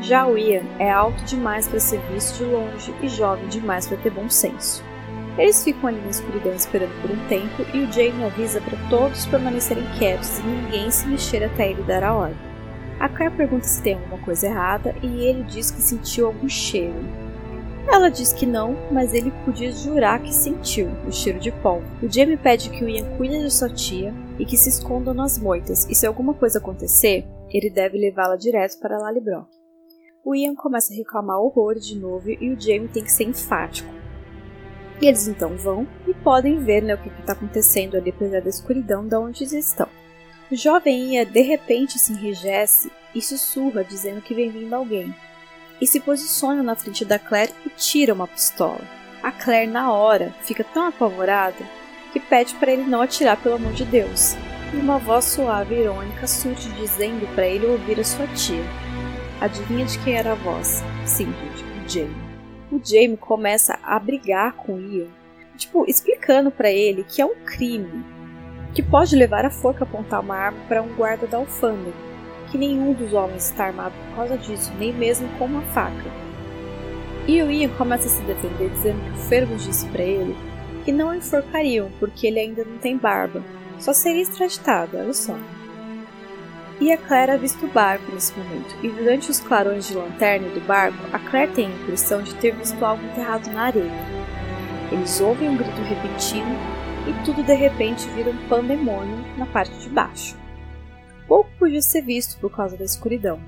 Já 0.00 0.26
o 0.26 0.36
Ian 0.36 0.64
é 0.78 0.90
alto 0.90 1.24
demais 1.24 1.66
para 1.66 1.80
ser 1.80 2.00
visto 2.12 2.38
de 2.38 2.44
longe 2.44 2.94
e 3.02 3.08
jovem 3.08 3.48
demais 3.48 3.86
para 3.86 3.96
ter 3.96 4.10
bom 4.10 4.28
senso. 4.28 4.89
Eles 5.38 5.62
ficam 5.62 5.88
ali 5.88 6.00
na 6.00 6.10
escuridão 6.10 6.52
esperando 6.52 7.00
por 7.00 7.10
um 7.10 7.28
tempo 7.28 7.62
e 7.74 7.82
o 7.82 7.92
Jamie 7.92 8.24
avisa 8.24 8.60
para 8.60 8.78
todos 8.88 9.26
permanecerem 9.26 9.84
quietos 9.98 10.38
e 10.38 10.42
ninguém 10.42 10.90
se 10.90 11.06
mexer 11.06 11.44
até 11.44 11.70
ele 11.70 11.82
dar 11.82 12.02
a 12.02 12.14
ordem. 12.14 12.50
A 12.98 13.08
Claire 13.08 13.34
pergunta 13.34 13.64
se 13.64 13.82
tem 13.82 13.94
alguma 13.94 14.18
coisa 14.18 14.46
errada 14.46 14.94
e 15.02 15.24
ele 15.24 15.42
diz 15.44 15.70
que 15.70 15.80
sentiu 15.80 16.26
algum 16.26 16.48
cheiro. 16.48 16.94
Ela 17.88 18.10
diz 18.10 18.32
que 18.32 18.44
não, 18.44 18.76
mas 18.92 19.14
ele 19.14 19.32
podia 19.44 19.72
jurar 19.72 20.22
que 20.22 20.34
sentiu 20.34 20.88
o 21.08 21.10
cheiro 21.10 21.40
de 21.40 21.50
pólvora. 21.50 21.90
O 22.02 22.12
Jamie 22.12 22.36
pede 22.36 22.68
que 22.68 22.84
o 22.84 22.88
Ian 22.88 23.16
cuide 23.16 23.42
de 23.42 23.50
sua 23.50 23.70
tia 23.70 24.14
e 24.38 24.44
que 24.44 24.56
se 24.56 24.68
escondam 24.68 25.14
nas 25.14 25.38
moitas, 25.38 25.88
e 25.88 25.94
se 25.94 26.06
alguma 26.06 26.34
coisa 26.34 26.58
acontecer, 26.58 27.26
ele 27.48 27.70
deve 27.70 27.98
levá-la 27.98 28.36
direto 28.36 28.78
para 28.78 28.98
Lallybrook. 28.98 29.48
O 30.22 30.34
Ian 30.34 30.54
começa 30.54 30.92
a 30.92 30.96
reclamar 30.96 31.40
horrores 31.40 31.86
de 31.86 31.98
novo 31.98 32.28
e 32.30 32.52
o 32.52 32.60
Jamie 32.60 32.88
tem 32.88 33.02
que 33.02 33.10
ser 33.10 33.24
enfático. 33.24 33.99
E 35.00 35.06
eles 35.06 35.26
então 35.26 35.56
vão 35.56 35.88
e 36.06 36.12
podem 36.12 36.58
ver 36.58 36.82
né, 36.82 36.94
o 36.94 36.98
que 36.98 37.08
está 37.08 37.32
acontecendo 37.32 37.96
ali 37.96 38.10
apesar 38.10 38.42
da 38.42 38.50
escuridão 38.50 39.06
de 39.06 39.16
onde 39.16 39.44
eles 39.44 39.52
estão. 39.52 39.88
O 40.50 40.56
jovem 40.56 41.14
Ian 41.14 41.24
de 41.24 41.40
repente 41.40 41.98
se 41.98 42.12
enrijece 42.12 42.90
e 43.14 43.22
sussurra 43.22 43.82
dizendo 43.82 44.20
que 44.20 44.34
vem 44.34 44.50
vindo 44.50 44.74
alguém, 44.74 45.14
e 45.80 45.86
se 45.86 46.00
posiciona 46.00 46.62
na 46.62 46.76
frente 46.76 47.04
da 47.04 47.18
Claire 47.18 47.52
e 47.64 47.70
tira 47.70 48.12
uma 48.12 48.26
pistola. 48.26 48.80
A 49.22 49.32
Claire, 49.32 49.70
na 49.70 49.92
hora, 49.92 50.34
fica 50.42 50.62
tão 50.62 50.88
apavorada 50.88 51.64
que 52.12 52.20
pede 52.20 52.54
para 52.56 52.72
ele 52.72 52.84
não 52.84 53.00
atirar 53.00 53.36
pelo 53.36 53.54
amor 53.54 53.72
de 53.72 53.84
Deus. 53.84 54.34
E 54.72 54.76
uma 54.76 54.98
voz 54.98 55.24
suave 55.24 55.74
e 55.74 55.80
irônica 55.80 56.26
surge 56.26 56.68
dizendo 56.72 57.26
para 57.34 57.46
ele 57.46 57.66
ouvir 57.66 57.98
a 57.98 58.04
sua 58.04 58.26
tia. 58.28 58.64
Adivinha 59.40 59.86
de 59.86 59.98
quem 60.00 60.14
era 60.14 60.32
a 60.32 60.36
voz? 60.36 60.82
Sim, 61.06 61.32
gente, 61.32 61.64
o 61.64 61.88
Jamie. 61.88 62.29
O 62.70 62.80
Jamie 62.82 63.16
começa 63.16 63.78
a 63.82 63.98
brigar 63.98 64.52
com 64.52 64.74
o 64.74 64.80
Ian, 64.80 65.08
tipo, 65.56 65.84
explicando 65.88 66.50
para 66.50 66.70
ele 66.70 67.04
que 67.04 67.20
é 67.20 67.26
um 67.26 67.34
crime, 67.44 68.04
que 68.74 68.82
pode 68.82 69.16
levar 69.16 69.44
a 69.44 69.50
forca 69.50 69.84
a 69.84 69.86
apontar 69.86 70.20
uma 70.20 70.36
arma 70.36 70.58
para 70.68 70.82
um 70.82 70.94
guarda 70.94 71.26
da 71.26 71.38
alfândega 71.38 72.10
que 72.50 72.58
nenhum 72.58 72.92
dos 72.92 73.12
homens 73.12 73.46
está 73.46 73.66
armado 73.66 73.94
por 73.94 74.16
causa 74.16 74.36
disso, 74.36 74.72
nem 74.78 74.92
mesmo 74.92 75.28
com 75.38 75.44
uma 75.46 75.62
faca. 75.62 76.10
E 77.26 77.40
o 77.42 77.50
Ian 77.50 77.68
começa 77.70 78.06
a 78.06 78.10
se 78.10 78.22
defender 78.22 78.70
dizendo 78.70 79.00
que 79.04 79.18
o 79.18 79.22
Fergus 79.28 79.64
disse 79.64 79.86
para 79.86 80.02
ele 80.02 80.36
que 80.84 80.90
não 80.90 81.14
enforcariam 81.14 81.90
porque 82.00 82.26
ele 82.26 82.40
ainda 82.40 82.64
não 82.64 82.78
tem 82.78 82.96
barba, 82.96 83.42
só 83.78 83.92
seria 83.92 84.22
extraditado, 84.22 84.96
olha 84.96 85.12
só. 85.12 85.36
E 86.80 86.90
a 86.92 86.96
Claire 86.96 87.32
avista 87.32 87.66
o 87.66 87.68
barco 87.68 88.10
nesse 88.12 88.32
momento, 88.38 88.74
e 88.82 88.88
durante 88.88 89.30
os 89.30 89.38
clarões 89.38 89.86
de 89.86 89.94
lanterna 89.94 90.48
do 90.48 90.60
barco, 90.60 90.98
a 91.12 91.18
Claire 91.18 91.52
tem 91.52 91.66
a 91.66 91.74
impressão 91.74 92.22
de 92.22 92.34
ter 92.36 92.54
visto 92.54 92.82
algo 92.82 93.04
enterrado 93.04 93.50
na 93.50 93.64
areia. 93.64 93.92
Eles 94.90 95.20
ouvem 95.20 95.48
um 95.48 95.56
grito 95.56 95.82
repentino 95.82 96.56
e 97.06 97.24
tudo 97.24 97.42
de 97.42 97.54
repente 97.54 98.08
vira 98.10 98.30
um 98.30 98.48
pandemônio 98.48 99.18
na 99.36 99.46
parte 99.46 99.78
de 99.78 99.88
baixo 99.90 100.40
pouco 101.30 101.48
podia 101.60 101.80
ser 101.80 102.02
visto 102.02 102.40
por 102.40 102.50
causa 102.50 102.76
da 102.76 102.84
escuridão. 102.84 103.38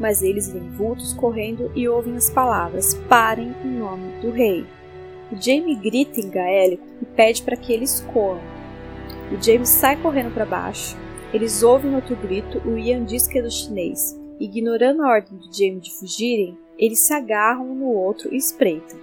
Mas 0.00 0.22
eles 0.22 0.50
veem 0.50 0.70
vultos 0.70 1.12
correndo 1.12 1.70
e 1.74 1.86
ouvem 1.86 2.16
as 2.16 2.30
palavras: 2.30 2.94
Parem 3.06 3.54
em 3.62 3.68
nome 3.68 4.18
do 4.22 4.30
rei. 4.30 4.64
O 5.30 5.36
Jamie 5.36 5.74
grita 5.74 6.22
em 6.22 6.30
gaélico 6.30 6.86
e 7.02 7.04
pede 7.04 7.42
para 7.42 7.56
que 7.56 7.70
eles 7.70 8.00
corram. 8.14 8.40
O 9.30 9.42
James 9.42 9.68
sai 9.68 9.96
correndo 9.96 10.32
para 10.32 10.46
baixo. 10.46 10.96
Eles 11.32 11.62
ouvem 11.62 11.94
outro 11.94 12.16
grito, 12.16 12.58
o 12.66 12.78
Ian 12.78 13.04
diz 13.04 13.26
que 13.26 13.38
é 13.38 13.42
do 13.42 13.50
chinês. 13.50 14.18
Ignorando 14.40 15.02
a 15.02 15.10
ordem 15.10 15.36
do 15.36 15.52
Jamie 15.52 15.78
de 15.78 15.92
fugirem, 15.92 16.56
eles 16.78 17.00
se 17.00 17.12
agarram 17.12 17.70
um 17.70 17.74
no 17.74 17.88
outro 17.88 18.32
e 18.32 18.36
espreitam. 18.38 18.98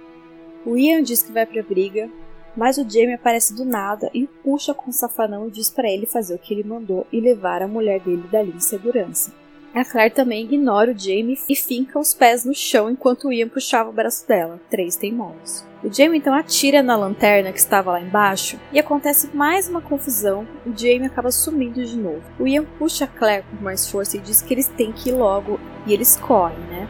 O 0.64 0.76
Ian 0.76 1.04
diz 1.04 1.22
que 1.22 1.30
vai 1.30 1.46
para 1.46 1.60
a 1.60 1.64
briga, 1.64 2.10
mas 2.56 2.78
o 2.78 2.88
Jamie 2.88 3.14
aparece 3.14 3.54
do 3.54 3.64
nada 3.64 4.10
e 4.12 4.24
o 4.24 4.28
puxa 4.42 4.74
com 4.74 4.90
o 4.90 4.92
safanão 4.92 5.46
e 5.46 5.52
diz 5.52 5.70
para 5.70 5.88
ele 5.88 6.04
fazer 6.04 6.34
o 6.34 6.38
que 6.38 6.52
ele 6.52 6.64
mandou 6.64 7.06
e 7.12 7.20
levar 7.20 7.62
a 7.62 7.68
mulher 7.68 8.00
dele 8.00 8.24
dali 8.28 8.50
em 8.50 8.60
segurança. 8.60 9.32
A 9.76 9.84
Claire 9.84 10.14
também 10.14 10.42
ignora 10.42 10.90
o 10.90 10.98
Jamie 10.98 11.38
e 11.50 11.54
finca 11.54 11.98
os 11.98 12.14
pés 12.14 12.46
no 12.46 12.54
chão 12.54 12.88
enquanto 12.88 13.28
o 13.28 13.32
Ian 13.32 13.46
puxava 13.46 13.90
o 13.90 13.92
braço 13.92 14.26
dela. 14.26 14.58
Três 14.70 14.96
teimosos. 14.96 15.66
O 15.84 15.92
Jamie 15.92 16.18
então 16.18 16.32
atira 16.32 16.82
na 16.82 16.96
lanterna 16.96 17.52
que 17.52 17.58
estava 17.58 17.90
lá 17.90 18.00
embaixo 18.00 18.58
e 18.72 18.78
acontece 18.78 19.36
mais 19.36 19.68
uma 19.68 19.82
confusão. 19.82 20.48
O 20.64 20.70
Jamie 20.74 21.04
acaba 21.04 21.30
sumindo 21.30 21.84
de 21.84 21.94
novo. 21.94 22.22
O 22.40 22.48
Ian 22.48 22.64
puxa 22.78 23.04
a 23.04 23.06
Claire 23.06 23.44
com 23.50 23.62
mais 23.62 23.86
força 23.86 24.16
e 24.16 24.20
diz 24.20 24.40
que 24.40 24.54
eles 24.54 24.66
têm 24.66 24.92
que 24.92 25.10
ir 25.10 25.12
logo 25.12 25.60
e 25.86 25.92
eles 25.92 26.16
correm, 26.16 26.58
né? 26.70 26.88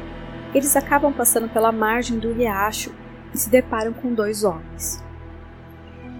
Eles 0.54 0.76
acabam 0.76 1.12
passando 1.12 1.48
pela 1.48 1.72
margem 1.72 2.20
do 2.20 2.32
riacho 2.32 2.94
e 3.34 3.38
se 3.38 3.50
deparam 3.50 3.92
com 3.92 4.14
dois 4.14 4.44
homens 4.44 5.04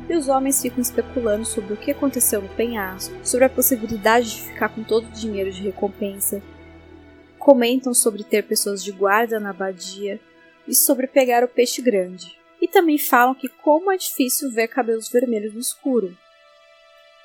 e 0.08 0.14
os 0.14 0.28
homens 0.28 0.62
ficam 0.62 0.80
especulando 0.80 1.44
sobre 1.44 1.74
o 1.74 1.76
que 1.76 1.90
aconteceu 1.90 2.40
no 2.40 2.48
penhasco, 2.50 3.14
sobre 3.24 3.44
a 3.44 3.50
possibilidade 3.50 4.30
de 4.30 4.42
ficar 4.42 4.68
com 4.68 4.82
todo 4.82 5.06
o 5.08 5.10
dinheiro 5.10 5.50
de 5.50 5.62
recompensa. 5.62 6.40
Comentam 7.46 7.94
sobre 7.94 8.24
ter 8.24 8.42
pessoas 8.42 8.82
de 8.82 8.90
guarda 8.90 9.38
na 9.38 9.50
abadia 9.50 10.18
e 10.66 10.74
sobre 10.74 11.06
pegar 11.06 11.44
o 11.44 11.48
peixe 11.48 11.80
grande. 11.80 12.36
E 12.60 12.66
também 12.66 12.98
falam 12.98 13.36
que 13.36 13.48
como 13.48 13.92
é 13.92 13.96
difícil 13.96 14.50
ver 14.50 14.66
cabelos 14.66 15.08
vermelhos 15.08 15.54
no 15.54 15.60
escuro. 15.60 16.18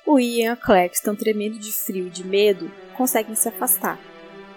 O 0.06 0.20
Ian 0.20 0.56
e 0.56 0.72
a 0.72 0.88
que 0.88 0.94
estão 0.94 1.16
tremendo 1.16 1.58
de 1.58 1.72
frio 1.72 2.06
e 2.06 2.10
de 2.10 2.24
medo, 2.24 2.70
conseguem 2.96 3.34
se 3.34 3.48
afastar. 3.48 3.98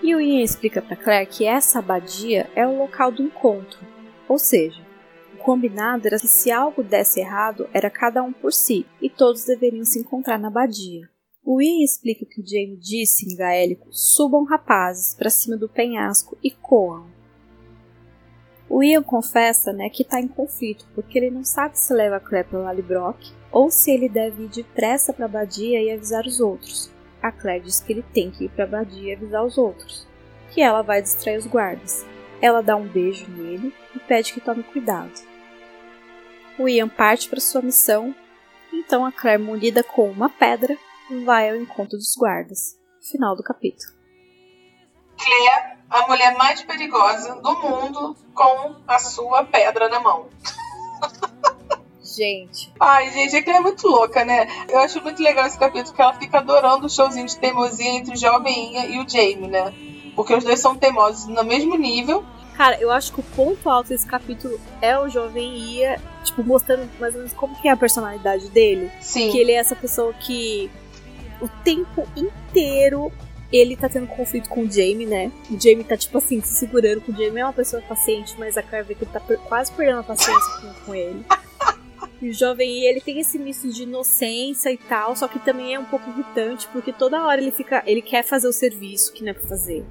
E 0.03 0.13
o 0.13 0.21
Ian 0.21 0.43
explica 0.43 0.83
para 0.83 0.95
Claire 0.95 1.25
que 1.25 1.45
essa 1.45 1.79
abadia 1.79 2.47
é 2.55 2.67
o 2.67 2.77
local 2.77 3.11
do 3.11 3.23
encontro, 3.23 3.79
ou 4.29 4.37
seja, 4.37 4.85
combinado 5.39 6.05
era 6.05 6.19
que 6.19 6.27
se 6.27 6.51
algo 6.51 6.83
desse 6.83 7.21
errado, 7.21 7.67
era 7.73 7.89
cada 7.89 8.21
um 8.21 8.31
por 8.31 8.53
si, 8.53 8.85
e 9.01 9.09
todos 9.09 9.45
deveriam 9.45 9.83
se 9.83 9.97
encontrar 9.97 10.37
na 10.37 10.47
abadia. 10.47 11.09
O 11.47 11.61
Ian 11.61 11.83
explica 11.83 12.25
que 12.25 12.41
o 12.41 12.45
Jamie 12.45 12.75
disse 12.75 13.31
em 13.31 13.35
gaélico: 13.35 13.87
subam 13.91 14.43
rapazes 14.43 15.13
para 15.13 15.29
cima 15.29 15.55
do 15.55 15.69
penhasco 15.69 16.35
e 16.43 16.49
coam. 16.49 17.05
O 18.67 18.81
Ian 18.81 19.03
confessa 19.03 19.71
né, 19.71 19.87
que 19.89 20.01
está 20.01 20.19
em 20.19 20.27
conflito, 20.27 20.87
porque 20.95 21.19
ele 21.19 21.29
não 21.29 21.43
sabe 21.43 21.77
se 21.77 21.93
leva 21.93 22.15
a 22.15 22.19
Claire 22.19 22.47
para 22.49 22.57
Lallybrock 22.57 23.31
ou 23.51 23.69
se 23.69 23.91
ele 23.91 24.09
deve 24.09 24.45
ir 24.45 24.49
depressa 24.49 25.13
para 25.13 25.25
a 25.25 25.29
abadia 25.29 25.79
e 25.79 25.91
avisar 25.91 26.25
os 26.25 26.39
outros. 26.39 26.91
A 27.21 27.31
Claire 27.31 27.63
diz 27.63 27.79
que 27.79 27.93
ele 27.93 28.03
tem 28.11 28.31
que 28.31 28.45
ir 28.45 28.49
para 28.49 28.63
a 28.63 28.67
abadia 28.67 29.13
e 29.13 29.15
avisar 29.15 29.45
os 29.45 29.55
outros, 29.55 30.07
que 30.51 30.61
ela 30.61 30.81
vai 30.81 30.99
distrair 30.99 31.37
os 31.37 31.45
guardas. 31.45 32.03
Ela 32.41 32.61
dá 32.61 32.75
um 32.75 32.87
beijo 32.87 33.29
nele 33.29 33.71
e 33.95 33.99
pede 33.99 34.33
que 34.33 34.41
tome 34.41 34.63
cuidado. 34.63 35.13
O 36.57 36.67
Ian 36.67 36.89
parte 36.89 37.29
para 37.29 37.39
sua 37.39 37.61
missão, 37.61 38.15
então 38.73 39.05
a 39.05 39.11
Claire, 39.11 39.41
munida 39.41 39.83
com 39.83 40.09
uma 40.09 40.29
pedra, 40.29 40.75
vai 41.25 41.49
ao 41.49 41.55
encontro 41.55 41.97
dos 41.97 42.15
guardas. 42.15 42.77
Final 43.01 43.35
do 43.35 43.43
capítulo. 43.43 43.93
Claire, 45.17 45.77
a 45.89 46.07
mulher 46.07 46.35
mais 46.35 46.61
perigosa 46.63 47.35
do 47.35 47.57
mundo, 47.59 48.15
com 48.33 48.75
a 48.87 48.99
sua 48.99 49.43
pedra 49.45 49.87
na 49.89 49.99
mão. 49.99 50.27
Gente. 52.03 52.71
Ai, 52.79 53.11
gente, 53.11 53.35
a 53.35 53.43
Claire 53.43 53.59
é 53.59 53.61
muito 53.61 53.87
louca, 53.87 54.23
né? 54.23 54.47
Eu 54.69 54.79
acho 54.79 55.01
muito 55.01 55.21
legal 55.21 55.45
esse 55.47 55.57
capítulo, 55.57 55.87
porque 55.87 56.01
ela 56.01 56.13
fica 56.13 56.37
adorando 56.37 56.85
o 56.85 56.89
showzinho 56.89 57.25
de 57.25 57.37
teimosia 57.37 57.89
entre 57.89 58.13
o 58.13 58.17
jovem 58.17 58.73
Ian 58.73 58.85
e 58.85 58.99
o 58.99 59.09
Jamie, 59.09 59.47
né? 59.47 59.73
Porque 60.15 60.33
os 60.33 60.43
dois 60.43 60.59
são 60.59 60.77
teimosos 60.77 61.25
no 61.25 61.43
mesmo 61.43 61.75
nível, 61.75 62.23
Cara, 62.55 62.79
eu 62.79 62.89
acho 62.89 63.11
que 63.11 63.19
o 63.19 63.23
ponto 63.23 63.69
alto 63.69 63.89
desse 63.89 64.07
capítulo 64.07 64.57
é 64.81 64.97
o 64.97 65.09
jovem 65.09 65.57
Ia, 65.57 65.99
tipo, 66.23 66.41
mostrando 66.41 66.89
mais 66.99 67.13
ou 67.13 67.19
menos 67.19 67.33
como 67.33 67.53
que 67.59 67.67
é 67.67 67.71
a 67.71 67.75
personalidade 67.75 68.49
dele. 68.49 68.89
Sim. 69.01 69.29
Que 69.29 69.39
ele 69.39 69.51
é 69.51 69.55
essa 69.55 69.75
pessoa 69.75 70.13
que 70.13 70.71
o 71.41 71.47
tempo 71.63 72.07
inteiro 72.15 73.11
ele 73.51 73.75
tá 73.75 73.87
tendo 73.87 74.07
conflito 74.07 74.49
com 74.49 74.61
o 74.61 74.71
Jamie, 74.71 75.05
né? 75.05 75.31
O 75.49 75.59
Jamie 75.59 75.83
tá, 75.83 75.95
tipo 75.95 76.17
assim, 76.17 76.41
se 76.41 76.55
segurando 76.55 77.01
com 77.01 77.11
o 77.11 77.15
Jamie. 77.15 77.39
É 77.39 77.45
uma 77.45 77.53
pessoa 77.53 77.81
paciente, 77.81 78.35
mas 78.37 78.57
a 78.57 78.63
Claire 78.63 78.87
vê 78.87 78.95
que 78.95 79.03
ele 79.03 79.11
tá 79.11 79.19
quase 79.19 79.71
perdendo 79.71 79.99
a 79.99 80.03
paciência 80.03 80.61
com, 80.61 80.85
com 80.85 80.95
ele. 80.95 81.23
E 82.21 82.29
o 82.29 82.33
jovem 82.33 82.85
ele 82.85 83.01
tem 83.01 83.19
esse 83.19 83.37
misto 83.37 83.71
de 83.71 83.83
inocência 83.83 84.71
e 84.71 84.77
tal, 84.77 85.15
só 85.15 85.27
que 85.27 85.39
também 85.39 85.73
é 85.73 85.79
um 85.79 85.85
pouco 85.85 86.09
irritante, 86.09 86.67
porque 86.71 86.91
toda 86.91 87.23
hora 87.23 87.39
ele 87.39 87.51
fica. 87.51 87.83
ele 87.85 88.01
quer 88.01 88.23
fazer 88.23 88.47
o 88.47 88.53
serviço 88.53 89.13
que 89.13 89.23
não 89.23 89.31
é 89.31 89.33
pra 89.33 89.47
fazer 89.47 89.85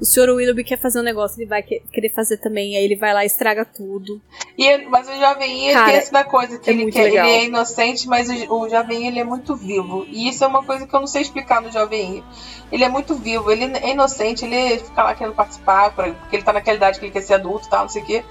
o 0.00 0.04
senhor 0.04 0.30
Willoughby 0.30 0.64
quer 0.64 0.78
fazer 0.78 0.98
um 0.98 1.02
negócio, 1.02 1.38
ele 1.38 1.48
vai 1.48 1.62
querer 1.62 2.08
fazer 2.08 2.38
também, 2.38 2.76
aí 2.76 2.84
ele 2.84 2.96
vai 2.96 3.12
lá 3.12 3.22
e 3.22 3.26
estraga 3.26 3.64
tudo. 3.64 4.20
E, 4.56 4.78
mas 4.88 5.06
o 5.08 5.14
jovem 5.18 5.72
tem 5.84 5.94
essa 5.96 6.24
coisa 6.24 6.58
que, 6.58 6.70
é 6.70 6.72
ele, 6.72 6.90
quer, 6.90 7.08
ele 7.08 7.18
é 7.18 7.44
inocente, 7.44 8.08
mas 8.08 8.28
o, 8.30 8.60
o 8.60 8.68
jovem 8.68 9.06
ele 9.06 9.20
é 9.20 9.24
muito 9.24 9.54
vivo. 9.54 10.06
E 10.08 10.28
isso 10.28 10.42
é 10.42 10.46
uma 10.46 10.64
coisa 10.64 10.86
que 10.86 10.94
eu 10.94 11.00
não 11.00 11.06
sei 11.06 11.20
explicar 11.20 11.60
no 11.60 11.70
jovem 11.70 12.24
Ele 12.72 12.82
é 12.82 12.88
muito 12.88 13.14
vivo, 13.14 13.50
ele 13.50 13.64
é 13.64 13.90
inocente, 13.90 14.44
ele 14.46 14.78
fica 14.78 15.02
lá 15.02 15.14
querendo 15.14 15.34
participar, 15.34 15.90
porque 15.94 16.36
ele 16.36 16.42
tá 16.42 16.52
naquela 16.52 16.78
idade 16.78 16.98
que 16.98 17.04
ele 17.04 17.12
quer 17.12 17.22
ser 17.22 17.34
adulto 17.34 17.66
e 17.66 17.70
tal, 17.70 17.82
não 17.82 17.88
sei 17.88 18.02
o 18.02 18.06
quê. 18.06 18.24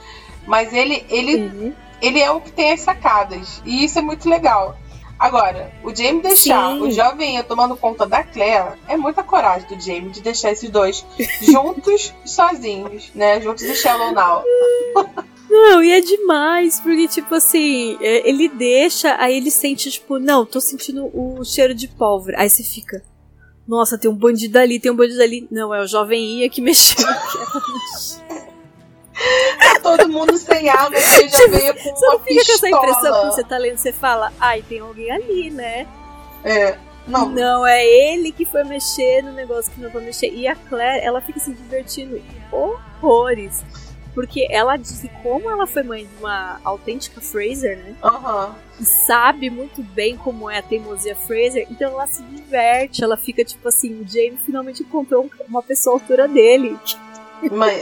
Mas 0.47 0.73
ele, 0.73 1.05
ele, 1.09 1.35
uhum. 1.35 1.73
ele 2.01 2.19
é 2.19 2.31
o 2.31 2.41
que 2.41 2.51
tem 2.51 2.71
as 2.71 2.81
sacadas. 2.81 3.61
E 3.63 3.83
isso 3.85 3.99
é 3.99 4.01
muito 4.01 4.27
legal. 4.27 4.75
Agora, 5.19 5.69
o 5.83 5.93
Jamie 5.93 6.21
deixar 6.21 6.71
Sim. 6.71 6.81
o 6.81 6.89
jovem 6.89 7.43
tomando 7.43 7.75
conta 7.75 8.05
da 8.05 8.23
Claire 8.23 8.79
é 8.87 8.95
muita 8.95 9.21
coragem 9.21 9.67
do 9.67 9.77
Jamie 9.79 10.11
de 10.11 10.21
deixar 10.21 10.51
esses 10.51 10.69
dois 10.69 11.05
juntos, 11.41 12.13
sozinhos, 12.25 13.11
né? 13.13 13.41
Juntos 13.41 13.63
e 13.63 13.75
Shallow 13.75 14.13
Now. 14.13 14.43
Não, 15.49 15.83
e 15.83 15.91
é 15.91 15.99
demais, 15.99 16.79
porque, 16.79 17.07
tipo 17.07 17.35
assim, 17.35 17.97
é, 17.99 18.29
ele 18.29 18.47
deixa, 18.47 19.15
aí 19.19 19.35
ele 19.35 19.51
sente, 19.51 19.91
tipo, 19.91 20.19
não, 20.19 20.45
tô 20.45 20.61
sentindo 20.61 21.09
o 21.13 21.43
cheiro 21.43 21.73
de 21.73 21.87
pólvora. 21.87 22.39
Aí 22.39 22.49
você 22.49 22.63
fica, 22.63 23.03
nossa, 23.67 23.97
tem 23.97 24.09
um 24.09 24.15
bandido 24.15 24.57
ali, 24.57 24.79
tem 24.79 24.91
um 24.91 24.95
bandido 24.95 25.21
ali. 25.21 25.47
Não, 25.51 25.73
é 25.73 25.81
o 25.81 25.87
jovem 25.87 26.39
Ia 26.39 26.49
que 26.49 26.61
mexeu. 26.61 27.05
Todo 29.81 30.09
mundo 30.09 30.37
sem 30.37 30.69
arma, 30.69 30.89
você 30.89 31.27
já 31.29 31.37
tipo, 31.37 31.51
veio 31.51 31.73
com 31.73 31.95
você 31.95 32.05
uma 32.05 32.13
não 32.13 32.19
fica 32.19 32.35
pistola. 32.35 32.45
com 32.45 32.53
essa 32.53 32.69
impressão 32.69 33.21
quando 33.21 33.35
você 33.35 33.43
tá 33.43 33.57
lendo, 33.57 33.77
você 33.77 33.93
fala, 33.93 34.33
ai, 34.39 34.63
tem 34.67 34.79
alguém 34.79 35.11
ali, 35.11 35.49
né? 35.49 35.87
É. 36.43 36.77
Não. 37.07 37.27
não, 37.29 37.65
é 37.65 37.83
ele 37.85 38.31
que 38.31 38.45
foi 38.45 38.63
mexer 38.63 39.23
no 39.23 39.31
negócio 39.31 39.71
que 39.71 39.81
não 39.81 39.89
foi 39.89 40.03
mexer. 40.03 40.31
E 40.31 40.47
a 40.47 40.55
Claire, 40.55 41.03
ela 41.03 41.19
fica 41.21 41.39
se 41.39 41.51
divertindo 41.51 42.21
horrores. 42.51 43.63
Porque 44.13 44.47
ela 44.49 44.75
diz 44.75 45.01
que 45.01 45.09
como 45.23 45.49
ela 45.49 45.65
foi 45.65 45.83
mãe 45.83 46.05
de 46.05 46.11
uma 46.19 46.59
autêntica 46.63 47.21
Fraser, 47.21 47.77
né? 47.77 47.95
Uhum. 48.03 48.53
E 48.79 48.85
sabe 48.85 49.49
muito 49.49 49.81
bem 49.81 50.17
como 50.17 50.49
é 50.49 50.59
a 50.59 50.61
teimosia 50.61 51.15
Fraser, 51.15 51.67
então 51.69 51.91
ela 51.91 52.07
se 52.07 52.21
diverte, 52.23 53.03
ela 53.03 53.15
fica 53.15 53.43
tipo 53.45 53.67
assim, 53.67 54.01
o 54.01 54.07
Jamie 54.07 54.39
finalmente 54.45 54.83
encontrou 54.83 55.29
uma 55.47 55.61
pessoa 55.61 55.95
à 55.95 55.99
altura 55.99 56.27
dele. 56.27 56.77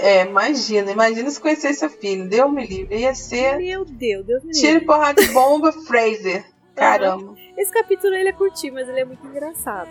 É, 0.01 0.25
imagina, 0.25 0.91
imagina 0.91 1.29
se 1.29 1.39
conhecesse 1.39 1.84
a 1.84 1.89
filha, 1.89 2.25
Deus 2.25 2.51
me 2.51 2.65
livre, 2.65 2.99
ia 2.99 3.15
ser. 3.15 3.57
Meu 3.57 3.84
Deus, 3.84 4.25
Deus 4.25 4.43
me 4.43 4.53
livre. 4.53 4.67
Tiro 4.67 4.85
porrada 4.85 5.21
de 5.21 5.29
bomba, 5.29 5.71
Fraser. 5.71 6.45
Caramba. 6.78 7.36
Esse 7.58 7.72
capítulo 7.72 8.14
ele 8.14 8.30
é 8.30 8.34
curtinho, 8.34 8.76
mas 8.76 8.88
ele 8.88 8.99
é 8.99 9.06
muito 9.06 9.26
engraçado. 9.26 9.90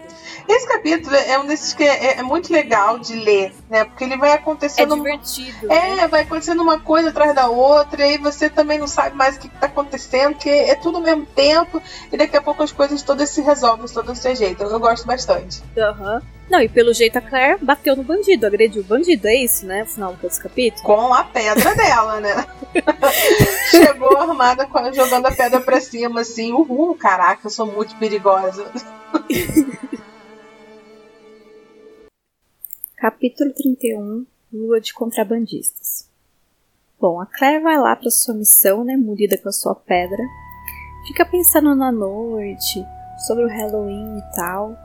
Esse 0.49 0.69
capítulo 0.69 1.17
é 1.17 1.37
um 1.37 1.45
desses 1.45 1.75
que 1.75 1.83
é, 1.83 2.19
é 2.19 2.23
muito 2.23 2.53
legal 2.53 2.97
de 2.97 3.17
ler, 3.17 3.53
né? 3.69 3.85
Porque 3.85 4.05
ele 4.05 4.17
vai 4.17 4.33
acontecendo. 4.33 4.95
É 4.95 4.97
divertido. 4.97 5.73
É, 5.73 5.97
né? 5.97 6.07
vai 6.07 6.23
acontecendo 6.23 6.63
uma 6.63 6.79
coisa 6.79 7.09
atrás 7.09 7.35
da 7.35 7.49
outra, 7.49 8.01
e 8.01 8.11
aí 8.11 8.19
você 8.19 8.49
também 8.49 8.79
não 8.79 8.87
sabe 8.87 9.17
mais 9.17 9.37
o 9.37 9.41
que 9.41 9.49
está 9.49 9.67
acontecendo, 9.67 10.35
porque 10.35 10.49
é 10.49 10.77
tudo 10.77 10.99
ao 10.99 11.03
mesmo 11.03 11.27
tempo, 11.27 11.83
e 12.13 12.17
daqui 12.17 12.37
a 12.37 12.43
pouco 12.43 12.63
as 12.63 12.71
coisas 12.71 13.03
todas 13.03 13.31
se 13.31 13.41
resolvem, 13.41 13.87
todas 13.89 14.19
se 14.19 14.29
ajeitam. 14.29 14.71
Eu 14.71 14.79
gosto 14.79 15.05
bastante. 15.05 15.61
Aham. 15.77 16.15
Uhum. 16.15 16.37
Não, 16.49 16.61
e 16.61 16.69
pelo 16.69 16.95
jeito 16.95 17.19
a 17.19 17.21
Claire 17.21 17.59
bateu 17.61 17.97
no 17.97 18.05
bandido, 18.05 18.47
agrediu 18.47 18.83
o 18.83 18.85
bandido, 18.85 19.27
é 19.27 19.35
isso, 19.35 19.67
né? 19.67 19.81
No 19.81 19.87
final 19.87 20.15
desse 20.15 20.41
capítulo. 20.41 20.85
Com 20.85 21.13
a 21.13 21.25
pedra 21.25 21.75
dela, 21.75 22.21
né? 22.21 22.47
Chegou 23.71 24.17
armada 24.17 24.69
jogando 24.93 25.27
a 25.27 25.33
pedra 25.33 25.61
pra 25.61 25.81
cima, 25.81 26.21
assim, 26.21 26.53
uhul, 26.53 26.76
caraca, 26.99 27.47
eu 27.47 27.51
sou 27.51 27.67
muito 27.67 27.97
perigosa. 27.97 28.65
Capítulo 32.97 33.53
31 33.53 34.27
Lua 34.53 34.81
de 34.81 34.93
Contrabandistas 34.95 36.11
Bom, 36.99 37.21
a 37.21 37.27
Claire 37.27 37.63
vai 37.63 37.79
lá 37.79 37.95
para 37.95 38.11
sua 38.11 38.35
missão, 38.35 38.83
né, 38.83 38.97
munida 38.97 39.37
com 39.37 39.49
a 39.51 39.53
sua 39.53 39.75
pedra. 39.75 40.23
Fica 41.07 41.27
pensando 41.27 41.75
na 41.75 41.93
noite, 41.93 42.83
sobre 43.27 43.45
o 43.45 43.49
Halloween 43.49 44.19
e 44.19 44.23
tal. 44.35 44.77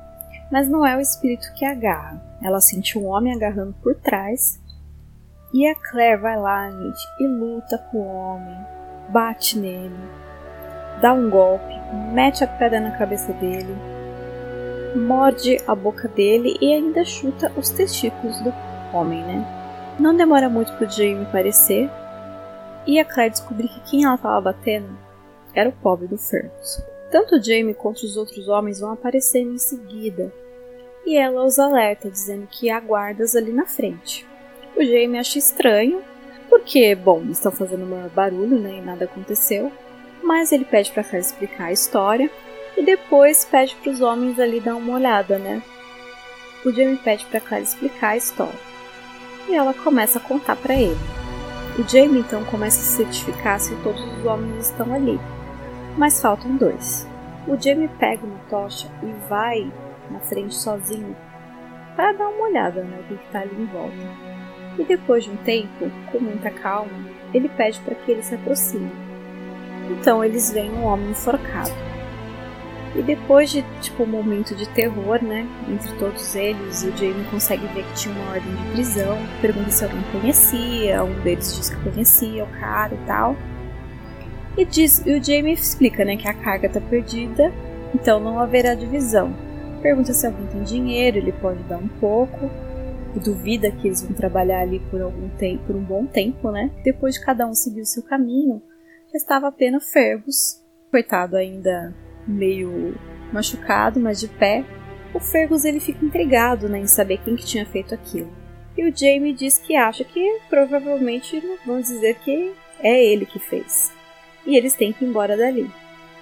Mas 0.52 0.68
não 0.68 0.86
é 0.86 0.98
o 0.98 1.00
espírito 1.00 1.54
que 1.56 1.64
agarra. 1.64 2.22
Ela 2.44 2.60
sente 2.60 2.98
um 2.98 3.08
homem 3.08 3.34
agarrando 3.34 3.74
por 3.82 3.96
trás. 3.96 4.60
E 5.54 5.68
a 5.68 5.76
Claire 5.76 6.22
vai 6.22 6.38
lá, 6.38 6.70
gente, 6.70 7.02
e 7.20 7.28
luta 7.28 7.78
com 7.78 7.98
o 7.98 8.16
homem, 8.16 8.58
bate 9.10 9.60
nele, 9.60 9.94
dá 11.02 11.14
um 11.14 11.30
golpe, 11.30 11.81
mete 12.14 12.44
a 12.44 12.48
pedra 12.48 12.80
na 12.80 12.92
cabeça 12.92 13.34
dele, 13.34 13.76
morde 14.96 15.62
a 15.68 15.76
boca 15.76 16.08
dele 16.08 16.58
e 16.62 16.74
ainda 16.74 17.04
chuta 17.04 17.52
os 17.58 17.70
testículos 17.70 18.40
do 18.42 18.54
homem, 18.94 19.24
né? 19.24 19.46
Não 20.00 20.16
demora 20.16 20.50
muito 20.50 20.72
pro 20.74 20.90
Jamie 20.90 21.24
aparecer 21.24 21.90
e 22.86 23.00
a 23.00 23.06
Claire 23.06 23.32
descobrir 23.32 23.68
que 23.68 23.92
quem 23.92 24.04
ela 24.04 24.16
estava 24.16 24.42
batendo 24.42 24.98
era 25.54 25.70
o 25.70 25.74
pobre 25.74 26.08
do 26.08 26.18
Fergus. 26.18 26.84
Tanto 27.12 27.36
o 27.36 27.44
Jamie 27.44 27.74
quanto 27.74 28.04
os 28.04 28.16
outros 28.16 28.48
homens 28.48 28.80
vão 28.80 28.92
aparecer 28.92 29.42
em 29.42 29.58
seguida 29.58 30.34
e 31.06 31.18
ela 31.18 31.44
os 31.44 31.60
alerta 31.60 32.10
dizendo 32.10 32.48
que 32.48 32.70
há 32.70 32.80
guardas 32.80 33.36
ali 33.36 33.52
na 33.52 33.66
frente. 33.66 34.26
O 34.76 34.84
Jamie 34.84 35.20
acha 35.20 35.38
estranho 35.38 36.02
porque, 36.50 36.94
bom, 36.96 37.24
estão 37.30 37.52
fazendo 37.52 37.86
um 37.86 38.10
barulho, 38.10 38.60
né, 38.60 38.78
e 38.78 38.82
nada 38.82 39.06
aconteceu. 39.06 39.72
Mas 40.24 40.52
ele 40.52 40.66
pede 40.66 40.92
para 40.92 41.04
Claire 41.04 41.26
explicar 41.26 41.66
a 41.66 41.72
história 41.72 42.30
e 42.78 42.84
depois 42.84 43.46
pede 43.46 43.76
para 43.76 43.92
os 43.92 44.02
homens 44.02 44.40
ali 44.40 44.60
dar 44.60 44.76
uma 44.76 44.96
olhada, 44.96 45.38
né? 45.38 45.62
O 46.66 46.72
Jamie 46.72 46.98
pede 46.98 47.26
para 47.26 47.40
Claire 47.40 47.66
explicar 47.66 48.10
a 48.10 48.18
história. 48.18 48.60
E 49.50 49.56
ela 49.56 49.74
começa 49.74 50.20
a 50.20 50.22
contar 50.22 50.56
para 50.56 50.76
ele. 50.76 50.98
O 51.80 51.88
Jamie 51.88 52.20
então 52.20 52.44
começa 52.46 52.80
a 52.80 52.98
certificar 52.98 53.60
se 53.60 53.76
todos 53.78 54.02
os 54.02 54.26
homens 54.26 54.68
estão 54.68 54.94
ali. 54.94 55.20
Mas 55.98 56.22
faltam 56.22 56.56
dois. 56.56 57.08
O 57.48 57.60
Jamie 57.60 57.90
pega 58.00 58.26
uma 58.26 58.40
tocha 58.50 58.88
e 59.02 59.28
vai 59.28 59.72
na 60.12 60.20
frente 60.20 60.54
sozinho 60.54 61.16
para 61.96 62.14
dar 62.14 62.30
uma 62.30 62.46
olhada 62.46 62.84
no 62.84 62.90
né, 62.90 63.04
que 63.08 63.14
está 63.16 63.40
ali 63.42 63.56
em 63.56 63.66
volta. 63.66 63.96
E 64.78 64.84
depois 64.84 65.24
de 65.24 65.32
um 65.32 65.38
tempo, 65.38 65.92
com 66.12 66.20
muita 66.20 66.50
calma, 66.50 66.92
ele 67.34 67.50
pede 67.50 67.80
para 67.82 67.96
que 67.96 68.12
ele 68.12 68.24
se 68.24 68.36
aproxime. 68.36 68.92
Então 69.90 70.24
eles 70.24 70.52
veem 70.52 70.72
um 70.72 70.86
homem 70.86 71.12
enforcado. 71.12 71.72
E 72.94 73.02
depois 73.02 73.50
de 73.50 73.64
tipo 73.80 74.04
um 74.04 74.08
momento 74.08 74.54
de 74.54 74.68
terror, 74.68 75.24
né, 75.24 75.48
entre 75.70 75.94
todos 75.98 76.36
eles, 76.36 76.84
o 76.84 76.92
Jamie 76.92 77.26
consegue 77.32 77.66
ver 77.68 77.86
que 77.86 77.94
tinha 77.94 78.14
uma 78.14 78.32
ordem 78.32 78.54
de 78.54 78.72
prisão, 78.74 79.18
pergunta 79.40 79.70
se 79.70 79.86
alguém 79.86 80.02
conhecia, 80.12 81.04
um 81.04 81.20
deles 81.22 81.56
diz 81.56 81.70
que 81.70 81.90
conhecia 81.90 82.44
o 82.44 82.48
cara 82.60 82.94
e 82.94 83.06
tal. 83.08 83.36
E, 84.58 84.66
diz, 84.66 85.02
e 85.06 85.14
o 85.14 85.24
Jamie 85.24 85.54
explica, 85.54 86.04
né, 86.04 86.18
que 86.18 86.28
a 86.28 86.34
carga 86.34 86.68
está 86.68 86.82
perdida, 86.82 87.54
então 87.96 88.20
não 88.20 88.38
haverá 88.40 88.76
divisão. 88.76 89.34
Pergunta 89.82 90.12
se 90.12 90.28
alguém 90.28 90.46
tem 90.48 90.64
dinheiro, 90.64 91.18
ele 91.18 91.32
pode 91.32 91.64
dar 91.64 91.78
um 91.78 91.88
pouco, 91.88 92.50
duvida 93.16 93.72
que 93.72 93.88
eles 93.88 94.02
vão 94.02 94.14
trabalhar 94.14 94.60
ali 94.60 94.80
por 94.92 95.02
algum 95.02 95.30
tempo, 95.30 95.64
por 95.66 95.76
um 95.78 95.84
bom 95.84 96.06
tempo, 96.06 96.52
né? 96.52 96.70
Depois 96.84 97.16
de 97.16 97.26
cada 97.26 97.48
um 97.48 97.54
seguir 97.54 97.82
o 97.82 97.86
seu 97.86 98.04
caminho, 98.04 98.62
restava 99.12 99.48
apenas 99.48 99.92
Fergus, 99.92 100.62
coitado 100.90 101.36
ainda 101.36 101.94
meio 102.28 102.96
machucado, 103.32 104.00
mas 104.00 104.20
de 104.20 104.28
pé. 104.28 104.64
O 105.14 105.20
Fergus 105.20 105.66
ele 105.66 105.80
fica 105.80 106.06
intrigado 106.06 106.70
né, 106.70 106.80
em 106.80 106.88
saber 106.88 107.18
quem 107.18 107.36
que 107.36 107.46
tinha 107.46 107.66
feito 107.66 107.94
aquilo. 107.94 108.32
E 108.78 108.90
o 108.90 108.96
Jamie 108.96 109.34
diz 109.34 109.58
que 109.58 109.76
acha 109.76 110.04
que 110.04 110.40
provavelmente 110.50 111.42
vão 111.66 111.82
dizer 111.82 112.16
que 112.24 112.54
é 112.80 113.04
ele 113.04 113.26
que 113.26 113.40
fez. 113.40 113.92
E 114.46 114.56
eles 114.56 114.74
têm 114.74 114.94
que 114.94 115.04
ir 115.04 115.08
embora 115.08 115.36
dali. 115.36 115.70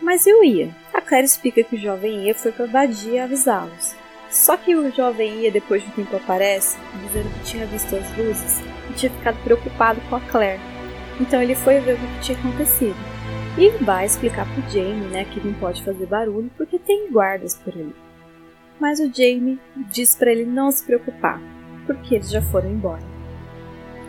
Mas 0.02 0.26
eu 0.26 0.44
ia. 0.44 0.76
A 0.94 1.02
Claire 1.02 1.26
explica 1.26 1.64
que 1.64 1.76
o 1.76 1.80
jovem 1.80 2.26
ia 2.26 2.34
foi 2.34 2.52
para 2.52 2.68
Badia 2.68 3.26
avisá-los. 3.26 3.96
Só 4.30 4.58
que 4.58 4.76
o 4.76 4.92
jovem 4.92 5.42
ia 5.42 5.52
depois 5.52 5.82
de 5.82 5.90
um 5.90 5.92
tempo 5.92 6.16
aparece, 6.16 6.78
dizendo 7.06 7.30
que 7.34 7.46
tinha 7.46 7.66
visto 7.66 7.96
as 7.96 8.18
luzes 8.18 8.60
e 8.90 8.94
tinha 8.94 9.12
ficado 9.12 9.44
preocupado 9.44 10.02
com 10.10 10.16
a 10.16 10.22
Claire. 10.22 10.79
Então 11.20 11.42
ele 11.42 11.56
foi 11.56 11.80
ver 11.80 11.96
o 11.96 11.98
que 11.98 12.22
tinha 12.22 12.38
acontecido. 12.38 12.96
E 13.58 13.70
vai 13.84 14.06
explicar 14.06 14.46
pro 14.54 14.70
Jamie, 14.70 15.10
né, 15.10 15.26
que 15.26 15.46
não 15.46 15.54
pode 15.54 15.84
fazer 15.84 16.06
barulho 16.06 16.50
porque 16.56 16.80
tem 16.80 17.12
guardas 17.12 17.56
por 17.56 17.74
ali. 17.74 17.94
Mas 18.80 19.00
o 19.00 19.12
Jamie 19.14 19.60
diz 19.92 20.16
para 20.16 20.32
ele 20.32 20.46
não 20.46 20.72
se 20.72 20.86
preocupar, 20.86 21.42
porque 21.86 22.16
eles 22.16 22.30
já 22.30 22.42
foram 22.42 22.70
embora. 22.70 23.04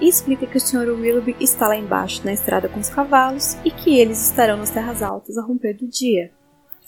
E 0.00 0.08
explica 0.08 0.46
que 0.46 0.56
o 0.56 0.60
Sr. 0.60 0.88
Willoughby 0.88 1.36
está 1.40 1.66
lá 1.68 1.76
embaixo 1.76 2.24
na 2.24 2.32
estrada 2.32 2.68
com 2.68 2.78
os 2.78 2.88
cavalos 2.88 3.54
e 3.64 3.70
que 3.70 3.98
eles 3.98 4.30
estarão 4.30 4.56
nas 4.56 4.70
terras 4.70 5.02
altas 5.02 5.36
a 5.36 5.42
romper 5.42 5.74
do 5.76 5.88
dia. 5.88 6.32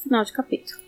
Final 0.02 0.24
de 0.24 0.32
capítulo. 0.32 0.80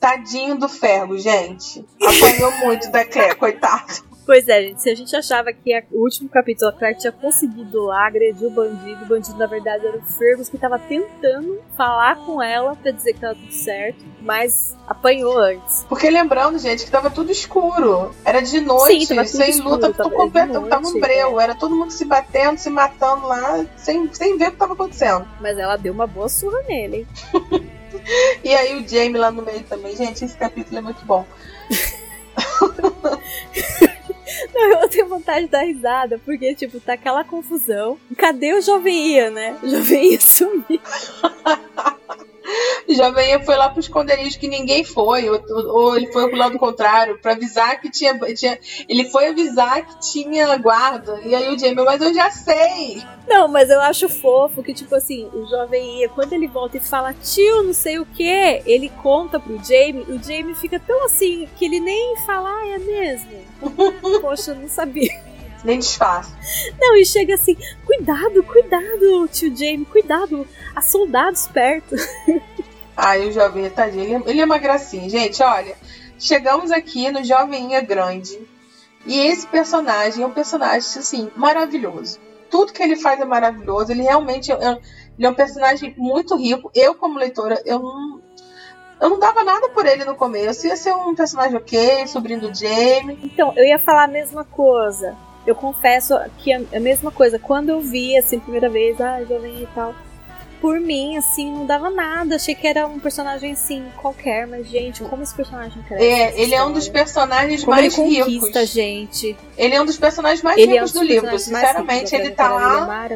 Tadinho 0.00 0.58
do 0.58 0.68
Ferro, 0.68 1.18
gente. 1.18 1.84
Apanhou 2.02 2.52
muito 2.64 2.90
da 2.90 3.04
Claire, 3.04 3.36
coitado. 3.36 4.09
Pois 4.30 4.46
é, 4.46 4.62
gente. 4.62 4.80
Se 4.80 4.88
a 4.88 4.94
gente 4.94 5.16
achava 5.16 5.52
que 5.52 5.76
o 5.90 6.04
último 6.04 6.28
capítulo 6.28 6.70
a 6.70 6.72
Claire 6.72 6.96
tinha 6.96 7.10
conseguido 7.10 7.86
lá 7.86 8.06
agredir 8.06 8.46
o 8.46 8.50
bandido, 8.52 9.02
o 9.02 9.08
bandido 9.08 9.36
na 9.36 9.46
verdade 9.46 9.84
era 9.84 9.98
o 9.98 10.02
Fergus 10.02 10.48
que 10.48 10.54
estava 10.54 10.78
tentando 10.78 11.60
falar 11.76 12.14
com 12.14 12.40
ela 12.40 12.76
para 12.76 12.92
dizer 12.92 13.14
que 13.14 13.18
tava 13.18 13.34
tudo 13.34 13.52
certo, 13.52 14.04
mas 14.22 14.76
apanhou 14.86 15.36
antes. 15.36 15.84
Porque 15.88 16.08
lembrando, 16.08 16.60
gente, 16.60 16.84
que 16.84 16.90
tava 16.92 17.10
tudo 17.10 17.32
escuro. 17.32 18.14
Era 18.24 18.40
de 18.40 18.60
noite, 18.60 19.06
Sim, 19.06 19.24
sem 19.24 19.50
escuro, 19.50 19.74
luta, 19.74 19.92
tava, 19.92 20.10
completo, 20.10 20.64
tava 20.68 20.86
um 20.86 21.00
breu. 21.00 21.40
É. 21.40 21.42
Era 21.42 21.56
todo 21.56 21.74
mundo 21.74 21.90
se 21.90 22.04
batendo, 22.04 22.56
se 22.56 22.70
matando 22.70 23.26
lá, 23.26 23.66
sem, 23.76 24.14
sem 24.14 24.38
ver 24.38 24.50
o 24.50 24.52
que 24.52 24.58
tava 24.58 24.74
acontecendo. 24.74 25.26
Mas 25.40 25.58
ela 25.58 25.76
deu 25.76 25.92
uma 25.92 26.06
boa 26.06 26.28
surra 26.28 26.62
nele, 26.68 26.98
hein? 26.98 27.68
e 28.44 28.54
aí 28.54 28.80
o 28.80 28.88
Jamie 28.88 29.18
lá 29.18 29.32
no 29.32 29.42
meio 29.42 29.64
também. 29.64 29.96
Gente, 29.96 30.24
esse 30.24 30.36
capítulo 30.36 30.78
é 30.78 30.82
muito 30.82 31.04
bom. 31.04 31.26
vontade 35.20 35.44
de 35.44 35.52
dar 35.52 35.62
risada, 35.62 36.18
porque, 36.24 36.54
tipo, 36.54 36.80
tá 36.80 36.94
aquela 36.94 37.22
confusão. 37.22 37.98
Cadê 38.16 38.54
o 38.54 38.62
Jovem 38.62 39.12
Ia, 39.12 39.30
né? 39.30 39.56
O 39.62 39.68
Jovem 39.68 40.18
sumiu. 40.18 40.64
Jovem 42.96 43.42
foi 43.44 43.56
lá 43.56 43.68
pro 43.68 43.80
esconderijo 43.80 44.38
que 44.38 44.48
ninguém 44.48 44.84
foi, 44.84 45.28
ou, 45.28 45.42
ou 45.68 45.96
ele 45.96 46.12
foi 46.12 46.28
pro 46.28 46.36
lado 46.36 46.58
contrário, 46.58 47.18
para 47.18 47.32
avisar 47.32 47.80
que 47.80 47.90
tinha, 47.90 48.18
tinha, 48.34 48.58
Ele 48.88 49.08
foi 49.08 49.28
avisar 49.28 49.86
que 49.86 50.00
tinha 50.00 50.56
guarda. 50.56 51.20
E 51.24 51.34
aí 51.34 51.54
o 51.54 51.58
Jamie, 51.58 51.84
mas 51.84 52.00
eu 52.00 52.12
já 52.12 52.30
sei. 52.30 53.02
Não, 53.28 53.48
mas 53.48 53.70
eu 53.70 53.80
acho 53.80 54.08
fofo 54.08 54.62
que, 54.62 54.74
tipo 54.74 54.94
assim, 54.94 55.28
o 55.32 55.46
jovem 55.46 56.00
ia, 56.00 56.08
quando 56.08 56.32
ele 56.32 56.48
volta 56.48 56.76
e 56.76 56.80
fala, 56.80 57.14
tio, 57.14 57.62
não 57.62 57.72
sei 57.72 57.98
o 57.98 58.06
que, 58.06 58.62
ele 58.66 58.88
conta 59.02 59.38
pro 59.38 59.56
Jamie, 59.58 60.04
o 60.08 60.22
Jamie 60.22 60.54
fica 60.54 60.80
tão 60.80 61.04
assim 61.04 61.48
que 61.56 61.64
ele 61.64 61.80
nem 61.80 62.16
fala, 62.26 62.50
ah, 62.50 62.68
é 62.68 62.78
mesmo? 62.78 63.30
Poxa, 64.20 64.50
eu 64.50 64.56
não 64.56 64.68
sabia. 64.68 65.30
Nem 65.62 65.78
disfarça. 65.78 66.34
Não, 66.80 66.96
e 66.96 67.04
chega 67.04 67.34
assim, 67.34 67.56
cuidado, 67.84 68.42
cuidado, 68.42 69.28
tio 69.28 69.54
Jamie, 69.54 69.84
cuidado, 69.84 70.46
há 70.74 70.80
soldados 70.80 71.46
perto. 71.48 71.94
Ai, 72.96 73.28
o 73.28 73.32
jovem 73.32 73.68
tadinho, 73.70 74.04
ele, 74.04 74.14
é, 74.14 74.30
ele 74.30 74.40
é 74.40 74.44
uma 74.44 74.58
gracinha. 74.58 75.08
Gente, 75.08 75.42
olha, 75.42 75.76
chegamos 76.18 76.70
aqui 76.70 77.10
no 77.10 77.24
Joveminha 77.24 77.80
Grande. 77.80 78.38
E 79.06 79.18
esse 79.18 79.46
personagem 79.46 80.22
é 80.22 80.26
um 80.26 80.32
personagem, 80.32 80.78
assim, 80.78 81.30
maravilhoso. 81.34 82.18
Tudo 82.50 82.72
que 82.72 82.82
ele 82.82 82.96
faz 82.96 83.20
é 83.20 83.24
maravilhoso. 83.24 83.90
Ele 83.90 84.02
realmente 84.02 84.52
é, 84.52 84.78
ele 85.16 85.26
é 85.26 85.30
um 85.30 85.34
personagem 85.34 85.94
muito 85.96 86.36
rico. 86.36 86.70
Eu, 86.74 86.94
como 86.94 87.18
leitora, 87.18 87.62
eu 87.64 87.78
não, 87.78 88.20
eu 89.00 89.10
não 89.10 89.18
dava 89.18 89.42
nada 89.42 89.68
por 89.70 89.86
ele 89.86 90.04
no 90.04 90.14
começo. 90.14 90.66
Ia 90.66 90.76
ser 90.76 90.92
um 90.92 91.14
personagem 91.14 91.56
ok, 91.56 92.06
sobrinho 92.06 92.40
do 92.40 92.54
Jamie. 92.54 93.18
Então, 93.22 93.52
eu 93.56 93.64
ia 93.64 93.78
falar 93.78 94.04
a 94.04 94.08
mesma 94.08 94.44
coisa. 94.44 95.16
Eu 95.46 95.54
confesso 95.54 96.18
que 96.38 96.52
a, 96.52 96.60
a 96.74 96.80
mesma 96.80 97.10
coisa. 97.10 97.38
Quando 97.38 97.70
eu 97.70 97.80
vi, 97.80 98.18
assim, 98.18 98.38
primeira 98.38 98.68
vez, 98.68 99.00
ah, 99.00 99.24
jovem 99.24 99.62
e 99.62 99.66
tal 99.74 99.94
por 100.60 100.78
mim, 100.78 101.16
assim, 101.16 101.50
não 101.50 101.66
dava 101.66 101.90
nada. 101.90 102.36
Achei 102.36 102.54
que 102.54 102.66
era 102.66 102.86
um 102.86 102.98
personagem, 102.98 103.52
assim, 103.52 103.84
qualquer, 103.96 104.46
mas, 104.46 104.66
gente, 104.68 105.02
como 105.04 105.22
esse 105.22 105.34
personagem 105.34 105.82
cresce. 105.82 106.04
É, 106.04 106.40
ele 106.40 106.54
é 106.54 106.62
um 106.62 106.72
dos 106.72 106.88
personagens 106.88 107.64
como 107.64 107.76
mais 107.76 107.98
ele 107.98 108.20
conquista, 108.22 108.60
ricos. 108.60 108.70
gente. 108.70 109.36
Ele 109.56 109.74
é 109.74 109.80
um 109.80 109.84
dos 109.84 109.96
personagens 109.96 110.42
mais 110.42 110.58
ele 110.58 110.72
ricos 110.72 110.94
é 110.94 110.98
um 110.98 111.00
do 111.00 111.06
livro. 111.06 111.38
Sinceramente, 111.38 112.14
ele 112.14 112.30
tá 112.30 112.50
lá. 112.50 113.08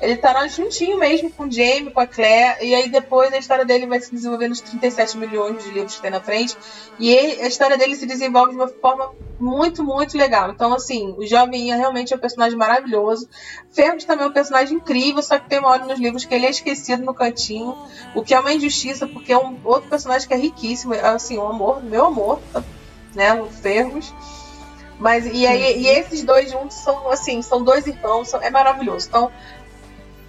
Ele 0.00 0.12
é 0.12 0.16
tá 0.16 0.32
lá 0.32 0.46
juntinho 0.46 0.98
mesmo 0.98 1.30
com 1.30 1.44
o 1.44 1.50
Jamie, 1.50 1.90
com 1.90 2.00
a 2.00 2.06
Claire. 2.06 2.64
E 2.64 2.74
aí 2.74 2.88
depois 2.88 3.32
a 3.32 3.38
história 3.38 3.64
dele 3.64 3.86
vai 3.86 4.00
se 4.00 4.12
desenvolver 4.12 4.48
nos 4.48 4.60
37 4.60 5.18
milhões 5.18 5.62
de 5.62 5.70
livros 5.70 5.96
que 5.96 6.02
tem 6.02 6.10
na 6.10 6.20
frente. 6.20 6.56
E 6.98 7.10
ele, 7.10 7.42
a 7.42 7.46
história 7.46 7.76
dele 7.76 7.96
se 7.96 8.06
desenvolve 8.06 8.52
de 8.52 8.56
uma 8.56 8.68
forma 8.68 9.12
muito, 9.38 9.84
muito 9.84 10.16
legal. 10.16 10.50
Então, 10.50 10.74
assim, 10.74 11.14
o 11.16 11.26
Jovem 11.26 11.66
realmente 11.74 12.12
é 12.12 12.16
um 12.16 12.20
personagem 12.20 12.58
maravilhoso. 12.58 13.28
Fergus 13.70 14.04
também 14.04 14.26
é 14.26 14.28
um 14.28 14.32
personagem 14.32 14.76
incrível, 14.76 15.22
só 15.22 15.38
que 15.38 15.48
tem 15.48 15.58
uma 15.58 15.68
hora 15.68 15.84
nos 15.84 15.98
livros 15.98 16.24
que 16.24 16.34
ele 16.34 16.46
é 16.46 16.50
esquecido 16.72 17.04
no 17.04 17.14
cantinho, 17.14 17.76
o 18.14 18.22
que 18.22 18.34
é 18.34 18.40
uma 18.40 18.52
injustiça, 18.52 19.06
porque 19.06 19.32
é 19.32 19.38
um 19.38 19.58
outro 19.64 19.88
personagem 19.88 20.26
que 20.26 20.34
é 20.34 20.36
riquíssimo, 20.36 20.94
é, 20.94 21.00
assim, 21.00 21.38
o 21.38 21.46
amor, 21.46 21.82
meu 21.82 22.06
amor, 22.06 22.40
né, 23.14 23.34
o 23.34 23.46
Fergus. 23.46 24.12
Mas 24.98 25.26
e 25.26 25.46
aí 25.46 25.80
e 25.80 25.86
esses 25.86 26.24
dois 26.24 26.50
juntos 26.50 26.76
são 26.76 27.08
assim, 27.10 27.40
são 27.40 27.62
dois 27.62 27.86
irmãos, 27.86 28.28
são, 28.28 28.42
é 28.42 28.50
maravilhoso. 28.50 29.06
Então, 29.08 29.30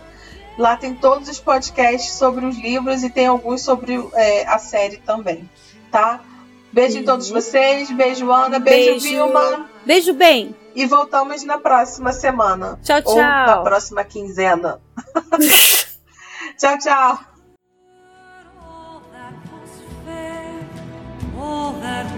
Lá 0.56 0.78
tem 0.78 0.94
todos 0.94 1.28
os 1.28 1.38
podcasts 1.38 2.14
sobre 2.14 2.46
os 2.46 2.58
livros 2.58 3.02
e 3.02 3.10
tem 3.10 3.26
alguns 3.26 3.60
sobre 3.60 4.02
é, 4.14 4.46
a 4.46 4.58
série 4.58 4.96
também, 4.98 5.50
tá? 5.90 6.22
Beijo 6.72 6.96
em 6.96 7.04
todos 7.04 7.28
vocês, 7.28 7.90
beijo 7.90 8.32
Ana, 8.32 8.58
beijo, 8.58 8.92
beijo 8.92 9.04
Vilma. 9.04 9.66
Beijo 9.84 10.14
bem. 10.14 10.56
E 10.74 10.86
voltamos 10.86 11.44
na 11.44 11.58
próxima 11.58 12.14
semana. 12.14 12.80
Tchau, 12.82 13.02
tchau. 13.02 13.12
Ou 13.12 13.18
na 13.18 13.58
próxima 13.58 14.02
quinzena. 14.02 14.80
tchau, 16.56 16.78
tchau. 16.78 17.31
that 21.82 22.11